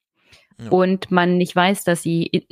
[0.59, 0.69] ja.
[0.69, 2.48] und man nicht weiß, dass sie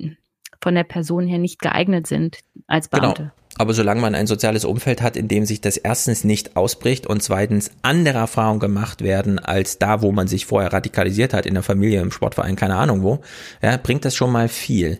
[0.61, 3.01] von der Person her nicht geeignet sind als genau.
[3.01, 3.21] Beamte.
[3.23, 3.33] Genau.
[3.57, 7.21] Aber solange man ein soziales Umfeld hat, in dem sich das erstens nicht ausbricht und
[7.21, 11.63] zweitens andere Erfahrungen gemacht werden als da, wo man sich vorher radikalisiert hat, in der
[11.63, 13.19] Familie, im Sportverein, keine Ahnung wo,
[13.61, 14.99] ja, bringt das schon mal viel.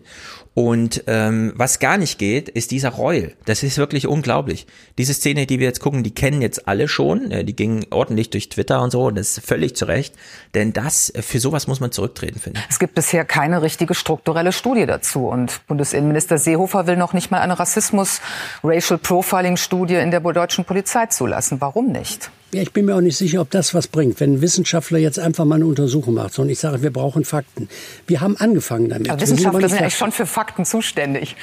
[0.52, 3.34] Und ähm, was gar nicht geht, ist dieser Reul.
[3.44, 4.66] Das ist wirklich unglaublich.
[4.98, 7.30] Diese Szene, die wir jetzt gucken, die kennen jetzt alle schon.
[7.46, 9.04] Die ging ordentlich durch Twitter und so.
[9.04, 10.14] Und das ist völlig zurecht.
[10.54, 12.66] Denn das, äh, für sowas muss man zurücktreten, finde ich.
[12.68, 15.28] Es gibt bisher keine richtige strukturelle Studie dazu.
[15.28, 21.60] Und Bundesinnenminister Seehofer will noch nicht mal eine Rassismus-Racial Profiling-Studie in der deutschen Polizei zulassen.
[21.60, 22.30] Warum nicht?
[22.52, 25.18] Ja, ich bin mir auch nicht sicher, ob das was bringt, wenn ein Wissenschaftler jetzt
[25.18, 26.38] einfach mal eine Untersuchung macht.
[26.38, 27.68] Und ich sage, wir brauchen Fakten.
[28.08, 29.08] Wir haben angefangen damit.
[29.08, 31.36] Aber Wissenschaftler sind eigentlich schon für Fakten zuständig.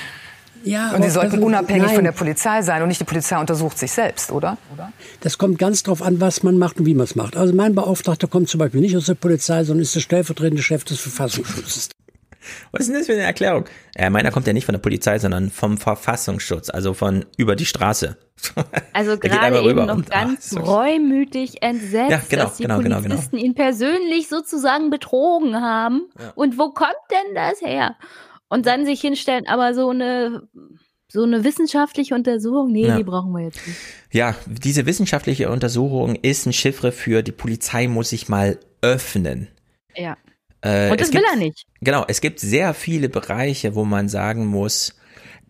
[0.64, 1.96] Ja, und sie sollten unabhängig nein.
[1.96, 4.58] von der Polizei sein und nicht die Polizei untersucht sich selbst, oder?
[5.22, 7.38] Das kommt ganz drauf an, was man macht und wie man es macht.
[7.38, 10.84] Also mein Beauftragter kommt zum Beispiel nicht aus der Polizei, sondern ist der stellvertretende Chef
[10.84, 11.90] des Verfassungsschutzes.
[12.72, 13.66] Was ist denn das für eine Erklärung?
[13.96, 17.66] Äh, meiner kommt ja nicht von der Polizei, sondern vom Verfassungsschutz, also von über die
[17.66, 18.18] Straße.
[18.94, 20.60] Also gerade eben noch und- ganz so.
[20.60, 23.08] reumütig entsetzt, Ja, genau, dass die genau, genau, genau.
[23.10, 26.10] Polizisten ihn persönlich sozusagen betrogen haben.
[26.36, 27.96] Und wo kommt denn das her?
[28.50, 30.44] Und dann sich hinstellen, aber so eine
[31.10, 32.98] so eine wissenschaftliche Untersuchung, nee, Ja.
[32.98, 33.80] die brauchen wir jetzt nicht.
[34.12, 39.48] Ja, diese wissenschaftliche Untersuchung ist ein Chiffre für die Polizei muss sich mal öffnen.
[39.96, 40.18] Ja.
[40.62, 41.66] Äh, Und das will gibt- er nicht.
[41.82, 44.96] Genau, es gibt sehr viele Bereiche, wo man sagen muss,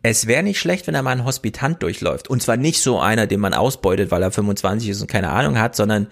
[0.04, 2.30] es wäre nicht schlecht, wenn da mal ein Hospitant durchläuft.
[2.30, 5.58] Und zwar nicht so einer, den man ausbeutet, weil er 25 ist und keine Ahnung
[5.60, 6.08] hat, sondern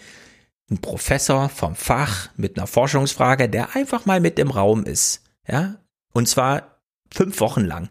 [0.71, 5.21] ein Professor vom Fach mit einer Forschungsfrage, der einfach mal mit im Raum ist.
[5.47, 5.75] Ja?
[6.13, 6.79] Und zwar
[7.13, 7.89] fünf Wochen lang.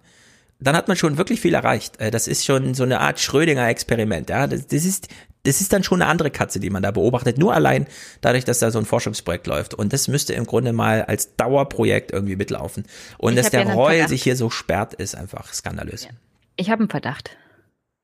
[0.58, 2.00] Dann hat man schon wirklich viel erreicht.
[2.00, 4.30] Äh, Das ist schon so eine Art Schrödinger-Experiment.
[4.30, 4.46] Ja?
[4.48, 5.08] Das, das, ist,
[5.44, 7.38] das ist dann schon eine andere Katze, die man da beobachtet.
[7.38, 7.86] Nur allein
[8.20, 9.74] dadurch, dass da so ein Forschungsprojekt läuft.
[9.74, 12.84] Und das müsste im Grunde mal als Dauerprojekt irgendwie mitlaufen.
[13.18, 16.08] Und Ich dass der ja Reul sich hier so sperrt, ist einfach skandalös.
[16.56, 17.36] Ich habe einen Verdacht.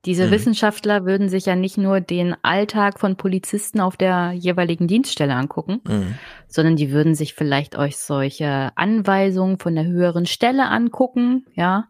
[0.07, 0.31] Diese Mhm.
[0.31, 5.81] Wissenschaftler würden sich ja nicht nur den Alltag von Polizisten auf der jeweiligen Dienststelle angucken,
[5.87, 6.15] Mhm.
[6.49, 11.89] sondern die würden sich vielleicht euch solche Anweisungen von der höheren Stelle angucken, ja,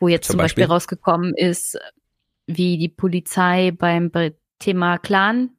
[0.00, 0.62] wo jetzt Zum zum, Beispiel?
[0.64, 0.74] Beispiel?
[0.74, 1.78] rausgekommen ist,
[2.46, 5.50] wie die Polizei beim Be Thema Clan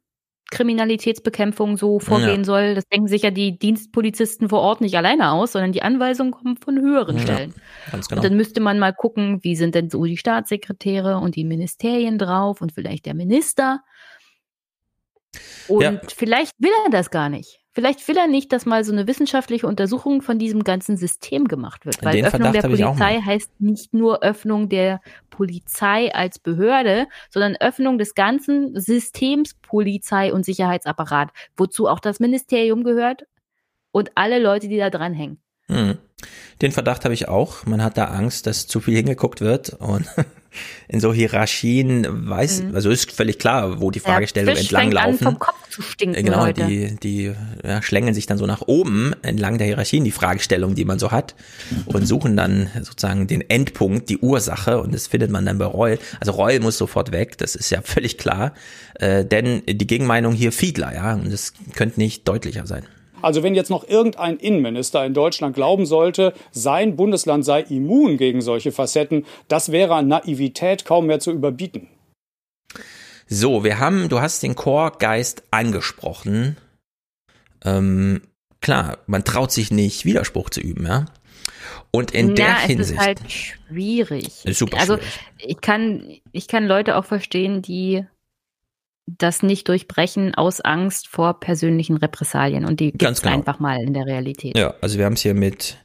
[0.50, 2.44] Kriminalitätsbekämpfung so vorgehen Ja.
[2.44, 2.74] soll.
[2.74, 6.56] Das denken sich ja die Dienstpolizisten vor Ort nicht alleine aus, sondern die Anweisungen kommen
[6.56, 7.54] von höheren Ja, Stellen.
[7.90, 8.20] ganz genau.
[8.20, 12.18] Und dann müsste man mal gucken, wie sind denn so die Staatssekretäre und die Ministerien
[12.18, 13.80] drauf und vielleicht der Minister.
[15.66, 16.00] Und Ja.
[16.14, 17.60] vielleicht will er das gar nicht.
[17.74, 21.84] Vielleicht will er nicht, dass mal so eine wissenschaftliche Untersuchung von diesem ganzen System gemacht
[21.84, 22.04] wird.
[22.04, 27.56] Weil Den Öffnung Verdacht der Polizei heißt nicht nur Öffnung der Polizei als Behörde, sondern
[27.56, 33.26] Öffnung des ganzen Systems Polizei und Sicherheitsapparat, wozu auch das Ministerium gehört
[33.90, 35.38] und alle Leute, die da dranhängen.
[35.66, 35.98] Mhm.
[36.62, 37.66] Den Verdacht habe ich auch.
[37.66, 40.06] Man hat da Angst, dass zu viel hingeguckt wird und
[40.88, 44.58] in so Hierarchien weiß, also ist völlig klar, wo die Fragestellungen Mhm.
[44.58, 45.24] Fisch entlang fängt an, laufen.
[45.24, 46.66] vom Kopf zu stinken Genau, heute.
[46.66, 47.32] die, die
[47.64, 51.10] ja, schlängeln sich dann so nach oben entlang der Hierarchien, die Fragestellungen, die man so
[51.10, 51.34] hat,
[51.86, 55.98] und suchen dann sozusagen den Endpunkt, die Ursache, und das findet man dann bei Reul.
[56.20, 58.54] Also Reul muss sofort weg, das ist ja völlig klar,
[59.00, 62.84] äh, denn die Gegenmeinung hier Fiedler, ja, und das könnte nicht deutlicher sein.
[63.24, 68.42] Also wenn jetzt noch irgendein Innenminister in Deutschland glauben sollte, sein Bundesland sei immun gegen
[68.42, 71.88] solche Facetten, das wäre an Naivität kaum mehr zu überbieten.
[73.26, 76.58] So, wir haben, du hast den Chorgeist angesprochen.
[77.64, 78.20] Ähm,
[78.60, 81.06] klar, man traut sich nicht, Widerspruch zu üben, ja.
[81.90, 82.90] Und in Na, der es Hinsicht.
[82.92, 84.44] ist halt schwierig.
[84.44, 85.20] Ist super also schwierig.
[85.38, 88.04] ich kann, ich kann Leute auch verstehen, die
[89.06, 92.64] das nicht durchbrechen aus Angst vor persönlichen Repressalien.
[92.64, 93.34] Und die gibt genau.
[93.34, 94.56] einfach mal in der Realität.
[94.56, 95.78] Ja, also wir haben es hier mit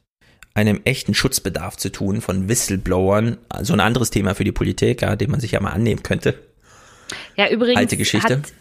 [0.54, 3.38] einem echten Schutzbedarf zu tun von Whistleblowern.
[3.50, 6.36] Also ein anderes Thema für die Politik, ja, dem man sich ja mal annehmen könnte.
[7.36, 7.78] Ja, übrigens.
[7.78, 8.38] Alte Geschichte.
[8.38, 8.54] Hat,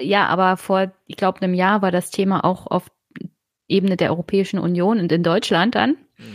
[0.00, 2.90] ja, aber vor, ich glaube, einem Jahr war das Thema auch auf
[3.68, 5.96] Ebene der Europäischen Union und in Deutschland dann.
[6.16, 6.32] Mhm.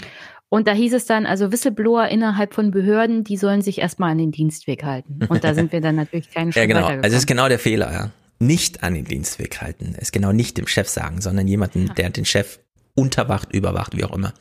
[0.54, 4.20] Und da hieß es dann, also Whistleblower innerhalb von Behörden, die sollen sich erstmal an
[4.20, 5.22] den Dienstweg halten.
[5.28, 6.86] Und da sind wir dann natürlich keinen Schritt Ja, genau.
[6.86, 8.12] Also das ist genau der Fehler, ja.
[8.38, 9.96] Nicht an den Dienstweg halten.
[9.98, 12.60] Es genau nicht dem Chef sagen, sondern jemanden, der den Chef
[12.94, 14.32] unterwacht, überwacht, wie auch immer.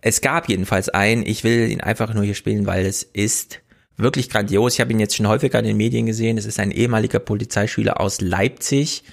[0.00, 3.60] Es gab jedenfalls einen, ich will ihn einfach nur hier spielen, weil es ist
[3.98, 4.72] wirklich grandios.
[4.72, 6.38] Ich habe ihn jetzt schon häufiger in den Medien gesehen.
[6.38, 9.04] Es ist ein ehemaliger Polizeischüler aus Leipzig,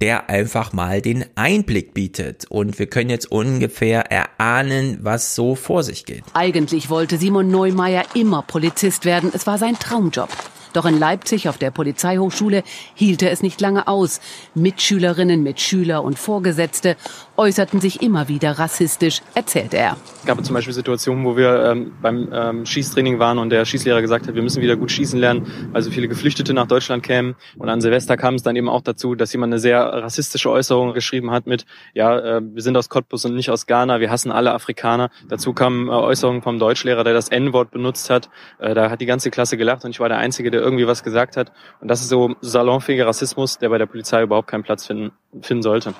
[0.00, 2.46] der einfach mal den Einblick bietet.
[2.48, 6.24] Und wir können jetzt ungefähr erahnen, was so vor sich geht.
[6.32, 9.30] Eigentlich wollte Simon Neumeier immer Polizist werden.
[9.34, 10.30] Es war sein Traumjob.
[10.72, 12.62] Doch in Leipzig auf der Polizeihochschule
[12.94, 14.20] hielt er es nicht lange aus.
[14.54, 16.96] Mitschülerinnen, Mitschüler und Vorgesetzte
[17.36, 19.96] äußerten sich immer wieder rassistisch, erzählt er.
[20.20, 24.02] Es gab zum Beispiel Situationen, wo wir ähm, beim ähm, Schießtraining waren und der Schießlehrer
[24.02, 27.36] gesagt hat, wir müssen wieder gut schießen lernen, weil so viele Geflüchtete nach Deutschland kämen.
[27.56, 30.92] Und an Silvester kam es dann eben auch dazu, dass jemand eine sehr rassistische Äußerung
[30.92, 34.30] geschrieben hat mit, ja, äh, wir sind aus Cottbus und nicht aus Ghana, wir hassen
[34.30, 35.10] alle Afrikaner.
[35.28, 38.28] Dazu kamen äh, Äußerungen vom Deutschlehrer, der das N-Wort benutzt hat.
[38.58, 41.02] Äh, da hat die ganze Klasse gelacht und ich war der Einzige, der irgendwie was
[41.02, 41.52] gesagt hat.
[41.80, 45.62] Und das ist so salonfähiger Rassismus, der bei der Polizei überhaupt keinen Platz finden, finden
[45.62, 45.94] sollte.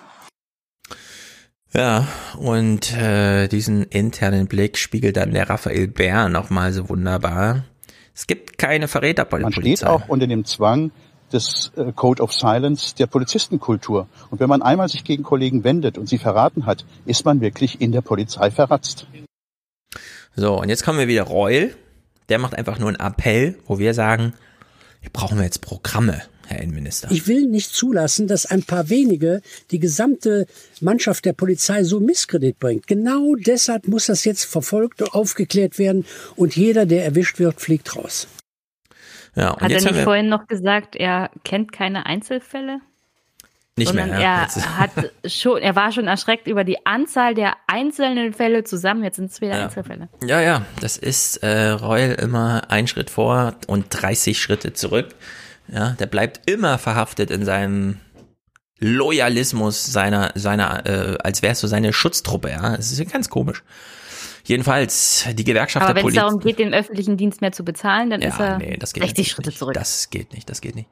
[1.73, 7.65] Ja, und äh, diesen internen Blick spiegelt dann der Raphael Bär nochmal so wunderbar.
[8.13, 9.87] Es gibt keine Verräter bei der man Polizei.
[9.87, 10.91] steht auch unter dem Zwang
[11.33, 14.09] des äh, Code of Silence der Polizistenkultur.
[14.31, 17.81] Und wenn man einmal sich gegen Kollegen wendet und sie verraten hat, ist man wirklich
[17.81, 19.07] in der Polizei verratzt.
[20.35, 21.75] So, und jetzt kommen wir wieder Reul.
[22.29, 24.35] Der macht einfach nur einen Appell, wo wir sagen,
[25.01, 27.09] hier brauchen wir jetzt Programme, Herr Innenminister.
[27.11, 30.47] Ich will nicht zulassen, dass ein paar wenige die gesamte
[30.81, 32.87] Mannschaft der Polizei so Misskredit bringt.
[32.87, 36.05] Genau deshalb muss das jetzt verfolgt und aufgeklärt werden
[36.37, 38.29] und jeder, der erwischt wird, fliegt raus.
[39.35, 42.81] Ja, und Hat er nicht vorhin noch gesagt, er kennt keine Einzelfälle?
[43.81, 44.21] Nicht sondern mehr.
[44.21, 44.47] Ja.
[44.55, 44.91] er hat
[45.27, 49.03] schon, er war schon erschreckt über die Anzahl der einzelnen Fälle zusammen.
[49.03, 49.65] Jetzt sind es wieder Ja.
[49.65, 50.09] Einzelfälle.
[50.25, 55.09] Ja, ja, das ist äh, Reul immer ein Schritt vor und 30 Schritte zurück.
[55.69, 57.99] Ja, der bleibt immer verhaftet in seinem
[58.79, 62.77] Loyalismus seiner, seiner, äh, als wär's so seine Schutztruppe, ja.
[62.77, 63.63] Das ist ja ganz komisch.
[64.51, 68.21] Jedenfalls, die Gewerkschaft Aber wenn es darum geht, den öffentlichen Dienst mehr zu bezahlen, dann
[68.21, 69.59] ist er nee, das geht 60 natürlich Schritte nicht.
[69.59, 69.75] zurück.
[69.75, 70.89] Das geht nicht, das geht nicht.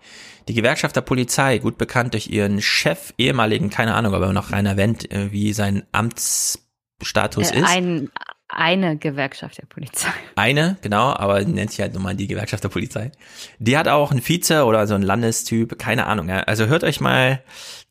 [0.47, 4.77] Die Gewerkschaft der Polizei, gut bekannt durch ihren Chef, ehemaligen, keine Ahnung, aber noch Rainer
[4.77, 7.65] Wendt, äh, wie sein Amtsstatus Äh, ist.
[7.67, 8.11] ein,
[8.49, 10.09] eine Gewerkschaft der Polizei.
[10.37, 13.11] Eine, genau, aber nennt sich halt nun mal die Gewerkschaft der Polizei.
[13.59, 16.28] Die hat auch einen Vize oder so einen Landestyp, keine Ahnung.
[16.28, 16.43] Ja.
[16.43, 17.43] Also hört euch mal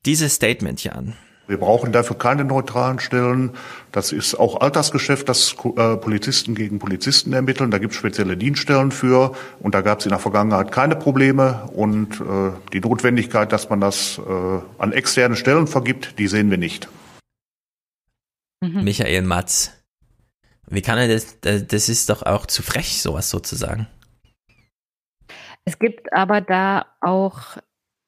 [0.06, 1.18] dieses Statement hier an.
[1.48, 3.52] Wir brauchen dafür keine neutralen Stellen.
[3.94, 7.72] Das ist auch Alltagsgeschäft, dass äh, Polizisten gegen Polizisten ermitteln.
[7.72, 9.34] Da gibt es spezielle Dienststellen für.
[9.60, 11.70] Und da gab es in der Vergangenheit keine Probleme.
[11.74, 16.58] Und äh, die Notwendigkeit, dass man das äh, an externe Stellen vergibt, die sehen wir
[16.58, 16.90] nicht.
[18.62, 18.84] Mhm.
[18.84, 19.72] Michael Matz.
[20.70, 23.88] Wie kann er das das ist doch auch zu frech, sowas sozusagen.
[25.64, 27.58] Es gibt aber da auch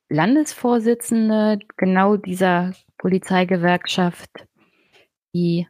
[0.10, 4.30] Landesvorsitzende genau dieser Polizeigewerkschaft,
[5.34, 5.68] die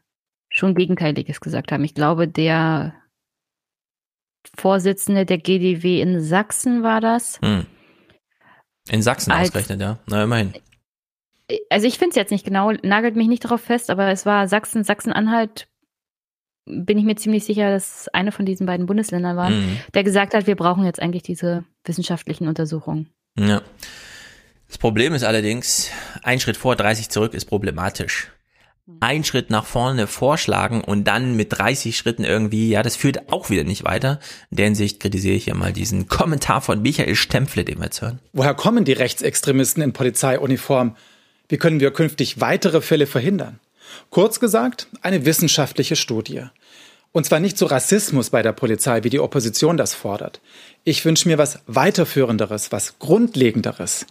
[0.51, 1.83] schon Gegenteiliges gesagt haben.
[1.83, 2.93] Ich glaube, der
[4.57, 7.39] Vorsitzende der GDW in Sachsen war das.
[7.41, 7.65] Hm.
[8.89, 9.99] In Sachsen Als- ausgerechnet, ja.
[10.07, 10.53] Na, immerhin.
[11.69, 14.47] Also ich finde es jetzt nicht genau, nagelt mich nicht darauf fest, aber es war
[14.47, 15.67] Sachsen, Sachsen-Anhalt,
[16.65, 19.77] bin ich mir ziemlich sicher, dass es eine von diesen beiden Bundesländern war, Mhm.
[19.95, 23.09] der gesagt hat, wir brauchen jetzt eigentlich diese wissenschaftlichen Untersuchungen.
[23.37, 23.61] Ja.
[24.69, 25.89] Das Problem ist allerdings,
[26.21, 28.29] ein Schritt vor, 30 zurück ist problematisch.
[28.99, 33.49] Ein Schritt nach vorne vorschlagen und dann mit 30 Schritten irgendwie, ja, das führt auch
[33.49, 34.19] wieder nicht weiter.
[34.51, 38.01] In der Hinsicht kritisiere ich hier mal diesen Kommentar von Michael Stempfle, den wir jetzt
[38.01, 38.19] hören.
[38.31, 40.95] Woher kommen die Rechtsextremisten in Polizeiuniform?
[41.47, 43.59] Wie können wir künftig weitere Fälle verhindern?
[44.11, 46.43] Kurz gesagt, eine wissenschaftliche Studie.
[47.11, 50.41] Und zwar nicht zu Rassismus bei der Polizei, wie die Opposition das fordert.
[50.83, 54.05] Ich wünsche mir was weiterführenderes, was grundlegenderes.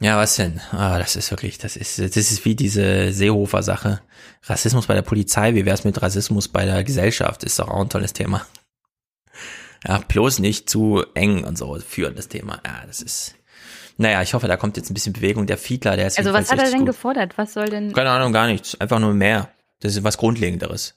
[0.00, 0.60] Ja, was denn?
[0.70, 4.00] Ah, das ist wirklich, das ist, das ist wie diese Seehofer-Sache.
[4.44, 7.42] Rassismus bei der Polizei, wie wär's mit Rassismus bei der Gesellschaft?
[7.42, 8.46] Ist doch auch ein tolles Thema.
[9.86, 12.60] Ja, bloß nicht zu eng und so führen, das Thema.
[12.64, 13.34] Ja, das ist,
[13.96, 15.46] naja, ich hoffe, da kommt jetzt ein bisschen Bewegung.
[15.46, 16.88] Der Fiedler, der ist Also was hat er denn gut.
[16.88, 17.36] gefordert?
[17.36, 17.92] Was soll denn...
[17.92, 18.80] Keine Ahnung, gar nichts.
[18.80, 19.48] Einfach nur mehr.
[19.80, 20.94] Das ist was Grundlegenderes.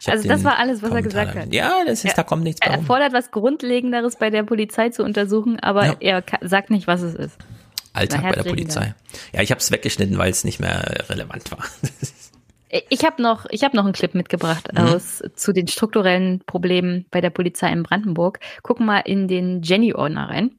[0.00, 1.54] Ich Also das war alles, was er Kommentar gesagt da- hat.
[1.54, 5.04] Ja, das ist, Er- da kommt nichts Er fordert was Grundlegenderes bei der Polizei zu
[5.04, 5.96] untersuchen, aber Ja.
[6.00, 7.36] er sagt nicht, was es ist.
[7.94, 8.94] Alltag bei der Polizei.
[9.32, 11.64] Ja, ich habe es weggeschnitten, weil es nicht mehr relevant war.
[12.90, 14.78] Ich habe noch, ich habe noch einen Clip mitgebracht Mhm.
[14.78, 18.40] aus zu den strukturellen Problemen bei der Polizei in Brandenburg.
[18.62, 20.50] Gucken mal in den Jenny-Ordner rein.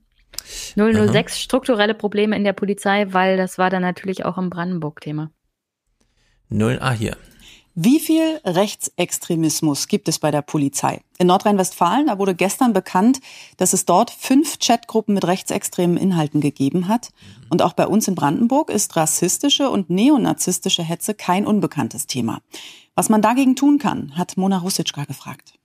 [0.76, 5.32] 006 strukturelle Probleme in der Polizei, weil das war dann natürlich auch im Brandenburg-Thema.
[6.48, 7.18] Null, ah, hier.
[7.78, 11.02] Wie viel Rechtsextremismus gibt es bei der Polizei?
[11.18, 13.20] In Nordrhein-Westfalen, da wurde gestern bekannt,
[13.58, 17.10] dass es dort fünf Chatgruppen mit rechtsextremen Inhalten gegeben hat.
[17.50, 22.40] Und auch bei uns in Brandenburg ist rassistische und neonazistische Hetze kein unbekanntes Thema.
[22.96, 25.56] Was man dagegen tun kann, hat Mona Rusitschka gefragt.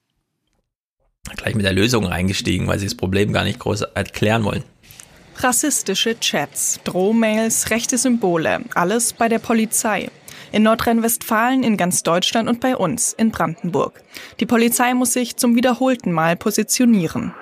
[1.37, 4.65] Gleich mit der Lösung reingestiegen, weil sie das Problem gar nicht groß erklären wollen.
[5.37, 10.11] Rassistische Chats, Drohmails, rechte Symbole, alles bei der Polizei.
[10.53, 14.03] In Nordrhein-Westfalen, in ganz Deutschland und bei uns, in Brandenburg.
[14.41, 17.33] Die Polizei muss sich zum wiederholten Mal positionieren.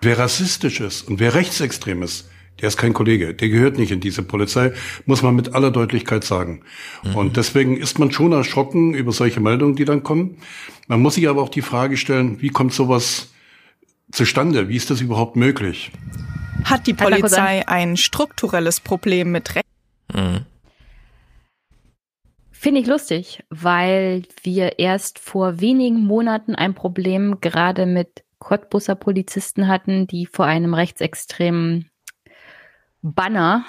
[0.00, 2.28] Wer rassistisch ist und wer rechtsextrem ist,
[2.60, 4.72] der ist kein Kollege, der gehört nicht in diese Polizei,
[5.06, 6.62] muss man mit aller Deutlichkeit sagen.
[7.02, 7.16] Mhm.
[7.16, 10.38] Und deswegen ist man schon erschrocken über solche Meldungen, die dann kommen.
[10.86, 13.32] Man muss sich aber auch die Frage stellen, wie kommt sowas
[14.12, 14.68] zustande?
[14.68, 15.90] Wie ist das überhaupt möglich?
[16.64, 19.66] Hat die Polizei ein strukturelles Problem mit Recht?
[20.14, 20.46] Mhm.
[22.62, 29.66] Finde ich lustig, weil wir erst vor wenigen Monaten ein Problem gerade mit Cottbusser Polizisten
[29.66, 31.90] hatten, die vor einem rechtsextremen
[33.00, 33.64] Banner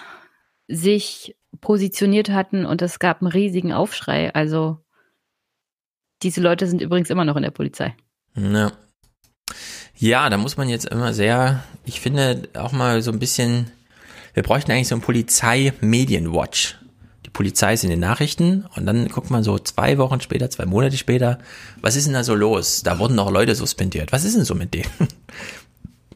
[0.67, 4.31] sich positioniert hatten und es gab einen riesigen Aufschrei.
[4.35, 4.77] Also
[6.21, 7.95] diese Leute sind übrigens immer noch in der Polizei.
[8.35, 8.73] Ja.
[9.95, 13.71] Ja, da muss man jetzt immer sehr, ich finde auch mal so ein bisschen,
[14.35, 16.77] wir bräuchten eigentlich so ein Polizei-Medien-Watch.
[17.33, 20.97] Polizei ist in den Nachrichten und dann guckt man so zwei Wochen später, zwei Monate
[20.97, 21.39] später,
[21.81, 22.83] was ist denn da so los?
[22.83, 24.11] Da wurden noch Leute suspendiert.
[24.11, 24.89] Was ist denn so mit denen?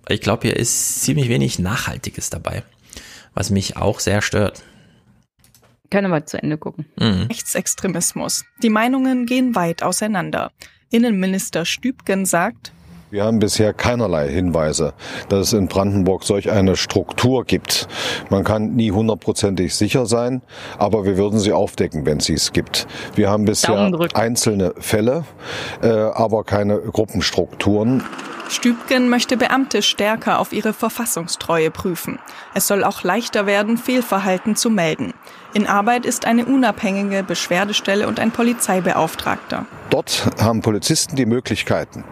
[0.09, 2.63] Ich glaube, hier ist ziemlich wenig Nachhaltiges dabei
[3.37, 4.63] was mich auch sehr stört.
[5.91, 6.85] Können wir zu Ende gucken.
[6.99, 7.27] Mhm.
[7.29, 8.43] Rechtsextremismus.
[8.63, 10.51] Die Meinungen gehen weit auseinander.
[10.89, 12.73] Innenminister Stübgen sagt,
[13.09, 14.93] wir haben bisher keinerlei Hinweise,
[15.29, 17.87] dass es in Brandenburg solch eine Struktur gibt.
[18.29, 20.41] Man kann nie hundertprozentig sicher sein,
[20.77, 22.87] aber wir würden sie aufdecken, wenn sie es gibt.
[23.15, 25.23] Wir haben bisher einzelne Fälle,
[25.81, 28.03] äh, aber keine Gruppenstrukturen.
[28.49, 32.19] Stübgen möchte Beamte stärker auf ihre Verfassungstreue prüfen.
[32.53, 35.13] Es soll auch leichter werden, Fehlverhalten zu melden.
[35.53, 39.65] In Arbeit ist eine unabhängige Beschwerdestelle und ein Polizeibeauftragter.
[39.89, 42.03] Dort haben Polizisten die Möglichkeiten,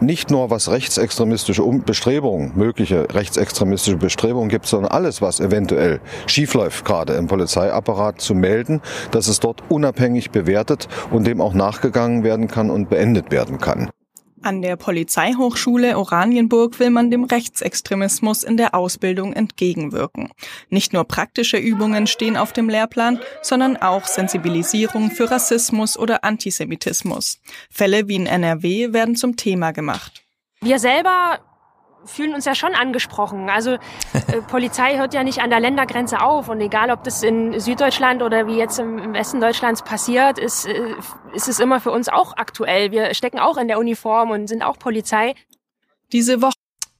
[0.00, 7.14] nicht nur was rechtsextremistische Bestrebungen, mögliche rechtsextremistische Bestrebungen gibt, sondern alles, was eventuell schiefläuft, gerade
[7.14, 12.70] im Polizeiapparat, zu melden, dass es dort unabhängig bewertet und dem auch nachgegangen werden kann
[12.70, 13.90] und beendet werden kann.
[14.46, 20.30] An der Polizeihochschule Oranienburg will man dem Rechtsextremismus in der Ausbildung entgegenwirken.
[20.70, 27.40] Nicht nur praktische Übungen stehen auf dem Lehrplan, sondern auch Sensibilisierung für Rassismus oder Antisemitismus.
[27.70, 30.22] Fälle wie in NRW werden zum Thema gemacht.
[30.60, 31.40] Wir selber
[32.06, 33.50] fühlen uns ja schon angesprochen.
[33.50, 37.58] Also äh, Polizei hört ja nicht an der Ländergrenze auf und egal, ob das in
[37.60, 40.94] Süddeutschland oder wie jetzt im, im Westen Deutschlands passiert, ist, äh,
[41.34, 42.90] ist es immer für uns auch aktuell.
[42.90, 45.34] Wir stecken auch in der Uniform und sind auch Polizei.
[46.12, 46.54] Diese Woche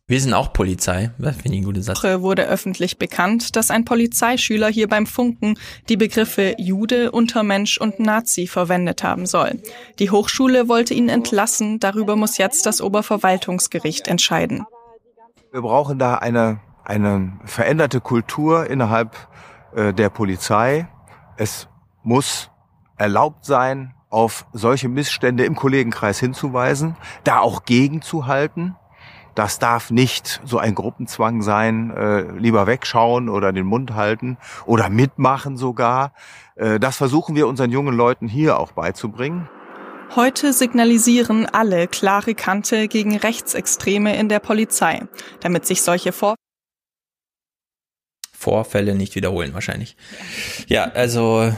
[0.08, 1.10] wir sind auch Polizei.
[1.18, 2.04] Das finde ich ein guter Satz.
[2.04, 8.46] wurde öffentlich bekannt, dass ein Polizeischüler hier beim Funken die Begriffe Jude, Untermensch und Nazi
[8.46, 9.60] verwendet haben soll.
[9.98, 11.80] Die Hochschule wollte ihn entlassen.
[11.80, 14.64] Darüber muss jetzt das Oberverwaltungsgericht entscheiden.
[15.56, 19.16] Wir brauchen da eine, eine veränderte Kultur innerhalb
[19.74, 20.86] äh, der Polizei.
[21.38, 21.66] Es
[22.02, 22.50] muss
[22.98, 26.94] erlaubt sein, auf solche Missstände im Kollegenkreis hinzuweisen,
[27.24, 28.76] da auch gegenzuhalten.
[29.34, 34.36] Das darf nicht so ein Gruppenzwang sein, äh, lieber wegschauen oder den Mund halten
[34.66, 36.12] oder mitmachen sogar.
[36.56, 39.48] Äh, das versuchen wir unseren jungen Leuten hier auch beizubringen.
[40.14, 45.02] Heute signalisieren alle klare Kante gegen Rechtsextreme in der Polizei,
[45.40, 46.36] damit sich solche Vor
[48.32, 49.96] Vorfälle nicht wiederholen wahrscheinlich.
[50.68, 51.52] Ja, also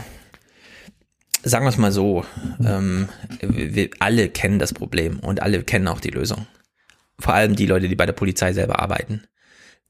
[1.43, 2.25] sagen wir es mal so,
[2.65, 3.09] ähm,
[3.41, 6.47] wir alle kennen das Problem und alle kennen auch die Lösung.
[7.19, 9.23] Vor allem die Leute, die bei der Polizei selber arbeiten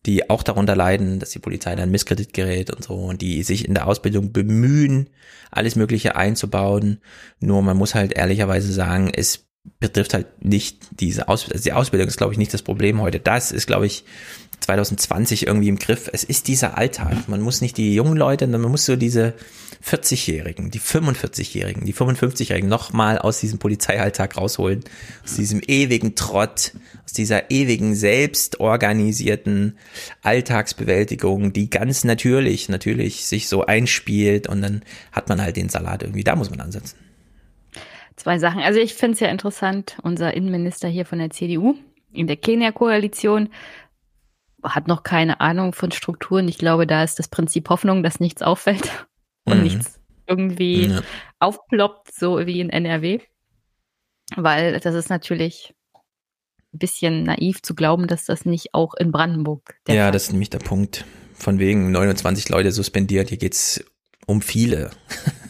[0.06, 3.66] die auch darunter leiden, dass die Polizei dann Misskredit gerät und so und die sich
[3.66, 5.10] in der Ausbildung bemühen,
[5.52, 7.02] alles Mögliche einzubauen.
[7.40, 9.46] Nur man muss halt ehrlicherweise sagen, es
[9.80, 11.58] betrifft halt nicht diese Ausbildung.
[11.58, 13.20] Also die Ausbildung ist, glaube ich, nicht das Problem heute.
[13.20, 14.06] Das ist, glaube ich,
[14.62, 16.10] 2020 irgendwie im Griff.
[16.12, 17.28] Es ist dieser Alltag.
[17.28, 19.34] Man muss nicht die jungen Leute, man muss so diese
[19.86, 24.84] 40-Jährigen, die 45-Jährigen, die 55-Jährigen nochmal aus diesem Polizeialltag rausholen,
[25.24, 26.74] aus diesem ewigen Trott,
[27.06, 29.78] aus dieser ewigen selbstorganisierten
[30.22, 34.82] Alltagsbewältigung, die ganz natürlich, natürlich sich so einspielt und dann
[35.12, 36.98] hat man halt den Salat irgendwie, da muss man ansetzen.
[38.18, 38.62] Zwei Sachen.
[38.62, 41.76] Also ich finde es ja interessant, unser Innenminister hier von der CDU
[42.12, 43.48] in der Kenia-Koalition
[44.64, 46.48] hat noch keine Ahnung von Strukturen.
[46.48, 49.08] Ich glaube, da ist das Prinzip Hoffnung, dass nichts auffällt
[49.46, 49.64] und mhm.
[49.64, 51.02] nichts irgendwie ja.
[51.40, 53.20] aufploppt, so wie in NRW.
[54.36, 55.74] Weil das ist natürlich
[56.74, 60.24] ein bisschen naiv zu glauben, dass das nicht auch in Brandenburg der Ja, Fall das
[60.24, 61.06] ist nämlich der Punkt.
[61.34, 63.84] Von wegen 29 Leute suspendiert, hier geht's
[64.28, 64.92] um viele.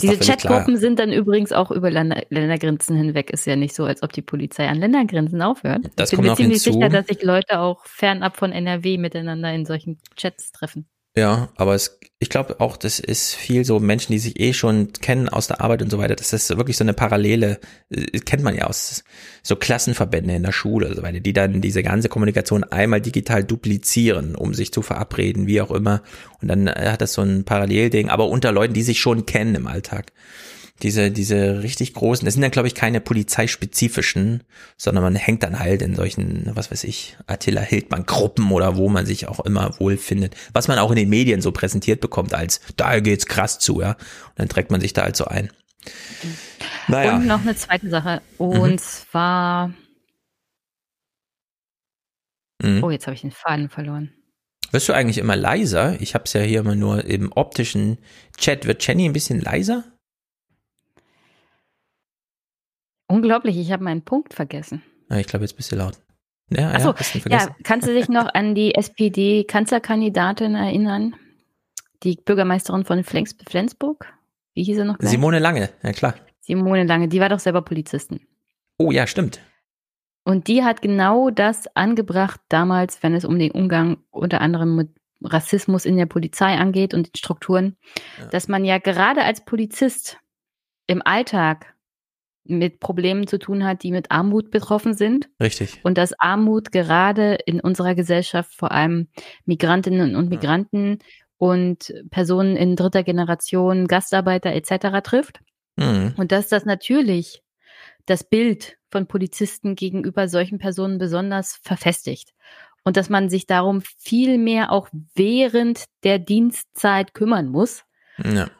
[0.00, 3.30] Diese Chatgruppen sind dann übrigens auch über Länder Ländergrenzen hinweg.
[3.30, 5.90] Ist ja nicht so, als ob die Polizei an Ländergrenzen aufhört.
[5.96, 6.78] Das ich bin mir ziemlich hinzu.
[6.78, 10.86] sicher, dass sich Leute auch fernab von NRW miteinander in solchen Chats treffen.
[11.16, 14.92] Ja, aber es, ich glaube auch, das ist viel so Menschen, die sich eh schon
[14.92, 16.14] kennen aus der Arbeit und so weiter.
[16.14, 17.58] Das ist wirklich so eine Parallele,
[17.90, 19.02] äh, kennt man ja aus
[19.42, 23.42] so Klassenverbände in der Schule und so weiter, die dann diese ganze Kommunikation einmal digital
[23.42, 26.00] duplizieren, um sich zu verabreden, wie auch immer.
[26.40, 29.56] Und dann äh, hat das so ein Parallelding, aber unter Leuten, die sich schon kennen
[29.56, 30.12] im Alltag
[30.80, 34.42] diese, diese richtig großen, das sind dann, glaube ich, keine polizeispezifischen,
[34.76, 39.06] sondern man hängt dann halt in solchen, was weiß ich, Attila Hildmann-Gruppen oder wo man
[39.06, 40.34] sich auch immer wohlfindet.
[40.52, 43.90] Was man auch in den Medien so präsentiert bekommt als, da geht's krass zu, ja.
[43.92, 43.98] Und
[44.38, 45.50] dann trägt man sich da halt so ein.
[46.88, 47.16] Naja.
[47.16, 48.22] Und noch eine zweite Sache.
[48.38, 48.78] Und mhm.
[48.78, 49.72] zwar.
[52.62, 52.82] Mhm.
[52.82, 54.12] Oh, jetzt habe ich den Faden verloren.
[54.72, 56.00] Wirst du eigentlich immer leiser?
[56.00, 57.98] Ich habe es ja hier immer nur im optischen
[58.38, 58.66] Chat.
[58.66, 59.84] Wird Jenny ein bisschen leiser?
[63.12, 64.82] Unglaublich, ich habe meinen Punkt vergessen.
[65.10, 65.98] Ja, ich glaube, jetzt bist du laut.
[66.48, 66.94] Ja, Achso,
[67.28, 71.14] ja, ja, kannst du dich noch an die SPD-Kanzlerkandidatin erinnern?
[72.04, 74.10] Die Bürgermeisterin von Flensburg?
[74.54, 74.96] Wie hieß sie noch?
[74.96, 75.10] Gleich?
[75.10, 76.14] Simone Lange, ja klar.
[76.40, 78.20] Simone Lange, die war doch selber Polizistin.
[78.78, 79.40] Oh ja, stimmt.
[80.24, 84.88] Und die hat genau das angebracht damals, wenn es um den Umgang unter anderem mit
[85.22, 87.76] Rassismus in der Polizei angeht und den Strukturen,
[88.18, 88.26] ja.
[88.28, 90.16] dass man ja gerade als Polizist
[90.86, 91.74] im Alltag
[92.44, 95.28] mit Problemen zu tun hat, die mit Armut betroffen sind.
[95.40, 95.80] Richtig.
[95.84, 99.08] Und dass Armut gerade in unserer Gesellschaft vor allem
[99.44, 101.06] Migrantinnen und Migranten ja.
[101.38, 105.02] und Personen in dritter Generation, Gastarbeiter etc.
[105.02, 105.40] trifft.
[105.76, 106.14] Mhm.
[106.16, 107.42] Und dass das natürlich
[108.06, 112.34] das Bild von Polizisten gegenüber solchen Personen besonders verfestigt.
[112.84, 117.84] Und dass man sich darum viel mehr auch während der Dienstzeit kümmern muss.
[118.22, 118.50] Ja.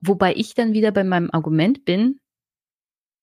[0.00, 2.20] Wobei ich dann wieder bei meinem Argument bin,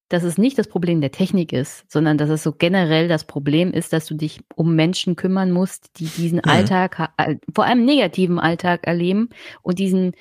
[0.10, 3.72] dass es nicht das Problem der Technik ist, sondern dass es so generell das Problem
[3.72, 6.50] ist, dass du dich um Menschen kümmern musst, die diesen mhm.
[6.50, 7.12] Alltag,
[7.54, 9.30] vor allem negativen Alltag erleben
[9.64, 10.14] und diesen,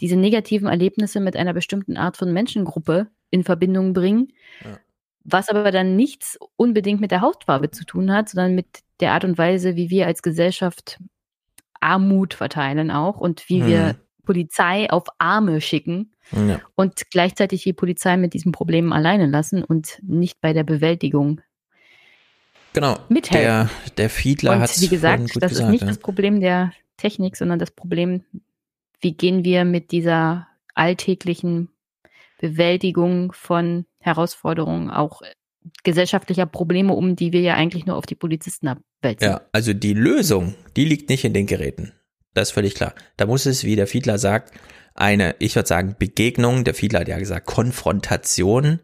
[0.00, 4.28] diese negativen Erlebnisse mit einer bestimmten Art von Menschengruppe in Verbindung bringen,
[4.62, 4.78] ja.
[5.24, 8.66] was aber dann nichts unbedingt mit der Hautfarbe zu tun hat, sondern mit
[9.00, 10.98] der Art und Weise, wie wir als Gesellschaft
[11.80, 13.66] Armut verteilen auch und wie mhm.
[13.66, 13.96] wir
[14.30, 16.60] Polizei auf Arme schicken ja.
[16.76, 21.40] und gleichzeitig die Polizei mit diesen Problemen alleine lassen und nicht bei der Bewältigung
[22.72, 23.42] genau, mithelfen.
[23.42, 25.88] Der, der Fiedler hat es Wie gesagt, das gesagt, ist nicht ja.
[25.88, 28.22] das Problem der Technik, sondern das Problem,
[29.00, 31.70] wie gehen wir mit dieser alltäglichen
[32.38, 35.22] Bewältigung von Herausforderungen, auch
[35.82, 39.26] gesellschaftlicher Probleme um, die wir ja eigentlich nur auf die Polizisten abwälzen.
[39.26, 41.94] Ja, also die Lösung, die liegt nicht in den Geräten.
[42.34, 42.94] Das ist völlig klar.
[43.16, 44.52] Da muss es, wie der Fiedler sagt,
[44.94, 48.80] eine, ich würde sagen, Begegnung, der Fiedler hat ja gesagt, Konfrontation,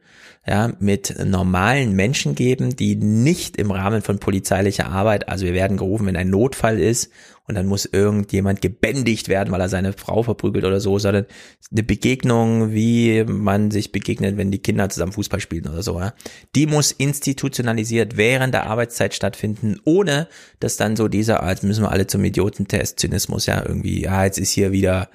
[0.49, 5.77] ja, mit normalen Menschen geben, die nicht im Rahmen von polizeilicher Arbeit, also wir werden
[5.77, 7.11] gerufen, wenn ein Notfall ist
[7.49, 11.27] und dann muss irgendjemand gebändigt werden, weil er seine Frau verprügelt oder so, sondern
[11.73, 16.15] eine Begegnung, wie man sich begegnet, wenn die Kinder zusammen Fußball spielen oder so, ja.
[16.55, 20.29] Die muss institutionalisiert während der Arbeitszeit stattfinden, ohne
[20.61, 24.39] dass dann so dieser, als müssen wir alle zum Idiotentest, Zynismus, ja, irgendwie, ja, jetzt
[24.39, 25.09] ist hier wieder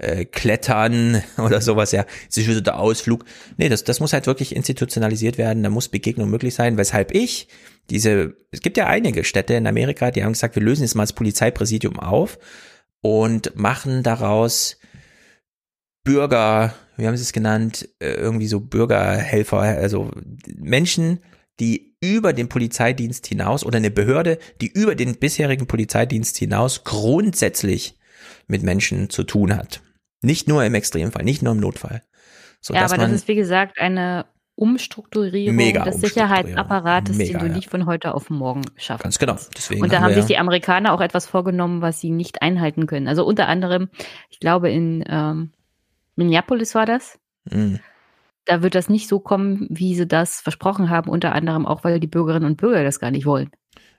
[0.00, 3.24] äh, Klettern oder sowas, ja, es ist wieder der Ausflug.
[3.56, 7.48] Nee, das, das muss halt wirklich institutionalisiert werden, da muss Begegnung möglich sein, weshalb ich
[7.90, 11.02] diese, es gibt ja einige Städte in Amerika, die haben gesagt, wir lösen jetzt mal
[11.02, 12.38] das Polizeipräsidium auf
[13.00, 14.78] und machen daraus
[16.04, 20.10] Bürger, wie haben sie es genannt, äh, irgendwie so Bürgerhelfer, also
[20.56, 21.20] Menschen,
[21.58, 27.98] die über den Polizeidienst hinaus oder eine Behörde, die über den bisherigen Polizeidienst hinaus grundsätzlich
[28.46, 29.82] mit Menschen zu tun hat.
[30.22, 32.02] Nicht nur im Extremfall, nicht nur im Notfall.
[32.60, 37.46] So, ja, aber das ist wie gesagt eine Umstrukturierung Mega des Sicherheitsapparates, Mega, den du
[37.46, 37.56] ja.
[37.56, 39.02] nicht von heute auf morgen schaffst.
[39.02, 39.36] Ganz genau.
[39.56, 43.08] Deswegen und da haben sich die Amerikaner auch etwas vorgenommen, was sie nicht einhalten können.
[43.08, 43.88] Also unter anderem,
[44.28, 45.52] ich glaube in ähm,
[46.16, 47.18] Minneapolis war das.
[47.44, 47.80] Mhm.
[48.44, 51.98] Da wird das nicht so kommen, wie sie das versprochen haben, unter anderem auch, weil
[51.98, 53.50] die Bürgerinnen und Bürger das gar nicht wollen.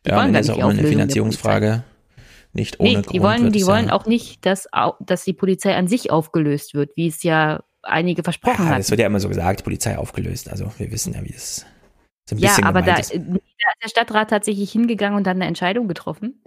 [0.06, 1.83] Die ja, wollen gar nicht auch eine Finanzierungsfrage
[2.54, 4.68] nicht ohne nee, die Grund, wollen, die wollen auch nicht, dass,
[5.00, 9.00] dass die Polizei an sich aufgelöst wird, wie es ja einige versprochen ja, Das wird
[9.00, 10.50] ja immer so gesagt, Polizei aufgelöst.
[10.50, 11.66] Also wir wissen ja, wie es
[12.30, 13.14] so ein ja, aber da, ist.
[13.14, 16.44] da ist der Stadtrat tatsächlich hingegangen und dann eine Entscheidung getroffen.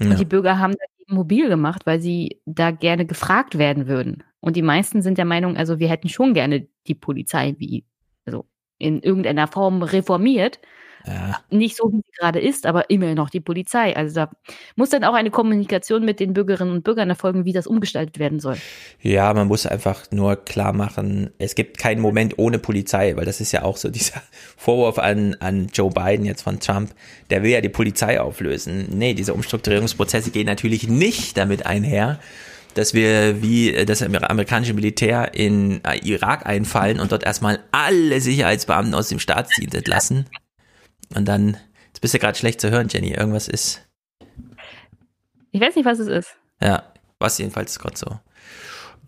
[0.00, 0.10] Ja.
[0.10, 4.24] Und die Bürger haben das mobil gemacht, weil sie da gerne gefragt werden würden.
[4.40, 7.84] Und die meisten sind der Meinung, also wir hätten schon gerne die Polizei wie,
[8.24, 8.46] also
[8.78, 10.60] in irgendeiner Form reformiert.
[11.06, 11.40] Ja.
[11.50, 13.96] Nicht so, wie sie gerade ist, aber immer noch die Polizei.
[13.96, 14.30] Also da
[14.74, 18.40] muss dann auch eine Kommunikation mit den Bürgerinnen und Bürgern erfolgen, wie das umgestaltet werden
[18.40, 18.56] soll.
[19.00, 23.40] Ja, man muss einfach nur klar machen, es gibt keinen Moment ohne Polizei, weil das
[23.40, 24.20] ist ja auch so dieser
[24.56, 26.90] Vorwurf an, an Joe Biden jetzt von Trump,
[27.30, 28.86] der will ja die Polizei auflösen.
[28.90, 32.18] Nee, diese Umstrukturierungsprozesse gehen natürlich nicht damit einher,
[32.74, 39.08] dass wir wie das amerikanische Militär in Irak einfallen und dort erstmal alle Sicherheitsbeamten aus
[39.08, 40.26] dem Staatsdienst entlassen.
[41.14, 41.56] Und dann,
[41.88, 43.82] jetzt bist du gerade schlecht zu hören, Jenny, irgendwas ist.
[45.52, 46.36] Ich weiß nicht, was es ist.
[46.60, 46.82] Ja,
[47.18, 48.18] was jedenfalls gerade so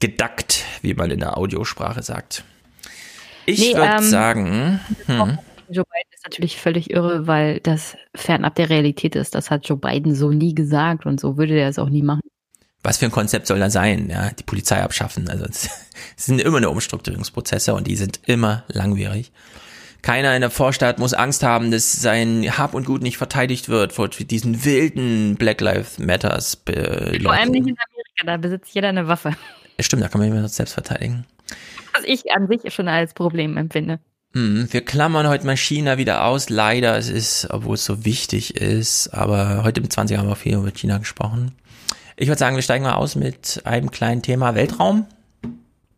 [0.00, 2.44] gedackt, wie man in der Audiosprache sagt.
[3.46, 5.38] Ich Nee, würde ähm, sagen, hm,
[5.70, 9.34] Joe Biden ist natürlich völlig irre, weil das fernab der Realität ist.
[9.34, 12.20] Das hat Joe Biden so nie gesagt und so würde er es auch nie machen.
[12.82, 14.08] was für ein Konzept soll da sein?
[14.08, 15.28] Ja, die Polizei abschaffen.
[15.28, 15.68] Also es
[16.16, 19.32] es sind immer nur Umstrukturierungsprozesse und die sind immer langwierig.
[20.02, 23.92] Keiner in der Vorstadt muss Angst haben, dass sein Hab und Gut nicht verteidigt wird
[23.92, 28.88] vor diesen wilden Black Lives Matters äh, Vor allem nicht in Amerika, da besitzt jeder
[28.88, 29.32] eine Waffe.
[29.80, 31.24] Stimmt, da kann man immer selbst verteidigen.
[31.94, 33.98] Was ich an sich schon als Problem empfinde.
[34.34, 36.50] Hm, wir klammern heute mal China wieder aus.
[36.50, 40.54] Leider, es ist, obwohl es so wichtig ist, aber heute im 20 haben wir viel
[40.54, 41.52] über China gesprochen.
[42.16, 45.06] Ich würde sagen, wir steigen mal aus mit einem kleinen Thema Weltraum.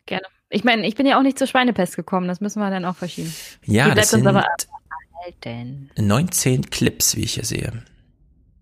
[0.06, 0.26] Gerne.
[0.50, 2.96] Ich meine, ich bin ja auch nicht zur Schweinepest gekommen, das müssen wir dann auch
[2.96, 3.32] verschieben.
[3.64, 4.44] Ja, Die das bleibt sind aber
[5.44, 5.90] erhalten.
[5.96, 7.84] 19 Clips, wie ich hier sehe.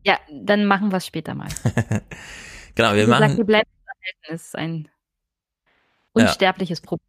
[0.05, 1.49] Ja, dann machen wir es später mal.
[2.75, 4.19] Genau, wir gesagt, die machen, bleibt uns erhalten.
[4.29, 4.89] Das ist ein
[6.17, 6.27] Ja.
[6.27, 7.05] unsterbliches Problem.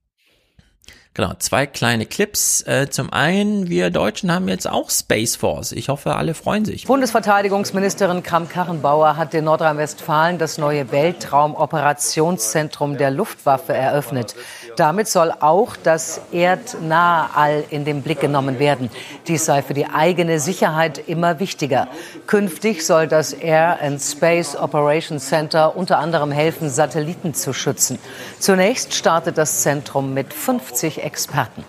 [1.13, 2.63] genau, zwei kleine Clips.
[2.65, 5.73] Äh, zum einen, wir Deutschen haben jetzt auch Space Force.
[5.73, 6.85] Ich hoffe, alle freuen sich.
[6.87, 14.35] Bundesverteidigungsministerin Kramp-Karrenbauer hat in Nordrhein-Westfalen das neue Weltraumoperationszentrum der Luftwaffe eröffnet.
[14.75, 18.89] Damit soll auch das erdnahe All in den Blick genommen werden.
[19.27, 21.87] Dies sei für die eigene Sicherheit immer wichtiger.
[22.27, 27.99] Künftig soll das Air and Space Operations Center unter anderem helfen, Satelliten zu schützen.
[28.39, 31.63] Zunächst startet das Zentrum mit 50 Experten.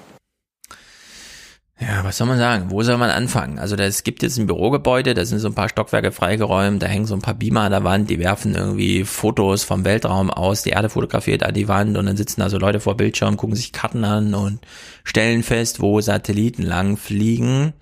[1.80, 2.70] Ja, was soll man sagen?
[2.70, 3.58] Wo soll man anfangen?
[3.58, 7.06] Also es gibt jetzt ein Bürogebäude, da sind so ein paar Stockwerke freigeräumt, da hängen
[7.06, 10.70] so ein paar Beamer an der Wand, die werfen irgendwie Fotos vom Weltraum aus, die
[10.70, 13.72] Erde fotografiert an die Wand und dann sitzen da so Leute vor Bildschirm, gucken sich
[13.72, 14.58] Karten an und
[15.04, 17.72] stellen fest, wo Satelliten lang fliegen.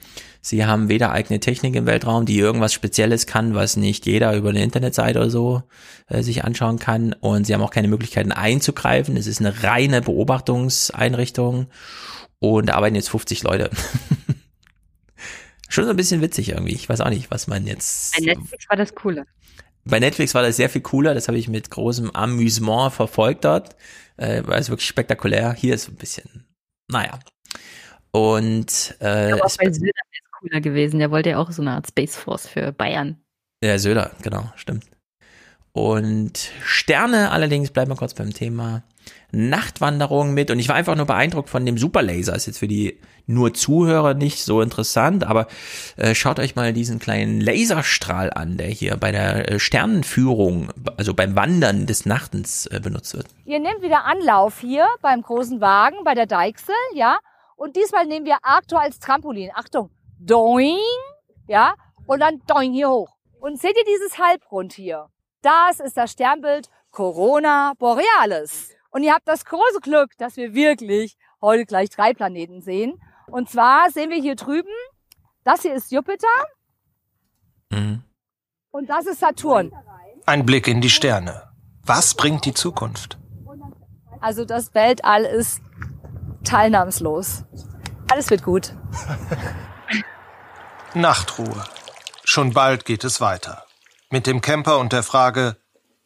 [0.41, 4.51] Sie haben weder eigene Technik im Weltraum, die irgendwas Spezielles kann, was nicht jeder über
[4.51, 5.65] eine Internetseite oder so
[6.07, 7.15] äh, sich anschauen kann.
[7.15, 9.17] Und sie haben auch keine Möglichkeiten einzugreifen.
[9.17, 11.67] Es ist eine reine Beobachtungseinrichtung.
[12.41, 13.71] Und da arbeiten jetzt 50 Leute.
[15.69, 16.75] Schon so ein bisschen witzig irgendwie.
[16.75, 18.17] Ich weiß auch nicht, was man jetzt.
[18.17, 19.27] Bei Netflix war das Coole.
[19.85, 21.15] Bei Netflix war das sehr viel cooler.
[21.15, 23.77] Das habe ich mit großem Amüsement verfolgt dort.
[24.17, 25.53] Äh, war es wirklich spektakulär.
[25.53, 26.47] Hier ist so ein bisschen,
[26.91, 27.19] naja.
[28.11, 30.99] Und äh, Aber auch bei Söder wäre es cooler gewesen.
[30.99, 33.19] Der wollte ja auch so eine Art Space Force für Bayern.
[33.63, 34.85] ja, Söder, genau, stimmt.
[35.73, 38.83] Und Sterne allerdings, bleiben wir kurz beim Thema
[39.31, 40.51] Nachtwanderung mit.
[40.51, 42.35] Und ich war einfach nur beeindruckt von dem Superlaser.
[42.35, 45.47] Ist jetzt für die nur Zuhörer nicht so interessant, aber
[45.97, 51.13] äh, schaut euch mal diesen kleinen Laserstrahl an, der hier bei der äh, Sternenführung, also
[51.13, 53.27] beim Wandern des Nachtens äh, benutzt wird.
[53.45, 57.19] Ihr nehmt wieder Anlauf hier beim großen Wagen, bei der Deichsel, ja.
[57.57, 59.51] Und diesmal nehmen wir Arctur als Trampolin.
[59.55, 60.79] Achtung, doing,
[61.49, 61.75] ja.
[62.07, 63.11] Und dann doing hier hoch.
[63.41, 65.09] Und seht ihr dieses Halbrund hier?
[65.43, 68.71] Das ist das Sternbild Corona Borealis.
[68.91, 73.01] Und ihr habt das große Glück, dass wir wirklich heute gleich drei Planeten sehen.
[73.27, 74.73] Und zwar sehen wir hier drüben,
[75.45, 76.27] das hier ist Jupiter
[78.79, 79.73] und das ist Saturn.
[80.25, 81.51] Ein Blick in die Sterne.
[81.83, 83.19] Was bringt die Zukunft?
[84.21, 85.61] Also das Weltall ist
[86.45, 87.45] teilnahmslos.
[88.11, 88.75] Alles wird gut.
[90.95, 91.65] Nachtruhe.
[92.25, 93.65] Schon bald geht es weiter.
[94.11, 95.57] Mit dem Camper und der Frage,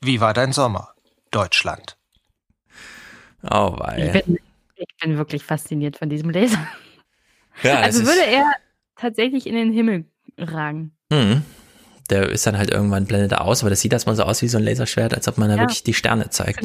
[0.00, 0.94] wie war dein Sommer?
[1.30, 1.98] Deutschland.
[3.50, 4.22] Oh, Ich weil.
[4.26, 4.38] bin,
[4.76, 6.66] ich bin wirklich fasziniert von diesem Laser.
[7.62, 8.50] Ja, also würde er
[8.96, 10.04] tatsächlich in den Himmel
[10.38, 10.96] ragen.
[11.12, 11.42] Hm.
[12.10, 14.48] Der ist dann halt irgendwann blendet er aus, aber das sieht erstmal so aus wie
[14.48, 15.62] so ein Laserschwert, als ob man da Ja.
[15.62, 16.60] wirklich die Sterne zeigt.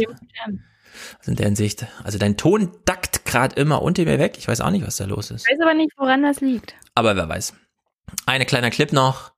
[1.20, 1.86] Also in der Hinsicht.
[2.04, 4.36] Also dein Ton dackt gerade immer unter mir weg.
[4.38, 5.46] Ich weiß auch nicht, was da los ist.
[5.48, 6.74] Ich weiß aber nicht, woran das liegt.
[6.96, 7.54] Aber wer weiß.
[8.26, 9.32] Eine kleiner Clip noch.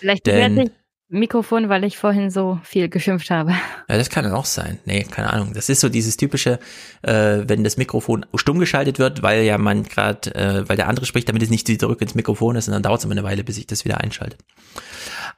[0.00, 0.76] Vielleicht Denn- bewerte ich
[1.08, 3.52] Mikrofon, weil ich vorhin so viel geschimpft habe.
[3.88, 4.80] Ja, das kann dann auch sein.
[4.86, 5.52] Nee, keine Ahnung.
[5.54, 6.58] Das ist so dieses typische,
[7.02, 11.06] äh, wenn das Mikrofon stumm geschaltet wird, weil ja man gerade, äh, weil der andere
[11.06, 13.44] spricht, damit es nicht zurück ins Mikrofon ist und dann dauert es immer eine Weile,
[13.44, 14.40] bis sich das wieder einschaltet.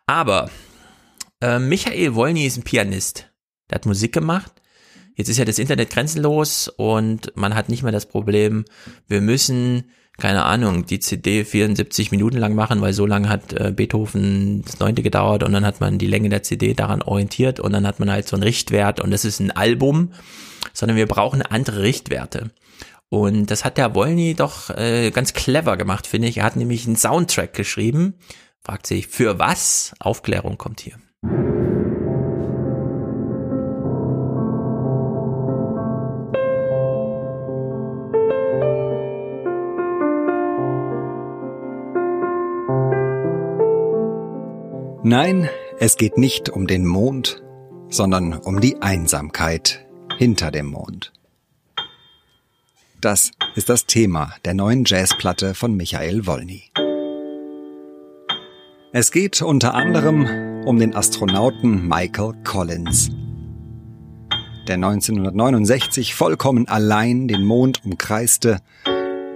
[0.06, 0.50] Aber
[1.42, 3.30] äh, Michael Wolny ist ein Pianist.
[3.68, 4.52] Der hat Musik gemacht.
[5.16, 8.64] Jetzt ist ja das Internet grenzenlos und man hat nicht mehr das Problem,
[9.08, 13.72] wir müssen keine Ahnung, die CD 74 Minuten lang machen, weil so lange hat äh,
[13.74, 17.72] Beethoven das neunte gedauert und dann hat man die Länge der CD daran orientiert und
[17.72, 20.12] dann hat man halt so einen Richtwert und das ist ein Album,
[20.74, 22.50] sondern wir brauchen andere Richtwerte.
[23.10, 26.38] Und das hat der Wolny doch äh, ganz clever gemacht, finde ich.
[26.38, 28.14] Er hat nämlich einen Soundtrack geschrieben.
[28.60, 29.94] Fragt sich, für was?
[29.98, 30.96] Aufklärung kommt hier.
[45.10, 47.42] Nein, es geht nicht um den Mond,
[47.88, 49.86] sondern um die Einsamkeit
[50.18, 51.14] hinter dem Mond.
[53.00, 56.64] Das ist das Thema der neuen Jazzplatte von Michael Wolny.
[58.92, 63.08] Es geht unter anderem um den Astronauten Michael Collins,
[64.66, 68.60] der 1969 vollkommen allein den Mond umkreiste,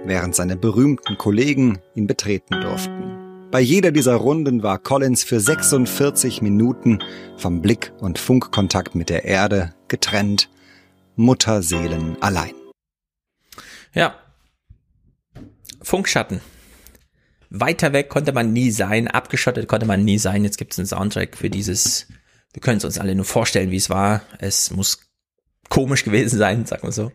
[0.05, 3.12] während seine berühmten Kollegen ihn betreten durften.
[3.53, 7.03] Bei jeder dieser Runden war Collins für 46 Minuten
[7.37, 10.49] vom Blick und Funkkontakt mit der Erde getrennt,
[11.17, 12.55] Mutterseelen allein.
[13.93, 14.15] Ja.
[15.83, 16.41] Funkschatten.
[17.51, 20.43] Weiter weg konnte man nie sein, abgeschottet konnte man nie sein.
[20.43, 22.07] Jetzt gibt es einen Soundtrack für dieses.
[22.53, 24.23] Wir können es uns alle nur vorstellen, wie es war.
[24.39, 25.11] Es muss
[25.69, 27.11] komisch gewesen sein, sagen wir so.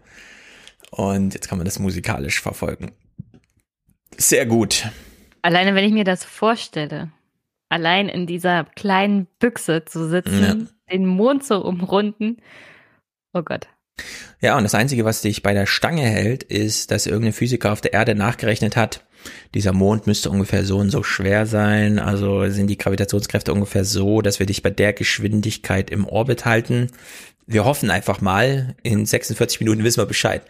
[0.93, 2.93] Und jetzt kann man das musikalisch verfolgen.
[4.17, 4.89] Sehr gut.
[5.43, 7.11] Alleine, wenn ich mir das vorstelle,
[7.69, 10.57] allein in dieser kleinen Büchse zu sitzen, ja.
[10.93, 12.39] den Mond zu umrunden.
[13.33, 13.69] Oh Gott.
[14.41, 17.81] Ja, und das Einzige, was dich bei der Stange hält, ist, dass irgendein Physiker auf
[17.81, 19.05] der Erde nachgerechnet hat,
[19.55, 24.23] dieser Mond müsste ungefähr so und so schwer sein, also sind die Gravitationskräfte ungefähr so,
[24.23, 26.89] dass wir dich bei der Geschwindigkeit im Orbit halten.
[27.47, 30.43] Wir hoffen einfach mal, in 46 Minuten wissen wir Bescheid,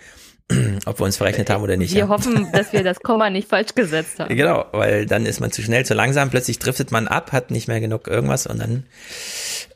[0.87, 1.93] ob wir uns verrechnet haben oder nicht.
[1.93, 2.09] Wir ja.
[2.09, 4.35] hoffen, dass wir das Komma nicht falsch gesetzt haben.
[4.35, 7.69] Genau, weil dann ist man zu schnell, zu langsam, plötzlich driftet man ab, hat nicht
[7.69, 8.85] mehr genug irgendwas und dann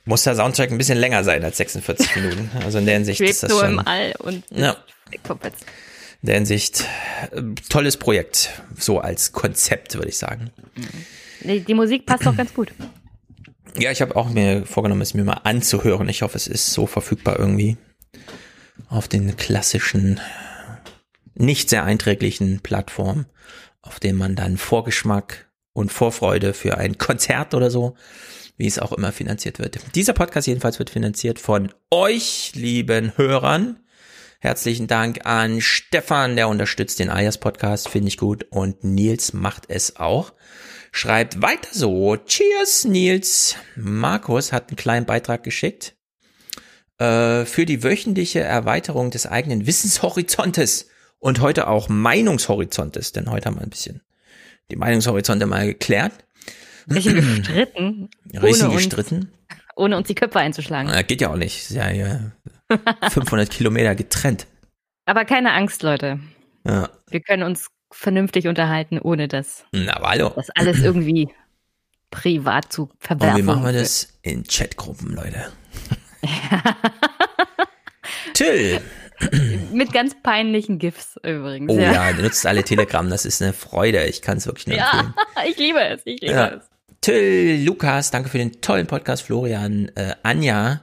[0.05, 2.51] muss der Soundtrack ein bisschen länger sein als 46 Minuten.
[2.65, 4.77] Also in der Hinsicht ist das so schon, im All und ja.
[5.13, 6.87] In der Hinsicht
[7.33, 10.51] äh, tolles Projekt, so als Konzept würde ich sagen.
[11.41, 12.73] Die, die Musik passt doch ganz gut.
[13.79, 16.09] Ja, ich habe auch mir vorgenommen, es mir mal anzuhören.
[16.09, 17.77] Ich hoffe, es ist so verfügbar irgendwie
[18.89, 20.21] auf den klassischen,
[21.35, 23.27] nicht sehr einträglichen Plattformen,
[23.81, 27.97] auf denen man dann Vorgeschmack und Vorfreude für ein Konzert oder so,
[28.57, 29.79] wie es auch immer finanziert wird.
[29.95, 33.79] Dieser Podcast jedenfalls wird finanziert von euch, lieben Hörern.
[34.41, 38.45] Herzlichen Dank an Stefan, der unterstützt den Ayers Podcast, finde ich gut.
[38.51, 40.33] Und Nils macht es auch.
[40.91, 42.17] Schreibt weiter so.
[42.17, 43.55] Cheers, Nils.
[43.77, 45.95] Markus hat einen kleinen Beitrag geschickt
[46.99, 50.89] äh, für die wöchentliche Erweiterung des eigenen Wissenshorizontes
[51.23, 54.03] und heute auch Meinungshorizontes, denn heute haben wir ein bisschen
[54.71, 56.13] die Meinungshorizonte mal geklärt.
[56.87, 58.11] Bisschen gestritten.
[58.35, 59.17] Richtig ohne gestritten.
[59.17, 60.91] Uns, ohne uns die Köpfe einzuschlagen.
[60.91, 61.71] Na, geht ja auch nicht.
[61.71, 62.33] Ist ja, ja
[63.11, 64.49] 500 Kilometer getrennt.
[65.07, 66.19] Aber keine Angst, Leute.
[66.67, 66.91] Ja.
[67.09, 69.65] Wir können uns vernünftig unterhalten, ohne das.
[69.71, 70.33] Na, hallo.
[70.35, 71.29] Das alles irgendwie
[72.11, 73.35] privat zu verwerfen.
[73.35, 74.19] Und wie machen wir das?
[74.23, 75.53] In Chatgruppen, Leute.
[78.35, 78.81] Till.
[79.73, 81.71] Mit ganz peinlichen GIFs übrigens.
[81.73, 84.05] Oh ja, ja nutzt alle Telegram, das ist eine Freude.
[84.07, 85.15] Ich kann es wirklich nur empfehlen.
[85.37, 86.49] Ja, ich liebe es, ich liebe Ja.
[86.49, 86.65] es.
[87.01, 89.23] Till, Lukas, danke für den tollen Podcast.
[89.25, 90.83] Florian, äh, Anja,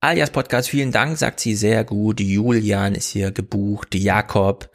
[0.00, 2.20] alias Podcast, vielen Dank, sagt sie sehr gut.
[2.20, 3.94] Julian ist hier gebucht.
[3.94, 4.70] Jakob,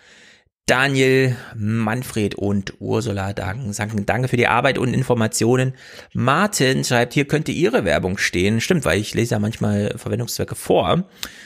[0.68, 5.74] Daniel, Manfred und Ursula danken, sagen, danke für die Arbeit und Informationen.
[6.12, 8.60] Martin schreibt, hier könnte Ihre Werbung stehen.
[8.60, 11.06] Stimmt, weil ich lese ja manchmal Verwendungszwecke vor.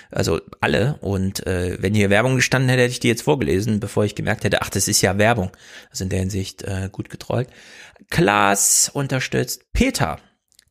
[0.10, 0.98] Also alle.
[1.02, 4.44] Und äh, wenn hier Werbung gestanden hätte, hätte ich die jetzt vorgelesen, bevor ich gemerkt
[4.44, 5.52] hätte, ach, das ist ja Werbung.
[5.92, 7.48] Also in der Hinsicht äh, gut getrollt.
[8.10, 10.18] Klaas unterstützt Peter.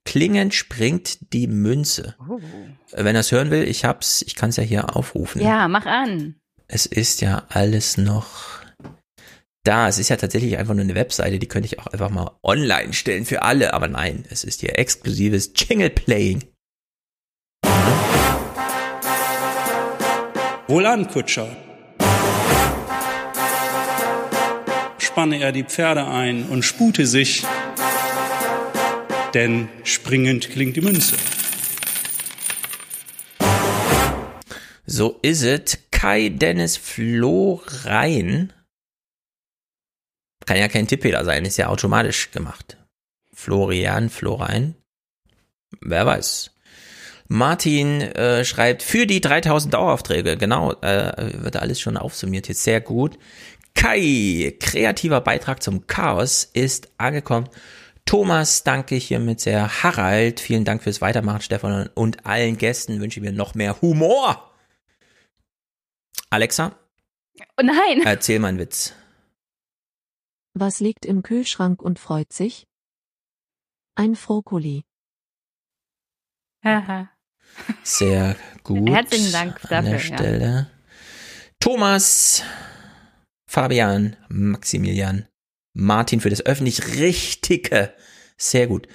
[0.05, 2.17] Klingend springt die Münze.
[2.91, 5.41] Äh, Wenn er es hören will, ich hab's, ich kann es ja hier aufrufen.
[5.41, 6.35] Ja, mach an.
[6.73, 8.63] Es ist ja alles noch
[9.65, 9.89] da.
[9.89, 12.93] Es ist ja tatsächlich einfach nur eine Webseite, die könnte ich auch einfach mal online
[12.93, 13.75] stellen für alle.
[13.75, 16.45] Aber nein, es ist hier exklusives Jingle Playing.
[20.69, 21.49] Wohlan, Kutscher.
[24.99, 27.45] Spanne er die Pferde ein und spute sich,
[29.35, 31.17] denn springend klingt die Münze.
[34.87, 35.90] So ist es.
[36.01, 38.55] Kai Dennis Florein.
[40.47, 42.79] Kann ja kein Tippfehler sein, ist ja automatisch gemacht.
[43.35, 44.77] Florian Florein.
[45.83, 46.53] Wer weiß.
[47.29, 52.81] Martin äh, schreibt für die 3000 Daueraufträge, genau, äh, wird alles schon aufsummiert, jetzt sehr
[52.81, 53.19] gut.
[53.75, 57.51] Kai, kreativer Beitrag zum Chaos ist angekommen.
[58.07, 59.83] Thomas, danke hiermit sehr.
[59.83, 61.91] Harald, vielen Dank fürs Weitermachen, Stefan.
[61.93, 64.50] Und allen Gästen wünsche ich mir noch mehr Humor.
[66.31, 66.79] Alexa?
[67.59, 68.03] Oh nein.
[68.05, 68.95] Erzähl mal einen Witz.
[70.55, 72.67] Was liegt im Kühlschrank und freut sich?
[73.97, 74.85] Ein Brokkoli.
[76.65, 77.11] Haha.
[77.83, 78.89] Sehr gut.
[78.89, 79.99] Herzlichen Dank An der dafür, ja.
[79.99, 80.71] Stelle.
[81.59, 82.43] Thomas,
[83.47, 85.27] Fabian, Maximilian,
[85.73, 87.93] Martin für das öffentlich Richtige.
[88.37, 88.87] Sehr gut.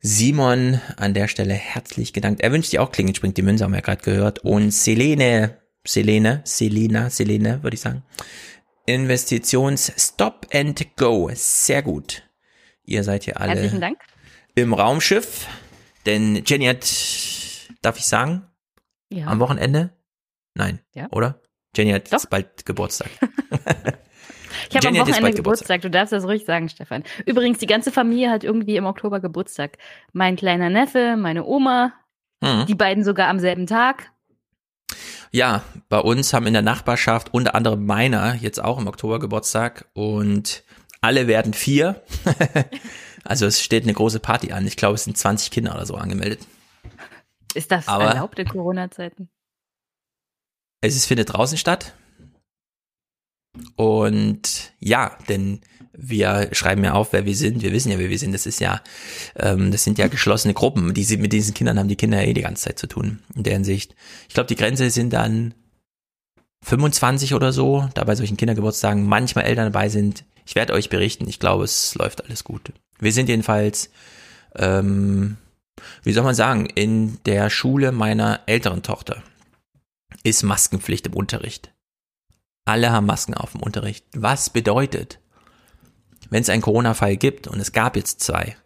[0.00, 2.40] Simon, an der Stelle herzlich gedankt.
[2.40, 4.40] Er wünscht dir auch Klingel springt die Münze, haben wir ja gerade gehört.
[4.40, 8.02] Und Selene, Selene, Selina, Selene, würde ich sagen.
[8.86, 11.30] Investitions Stop and Go.
[11.34, 12.22] Sehr gut.
[12.84, 13.98] Ihr seid hier alle Herzlichen Dank.
[14.54, 15.46] im Raumschiff.
[16.06, 16.84] Denn Jenny hat,
[17.82, 18.42] darf ich sagen,
[19.08, 19.26] Ja.
[19.26, 19.90] am Wochenende?
[20.54, 21.06] Nein, Ja.
[21.10, 21.40] oder?
[21.76, 23.08] Jenny hat jetzt bald Geburtstag.
[24.68, 25.80] Ich habe am Wochenende bald Geburtstag.
[25.80, 27.04] Du darfst das ruhig sagen, Stefan.
[27.26, 29.78] Übrigens, die ganze Familie hat irgendwie im Oktober Geburtstag.
[30.12, 31.94] Mein kleiner Neffe, meine Oma,
[32.42, 32.66] Mhm.
[32.66, 34.11] die beiden sogar am selben Tag.
[35.32, 39.88] Ja, bei uns haben in der Nachbarschaft unter anderem meiner jetzt auch im Oktober Geburtstag
[39.94, 40.62] und
[41.00, 42.02] alle werden vier.
[43.24, 44.66] also es steht eine große Party an.
[44.66, 46.46] Ich glaube, es sind 20 Kinder oder so angemeldet.
[47.54, 49.30] Ist das Aber- erlaubt in Corona-Zeiten?
[50.82, 51.94] Es ist, findet draußen statt.
[53.76, 55.60] Und ja, denn
[55.94, 57.62] wir schreiben ja auf, wer wir sind.
[57.62, 58.32] Wir wissen ja, wer wir sind.
[58.32, 58.80] Das ist ja,
[59.36, 60.94] ähm, das sind ja geschlossene Gruppen.
[60.94, 63.18] Die, sind- mit diesen Kindern haben die Kinder ja eh die ganze Zeit zu tun.
[63.34, 63.94] In der Hinsicht.
[64.28, 65.54] Ich glaube, die Grenze sind dann
[66.64, 70.24] 25 oder so, da bei solchen Kindergeburtstagen manchmal Eltern dabei sind.
[70.46, 71.28] Ich werde euch berichten.
[71.28, 72.72] Ich glaube, es läuft alles gut.
[72.98, 73.90] Wir sind jedenfalls,
[74.56, 75.36] ähm,
[76.04, 79.22] wie soll man sagen, in der Schule meiner älteren Tochter
[80.22, 81.72] ist Maskenpflicht im Unterricht.
[82.64, 84.04] Alle haben Masken auf im Unterricht.
[84.14, 85.18] Was bedeutet,
[86.30, 88.56] wenn es einen Corona-Fall gibt und es gab jetzt zwei,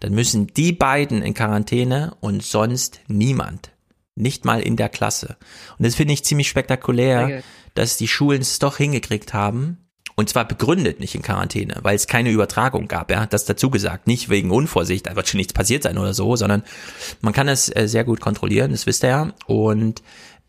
[0.00, 3.72] dann müssen die beiden in Quarantäne und sonst niemand.
[4.16, 5.36] Nicht mal in der Klasse.
[5.78, 7.42] Und das finde ich ziemlich spektakulär,
[7.74, 9.78] dass die Schulen es doch hingekriegt haben.
[10.16, 14.06] Und zwar begründet, nicht in Quarantäne, weil es keine Übertragung gab, ja, das dazu gesagt.
[14.06, 16.62] Nicht wegen Unvorsicht, da wird schon nichts passiert sein oder so, sondern
[17.22, 19.32] man kann es äh, sehr gut kontrollieren, das wisst ihr ja.
[19.46, 20.02] Und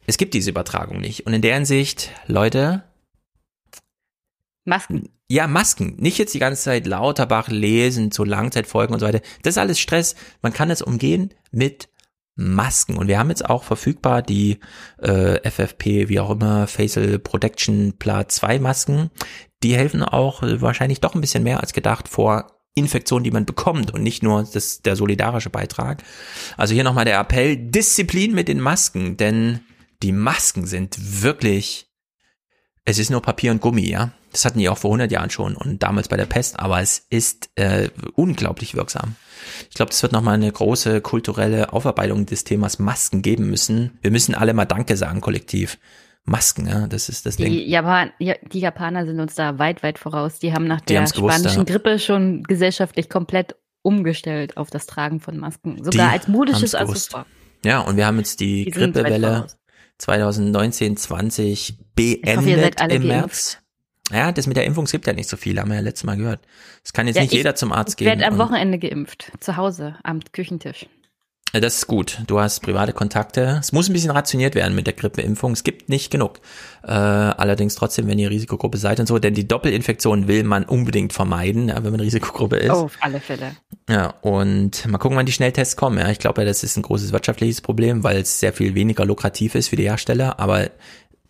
[0.07, 1.25] es gibt diese Übertragung nicht.
[1.25, 2.83] Und in der Hinsicht, Leute,
[4.65, 5.09] Masken.
[5.31, 5.95] Ja, Masken.
[5.97, 9.21] Nicht jetzt die ganze Zeit Lauterbach lesen zu Langzeitfolgen und so weiter.
[9.43, 10.15] Das ist alles Stress.
[10.41, 11.87] Man kann es umgehen mit
[12.35, 12.97] Masken.
[12.97, 14.59] Und wir haben jetzt auch verfügbar die
[15.01, 19.09] äh, FFP, wie auch immer, Facial Protection Pla 2 Masken.
[19.63, 23.45] Die helfen auch äh, wahrscheinlich doch ein bisschen mehr als gedacht vor Infektionen, die man
[23.45, 26.03] bekommt und nicht nur das, der solidarische Beitrag.
[26.57, 29.61] Also hier nochmal der Appell, Disziplin mit den Masken, denn
[30.03, 31.90] die Masken sind wirklich
[32.85, 34.11] es ist nur Papier und Gummi, ja.
[34.31, 37.05] Das hatten die auch vor 100 Jahren schon und damals bei der Pest, aber es
[37.09, 39.15] ist äh, unglaublich wirksam.
[39.69, 43.99] Ich glaube, das wird nochmal eine große kulturelle Aufarbeitung des Themas Masken geben müssen.
[44.01, 45.77] Wir müssen alle mal Danke sagen, kollektiv.
[46.23, 47.51] Masken, ja, das ist das Ding.
[47.51, 50.37] Die, Japan, ja, die Japaner sind uns da weit, weit voraus.
[50.37, 51.73] Die haben nach Die der haben's gewusst, spanischen ja.
[51.73, 55.77] Grippe schon gesellschaftlich komplett umgestellt auf das Tragen von Masken.
[55.83, 56.75] Sogar Die als modisches.
[56.75, 57.25] Accessoire.
[57.65, 59.47] Ja, und wir haben jetzt die, Grippewelle.
[60.01, 63.07] 2019, 20 Ich hoffe, ihr seid beendet alle im geimpft.
[63.27, 63.57] März.
[64.11, 66.03] Ja, das mit der Impfung es gibt ja nicht so viel, haben wir ja letztes
[66.03, 66.41] Mal gehört.
[66.83, 68.07] Es kann jetzt Ja, nicht ich- jeder zum Arzt Ich gehen.
[68.07, 69.31] werde am Wochenende geimpft.
[69.39, 70.87] Zu Hause, am Küchentisch.
[71.53, 72.19] Das ist gut.
[72.27, 73.57] Du hast private Kontakte.
[73.59, 75.51] Es muss ein bisschen rationiert werden mit der Grippeimpfung.
[75.51, 76.39] Es gibt nicht genug.
[76.83, 81.11] Äh, allerdings trotzdem, wenn ihr Risikogruppe seid und so, denn die Doppelinfektion will man unbedingt
[81.11, 82.71] vermeiden, ja, wenn man Risikogruppe ist.
[82.71, 83.57] Oh, auf alle Fälle.
[83.89, 85.97] Ja, und mal gucken, wann die Schnelltests kommen.
[85.97, 89.55] Ja, ich glaube, das ist ein großes wirtschaftliches Problem, weil es sehr viel weniger lukrativ
[89.55, 90.39] ist für die Hersteller.
[90.39, 90.69] Aber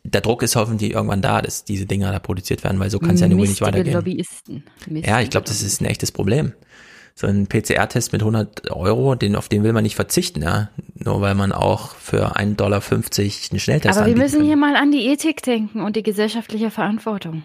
[0.03, 3.15] der Druck ist hoffentlich irgendwann da, dass diese Dinger da produziert werden, weil so kann
[3.15, 3.93] es ja nur nicht weitergehen.
[3.95, 4.63] Lobbyisten.
[4.87, 6.53] Ja, ich glaube, das ist ein echtes Problem.
[7.21, 10.69] So ein PCR-Test mit 100 Euro, den, auf den will man nicht verzichten, ja.
[10.95, 14.91] Nur weil man auch für 1,50 Dollar einen Schnelltest Aber wir müssen hier mal an
[14.91, 17.43] die Ethik denken und die gesellschaftliche Verantwortung.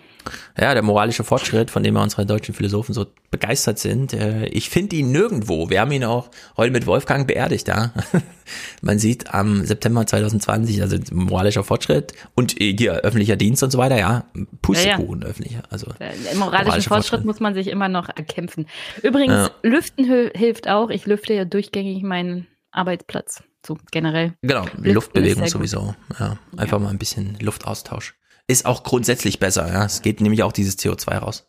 [0.58, 4.12] Ja, der moralische Fortschritt, von dem wir unsere deutschen Philosophen so begeistert sind.
[4.12, 5.68] äh, Ich finde ihn nirgendwo.
[5.70, 7.92] Wir haben ihn auch heute mit Wolfgang beerdigt, ja.
[8.82, 13.78] Man sieht am September 2020, also moralischer Fortschritt und äh, hier öffentlicher Dienst und so
[13.78, 14.24] weiter, ja.
[14.62, 15.62] Pustekuchen öffentlicher.
[15.70, 18.66] Also Der moralische Fortschritt muss man sich immer noch erkämpfen.
[19.02, 19.50] Übrigens, Ja.
[19.62, 20.90] Lüften hil- hilft auch.
[20.90, 23.42] Ich lüfte ja durchgängig meinen Arbeitsplatz.
[23.66, 24.34] So generell.
[24.42, 25.94] Genau, Lüften Luftbewegung sowieso.
[26.20, 28.14] Ja, einfach mal ein bisschen Luftaustausch.
[28.48, 29.84] Ist auch grundsätzlich besser, ja.
[29.84, 31.48] Es geht nämlich auch dieses CO2 raus.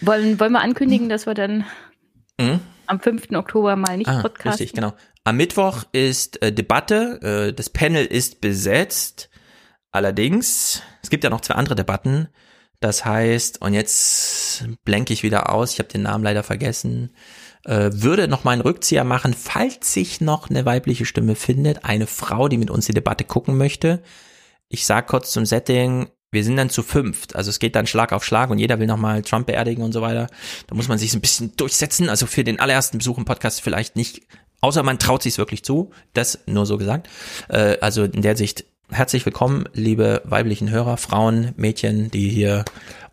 [0.00, 1.64] Wollen, wollen wir ankündigen, dass wir dann
[2.40, 2.60] Mhm.
[2.86, 3.36] am 5.
[3.36, 4.50] Oktober mal nicht Ah, podcasten?
[4.52, 4.94] richtig, genau.
[5.24, 7.20] Am Mittwoch ist äh, Debatte,
[7.50, 9.28] äh, das Panel ist besetzt.
[9.92, 12.28] Allerdings, es gibt ja noch zwei andere Debatten.
[12.80, 17.14] Das heißt, und jetzt blenke ich wieder aus, ich habe den Namen leider vergessen,
[17.64, 22.08] äh, würde noch mal einen Rückzieher machen, falls sich noch eine weibliche Stimme findet, eine
[22.08, 24.02] Frau, die mit uns die Debatte gucken möchte.
[24.68, 28.12] Ich sag kurz zum Setting, wir sind dann zu fünft, also es geht dann Schlag
[28.12, 30.26] auf Schlag und jeder will nochmal Trump beerdigen und so weiter.
[30.66, 33.60] Da muss man sich so ein bisschen durchsetzen, also für den allerersten Besuch im Podcast
[33.60, 34.22] vielleicht nicht,
[34.62, 37.08] außer man traut sich wirklich zu, das nur so gesagt.
[37.48, 42.64] Äh, also in der Sicht herzlich willkommen, liebe weiblichen Hörer, Frauen, Mädchen, die hier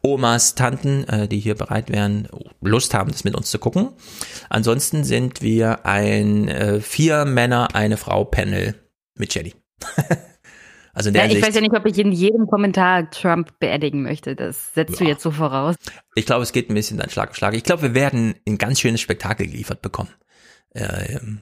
[0.01, 2.29] Omas, Tanten, äh, die hier bereit wären,
[2.61, 3.89] Lust haben, das mit uns zu gucken.
[4.49, 8.75] Ansonsten sind wir ein äh, vier Männer, eine Frau Panel
[9.15, 9.53] mit Jenny.
[10.93, 13.59] also in der ja, ich Sicht, weiß ja nicht, ob ich in jedem Kommentar Trump
[13.59, 14.35] beerdigen möchte.
[14.35, 15.75] Das setzt du jetzt so voraus.
[16.15, 17.53] ich glaube, es geht ein bisschen dann Schlag auf Schlag.
[17.53, 20.09] Ich glaube, wir werden ein ganz schönes Spektakel geliefert bekommen.
[20.73, 21.41] Äh, ähm,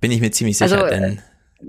[0.00, 1.20] bin ich mir ziemlich sicher, Also, denn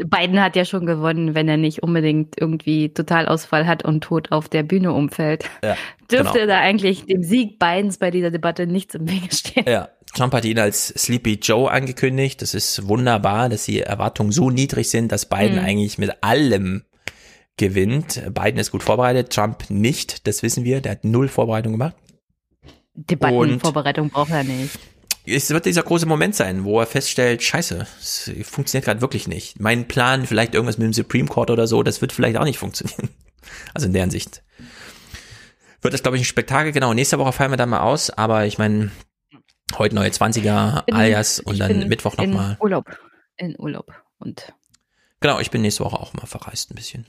[0.06, 4.48] Biden hat ja schon gewonnen, wenn er nicht unbedingt irgendwie Totalausfall hat und tot auf
[4.50, 5.44] der Bühne umfällt.
[5.64, 5.76] ja,
[6.12, 6.48] Dürfte genau.
[6.48, 9.66] da eigentlich dem Sieg Bidens bei dieser Debatte nichts im Wege stehen.
[9.68, 12.42] Ja, Trump hat ihn als Sleepy Joe angekündigt.
[12.42, 15.66] Das ist wunderbar, dass die Erwartungen so niedrig sind, dass Biden Mhm.
[15.66, 16.84] eigentlich mit allem
[17.58, 18.22] gewinnt.
[18.34, 20.80] Biden ist gut vorbereitet, Trump nicht, das wissen wir.
[20.82, 21.96] Der hat null Vorbereitung gemacht.
[22.94, 24.78] Debattenvorbereitung braucht er nicht.
[25.30, 29.60] Es wird dieser große Moment sein, wo er feststellt, scheiße, es funktioniert gerade wirklich nicht.
[29.60, 32.60] Mein Plan, vielleicht irgendwas mit dem Supreme Court oder so, das wird vielleicht auch nicht
[32.60, 33.10] funktionieren.
[33.74, 34.44] Also in deren Sicht.
[35.82, 36.74] Wird das, glaube ich, ein Spektakel.
[36.74, 38.92] Genau, nächste Woche fallen wir dann mal aus, aber ich meine,
[39.78, 42.58] heute neue 20er, Bin- alias und dann bin Mittwoch in nochmal.
[42.60, 42.86] Urlaub.
[43.38, 43.94] In Urlaub.
[44.20, 44.54] Und
[45.22, 47.06] Genau, ich bin nächste Woche auch mal verreist ein bisschen.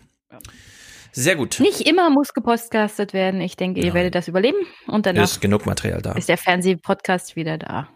[1.13, 1.59] Sehr gut.
[1.61, 3.41] nicht immer muss gepodcastet werden.
[3.41, 4.59] Ich denke, ihr werdet das überleben.
[4.87, 6.13] Und danach Ist genug Material da.
[6.13, 7.89] ist der Fernsehpodcast wieder da.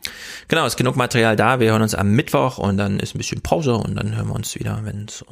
[0.49, 1.61] Genau, ist genug Material da.
[1.61, 4.35] Wir hören uns am Mittwoch und dann ist ein bisschen Pause und dann hören wir
[4.35, 5.25] uns wieder, wenn es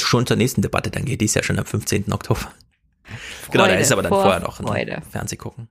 [0.00, 1.20] schon zur nächsten Debatte dann geht.
[1.20, 2.12] Die ist ja schon am 15.
[2.12, 2.52] Oktober.
[3.50, 4.96] genau, da Freude, ist aber dann vor vorher noch Freude.
[4.96, 5.68] ein Fernseh gucken.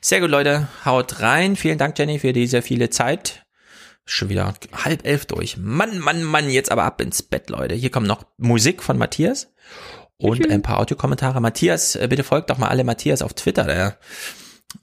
[0.00, 0.68] Sehr gut, Leute.
[0.84, 1.56] Haut rein.
[1.56, 3.44] Vielen Dank, Jenny, für diese viele Zeit.
[4.04, 5.58] Schon wieder halb elf durch.
[5.58, 7.74] Mann, Mann, Mann, jetzt aber ab ins Bett, Leute.
[7.74, 9.52] Hier kommt noch Musik von Matthias
[10.20, 11.40] und ein paar Audiokommentare.
[11.40, 13.64] Matthias, äh, bitte folgt doch mal alle Matthias auf Twitter.
[13.64, 13.96] Der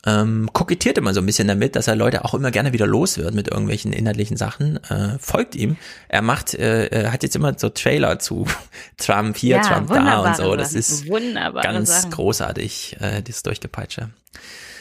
[0.06, 3.18] ähm, kokettiert immer so ein bisschen damit, dass er Leute auch immer gerne wieder los
[3.18, 4.84] wird mit irgendwelchen inhaltlichen Sachen.
[4.86, 5.78] Äh, folgt ihm.
[6.08, 8.48] Er macht, äh, er hat jetzt immer so Trailer zu
[8.98, 10.56] Trump hier, Ja, Trump da und so.
[10.56, 12.12] Das ist ganz Sachen.
[12.12, 14.10] großartig, äh, das Durchgepeitsche.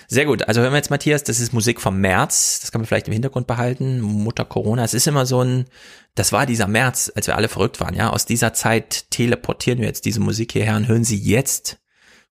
[0.09, 2.87] Sehr gut, also hören wir jetzt Matthias, das ist Musik vom März, das kann man
[2.87, 5.67] vielleicht im Hintergrund behalten, Mutter Corona, es ist immer so ein,
[6.15, 9.87] das war dieser März, als wir alle verrückt waren, ja, aus dieser Zeit teleportieren wir
[9.87, 11.79] jetzt diese Musik hierher und hören sie jetzt.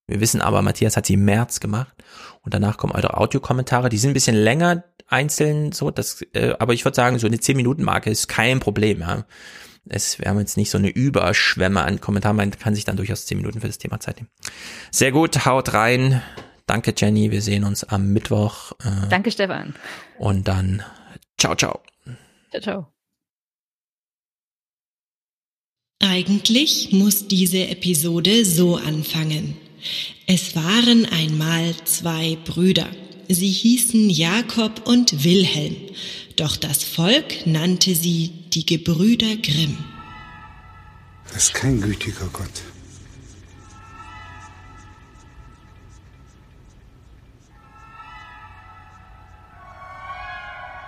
[0.06, 1.94] Wir wissen aber, Matthias hat sie im März gemacht.
[2.42, 6.74] Und danach kommen eure Audiokommentare, die sind ein bisschen länger einzeln, so, das, äh, aber
[6.74, 9.24] ich würde sagen, so eine 10-Minuten-Marke ist kein Problem, ja.
[9.86, 13.26] Es, wir haben jetzt nicht so eine Überschwemme an Kommentaren, man kann sich dann durchaus
[13.26, 14.30] 10 Minuten für das Thema Zeit nehmen.
[14.90, 16.22] Sehr gut, haut rein.
[16.66, 17.30] Danke, Jenny.
[17.30, 18.72] Wir sehen uns am Mittwoch.
[18.80, 19.74] Äh, Danke, Stefan.
[20.18, 20.82] Und dann
[21.38, 21.80] ciao, ciao.
[22.50, 22.86] Ciao, ciao.
[26.00, 29.56] Eigentlich muss diese Episode so anfangen.
[30.26, 32.88] Es waren einmal zwei Brüder.
[33.28, 35.76] Sie hießen Jakob und Wilhelm.
[36.36, 39.78] Doch das Volk nannte sie die Gebrüder Grimm.
[41.32, 42.62] Das ist kein gütiger Gott.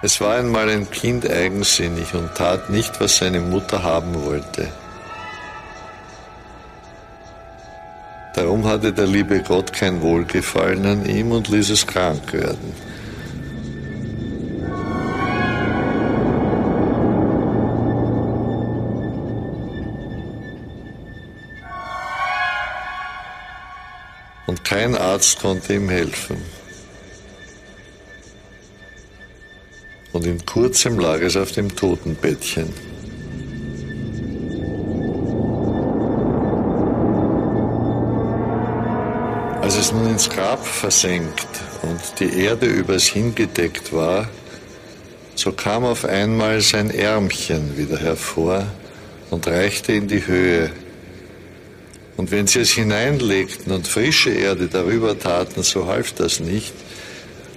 [0.07, 4.69] Es war einmal ein Kind eigensinnig und tat nicht, was seine Mutter haben wollte.
[8.37, 12.73] Darum hatte der liebe Gott kein Wohlgefallen an ihm und ließ es krank werden.
[24.47, 26.56] Und kein Arzt konnte ihm helfen.
[30.17, 32.73] Und in kurzem lag es auf dem Totenbettchen.
[39.61, 41.47] Als es nun ins Grab versenkt
[41.83, 44.31] und die Erde übers hingedeckt war,
[45.35, 48.67] so kam auf einmal sein Ärmchen wieder hervor
[49.29, 50.71] und reichte in die Höhe.
[52.17, 56.73] Und wenn sie es hineinlegten und frische Erde darüber taten, so half das nicht,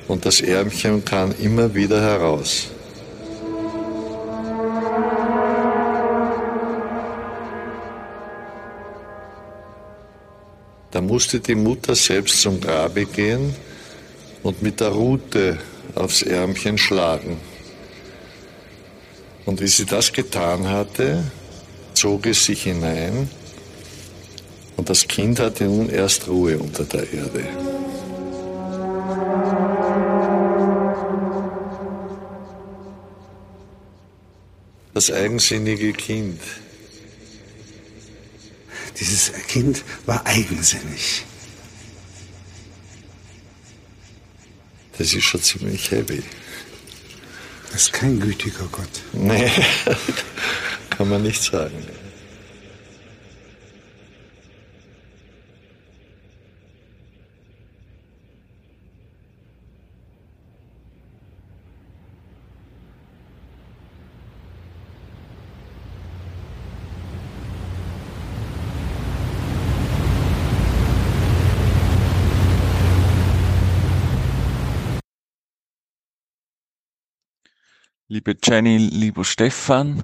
[0.10, 2.68] und das Ärmchen kam immer wieder heraus.
[10.92, 13.56] Da musste die Mutter selbst zum Grabe gehen
[14.42, 15.60] und mit der Rute
[15.94, 17.38] aufs Ärmchen schlagen.
[19.46, 21.24] Und wie sie das getan hatte,
[21.94, 23.30] zog es sich hinein
[24.76, 27.79] und das Kind hatte nun erst Ruhe unter der Erde.
[35.00, 36.42] Das eigensinnige Kind.
[39.00, 41.24] Dieses Kind war eigensinnig.
[44.98, 46.22] Das ist schon ziemlich heavy.
[47.72, 48.90] Das ist kein gütiger Gott.
[49.14, 49.50] Nee,
[50.90, 51.82] kann man nicht sagen.
[78.12, 80.02] Liebe Jenny, lieber Stefan,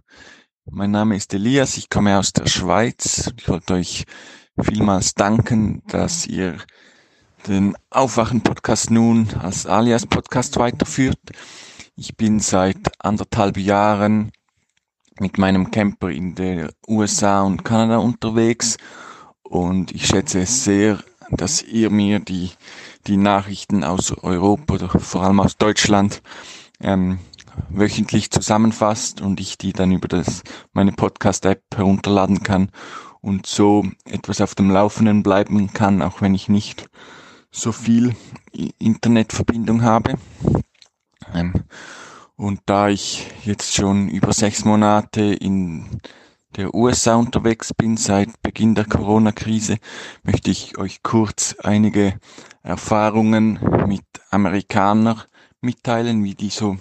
[0.70, 3.34] mein Name ist Elias, ich komme aus der Schweiz.
[3.36, 4.06] Ich wollte euch
[4.62, 6.58] vielmals danken, dass ihr
[7.48, 11.18] den Aufwachen-Podcast nun als Alias-Podcast weiterführt.
[11.96, 14.32] Ich bin seit anderthalb Jahren
[15.20, 18.78] mit meinem Camper in den USA und Kanada unterwegs
[19.42, 22.52] und ich schätze es sehr, dass ihr mir die,
[23.08, 26.22] die Nachrichten aus Europa oder vor allem aus Deutschland
[26.82, 27.18] ähm,
[27.70, 30.44] wöchentlich zusammenfasst und ich die dann über das,
[30.74, 32.70] meine Podcast-App herunterladen kann
[33.22, 36.90] und so etwas auf dem Laufenden bleiben kann, auch wenn ich nicht
[37.52, 38.16] so viel
[38.80, 40.16] Internetverbindung habe.
[41.34, 41.54] Ähm,
[42.36, 46.02] und da ich jetzt schon über sechs Monate in
[46.56, 49.78] der USA unterwegs bin seit Beginn der Corona-Krise,
[50.24, 52.20] möchte ich euch kurz einige
[52.64, 55.22] Erfahrungen mit Amerikanern
[55.62, 56.78] mitteilen, wie die so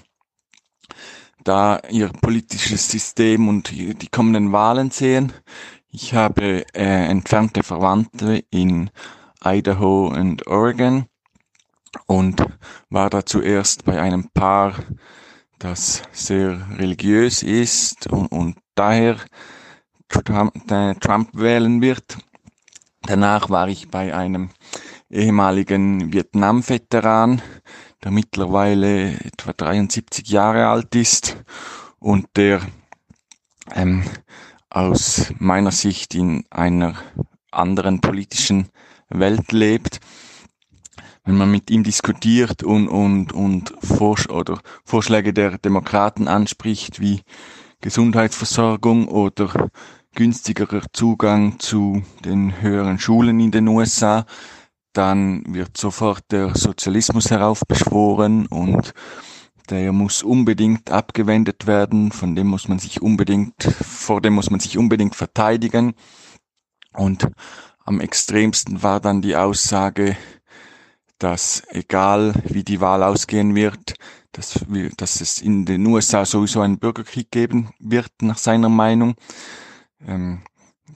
[1.42, 5.32] da ihr politisches System und die kommenden Wahlen sehen.
[5.90, 8.90] Ich habe äh, entfernte Verwandte in
[9.44, 11.06] Idaho und Oregon
[12.06, 12.44] und
[12.90, 14.74] war da zuerst bei einem Paar,
[15.58, 19.16] das sehr religiös ist und, und daher
[20.08, 20.54] Trump,
[21.00, 22.18] Trump wählen wird.
[23.02, 24.50] Danach war ich bei einem
[25.10, 27.42] ehemaligen Vietnam-Veteran,
[28.04, 31.38] der mittlerweile etwa 73 Jahre alt ist
[31.98, 32.60] und der
[33.74, 34.04] ähm,
[34.68, 36.96] aus meiner Sicht in einer
[37.50, 38.68] anderen politischen
[39.08, 40.00] Welt lebt.
[41.24, 47.22] Wenn man mit ihm diskutiert und, und, und Vorsch oder Vorschläge der Demokraten anspricht, wie
[47.80, 49.70] Gesundheitsversorgung oder
[50.14, 54.26] günstigerer Zugang zu den höheren Schulen in den USA,
[54.94, 58.94] dann wird sofort der Sozialismus heraufbeschworen und
[59.70, 64.60] der muss unbedingt abgewendet werden, von dem muss man sich unbedingt, vor dem muss man
[64.60, 65.94] sich unbedingt verteidigen.
[66.92, 67.28] Und
[67.84, 70.16] am extremsten war dann die Aussage,
[71.18, 73.94] dass egal wie die Wahl ausgehen wird,
[74.32, 79.14] dass, wir, dass es in den USA sowieso einen Bürgerkrieg geben wird, nach seiner Meinung.
[80.06, 80.42] Ähm,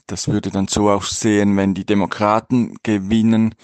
[0.07, 3.55] das würde dann so aussehen, wenn die Demokraten gewinnen,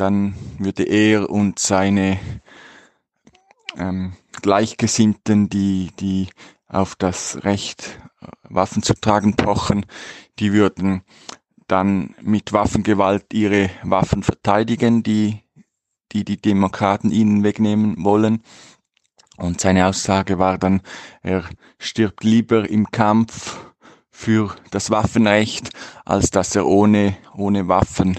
[0.00, 2.18] dann würde er und seine
[3.76, 6.28] ähm, Gleichgesinnten, die, die
[6.66, 9.84] auf das Recht, äh, Waffen zu tragen pochen,
[10.38, 11.02] die würden
[11.66, 15.40] dann mit Waffengewalt ihre Waffen verteidigen, die
[16.12, 18.42] die, die Demokraten ihnen wegnehmen wollen.
[19.36, 20.82] Und seine Aussage war dann,
[21.22, 21.44] er
[21.78, 23.58] stirbt lieber im Kampf
[24.10, 25.70] für das Waffenrecht,
[26.04, 28.18] als dass er ohne, ohne Waffen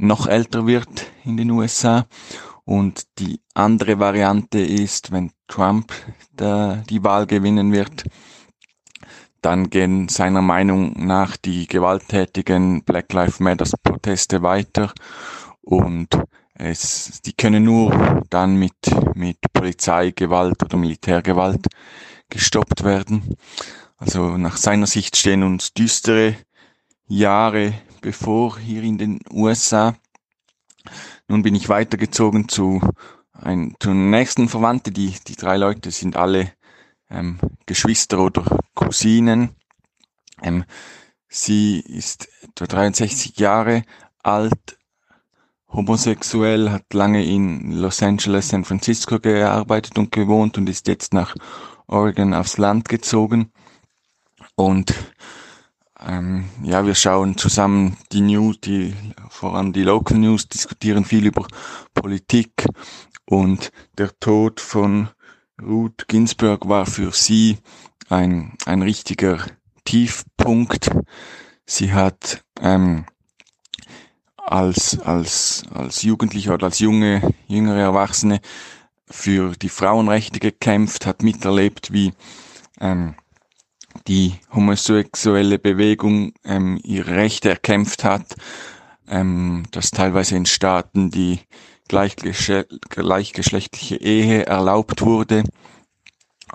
[0.00, 2.06] noch älter wird in den USA.
[2.64, 5.92] Und die andere Variante ist, wenn Trump
[6.32, 8.04] da die Wahl gewinnen wird,
[9.42, 14.92] dann gehen seiner Meinung nach die gewalttätigen Black Lives Matter Proteste weiter
[15.62, 16.08] und
[16.54, 18.74] es, die können nur dann mit,
[19.14, 21.66] mit Polizeigewalt oder Militärgewalt
[22.28, 23.36] gestoppt werden.
[23.96, 26.36] Also nach seiner Sicht stehen uns düstere
[27.06, 29.96] Jahre bevor hier in den USA.
[31.28, 32.80] Nun bin ich weitergezogen zu
[33.32, 34.92] ein, zu nächsten Verwandten.
[34.94, 36.52] Die, die drei Leute sind alle
[37.10, 39.50] ähm, Geschwister oder Cousinen.
[40.42, 40.64] Ähm,
[41.28, 43.84] sie ist etwa 63 Jahre
[44.22, 44.78] alt,
[45.68, 51.34] homosexuell, hat lange in Los Angeles, San Francisco gearbeitet und gewohnt und ist jetzt nach
[51.86, 53.52] Oregon aufs Land gezogen.
[54.56, 54.94] Und
[56.06, 58.94] ähm, ja, wir schauen zusammen die News, die
[59.28, 61.46] vor allem die Local News, diskutieren viel über
[61.94, 62.66] Politik
[63.26, 65.08] und der Tod von
[65.60, 67.58] Ruth Ginsburg war für sie
[68.08, 69.38] ein, ein richtiger
[69.84, 70.90] Tiefpunkt.
[71.66, 73.04] Sie hat ähm,
[74.36, 78.40] als, als, als Jugendliche oder als junge, jüngere Erwachsene
[79.06, 82.12] für die Frauenrechte gekämpft, hat miterlebt, wie
[82.80, 83.14] ähm,
[84.06, 88.36] die homosexuelle Bewegung ähm, ihre Rechte erkämpft hat,
[89.08, 91.40] ähm, dass teilweise in Staaten die
[91.88, 95.44] gleichgeschlechtliche Ehe erlaubt wurde.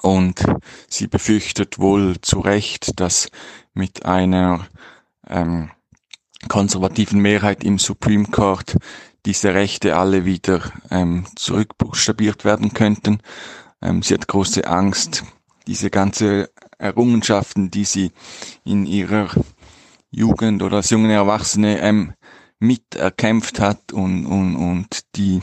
[0.02, 0.44] Und
[0.90, 3.30] sie befürchtet wohl zu Recht, dass
[3.74, 4.68] mit einer
[5.28, 5.72] ähm,
[6.48, 8.78] konservativen Mehrheit im Supreme Court
[9.26, 13.20] diese Rechte alle wieder ähm, zurückbuchstabiert werden könnten.
[13.82, 15.24] Ähm, sie hat große Angst,
[15.68, 18.12] diese ganze Errungenschaften, die sie
[18.64, 19.30] in ihrer
[20.12, 22.14] Jugend oder als junge Erwachsene ähm,
[22.60, 25.42] mit erkämpft hat und, und, und die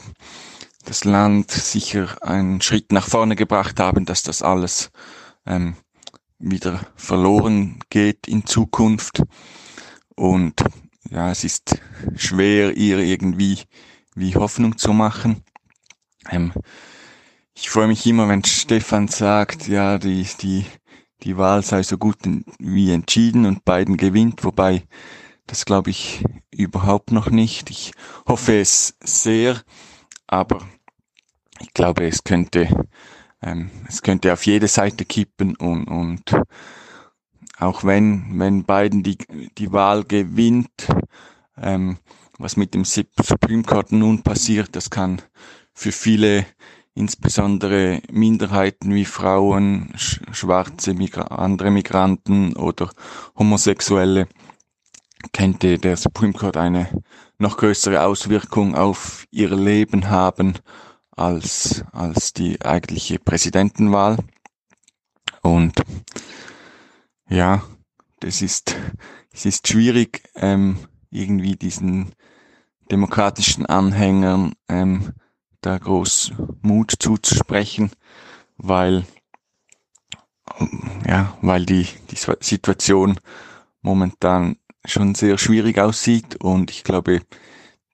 [0.85, 4.91] das Land sicher einen Schritt nach vorne gebracht haben, dass das alles
[5.47, 5.77] ähm,
[6.39, 9.23] wieder verloren geht in Zukunft.
[10.17, 10.63] Und
[11.11, 11.81] ja, es ist
[12.17, 13.61] schwer, ihr irgendwie
[14.15, 15.45] wie Hoffnung zu machen.
[16.31, 16.53] Ähm,
[17.55, 20.67] ich freue mich immer, wenn Stefan sagt, ja, die, die,
[21.23, 22.19] die Wahl sei so gut
[22.59, 24.85] wie entschieden und Biden gewinnt, wobei
[25.47, 27.71] das glaube ich überhaupt noch nicht.
[27.71, 27.93] Ich
[28.27, 29.61] hoffe es sehr,
[30.27, 30.67] aber
[31.61, 32.69] ich glaube, es könnte,
[33.43, 36.37] ähm, es könnte auf jede Seite kippen und, und
[37.59, 39.19] auch wenn, wenn Biden die,
[39.59, 40.89] die Wahl gewinnt,
[41.57, 41.99] ähm,
[42.39, 45.23] was mit dem Supreme Court nun passiert, das kann
[45.75, 46.45] für viele,
[46.95, 52.91] insbesondere Minderheiten wie Frauen, schwarze, Migra andere Migranten oder
[53.37, 54.29] Homosexuelle,
[55.33, 56.89] könnte der Supreme Court eine
[57.39, 60.55] noch größere Auswirkung auf ihr Leben haben
[61.11, 64.19] als, als die eigentliche Präsidentenwahl.
[65.43, 65.83] Und
[67.29, 67.63] ja,
[68.21, 68.77] das ist,
[69.33, 70.79] es ist schwierig, ähm,
[71.11, 72.13] irgendwie diesen
[72.91, 75.13] demokratischen Anhängern ähm,
[75.63, 77.91] da groß Mut zuzusprechen,
[78.59, 79.07] weil
[81.07, 83.19] ja, weil die, die Situation
[83.81, 87.23] momentan schon sehr schwierig aussieht und ich glaube,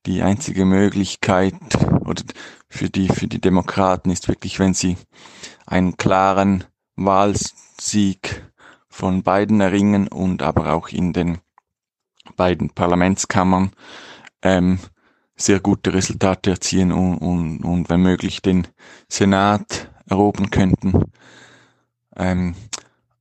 [0.06, 1.54] die einzige Möglichkeit
[2.04, 2.22] oder
[2.68, 4.96] für die, für die Demokraten ist wirklich, wenn sie
[5.66, 6.64] einen klaren
[6.96, 8.44] Wahlsieg
[8.88, 11.38] von beiden erringen und aber auch in den
[12.36, 13.72] beiden Parlamentskammern
[14.42, 14.78] ähm,
[15.38, 18.66] sehr gute Resultate erzielen und, und, und wenn möglich den
[19.08, 21.04] Senat erobern könnten.
[22.16, 22.54] Ähm,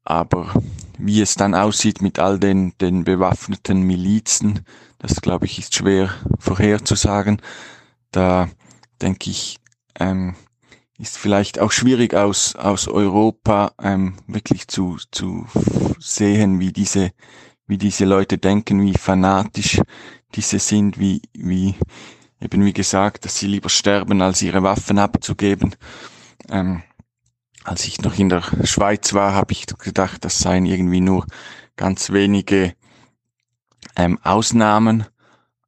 [0.03, 0.53] aber
[0.97, 4.61] wie es dann aussieht mit all den, den bewaffneten Milizen,
[4.99, 7.41] das glaube ich ist schwer vorherzusagen.
[8.11, 8.49] Da
[9.01, 9.57] denke ich,
[9.99, 10.35] ähm,
[10.97, 15.45] ist vielleicht auch schwierig aus, aus Europa ähm, wirklich zu, zu
[15.99, 17.11] sehen, wie diese,
[17.67, 19.79] wie diese Leute denken, wie fanatisch
[20.35, 21.75] diese sind, wie, wie,
[22.39, 25.75] eben wie gesagt, dass sie lieber sterben, als ihre Waffen abzugeben.
[26.49, 26.83] Ähm,
[27.63, 31.25] als ich noch in der Schweiz war, habe ich gedacht, das seien irgendwie nur
[31.75, 32.73] ganz wenige
[33.95, 35.05] ähm, Ausnahmen.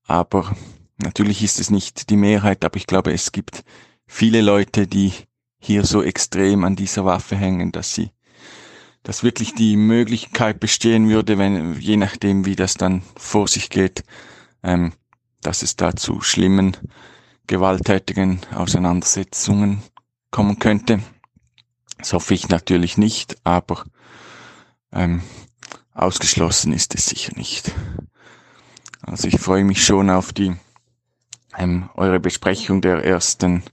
[0.05, 0.55] Aber
[0.97, 3.63] natürlich ist es nicht die Mehrheit, aber ich glaube, es gibt
[4.07, 5.13] viele Leute, die
[5.59, 8.11] hier so extrem an dieser Waffe hängen, dass sie,
[9.03, 14.03] dass wirklich die Möglichkeit bestehen würde, wenn, je nachdem, wie das dann vor sich geht,
[14.63, 14.93] ähm,
[15.41, 16.75] dass es da zu schlimmen,
[17.47, 19.81] gewalttätigen Auseinandersetzungen
[20.31, 20.99] kommen könnte.
[21.97, 23.83] Das hoffe ich natürlich nicht, aber
[24.91, 25.21] ähm,
[25.93, 27.73] ausgeschlossen ist es sicher nicht.
[29.01, 30.55] Also ich freue mich schon auf die
[31.57, 33.63] ähm, eure Besprechung der ersten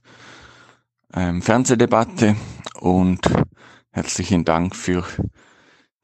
[1.13, 2.35] ähm, Fernsehdebatte
[2.79, 3.21] und
[3.91, 5.05] herzlichen Dank für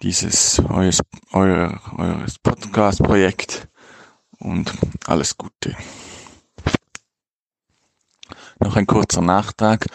[0.01, 0.99] dieses eures,
[1.31, 3.69] euer, eures Podcast-Projekt
[4.43, 4.73] und
[5.07, 5.75] alles Gute.
[8.59, 9.87] Noch ein kurzer Nachtrag.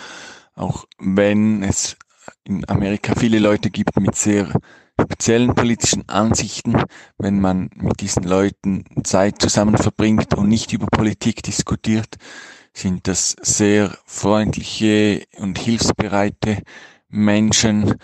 [0.55, 1.97] Auch wenn es
[2.45, 4.53] in Amerika viele Leute gibt mit sehr
[5.01, 6.83] speziellen politischen Ansichten,
[7.19, 12.17] wenn man mit diesen Leuten Zeit zusammen verbringt und nicht über Politik diskutiert,
[12.75, 16.63] sind das sehr freundliche und hilfsbereite
[17.09, 17.95] Menschen.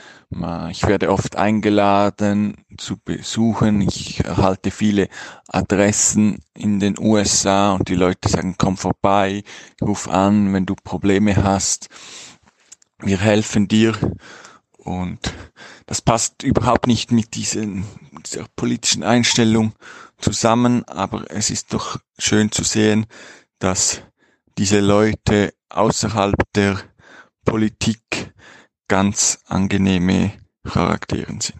[0.70, 3.82] Ich werde oft eingeladen zu besuchen.
[3.82, 5.08] Ich erhalte viele
[5.48, 9.44] Adressen in den USA und die Leute sagen, komm vorbei,
[9.82, 11.88] ruf an, wenn du Probleme hast.
[12.98, 13.94] Wir helfen dir.
[14.78, 15.34] Und
[15.86, 17.84] das passt überhaupt nicht mit diesen,
[18.26, 19.72] dieser politischen Einstellung
[20.18, 23.06] zusammen, aber es ist doch schön zu sehen,
[23.58, 24.02] dass
[24.58, 26.80] diese Leute außerhalb der
[27.44, 28.33] Politik
[28.88, 30.32] ganz angenehme
[30.64, 31.58] Charakteren sind.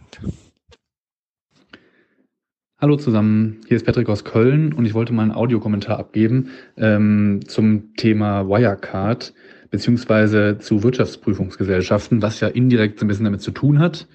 [2.79, 7.41] Hallo zusammen, hier ist Patrick aus Köln und ich wollte mal einen Audiokommentar abgeben ähm,
[7.47, 9.33] zum Thema Wirecard
[9.71, 14.07] beziehungsweise zu Wirtschaftsprüfungsgesellschaften, was ja indirekt so ein bisschen damit zu tun hat.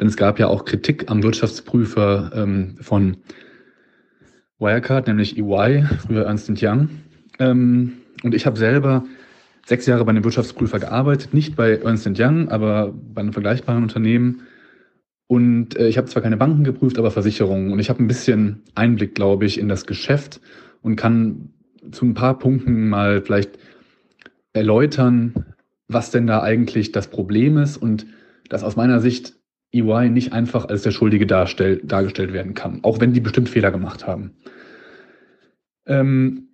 [0.00, 3.18] denn es gab ja auch Kritik am Wirtschaftsprüfer ähm, von
[4.58, 6.88] Wirecard, nämlich EY, früher Ernst Young.
[7.38, 9.04] Ähm, und ich habe selber
[9.68, 14.46] sechs Jahre bei einem Wirtschaftsprüfer gearbeitet, nicht bei Ernst Young, aber bei einem vergleichbaren Unternehmen.
[15.26, 17.70] Und äh, ich habe zwar keine Banken geprüft, aber Versicherungen.
[17.70, 20.40] Und ich habe ein bisschen Einblick, glaube ich, in das Geschäft
[20.80, 21.50] und kann
[21.92, 23.58] zu ein paar Punkten mal vielleicht
[24.54, 25.34] erläutern,
[25.86, 28.06] was denn da eigentlich das Problem ist und
[28.48, 29.34] dass aus meiner Sicht
[29.74, 34.06] EY nicht einfach als der Schuldige dargestellt werden kann, auch wenn die bestimmt Fehler gemacht
[34.06, 34.32] haben.
[35.84, 36.47] Ähm,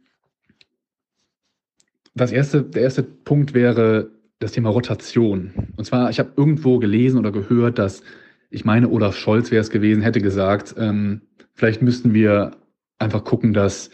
[2.15, 5.53] das erste, der erste Punkt wäre das Thema Rotation.
[5.77, 8.03] Und zwar, ich habe irgendwo gelesen oder gehört, dass
[8.51, 11.23] ich meine, Olaf Scholz wäre es gewesen, hätte gesagt, ähm,
[11.55, 12.53] vielleicht müssten wir
[12.99, 13.91] einfach gucken, dass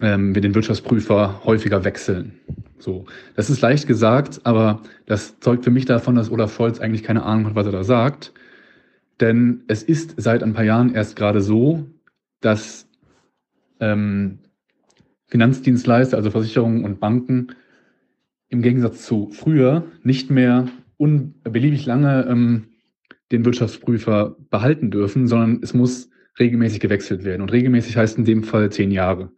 [0.00, 2.40] ähm, wir den Wirtschaftsprüfer häufiger wechseln.
[2.78, 3.04] So,
[3.36, 7.22] das ist leicht gesagt, aber das zeugt für mich davon, dass Olaf Scholz eigentlich keine
[7.22, 8.32] Ahnung hat, was er da sagt.
[9.20, 11.86] Denn es ist seit ein paar Jahren erst gerade so,
[12.40, 12.88] dass
[13.80, 14.38] ähm,
[15.28, 17.48] Finanzdienstleister, also Versicherungen und Banken,
[18.48, 22.68] im Gegensatz zu früher nicht mehr unbeliebig lange ähm,
[23.30, 27.42] den Wirtschaftsprüfer behalten dürfen, sondern es muss regelmäßig gewechselt werden.
[27.42, 29.30] Und regelmäßig heißt in dem Fall zehn Jahre.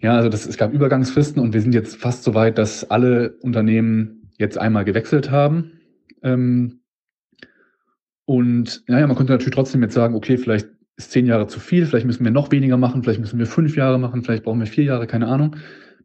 [0.00, 3.36] Ja, also das, es gab Übergangsfristen und wir sind jetzt fast so weit, dass alle
[3.40, 5.72] Unternehmen jetzt einmal gewechselt haben.
[6.22, 6.80] Ähm,
[8.24, 11.86] und naja, man könnte natürlich trotzdem jetzt sagen, okay, vielleicht ist zehn Jahre zu viel,
[11.86, 14.66] vielleicht müssen wir noch weniger machen, vielleicht müssen wir fünf Jahre machen, vielleicht brauchen wir
[14.66, 15.56] vier Jahre, keine Ahnung.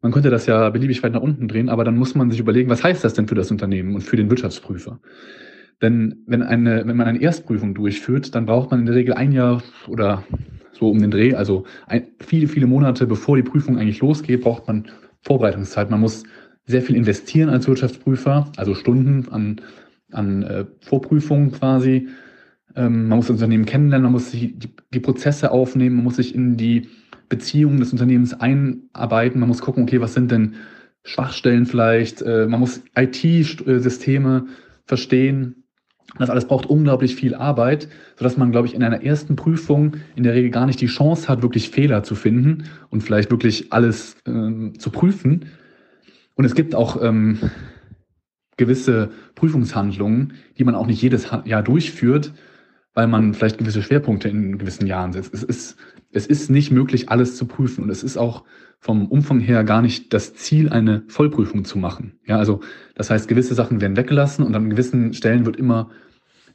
[0.01, 2.69] Man könnte das ja beliebig weit nach unten drehen, aber dann muss man sich überlegen,
[2.69, 4.99] was heißt das denn für das Unternehmen und für den Wirtschaftsprüfer?
[5.81, 9.31] Denn wenn, eine, wenn man eine Erstprüfung durchführt, dann braucht man in der Regel ein
[9.31, 10.23] Jahr oder
[10.71, 14.67] so um den Dreh, also ein, viele, viele Monate bevor die Prüfung eigentlich losgeht, braucht
[14.67, 14.87] man
[15.21, 15.89] Vorbereitungszeit.
[15.89, 16.23] Man muss
[16.65, 19.61] sehr viel investieren als Wirtschaftsprüfer, also Stunden an,
[20.11, 22.07] an äh, Vorprüfungen quasi.
[22.75, 26.15] Ähm, man muss das Unternehmen kennenlernen, man muss sich die, die Prozesse aufnehmen, man muss
[26.15, 26.89] sich in die
[27.29, 30.55] Beziehungen des Unternehmens einarbeiten, man muss gucken, okay, was sind denn
[31.03, 34.47] Schwachstellen vielleicht, äh, man muss IT-Systeme
[34.85, 35.63] verstehen.
[36.17, 37.87] Das alles braucht unglaublich viel Arbeit,
[38.17, 41.27] sodass man, glaube ich, in einer ersten Prüfung in der Regel gar nicht die Chance
[41.27, 45.45] hat, wirklich Fehler zu finden und vielleicht wirklich alles ähm, zu prüfen.
[46.35, 47.39] Und es gibt auch ähm,
[48.57, 52.33] gewisse Prüfungshandlungen, die man auch nicht jedes Jahr durchführt,
[52.93, 55.33] weil man vielleicht gewisse Schwerpunkte in gewissen Jahren setzt.
[55.33, 55.77] Es ist,
[56.11, 57.83] es ist nicht möglich, alles zu prüfen.
[57.83, 58.43] Und es ist auch
[58.79, 62.19] vom Umfang her gar nicht das Ziel, eine Vollprüfung zu machen.
[62.25, 62.59] Ja, also
[62.95, 65.89] das heißt, gewisse Sachen werden weggelassen und an gewissen Stellen wird immer,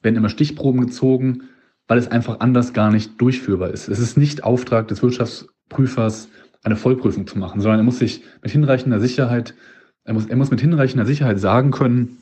[0.02, 1.44] werden immer Stichproben gezogen,
[1.89, 3.89] weil es einfach anders gar nicht durchführbar ist.
[3.89, 6.28] Es ist nicht Auftrag des Wirtschaftsprüfers,
[6.62, 9.55] eine Vollprüfung zu machen, sondern er muss sich mit hinreichender Sicherheit,
[10.05, 12.18] er muss, er muss mit hinreichender Sicherheit sagen können,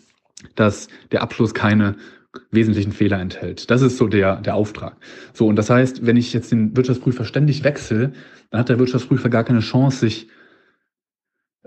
[0.55, 1.97] dass der Abschluss keine
[2.51, 3.71] wesentlichen Fehler enthält.
[3.71, 4.97] Das ist so der, der Auftrag.
[5.33, 8.13] So, und das heißt, wenn ich jetzt den Wirtschaftsprüfer ständig wechsle,
[8.51, 10.29] dann hat der Wirtschaftsprüfer gar keine Chance, sich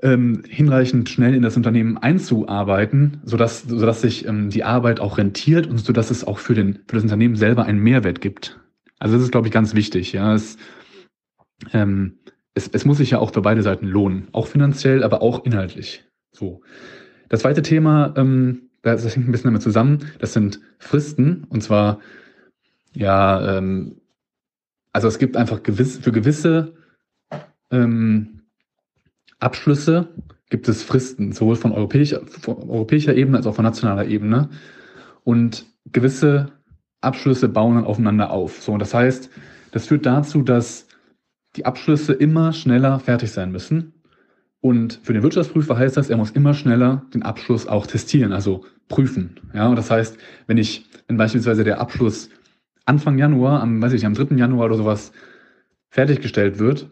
[0.01, 5.67] ähm, hinreichend schnell in das Unternehmen einzuarbeiten, sodass, sodass sich ähm, die Arbeit auch rentiert
[5.67, 8.59] und sodass es auch für, den, für das Unternehmen selber einen Mehrwert gibt.
[8.99, 10.13] Also das ist, glaube ich, ganz wichtig.
[10.13, 10.57] Ja, es,
[11.73, 12.19] ähm,
[12.53, 16.05] es, es muss sich ja auch für beide Seiten lohnen, auch finanziell, aber auch inhaltlich.
[16.31, 16.61] So.
[17.29, 21.45] Das zweite Thema, ähm, das hängt ein bisschen damit zusammen, das sind Fristen.
[21.49, 21.99] Und zwar,
[22.93, 24.01] ja, ähm,
[24.93, 26.73] also es gibt einfach gewiss, für gewisse
[27.71, 28.41] ähm,
[29.39, 30.09] Abschlüsse
[30.49, 34.49] gibt es Fristen, sowohl von europäischer, von europäischer Ebene als auch von nationaler Ebene.
[35.23, 36.51] Und gewisse
[37.01, 38.61] Abschlüsse bauen dann aufeinander auf.
[38.61, 39.29] So, und das heißt,
[39.71, 40.87] das führt dazu, dass
[41.55, 43.93] die Abschlüsse immer schneller fertig sein müssen.
[44.61, 48.65] Und für den Wirtschaftsprüfer heißt das, er muss immer schneller den Abschluss auch testieren, also
[48.89, 49.39] prüfen.
[49.53, 52.29] Ja, und das heißt, wenn ich, wenn beispielsweise der Abschluss
[52.85, 54.35] Anfang Januar, am, weiß ich, am 3.
[54.35, 55.11] Januar oder sowas
[55.89, 56.89] fertiggestellt wird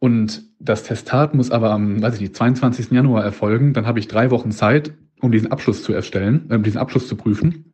[0.00, 2.90] und das Testat muss aber am, weiß ich nicht, 22.
[2.90, 6.78] Januar erfolgen, dann habe ich drei Wochen Zeit, um diesen Abschluss zu erstellen, äh, diesen
[6.78, 7.72] Abschluss zu prüfen.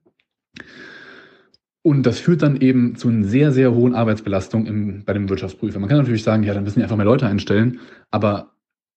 [1.82, 5.78] Und das führt dann eben zu einer sehr, sehr hohen Arbeitsbelastung im, bei dem Wirtschaftsprüfer.
[5.78, 8.52] Man kann natürlich sagen, ja, dann müssen die einfach mehr Leute einstellen, aber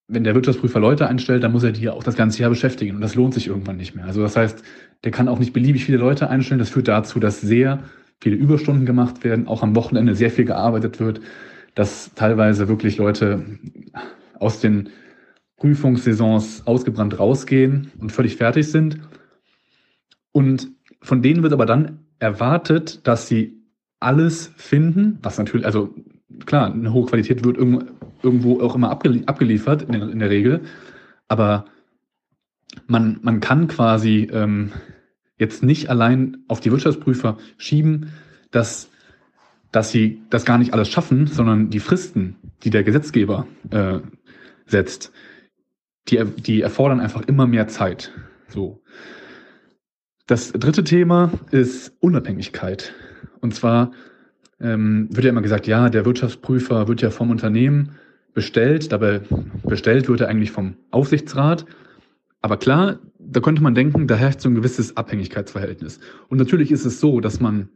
[0.06, 3.00] wenn der Wirtschaftsprüfer Leute einstellt, dann muss er die auch das ganze Jahr beschäftigen und
[3.00, 4.04] das lohnt sich irgendwann nicht mehr.
[4.04, 4.62] Also das heißt,
[5.02, 6.58] der kann auch nicht beliebig viele Leute einstellen.
[6.58, 7.82] Das führt dazu, dass sehr
[8.20, 11.20] viele Überstunden gemacht werden, auch am Wochenende sehr viel gearbeitet wird,
[11.74, 13.44] dass teilweise wirklich Leute
[14.38, 14.90] aus den
[15.56, 18.98] Prüfungssaisons ausgebrannt rausgehen und völlig fertig sind.
[20.32, 23.62] Und von denen wird aber dann erwartet, dass sie
[24.00, 25.94] alles finden, was natürlich, also
[26.44, 27.84] klar, eine hohe Qualität wird irgendwo
[28.24, 30.62] auch immer abgeliefert, in, in der Regel.
[31.28, 31.66] Aber
[32.86, 34.72] man, man kann quasi ähm,
[35.38, 38.12] jetzt nicht allein auf die Wirtschaftsprüfer schieben,
[38.50, 38.90] dass,
[39.72, 44.00] dass sie das gar nicht alles schaffen, sondern die Fristen, die der Gesetzgeber äh,
[44.66, 45.12] setzt,
[46.08, 48.12] die, die erfordern einfach immer mehr Zeit.
[48.48, 48.82] So.
[50.26, 52.94] Das dritte Thema ist Unabhängigkeit.
[53.40, 53.92] Und zwar
[54.60, 57.96] ähm, wird ja immer gesagt, ja, der Wirtschaftsprüfer wird ja vom Unternehmen
[58.34, 59.20] bestellt, dabei
[59.62, 61.64] bestellt wird er eigentlich vom Aufsichtsrat.
[62.42, 66.00] Aber klar, da könnte man denken, da herrscht so ein gewisses Abhängigkeitsverhältnis.
[66.28, 67.68] Und natürlich ist es so, dass man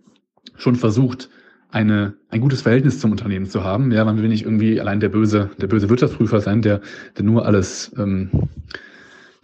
[0.56, 1.30] schon versucht,
[1.70, 3.92] eine, ein gutes Verhältnis zum Unternehmen zu haben.
[3.92, 6.80] Ja, man will nicht irgendwie allein der böse, der böse Wirtschaftsprüfer sein, der,
[7.16, 8.30] der nur alles, ähm,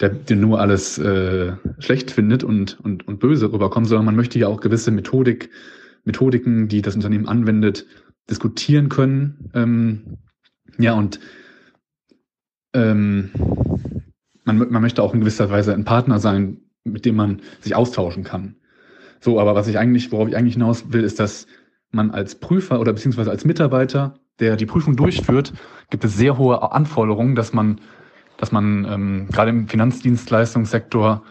[0.00, 4.38] der, der nur alles äh, schlecht findet und, und, und böse rüberkommt, sondern man möchte
[4.38, 5.50] ja auch gewisse Methodik,
[6.04, 7.86] Methodiken, die das Unternehmen anwendet,
[8.28, 9.50] diskutieren können.
[9.54, 10.18] Ähm,
[10.78, 11.20] ja, und
[12.74, 13.30] ähm,
[14.44, 18.24] man, man möchte auch in gewisser Weise ein Partner sein, mit dem man sich austauschen
[18.24, 18.56] kann.
[19.20, 21.46] So, aber was ich eigentlich, worauf ich eigentlich hinaus will, ist, dass
[21.90, 25.52] man als Prüfer oder beziehungsweise als Mitarbeiter, der die Prüfung durchführt,
[25.90, 27.80] gibt es sehr hohe Anforderungen, dass man,
[28.36, 31.22] dass man ähm, gerade im Finanzdienstleistungssektor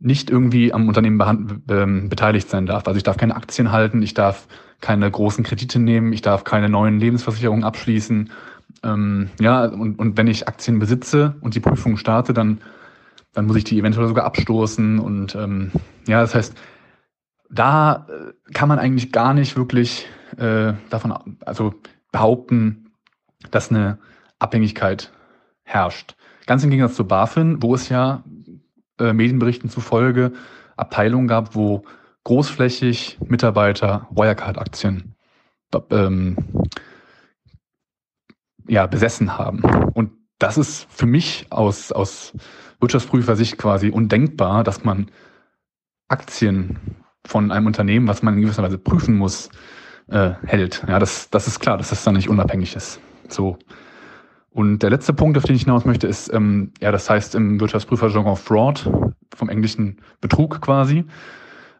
[0.00, 2.86] nicht irgendwie am Unternehmen ähm, beteiligt sein darf.
[2.86, 4.48] Also ich darf keine Aktien halten, ich darf
[4.84, 8.30] keine großen Kredite nehmen, ich darf keine neuen Lebensversicherungen abschließen.
[8.82, 12.60] Ähm, ja, und, und wenn ich Aktien besitze und die Prüfung starte, dann,
[13.32, 14.98] dann muss ich die eventuell sogar abstoßen.
[14.98, 15.72] Und ähm,
[16.06, 16.54] ja, das heißt,
[17.48, 20.06] da äh, kann man eigentlich gar nicht wirklich
[20.36, 21.14] äh, davon
[21.46, 21.72] also
[22.12, 22.90] behaupten,
[23.50, 23.96] dass eine
[24.38, 25.12] Abhängigkeit
[25.62, 26.14] herrscht.
[26.44, 28.22] Ganz im Gegensatz zu BaFin, wo es ja
[29.00, 30.32] äh, Medienberichten zufolge
[30.76, 31.84] Abteilungen gab, wo
[32.24, 35.14] großflächig Mitarbeiter Wirecard-Aktien
[35.90, 36.36] ähm,
[38.66, 39.62] ja, besessen haben.
[39.62, 42.32] Und das ist für mich aus, aus
[42.80, 45.10] Wirtschaftsprüfer-Sicht quasi undenkbar, dass man
[46.08, 46.78] Aktien
[47.26, 49.50] von einem Unternehmen, was man in gewisser Weise prüfen muss,
[50.08, 50.84] äh, hält.
[50.88, 53.00] Ja, das, das ist klar, dass das dann nicht unabhängig ist.
[53.28, 53.58] So.
[54.50, 57.58] Und der letzte Punkt, auf den ich hinaus möchte, ist, ähm, ja, das heißt im
[57.58, 58.90] Wirtschaftsprüferjargon Fraud,
[59.34, 61.04] vom englischen Betrug quasi.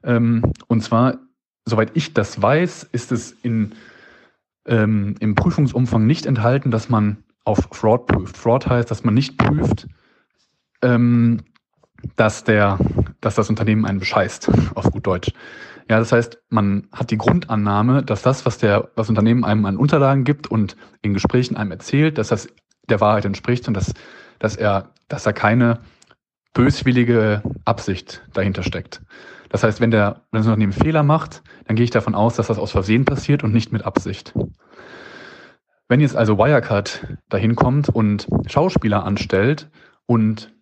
[0.05, 1.18] Ähm, und zwar,
[1.65, 3.73] soweit ich das weiß, ist es in,
[4.66, 8.36] ähm, im Prüfungsumfang nicht enthalten, dass man auf Fraud prüft.
[8.36, 9.86] Fraud heißt, dass man nicht prüft,
[10.83, 11.42] ähm,
[12.16, 12.78] dass der,
[13.20, 15.33] dass das Unternehmen einen bescheißt, auf gut Deutsch.
[15.91, 19.76] Ja, das heißt, man hat die Grundannahme, dass das, was der, was Unternehmen einem an
[19.76, 22.49] Unterlagen gibt und in Gesprächen einem erzählt, dass das
[22.89, 23.92] der Wahrheit entspricht und dass,
[24.39, 25.81] dass er, dass da keine
[26.55, 29.02] böswillige Absicht dahinter steckt.
[29.55, 32.49] Das heißt, wenn der, wenn das Unternehmen Fehler macht, dann gehe ich davon aus, dass
[32.49, 34.34] das aus Versehen passiert und nicht mit Absicht.
[35.86, 39.70] Wenn jetzt also Wirecard dahin kommt und Schauspieler anstellt
[40.07, 40.52] und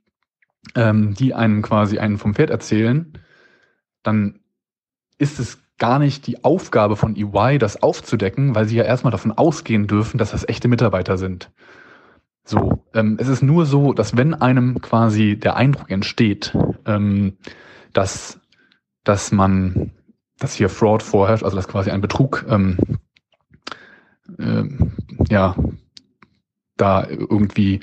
[0.74, 3.14] ähm, die einem quasi einen vom Pferd erzählen,
[4.02, 4.40] dann
[5.16, 9.32] ist es gar nicht die Aufgabe von EY, das aufzudecken, weil sie ja erstmal davon
[9.32, 11.50] ausgehen dürfen, dass das echte Mitarbeiter sind.
[12.44, 16.54] So, ähm, es ist nur so, dass wenn einem quasi der Eindruck entsteht,
[16.84, 17.38] ähm,
[17.94, 18.41] dass,
[19.04, 19.90] dass man,
[20.38, 22.78] dass hier Fraud vorherrscht, also dass quasi ein Betrug, ähm,
[24.38, 24.64] äh,
[25.28, 25.56] ja,
[26.76, 27.80] da irgendwie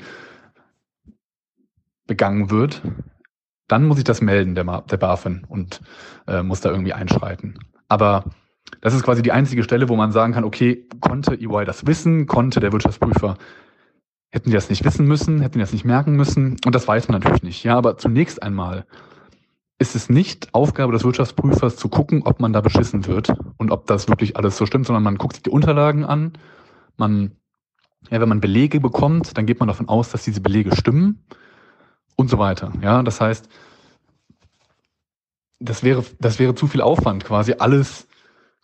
[2.06, 2.82] begangen wird,
[3.68, 5.80] dann muss ich das melden, der, der BaFin, und
[6.26, 7.58] äh, muss da irgendwie einschreiten.
[7.88, 8.24] Aber
[8.80, 12.26] das ist quasi die einzige Stelle, wo man sagen kann, okay, konnte EY das wissen,
[12.26, 13.36] konnte der Wirtschaftsprüfer,
[14.32, 17.08] hätten die das nicht wissen müssen, hätten die das nicht merken müssen, und das weiß
[17.08, 17.62] man natürlich nicht.
[17.64, 18.86] Ja, aber zunächst einmal
[19.80, 23.86] ist es nicht Aufgabe des Wirtschaftsprüfers zu gucken, ob man da beschissen wird und ob
[23.86, 26.34] das wirklich alles so stimmt, sondern man guckt sich die Unterlagen an,
[26.98, 27.32] man,
[28.10, 31.24] ja, wenn man Belege bekommt, dann geht man davon aus, dass diese Belege stimmen
[32.14, 32.72] und so weiter.
[32.82, 33.48] Ja, das heißt,
[35.60, 38.06] das wäre, das wäre zu viel Aufwand, quasi alles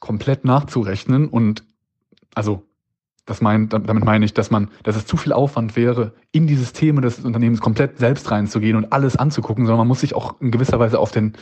[0.01, 1.65] komplett nachzurechnen und
[2.35, 2.66] also
[3.27, 6.55] das meint, damit meine ich, dass man, dass es zu viel Aufwand wäre, in die
[6.55, 10.53] Systeme des Unternehmens komplett selbst reinzugehen und alles anzugucken, sondern man muss sich auch in
[10.53, 11.33] gewisser Weise auf den,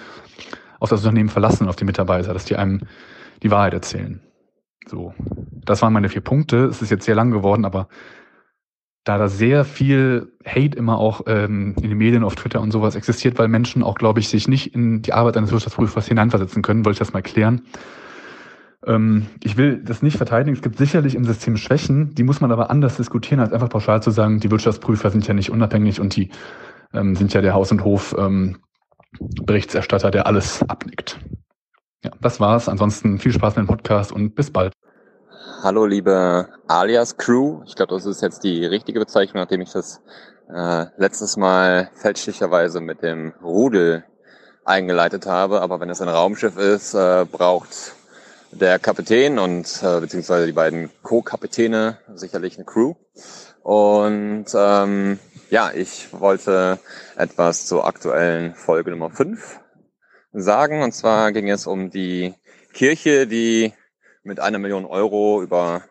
[0.80, 2.80] auf das Unternehmen verlassen, auf die Mitarbeiter, dass die einem
[3.42, 4.20] die Wahrheit erzählen.
[4.86, 5.14] So.
[5.64, 6.64] Das waren meine vier Punkte.
[6.64, 7.88] Es ist jetzt sehr lang geworden, aber
[9.04, 12.96] da da sehr viel Hate immer auch ähm, in den Medien, auf Twitter und sowas
[12.96, 16.86] existiert, weil Menschen auch, glaube ich, sich nicht in die Arbeit eines Wirtschaftsprüfers hineinversetzen können,
[16.86, 17.62] wollte ich das mal klären.
[18.86, 20.56] Ähm, ich will das nicht verteidigen.
[20.56, 24.02] Es gibt sicherlich im System Schwächen, die muss man aber anders diskutieren, als einfach pauschal
[24.02, 26.30] zu sagen, die Wirtschaftsprüfer sind ja nicht unabhängig und die
[26.92, 28.58] ähm, sind ja der Haus- und Hof ähm,
[29.20, 31.18] der alles abnickt.
[32.04, 32.68] Ja, das war's.
[32.68, 34.72] Ansonsten viel Spaß mit dem Podcast und bis bald.
[35.62, 37.62] Hallo liebe Alias Crew.
[37.66, 40.02] Ich glaube, das ist jetzt die richtige Bezeichnung, nachdem ich das
[40.52, 44.04] äh, letztes Mal fälschlicherweise mit dem Rudel
[44.64, 45.62] eingeleitet habe.
[45.62, 47.94] Aber wenn es ein Raumschiff ist, äh, braucht
[48.60, 52.94] der Kapitän und äh, beziehungsweise die beiden Co-Kapitäne sicherlich eine Crew.
[53.62, 55.18] Und ähm,
[55.50, 56.78] ja, ich wollte
[57.16, 59.60] etwas zur aktuellen Folge Nummer 5
[60.32, 60.82] sagen.
[60.82, 62.34] Und zwar ging es um die
[62.72, 63.72] Kirche, die
[64.22, 65.82] mit einer Million Euro über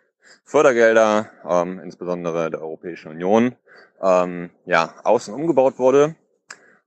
[0.46, 3.56] Fördergelder, ähm, insbesondere der Europäischen Union,
[4.02, 6.16] ähm, ja, außen umgebaut wurde.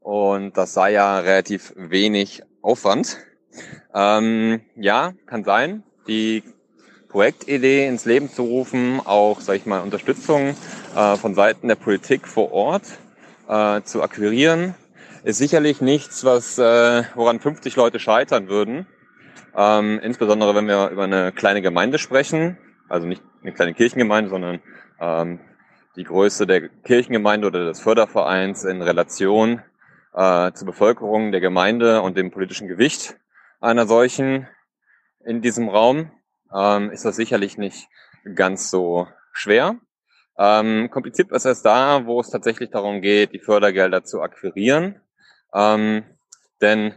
[0.00, 3.18] Und das sei ja relativ wenig Aufwand.
[3.96, 5.82] Ähm, ja, kann sein.
[6.06, 6.42] Die
[7.08, 10.54] Projektidee ins Leben zu rufen, auch, sag ich mal, Unterstützung
[10.94, 12.82] äh, von Seiten der Politik vor Ort
[13.48, 14.74] äh, zu akquirieren,
[15.24, 18.86] ist sicherlich nichts, was äh, woran 50 Leute scheitern würden.
[19.56, 22.58] Ähm, insbesondere wenn wir über eine kleine Gemeinde sprechen,
[22.90, 24.60] also nicht eine kleine Kirchengemeinde, sondern
[25.00, 25.40] ähm,
[25.96, 29.62] die Größe der Kirchengemeinde oder des Fördervereins in Relation
[30.12, 33.16] äh, zur Bevölkerung der Gemeinde und dem politischen Gewicht
[33.66, 34.46] einer solchen
[35.24, 36.12] in diesem Raum,
[36.54, 37.88] ähm, ist das sicherlich nicht
[38.34, 39.76] ganz so schwer.
[40.38, 45.00] Ähm, kompliziert ist es da, wo es tatsächlich darum geht, die Fördergelder zu akquirieren.
[45.52, 46.04] Ähm,
[46.60, 46.94] denn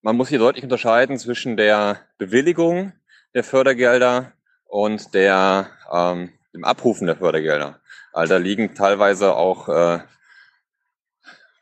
[0.00, 2.92] man muss hier deutlich unterscheiden zwischen der Bewilligung
[3.34, 4.32] der Fördergelder
[4.66, 7.80] und der, ähm, dem Abrufen der Fördergelder.
[8.12, 9.98] Also da liegen teilweise auch äh,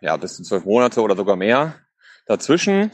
[0.00, 1.76] ja, bis zu zwölf Monate oder sogar mehr
[2.26, 2.90] dazwischen.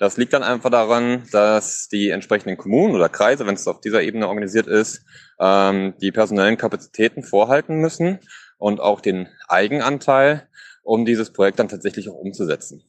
[0.00, 4.00] Das liegt dann einfach daran, dass die entsprechenden Kommunen oder Kreise, wenn es auf dieser
[4.02, 5.04] Ebene organisiert ist,
[5.38, 8.18] ähm, die personellen Kapazitäten vorhalten müssen
[8.56, 10.48] und auch den Eigenanteil,
[10.82, 12.82] um dieses Projekt dann tatsächlich auch umzusetzen.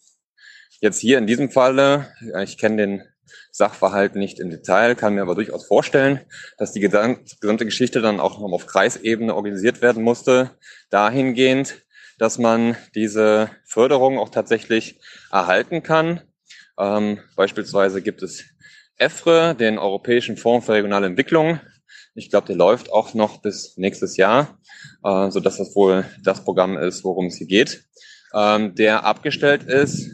[0.80, 2.08] Jetzt hier in diesem Falle,
[2.44, 3.04] ich kenne den
[3.52, 6.22] Sachverhalt nicht im Detail, kann mir aber durchaus vorstellen,
[6.58, 10.52] dass die gesamte Geschichte dann auch noch auf Kreisebene organisiert werden musste,
[10.90, 11.84] dahingehend,
[12.20, 16.22] dass man diese Förderung auch tatsächlich erhalten kann.
[16.82, 18.44] Ähm, beispielsweise gibt es
[18.98, 21.60] EFRE, den Europäischen Fonds für regionale Entwicklung.
[22.16, 24.58] Ich glaube, der läuft auch noch bis nächstes Jahr,
[25.04, 27.84] äh, so dass das wohl das Programm ist, worum es hier geht,
[28.34, 30.10] ähm, der abgestellt ist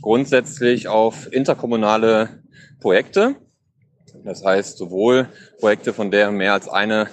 [0.00, 2.42] grundsätzlich auf interkommunale
[2.80, 3.36] Projekte.
[4.24, 5.28] Das heißt, sowohl
[5.58, 7.08] Projekte, von der mehr als eine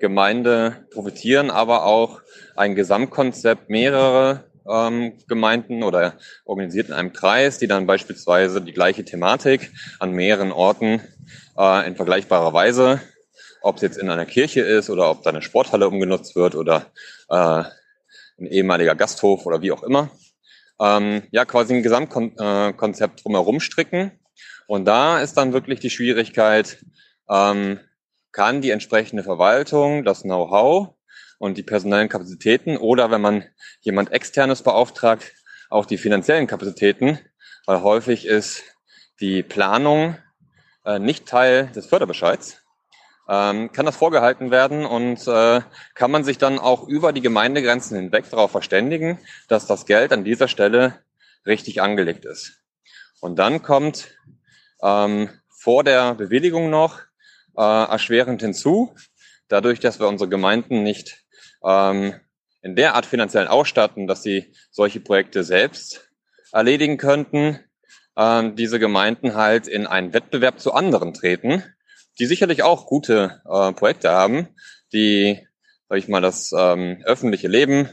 [0.00, 2.20] Gemeinde profitieren, aber auch
[2.56, 6.14] ein Gesamtkonzept mehrere ähm, Gemeinden oder
[6.44, 11.00] organisiert in einem Kreis, die dann beispielsweise die gleiche Thematik an mehreren Orten
[11.58, 13.00] äh, in vergleichbarer Weise,
[13.62, 16.86] ob es jetzt in einer Kirche ist oder ob da eine Sporthalle umgenutzt wird oder
[17.28, 17.64] äh,
[18.38, 20.10] ein ehemaliger Gasthof oder wie auch immer,
[20.80, 24.12] ähm, ja quasi ein Gesamtkonzept drumherum stricken.
[24.66, 26.78] Und da ist dann wirklich die Schwierigkeit,
[27.28, 27.80] ähm,
[28.32, 30.94] kann die entsprechende Verwaltung das Know-how
[31.40, 33.44] und die personellen Kapazitäten oder wenn man
[33.80, 35.32] jemand externes beauftragt,
[35.70, 37.18] auch die finanziellen Kapazitäten,
[37.64, 38.62] weil häufig ist
[39.20, 40.18] die Planung
[40.84, 42.62] äh, nicht Teil des Förderbescheids,
[43.26, 45.62] ähm, kann das vorgehalten werden und äh,
[45.94, 50.24] kann man sich dann auch über die Gemeindegrenzen hinweg darauf verständigen, dass das Geld an
[50.24, 50.98] dieser Stelle
[51.46, 52.60] richtig angelegt ist.
[53.20, 54.14] Und dann kommt
[54.82, 57.00] ähm, vor der Bewilligung noch
[57.56, 58.94] äh, erschwerend hinzu,
[59.48, 61.19] dadurch, dass wir unsere Gemeinden nicht
[61.64, 62.14] ähm,
[62.62, 66.10] in der Art finanziellen ausstatten, dass sie solche Projekte selbst
[66.52, 67.60] erledigen könnten,
[68.16, 71.64] ähm, diese Gemeinden halt in einen Wettbewerb zu anderen treten,
[72.18, 74.48] die sicherlich auch gute äh, Projekte haben,
[74.92, 75.46] die,
[75.88, 77.88] sag ich mal, das ähm, öffentliche Leben,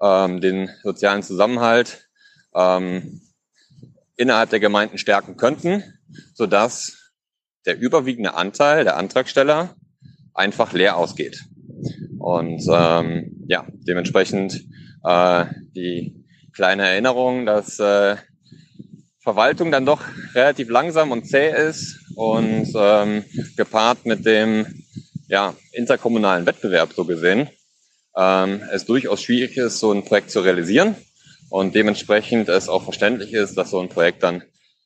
[0.00, 2.08] ähm, den sozialen Zusammenhalt
[2.54, 3.20] ähm,
[4.16, 5.82] innerhalb der Gemeinden stärken könnten,
[6.34, 7.12] so dass
[7.66, 9.74] der überwiegende Anteil der Antragsteller
[10.32, 11.44] einfach leer ausgeht.
[12.18, 14.64] Und ähm, ja, dementsprechend
[15.04, 18.16] äh, die kleine Erinnerung, dass äh,
[19.20, 20.02] Verwaltung dann doch
[20.34, 23.24] relativ langsam und zäh ist und ähm,
[23.56, 24.84] gepaart mit dem
[25.28, 27.48] ja, interkommunalen Wettbewerb so gesehen,
[28.16, 30.94] ähm, es durchaus schwierig ist, so ein Projekt zu realisieren
[31.50, 34.42] und dementsprechend es auch verständlich ist, dass so ein Projekt dann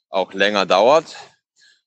[0.09, 1.17] auch länger dauert,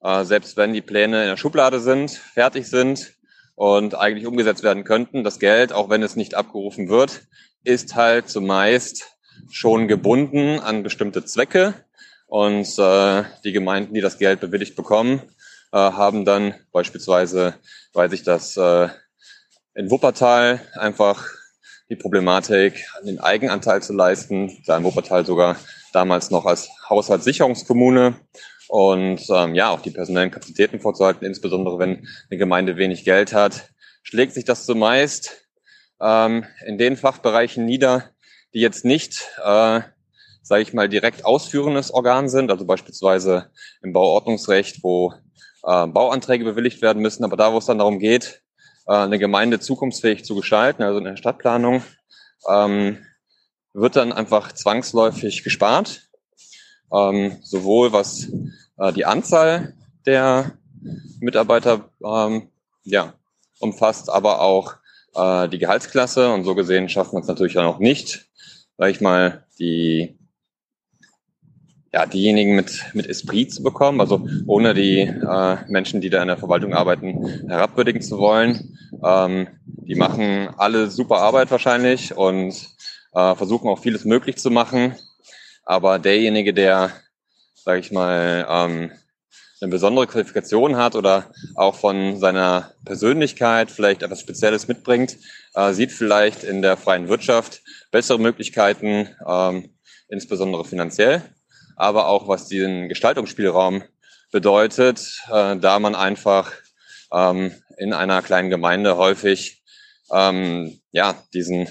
[0.01, 3.13] äh, selbst wenn die Pläne in der Schublade sind, fertig sind,
[3.56, 5.23] und eigentlich umgesetzt werden könnten.
[5.23, 7.23] Das Geld, auch wenn es nicht abgerufen wird,
[7.64, 9.06] ist halt zumeist
[9.49, 11.73] schon gebunden an bestimmte Zwecke.
[12.27, 15.22] Und äh, die Gemeinden, die das Geld bewilligt bekommen,
[15.72, 17.56] äh, haben dann beispielsweise,
[17.93, 18.90] weil sich das äh,
[19.75, 21.30] in Wuppertal einfach
[21.90, 25.57] die Problematik, den Eigenanteil zu leisten, da in Wuppertal sogar
[25.91, 28.15] damals noch als Haushaltssicherungskommune
[28.73, 33.69] und ähm, ja, auch die personellen Kapazitäten vorzuhalten, insbesondere wenn eine Gemeinde wenig Geld hat,
[34.01, 35.45] schlägt sich das zumeist
[36.01, 38.09] ähm, in den Fachbereichen nieder,
[38.55, 39.81] die jetzt nicht äh,
[40.41, 43.51] sage ich mal, direkt ausführendes Organ sind, also beispielsweise
[43.83, 45.13] im Bauordnungsrecht, wo
[45.67, 48.41] äh, Bauanträge bewilligt werden müssen, aber da, wo es dann darum geht,
[48.87, 51.83] äh, eine Gemeinde zukunftsfähig zu gestalten, also in der Stadtplanung,
[52.49, 53.05] ähm,
[53.73, 56.09] wird dann einfach zwangsläufig gespart,
[56.91, 58.31] ähm, sowohl was
[58.95, 59.73] die Anzahl
[60.05, 60.57] der
[61.19, 62.49] Mitarbeiter ähm,
[62.83, 63.13] ja,
[63.59, 64.75] umfasst, aber auch
[65.15, 68.25] äh, die Gehaltsklasse und so gesehen schafft man es natürlich auch nicht,
[68.77, 70.17] sag ich mal, die
[71.93, 76.27] ja, diejenigen mit, mit Esprit zu bekommen, also ohne die äh, Menschen, die da in
[76.27, 78.79] der Verwaltung arbeiten, herabwürdigen zu wollen.
[79.03, 82.55] Ähm, die machen alle super Arbeit wahrscheinlich und
[83.13, 84.95] äh, versuchen auch vieles möglich zu machen.
[85.65, 86.91] Aber derjenige, der,
[87.64, 88.92] sage ich mal, ähm,
[89.61, 95.17] eine besondere Qualifikation hat oder auch von seiner Persönlichkeit vielleicht etwas Spezielles mitbringt,
[95.56, 97.61] äh, sieht vielleicht in der freien Wirtschaft
[97.92, 99.69] bessere Möglichkeiten, ähm,
[100.09, 101.24] insbesondere finanziell
[101.75, 103.83] aber auch was den Gestaltungsspielraum
[104.32, 106.51] bedeutet, äh, da man einfach
[107.11, 109.64] ähm, in einer kleinen Gemeinde häufig
[110.11, 111.69] ähm, ja diesen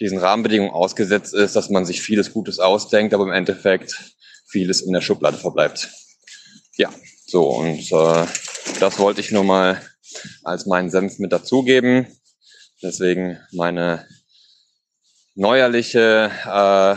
[0.00, 4.13] diesen Rahmenbedingungen ausgesetzt ist, dass man sich vieles Gutes ausdenkt, aber im Endeffekt
[4.54, 5.90] vieles in der Schublade verbleibt.
[6.76, 6.88] Ja,
[7.26, 8.26] so und äh,
[8.78, 9.82] das wollte ich nur mal
[10.44, 12.06] als meinen Senf mit dazugeben.
[12.80, 14.06] Deswegen meine
[15.34, 16.94] neuerliche äh,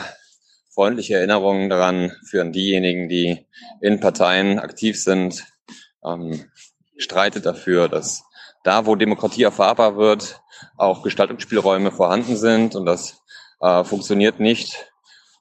[0.71, 3.47] freundliche Erinnerungen daran führen diejenigen, die
[3.81, 5.43] in Parteien aktiv sind.
[6.05, 6.45] Ähm,
[6.99, 8.23] streitet dafür, dass
[8.63, 10.41] da, wo Demokratie erfahrbar wird,
[10.77, 12.75] auch Gestaltungsspielräume vorhanden sind.
[12.75, 13.19] Und das
[13.61, 14.91] äh, funktioniert nicht,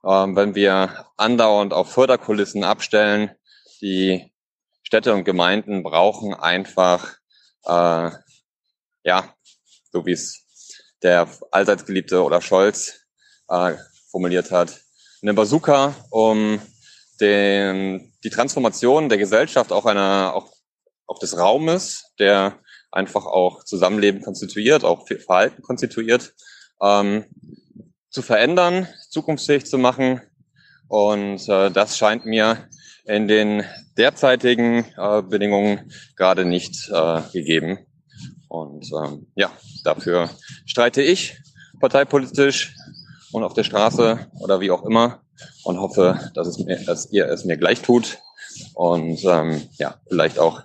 [0.03, 3.31] äh, wenn wir andauernd auf Förderkulissen abstellen.
[3.81, 4.33] Die
[4.83, 7.17] Städte und Gemeinden brauchen einfach,
[7.65, 8.11] äh,
[9.05, 9.35] ja,
[9.93, 10.45] so wie es
[11.03, 13.01] der allseits geliebte oder Scholz
[13.49, 13.75] äh,
[14.11, 14.81] formuliert hat,
[15.23, 16.61] eine Bazooka, um
[17.21, 20.53] den, die Transformation der Gesellschaft, auch einer, auch,
[21.07, 22.61] auch des Raumes, der
[22.91, 26.35] einfach auch Zusammenleben konstituiert, auch Verhalten konstituiert,
[26.81, 27.25] ähm,
[28.17, 30.23] zu verändern, zukunftsfähig zu machen.
[30.89, 32.67] Und äh, das scheint mir
[33.05, 33.63] in den
[33.99, 37.79] derzeitigen äh, Bedingungen gerade nicht äh, gegeben.
[38.49, 39.53] Und ähm, ja,
[39.85, 40.31] dafür
[40.65, 41.37] streite ich
[41.79, 42.75] parteipolitisch
[43.33, 45.21] und auf der Straße oder wie auch immer
[45.65, 48.17] und hoffe, dass, es mir, dass ihr es mir gleich tut
[48.73, 50.63] und ähm, ja, vielleicht auch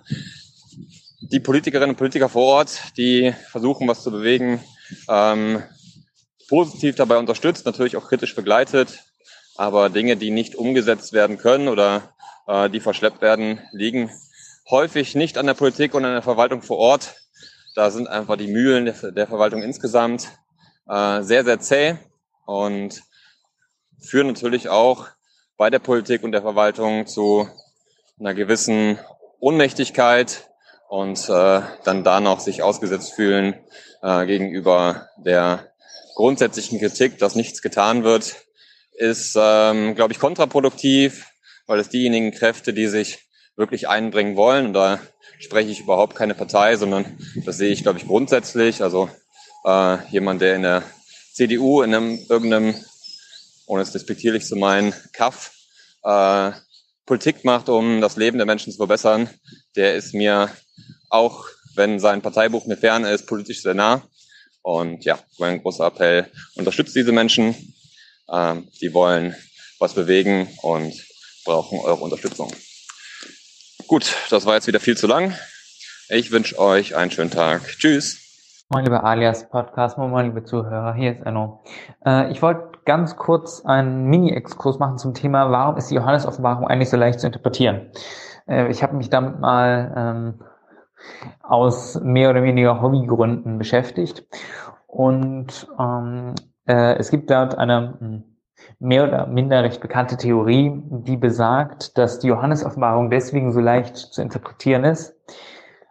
[1.20, 4.58] die Politikerinnen und Politiker vor Ort, die versuchen, was zu bewegen,
[5.06, 5.62] ähm,
[6.52, 9.04] positiv dabei unterstützt, natürlich auch kritisch begleitet,
[9.56, 12.12] aber Dinge, die nicht umgesetzt werden können oder
[12.46, 14.10] äh, die verschleppt werden, liegen
[14.68, 17.14] häufig nicht an der Politik und an der Verwaltung vor Ort.
[17.74, 20.28] Da sind einfach die Mühlen der, der Verwaltung insgesamt
[20.90, 21.96] äh, sehr, sehr zäh
[22.44, 23.02] und
[24.02, 25.06] führen natürlich auch
[25.56, 27.48] bei der Politik und der Verwaltung zu
[28.20, 28.98] einer gewissen
[29.40, 30.50] Ohnmächtigkeit
[30.90, 33.54] und äh, dann da noch sich ausgesetzt fühlen
[34.02, 35.71] äh, gegenüber der
[36.14, 38.36] grundsätzlichen Kritik, dass nichts getan wird,
[38.92, 41.26] ist, ähm, glaube ich, kontraproduktiv,
[41.66, 43.18] weil es diejenigen Kräfte, die sich
[43.56, 45.00] wirklich einbringen wollen, und da
[45.38, 48.82] spreche ich überhaupt keine Partei, sondern das sehe ich, glaube ich, grundsätzlich.
[48.82, 49.10] Also
[49.64, 50.82] äh, jemand, der in der
[51.32, 52.74] CDU in einem irgendeinem,
[53.66, 55.52] ohne es despektierlich zu meinen, Kaff
[56.04, 56.52] äh,
[57.06, 59.28] Politik macht, um das Leben der Menschen zu verbessern,
[59.76, 60.50] der ist mir
[61.10, 64.02] auch, wenn sein Parteibuch mir fern ist, politisch sehr nah.
[64.62, 67.54] Und ja, mein großer Appell, unterstützt diese Menschen.
[68.30, 69.34] Ähm, die wollen
[69.78, 70.94] was bewegen und
[71.44, 72.52] brauchen eure Unterstützung.
[73.88, 75.36] Gut, das war jetzt wieder viel zu lang.
[76.08, 77.62] Ich wünsche euch einen schönen Tag.
[77.78, 78.22] Tschüss.
[78.70, 81.62] Moin, liebe Alias Podcast, moin, liebe Zuhörer, hier ist Enno.
[82.06, 86.88] Äh, ich wollte ganz kurz einen Mini-Exkurs machen zum Thema, warum ist die Johannes-Offenbarung eigentlich
[86.88, 87.90] so leicht zu interpretieren?
[88.48, 90.44] Äh, ich habe mich damit mal ähm,
[91.42, 94.26] aus mehr oder weniger Hobbygründen beschäftigt
[94.86, 96.34] und ähm,
[96.66, 98.24] äh, es gibt dort eine hm,
[98.78, 104.20] mehr oder minder recht bekannte Theorie, die besagt, dass die Johannes-Offenbarung deswegen so leicht zu
[104.22, 105.14] interpretieren ist,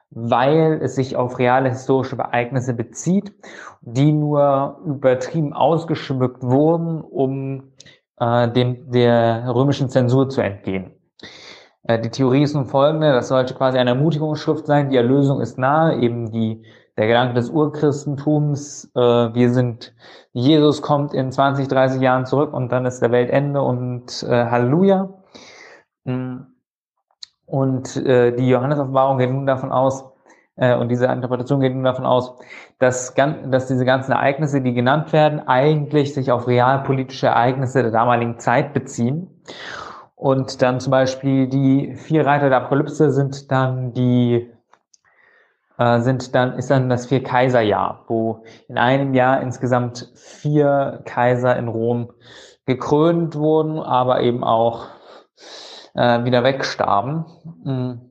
[0.10, 3.34] weil es sich auf reale historische Ereignisse bezieht,
[3.82, 7.72] die nur übertrieben ausgeschmückt wurden, um
[8.20, 10.92] äh, dem, der römischen Zensur zu entgehen.
[11.84, 15.58] Äh, die Theorie ist nun folgende, das sollte quasi eine Ermutigungsschrift sein, die Erlösung ist
[15.58, 16.64] nahe, eben die,
[16.98, 19.94] der Gedanke des Urchristentums, äh, wir sind,
[20.34, 25.10] Jesus kommt in 20, 30 Jahren zurück und dann ist der Weltende und äh, Halleluja.
[26.04, 26.38] Mm.
[27.46, 30.06] Und äh, die Johannes-Offenbarung geht nun davon aus,
[30.56, 32.34] äh, und diese Interpretation geht nun davon aus,
[32.80, 38.40] dass, dass diese ganzen Ereignisse, die genannt werden, eigentlich sich auf realpolitische Ereignisse der damaligen
[38.40, 39.42] Zeit beziehen.
[40.22, 44.48] Und dann zum Beispiel die vier Reiter der Apokalypse sind dann die
[45.80, 51.68] äh, sind dann, ist dann das Vier-Kaiser-Jahr, wo in einem Jahr insgesamt vier Kaiser in
[51.68, 52.12] Rom
[52.68, 54.90] gekrönt wurden, aber eben auch
[55.96, 57.26] äh, wieder wegstarben.
[57.64, 58.02] Mhm.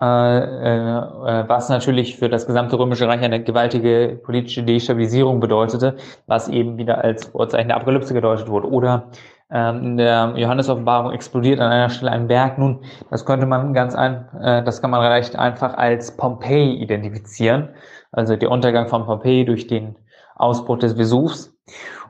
[0.00, 5.96] Äh, äh, was natürlich für das gesamte Römische Reich eine gewaltige politische Destabilisierung bedeutete,
[6.26, 8.68] was eben wieder als Vorzeichen der Apokalypse gedeutet wurde.
[8.68, 9.10] Oder
[9.52, 12.56] in der Johannes-Offenbarung explodiert an einer Stelle ein Berg.
[12.58, 17.68] Nun, das könnte man ganz ein, äh, das kann man recht einfach als Pompeji identifizieren,
[18.12, 19.96] also der Untergang von Pompeji durch den
[20.36, 21.54] Ausbruch des Vesuvs.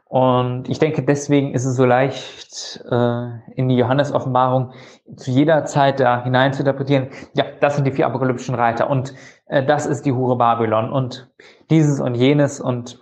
[0.05, 4.73] Und ich denke, deswegen ist es so leicht, äh, in die Johannes-Offenbarung
[5.17, 7.09] zu jeder Zeit da hinein zu interpretieren.
[7.35, 9.15] Ja, das sind die vier apokalyptischen Reiter und
[9.47, 11.31] äh, das ist die Hure Babylon und
[11.71, 13.01] dieses und jenes und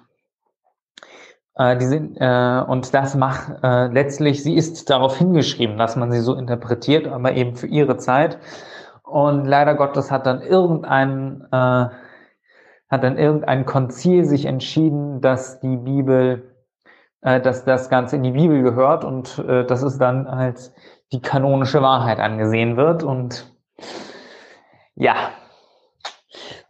[1.61, 6.11] äh, die sind, äh, und das macht äh, letztlich, sie ist darauf hingeschrieben, dass man
[6.11, 8.39] sie so interpretiert, aber eben für ihre Zeit.
[9.05, 11.89] Und leider Gottes hat dann irgendein, äh,
[12.89, 16.55] hat dann irgendein Konzil sich entschieden, dass die Bibel,
[17.21, 20.73] äh, dass das Ganze in die Bibel gehört und äh, dass es dann als
[21.13, 23.03] die kanonische Wahrheit angesehen wird.
[23.03, 23.53] Und
[24.95, 25.15] ja,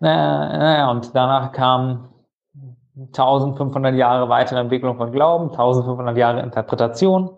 [0.00, 2.09] naja, und danach kam
[3.06, 7.30] 1500 Jahre weitere Entwicklung von Glauben, 1500 Jahre Interpretation.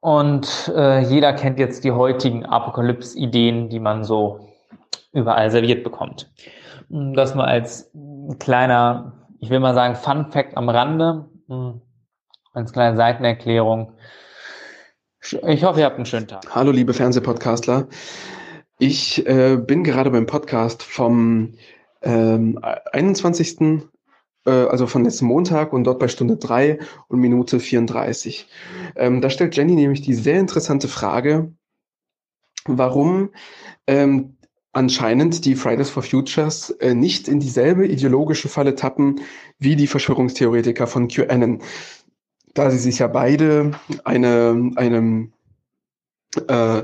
[0.00, 4.40] Und äh, jeder kennt jetzt die heutigen Apokalypse-Ideen, die man so
[5.12, 6.30] überall serviert bekommt.
[6.88, 7.90] Das nur als
[8.38, 11.80] kleiner, ich will mal sagen, Fun Fact am Rande, hm,
[12.52, 13.92] als kleine Seitenerklärung.
[15.20, 16.42] Ich hoffe, ihr habt einen schönen Tag.
[16.54, 17.88] Hallo, liebe Fernsehpodcastler.
[18.78, 21.54] Ich äh, bin gerade beim Podcast vom
[22.02, 22.60] ähm,
[22.92, 23.78] 21 äh,
[24.50, 28.48] also von letzten Montag und dort bei Stunde 3 und Minute 34.
[28.96, 31.52] Ähm, da stellt Jenny nämlich die sehr interessante Frage,
[32.66, 33.30] warum
[33.86, 34.36] ähm,
[34.72, 39.20] anscheinend die Fridays for Futures äh, nicht in dieselbe ideologische Falle tappen
[39.58, 41.62] wie die Verschwörungstheoretiker von QAnon.
[42.52, 43.72] Da sie sich ja beide
[44.04, 45.32] eine, einem
[46.46, 46.82] äh,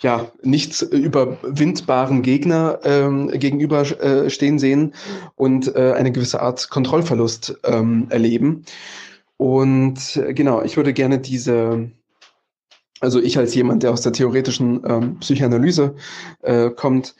[0.00, 4.94] ja, nicht überwindbaren Gegner ähm, gegenüber äh, sehen
[5.36, 8.64] und äh, eine gewisse Art Kontrollverlust ähm, erleben.
[9.36, 11.90] Und äh, genau, ich würde gerne diese,
[13.00, 15.94] also ich als jemand, der aus der theoretischen ähm, Psychoanalyse
[16.42, 17.14] äh, kommt,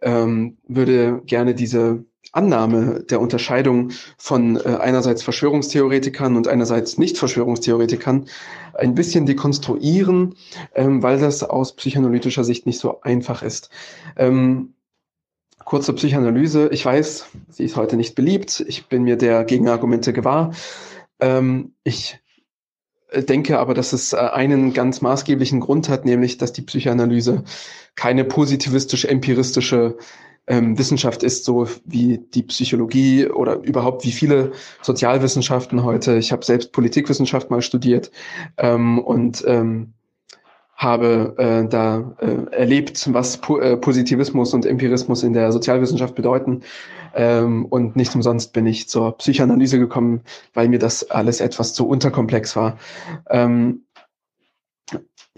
[0.00, 8.26] ähm, würde gerne diese Annahme der Unterscheidung von äh, einerseits Verschwörungstheoretikern und einerseits Nicht-Verschwörungstheoretikern
[8.78, 10.36] ein bisschen dekonstruieren,
[10.74, 13.70] ähm, weil das aus psychoanalytischer Sicht nicht so einfach ist.
[14.16, 14.74] Ähm,
[15.64, 16.68] kurze Psychoanalyse.
[16.72, 18.64] Ich weiß, sie ist heute nicht beliebt.
[18.66, 20.52] Ich bin mir der Gegenargumente gewahr.
[21.20, 22.18] Ähm, ich
[23.12, 27.44] denke aber, dass es äh, einen ganz maßgeblichen Grund hat, nämlich, dass die Psychoanalyse
[27.96, 29.96] keine positivistisch-empiristische
[30.48, 34.52] ähm, Wissenschaft ist, so wie die Psychologie oder überhaupt wie viele
[34.82, 36.16] Sozialwissenschaften heute.
[36.16, 38.10] Ich habe selbst Politikwissenschaft mal studiert
[38.56, 39.92] ähm, und ähm,
[40.78, 46.62] habe äh, da äh, erlebt, was po äh, Positivismus und Empirismus in der Sozialwissenschaft bedeuten.
[47.14, 50.22] Ähm, und nicht umsonst bin ich zur Psychoanalyse gekommen,
[50.54, 52.78] weil mir das alles etwas zu unterkomplex war.
[53.28, 53.82] Ähm,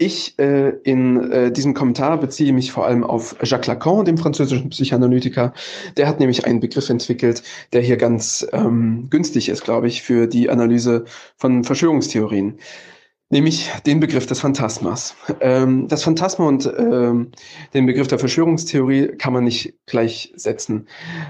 [0.01, 4.69] ich äh, in äh, diesem Kommentar beziehe mich vor allem auf Jacques Lacan, dem französischen
[4.69, 5.53] Psychoanalytiker.
[5.95, 10.25] Der hat nämlich einen Begriff entwickelt, der hier ganz ähm, günstig ist, glaube ich, für
[10.25, 11.05] die Analyse
[11.37, 12.57] von Verschwörungstheorien,
[13.29, 15.15] nämlich den Begriff des Phantasmas.
[15.39, 17.31] Ähm, das Phantasma und ähm,
[17.75, 20.87] den Begriff der Verschwörungstheorie kann man nicht gleichsetzen,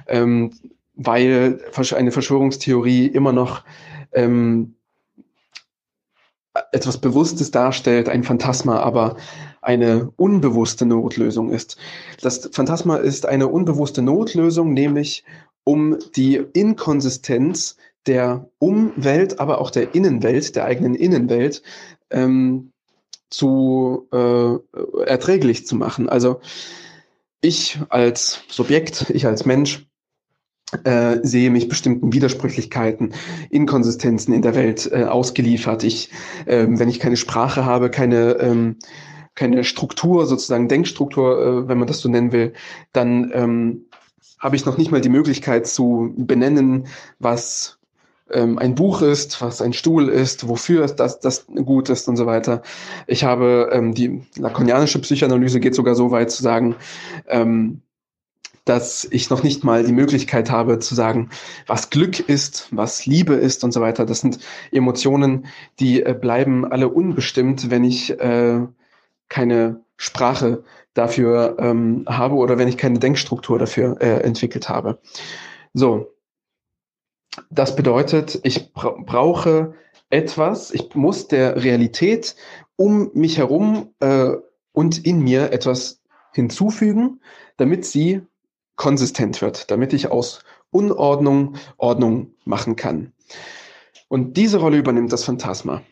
[0.08, 0.54] ähm,
[0.96, 1.60] weil
[1.96, 3.66] eine Verschwörungstheorie immer noch
[4.14, 4.76] ähm,
[6.72, 9.18] etwas Bewusstes darstellt, ein Phantasma aber
[9.62, 11.78] eine unbewusste Notlösung ist.
[12.22, 15.24] Das Phantasma ist eine unbewusste Notlösung, nämlich
[15.64, 21.62] um die Inkonsistenz der Umwelt, aber auch der Innenwelt, der eigenen Innenwelt,
[22.10, 22.72] ähm,
[23.30, 24.56] zu äh,
[25.06, 26.10] erträglich zu machen.
[26.10, 26.42] Also
[27.40, 29.88] ich als Subjekt, ich als Mensch
[30.84, 33.14] äh, sehe mich bestimmten Widersprüchlichkeiten,
[33.50, 35.84] Inkonsistenzen in der Welt äh, ausgeliefert.
[35.84, 36.10] Ich,
[36.46, 38.78] äh, wenn ich keine Sprache habe, keine ähm,
[39.36, 42.54] keine Struktur, sozusagen Denkstruktur, äh, wenn man das so nennen will,
[42.92, 43.86] dann ähm,
[44.40, 46.88] habe ich noch nicht mal die Möglichkeit zu benennen,
[47.20, 47.80] was
[48.32, 52.26] ähm, ein Buch ist, was ein Stuhl ist, wofür das, das gut ist und so
[52.26, 52.62] weiter.
[53.08, 56.76] Ich habe ähm, die lakonianische Psychoanalyse geht sogar so weit zu sagen,
[57.28, 57.82] ähm,
[58.66, 61.30] dass ich noch nicht mal die Möglichkeit habe zu sagen,
[61.68, 64.06] was Glück ist, was Liebe ist und so weiter.
[64.06, 64.40] Das sind
[64.72, 65.48] Emotionen,
[65.80, 68.62] die äh, bleiben alle unbestimmt, wenn ich äh,
[69.30, 75.00] keine Sprache dafür ähm, habe oder wenn ich keine Denkstruktur dafür äh, entwickelt habe.
[75.74, 76.14] So,
[77.50, 79.74] das bedeutet, ich bra brauche
[80.10, 82.36] etwas, ich muss der Realität
[82.76, 84.32] um mich herum äh,
[84.74, 86.02] und in mir etwas
[86.34, 87.22] hinzufügen,
[87.58, 88.22] damit sie
[88.82, 93.12] konsistent wird, damit ich aus Unordnung Ordnung machen kann.
[94.08, 95.84] Und diese Rolle übernimmt das Phantasma.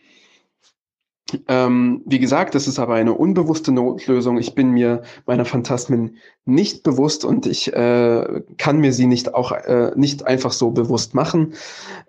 [1.47, 4.39] Ähm, wie gesagt, es ist aber eine unbewusste Notlösung.
[4.39, 9.51] Ich bin mir meiner Phantasmen nicht bewusst und ich äh, kann mir sie nicht auch
[9.51, 11.53] äh, nicht einfach so bewusst machen.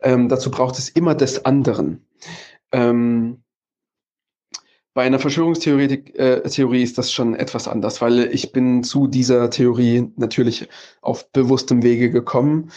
[0.01, 2.07] Ähm, dazu braucht es immer des anderen.
[2.73, 3.43] Ähm,
[4.93, 10.11] bei einer Verschwörungstheorie äh, ist das schon etwas anders, weil ich bin zu dieser Theorie
[10.17, 10.69] natürlich
[11.01, 12.71] auf bewusstem Wege gekommen,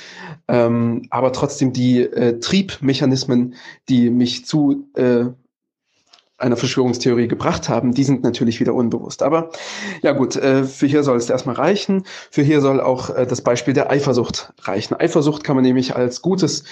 [0.48, 3.56] ähm, aber trotzdem die äh, Triebmechanismen,
[3.90, 5.25] die mich zu äh,
[6.38, 9.24] einer Verschwörungstheorie gebracht haben, die sind natürlich wieder unbewusst.
[9.24, 9.50] Aber
[10.01, 12.03] ja gut, äh, für hier soll es erstmal reichen.
[12.30, 14.95] Für hier soll auch äh, das Beispiel der Eifersucht reichen.
[14.95, 16.66] Eifersucht kann man nämlich als gutes,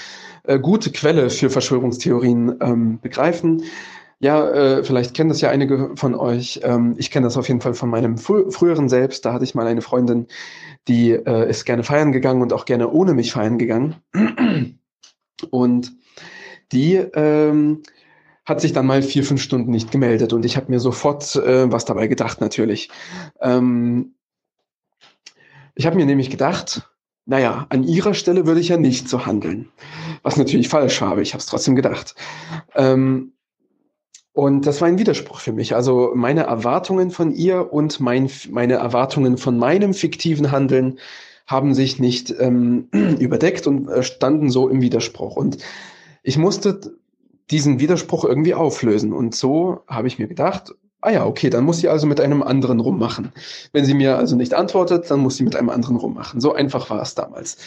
[0.43, 3.63] äh, gute Quelle für Verschwörungstheorien ähm, begreifen.
[4.21, 6.59] Ja, äh, vielleicht kennen das ja einige von euch.
[6.63, 9.25] Ähm, ich kenne das auf jeden Fall von meinem frü früheren Selbst.
[9.25, 10.27] Da hatte ich mal eine Freundin,
[10.87, 13.95] die äh, ist gerne feiern gegangen und auch gerne ohne mich feiern gegangen.
[15.49, 15.93] Und
[16.71, 17.81] die ähm,
[18.45, 21.71] hat sich dann mal vier, fünf Stunden nicht gemeldet und ich habe mir sofort äh,
[21.71, 22.91] was dabei gedacht natürlich.
[23.41, 24.13] Ähm,
[25.73, 26.87] ich habe mir nämlich gedacht,
[27.25, 29.69] naja, an ihrer Stelle würde ich ja nicht so handeln.
[30.21, 32.13] Was natürlich falsch war, aber ich habe es trotzdem gedacht.
[32.75, 33.33] Ähm,
[34.33, 35.75] und das war ein Widerspruch für mich.
[35.75, 40.99] Also meine Erwartungen von ihr und mein, meine Erwartungen von meinem fiktiven Handeln
[41.47, 42.87] haben sich nicht ähm,
[43.19, 45.35] überdeckt und äh, standen so im Widerspruch.
[45.35, 45.57] Und
[46.23, 46.79] ich musste
[47.49, 49.11] diesen Widerspruch irgendwie auflösen.
[49.11, 52.41] Und so habe ich mir gedacht, ah ja, okay, dann muss sie also mit einem
[52.41, 53.33] anderen rummachen.
[53.73, 56.39] Wenn sie mir also nicht antwortet, dann muss sie mit einem anderen rummachen.
[56.39, 57.57] So einfach war es damals.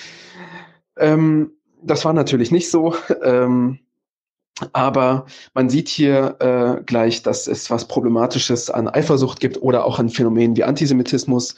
[0.96, 1.50] Ähm,
[1.82, 2.94] das war natürlich nicht so.
[3.22, 3.80] Ähm,
[4.72, 9.98] aber man sieht hier äh, gleich, dass es was Problematisches an Eifersucht gibt oder auch
[9.98, 11.56] an Phänomenen wie Antisemitismus,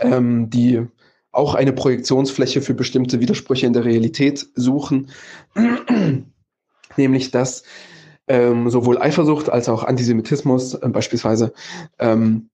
[0.00, 0.86] ähm, die
[1.32, 5.10] auch eine Projektionsfläche für bestimmte Widersprüche in der Realität suchen.
[6.96, 7.62] Nämlich, dass
[8.26, 11.52] ähm, sowohl Eifersucht als auch Antisemitismus äh, beispielsweise
[11.98, 12.48] ähm,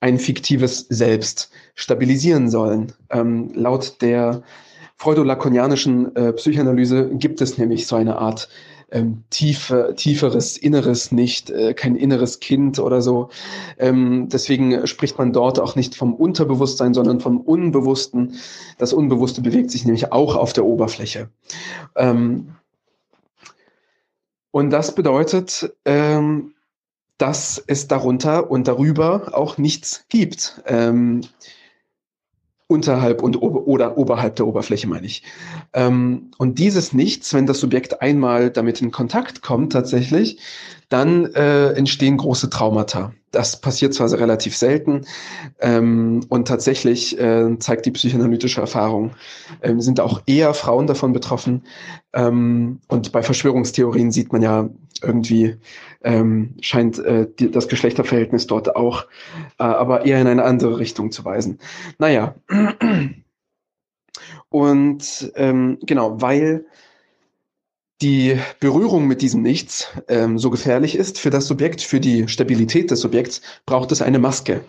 [0.00, 2.92] ein fiktives Selbst stabilisieren sollen.
[3.08, 4.42] Ähm, laut der
[4.96, 8.48] freudolakonianischen äh, Psychoanalyse gibt es nämlich so eine Art
[8.92, 13.30] ähm, tiefe, tieferes Inneres nicht, äh, kein inneres Kind oder so.
[13.78, 18.34] Ähm, deswegen spricht man dort auch nicht vom Unterbewusstsein, sondern vom Unbewussten.
[18.78, 21.30] Das Unbewusste bewegt sich nämlich auch auf der Oberfläche.
[21.96, 22.54] Ähm,
[24.50, 26.52] und das bedeutet, ähm,
[27.18, 30.60] dass es darunter und darüber auch nichts gibt.
[32.72, 35.22] Unterhalb und ober oder oberhalb der Oberfläche meine ich.
[35.74, 40.38] Ähm, und dieses Nichts, wenn das Subjekt einmal damit in Kontakt kommt tatsächlich,
[40.88, 43.12] dann äh, entstehen große Traumata.
[43.30, 45.06] Das passiert zwar relativ selten
[45.60, 49.12] ähm, und tatsächlich äh, zeigt die psychoanalytische Erfahrung,
[49.62, 51.64] ähm, sind auch eher Frauen davon betroffen.
[52.12, 54.68] Ähm, und bei Verschwörungstheorien sieht man ja
[55.02, 55.56] irgendwie,
[56.04, 59.04] ähm, scheint äh, die, das Geschlechterverhältnis dort auch,
[59.58, 61.58] äh, aber eher in eine andere Richtung zu weisen.
[61.98, 62.34] Naja.
[64.48, 66.66] Und ähm, genau, weil
[68.02, 72.90] die Berührung mit diesem Nichts ähm, so gefährlich ist für das Subjekt, für die Stabilität
[72.90, 74.64] des Subjekts, braucht es eine Maske.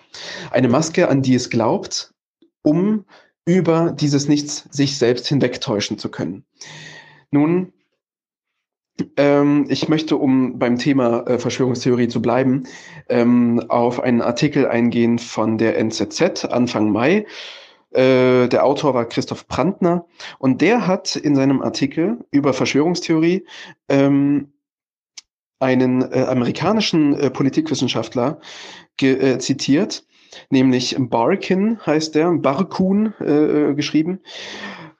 [0.51, 2.13] Eine Maske, an die es glaubt,
[2.61, 3.05] um
[3.45, 6.45] über dieses Nichts sich selbst hinwegtäuschen zu können.
[7.31, 7.73] Nun,
[9.17, 12.63] ähm, ich möchte, um beim Thema äh, Verschwörungstheorie zu bleiben,
[13.09, 17.25] ähm, auf einen Artikel eingehen von der NZZ Anfang Mai
[17.93, 20.05] äh, der Autor war Christoph Brandner
[20.39, 23.45] und der hat in seinem Artikel über Verschwörungstheorie
[23.87, 24.51] ähm,
[25.59, 28.39] einen äh, amerikanischen äh, Politikwissenschaftler
[28.99, 30.05] äh, zitiert,
[30.49, 34.21] nämlich Barkin heißt der, Barkun geschrieben.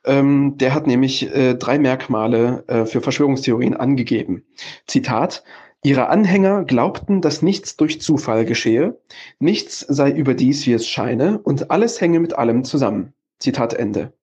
[0.06, 4.43] Ähm, der hat nämlich äh, drei Merkmale äh, für Verschwörungstheorien angegeben.
[4.85, 5.43] Zitat,
[5.85, 8.98] Ihre Anhänger glaubten, dass nichts durch Zufall geschehe,
[9.40, 13.14] nichts sei überdies, wie es scheine, und alles hänge mit allem zusammen.
[13.40, 14.14] Zitat Ende.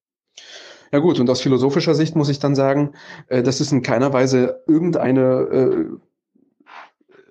[0.91, 2.93] Ja gut, und aus philosophischer Sicht muss ich dann sagen,
[3.27, 5.99] äh, das ist in keiner Weise irgendeine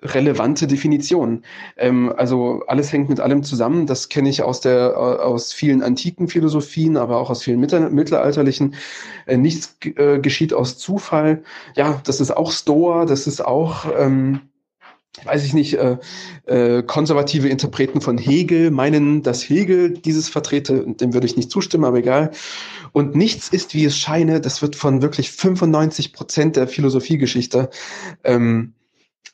[0.01, 1.43] relevante Definition.
[1.77, 3.85] Ähm, also alles hängt mit allem zusammen.
[3.85, 8.75] Das kenne ich aus der aus vielen antiken Philosophien, aber auch aus vielen mittelalterlichen.
[9.25, 11.43] Äh, nichts äh, geschieht aus Zufall.
[11.75, 13.05] Ja, das ist auch Stoa.
[13.05, 14.41] Das ist auch ähm,
[15.25, 15.97] weiß ich nicht, äh,
[16.45, 21.83] äh, konservative Interpreten von Hegel meinen, dass Hegel dieses vertrete, dem würde ich nicht zustimmen,
[21.83, 22.31] aber egal.
[22.93, 27.69] Und nichts ist, wie es scheine, das wird von wirklich 95 Prozent der Philosophiegeschichte
[28.23, 28.73] ähm,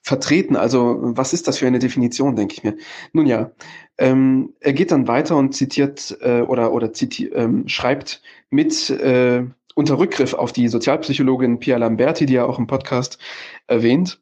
[0.02, 0.56] vertreten.
[0.56, 2.76] Also was ist das für eine Definition, denke ich mir.
[3.14, 3.52] Nun ja,
[3.98, 9.46] ähm, er geht dann weiter und zitiert äh, oder, oder ziti ähm, schreibt mit äh,
[9.76, 13.20] unter Rückgriff auf die Sozialpsychologin Pia Lamberti, die ja auch im Podcast
[13.68, 14.20] erwähnt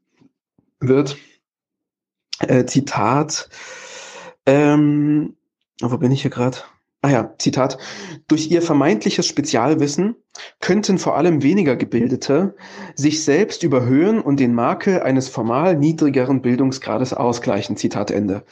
[0.80, 1.18] wird,
[2.40, 3.50] äh, Zitat,
[4.46, 5.36] ähm,
[5.82, 6.58] wo bin ich hier gerade?
[7.06, 7.78] Ah ja, Zitat.
[8.28, 10.16] Durch ihr vermeintliches Spezialwissen
[10.60, 12.56] könnten vor allem weniger Gebildete
[12.96, 17.78] sich selbst überhöhen und den Makel eines formal niedrigeren Bildungsgrades ausgleichen.
[17.78, 18.44] Zitat Ende.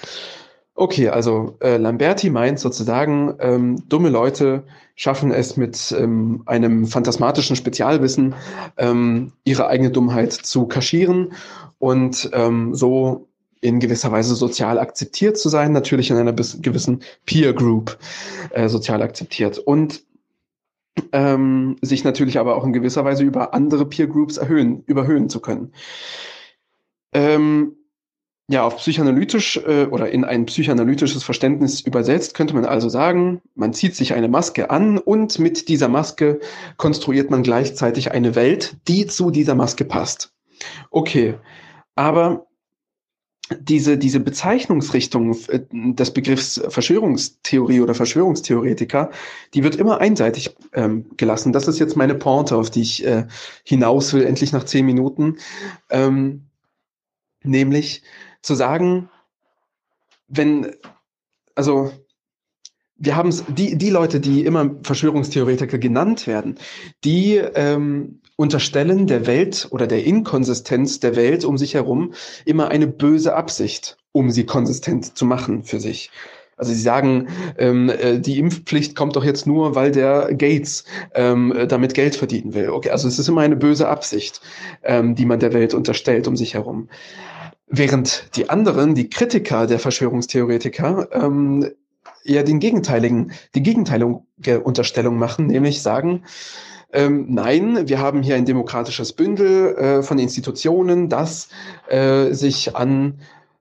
[0.76, 7.56] Okay, also äh, Lamberti meint sozusagen, ähm, dumme Leute schaffen es mit ähm, einem phantasmatischen
[7.56, 8.36] Spezialwissen,
[8.78, 11.34] ähm, ihre eigene Dummheit zu kaschieren
[11.80, 13.30] und ähm, so
[13.64, 17.98] in gewisser Weise sozial akzeptiert zu sein, natürlich in einer gewissen Peer Group
[18.52, 20.04] äh, sozial akzeptiert und
[21.12, 25.40] ähm, sich natürlich aber auch in gewisser Weise über andere Peer Groups erhöhen, überhöhen zu
[25.40, 25.72] können.
[27.14, 27.78] Ähm,
[28.50, 33.74] ja, auf psychoanalytisch äh, oder in ein psychoanalytisches Verständnis übersetzt könnte man also sagen, man
[33.74, 36.40] zieht sich eine Maske an und mit dieser Maske
[36.76, 40.34] konstruiert man gleichzeitig eine Welt, die zu dieser Maske passt.
[40.92, 41.36] Okay,
[41.96, 42.46] aber
[43.60, 49.12] diese, diese Bezeichnungsrichtung äh, des Begriffs Verschwörungstheorie oder Verschwörungstheoretiker,
[49.54, 51.54] die wird immer einseitig ähm, gelassen.
[51.54, 53.28] Das ist jetzt meine Pointe, auf die ich äh,
[53.64, 55.38] hinaus will, endlich nach zehn Minuten.
[55.90, 56.46] Ähm,
[57.44, 58.04] nämlich
[58.42, 59.10] zu sagen,
[60.28, 60.72] wenn,
[61.56, 61.92] also
[62.96, 66.58] wir haben es, die, die Leute, die immer Verschwörungstheoretiker genannt werden,
[67.04, 72.14] die ähm, unterstellen der Welt oder der Inkonsistenz der Welt um sich herum
[72.46, 76.12] immer eine böse Absicht, um sie konsistent zu machen für sich.
[76.56, 81.54] Also sie sagen, ähm, äh, die Impfpflicht kommt doch jetzt nur, weil der Gates ähm,
[81.68, 82.70] damit Geld verdienen will.
[82.70, 84.40] Okay, also es ist immer eine böse Absicht,
[84.84, 86.90] ähm, die man der Welt unterstellt um sich herum.
[87.68, 91.72] Während die anderen, die Kritiker der Verschwörungstheoretiker, ähm,
[92.24, 96.24] eher den gegenteiligen, die gegenteilige Unterstellung machen, nämlich sagen,
[96.94, 101.50] ähm, nein, wir haben hier ein demokratisches Bündel äh, von Institutionen, das
[101.90, 103.20] äh, sich an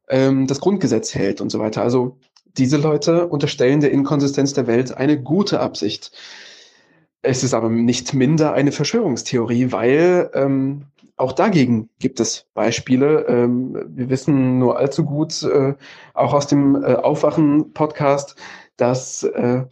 [0.09, 1.83] ähm, das Grundgesetz hält und so weiter.
[1.83, 2.19] Also
[2.59, 6.13] diese Leute unterstellen der Inkonsistenz der Welt eine gute Absicht.
[7.23, 10.87] Es ist aber nicht minder eine Verschwörungstheorie, weil ähm,
[11.17, 13.27] auch dagegen gibt es Beispiele.
[13.29, 15.75] Ähm, wir wissen nur allzu gut, äh,
[16.15, 18.37] auch aus dem äh, Aufwachen-Podcast,
[18.77, 19.65] dass äh,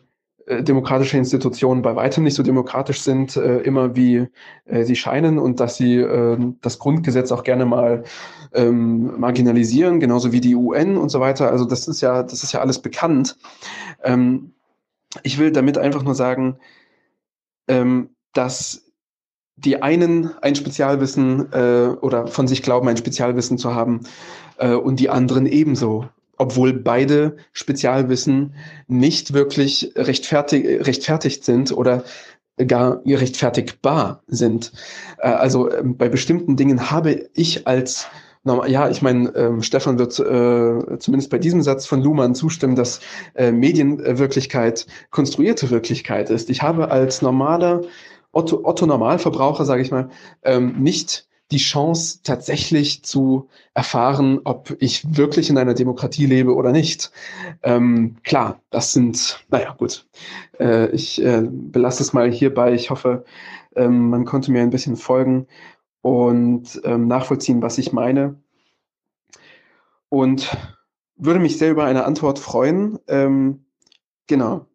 [0.58, 4.26] demokratische Institutionen bei weitem nicht so demokratisch sind, äh, immer wie
[4.64, 8.04] äh, sie scheinen und dass sie äh, das Grundgesetz auch gerne mal
[8.52, 11.50] ähm, marginalisieren, genauso wie die UN und so weiter.
[11.50, 13.36] Also das ist ja, das ist ja alles bekannt.
[14.02, 14.52] Ähm,
[15.22, 16.58] ich will damit einfach nur sagen,
[17.68, 18.90] ähm, dass
[19.56, 24.00] die einen ein Spezialwissen äh, oder von sich glauben, ein Spezialwissen zu haben
[24.58, 26.08] äh, und die anderen ebenso
[26.40, 28.54] obwohl beide Spezialwissen
[28.88, 32.02] nicht wirklich rechtfertig, rechtfertigt sind oder
[32.66, 34.72] gar rechtfertigbar sind.
[35.18, 38.08] Äh, also ähm, bei bestimmten Dingen habe ich als
[38.42, 43.00] ja, ich meine, ähm, Stefan wird äh, zumindest bei diesem Satz von Luhmann zustimmen, dass
[43.34, 46.48] äh, Medienwirklichkeit konstruierte Wirklichkeit ist.
[46.48, 47.82] Ich habe als normaler
[48.32, 50.08] Otto, Otto Normalverbraucher, sage ich mal,
[50.42, 56.72] ähm, nicht die Chance tatsächlich zu erfahren, ob ich wirklich in einer Demokratie lebe oder
[56.72, 57.10] nicht.
[57.62, 60.06] Ähm, klar, das sind, naja, gut.
[60.58, 62.74] Äh, ich äh, belasse es mal hierbei.
[62.74, 63.24] Ich hoffe,
[63.74, 65.46] ähm, man konnte mir ein bisschen folgen
[66.02, 68.36] und ähm, nachvollziehen, was ich meine.
[70.08, 70.56] Und
[71.16, 72.98] würde mich sehr über eine Antwort freuen.
[73.06, 73.66] Ähm,
[74.26, 74.66] genau.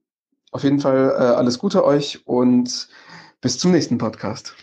[0.51, 2.87] Auf jeden Fall äh, alles Gute euch und
[3.41, 4.55] bis zum nächsten Podcast.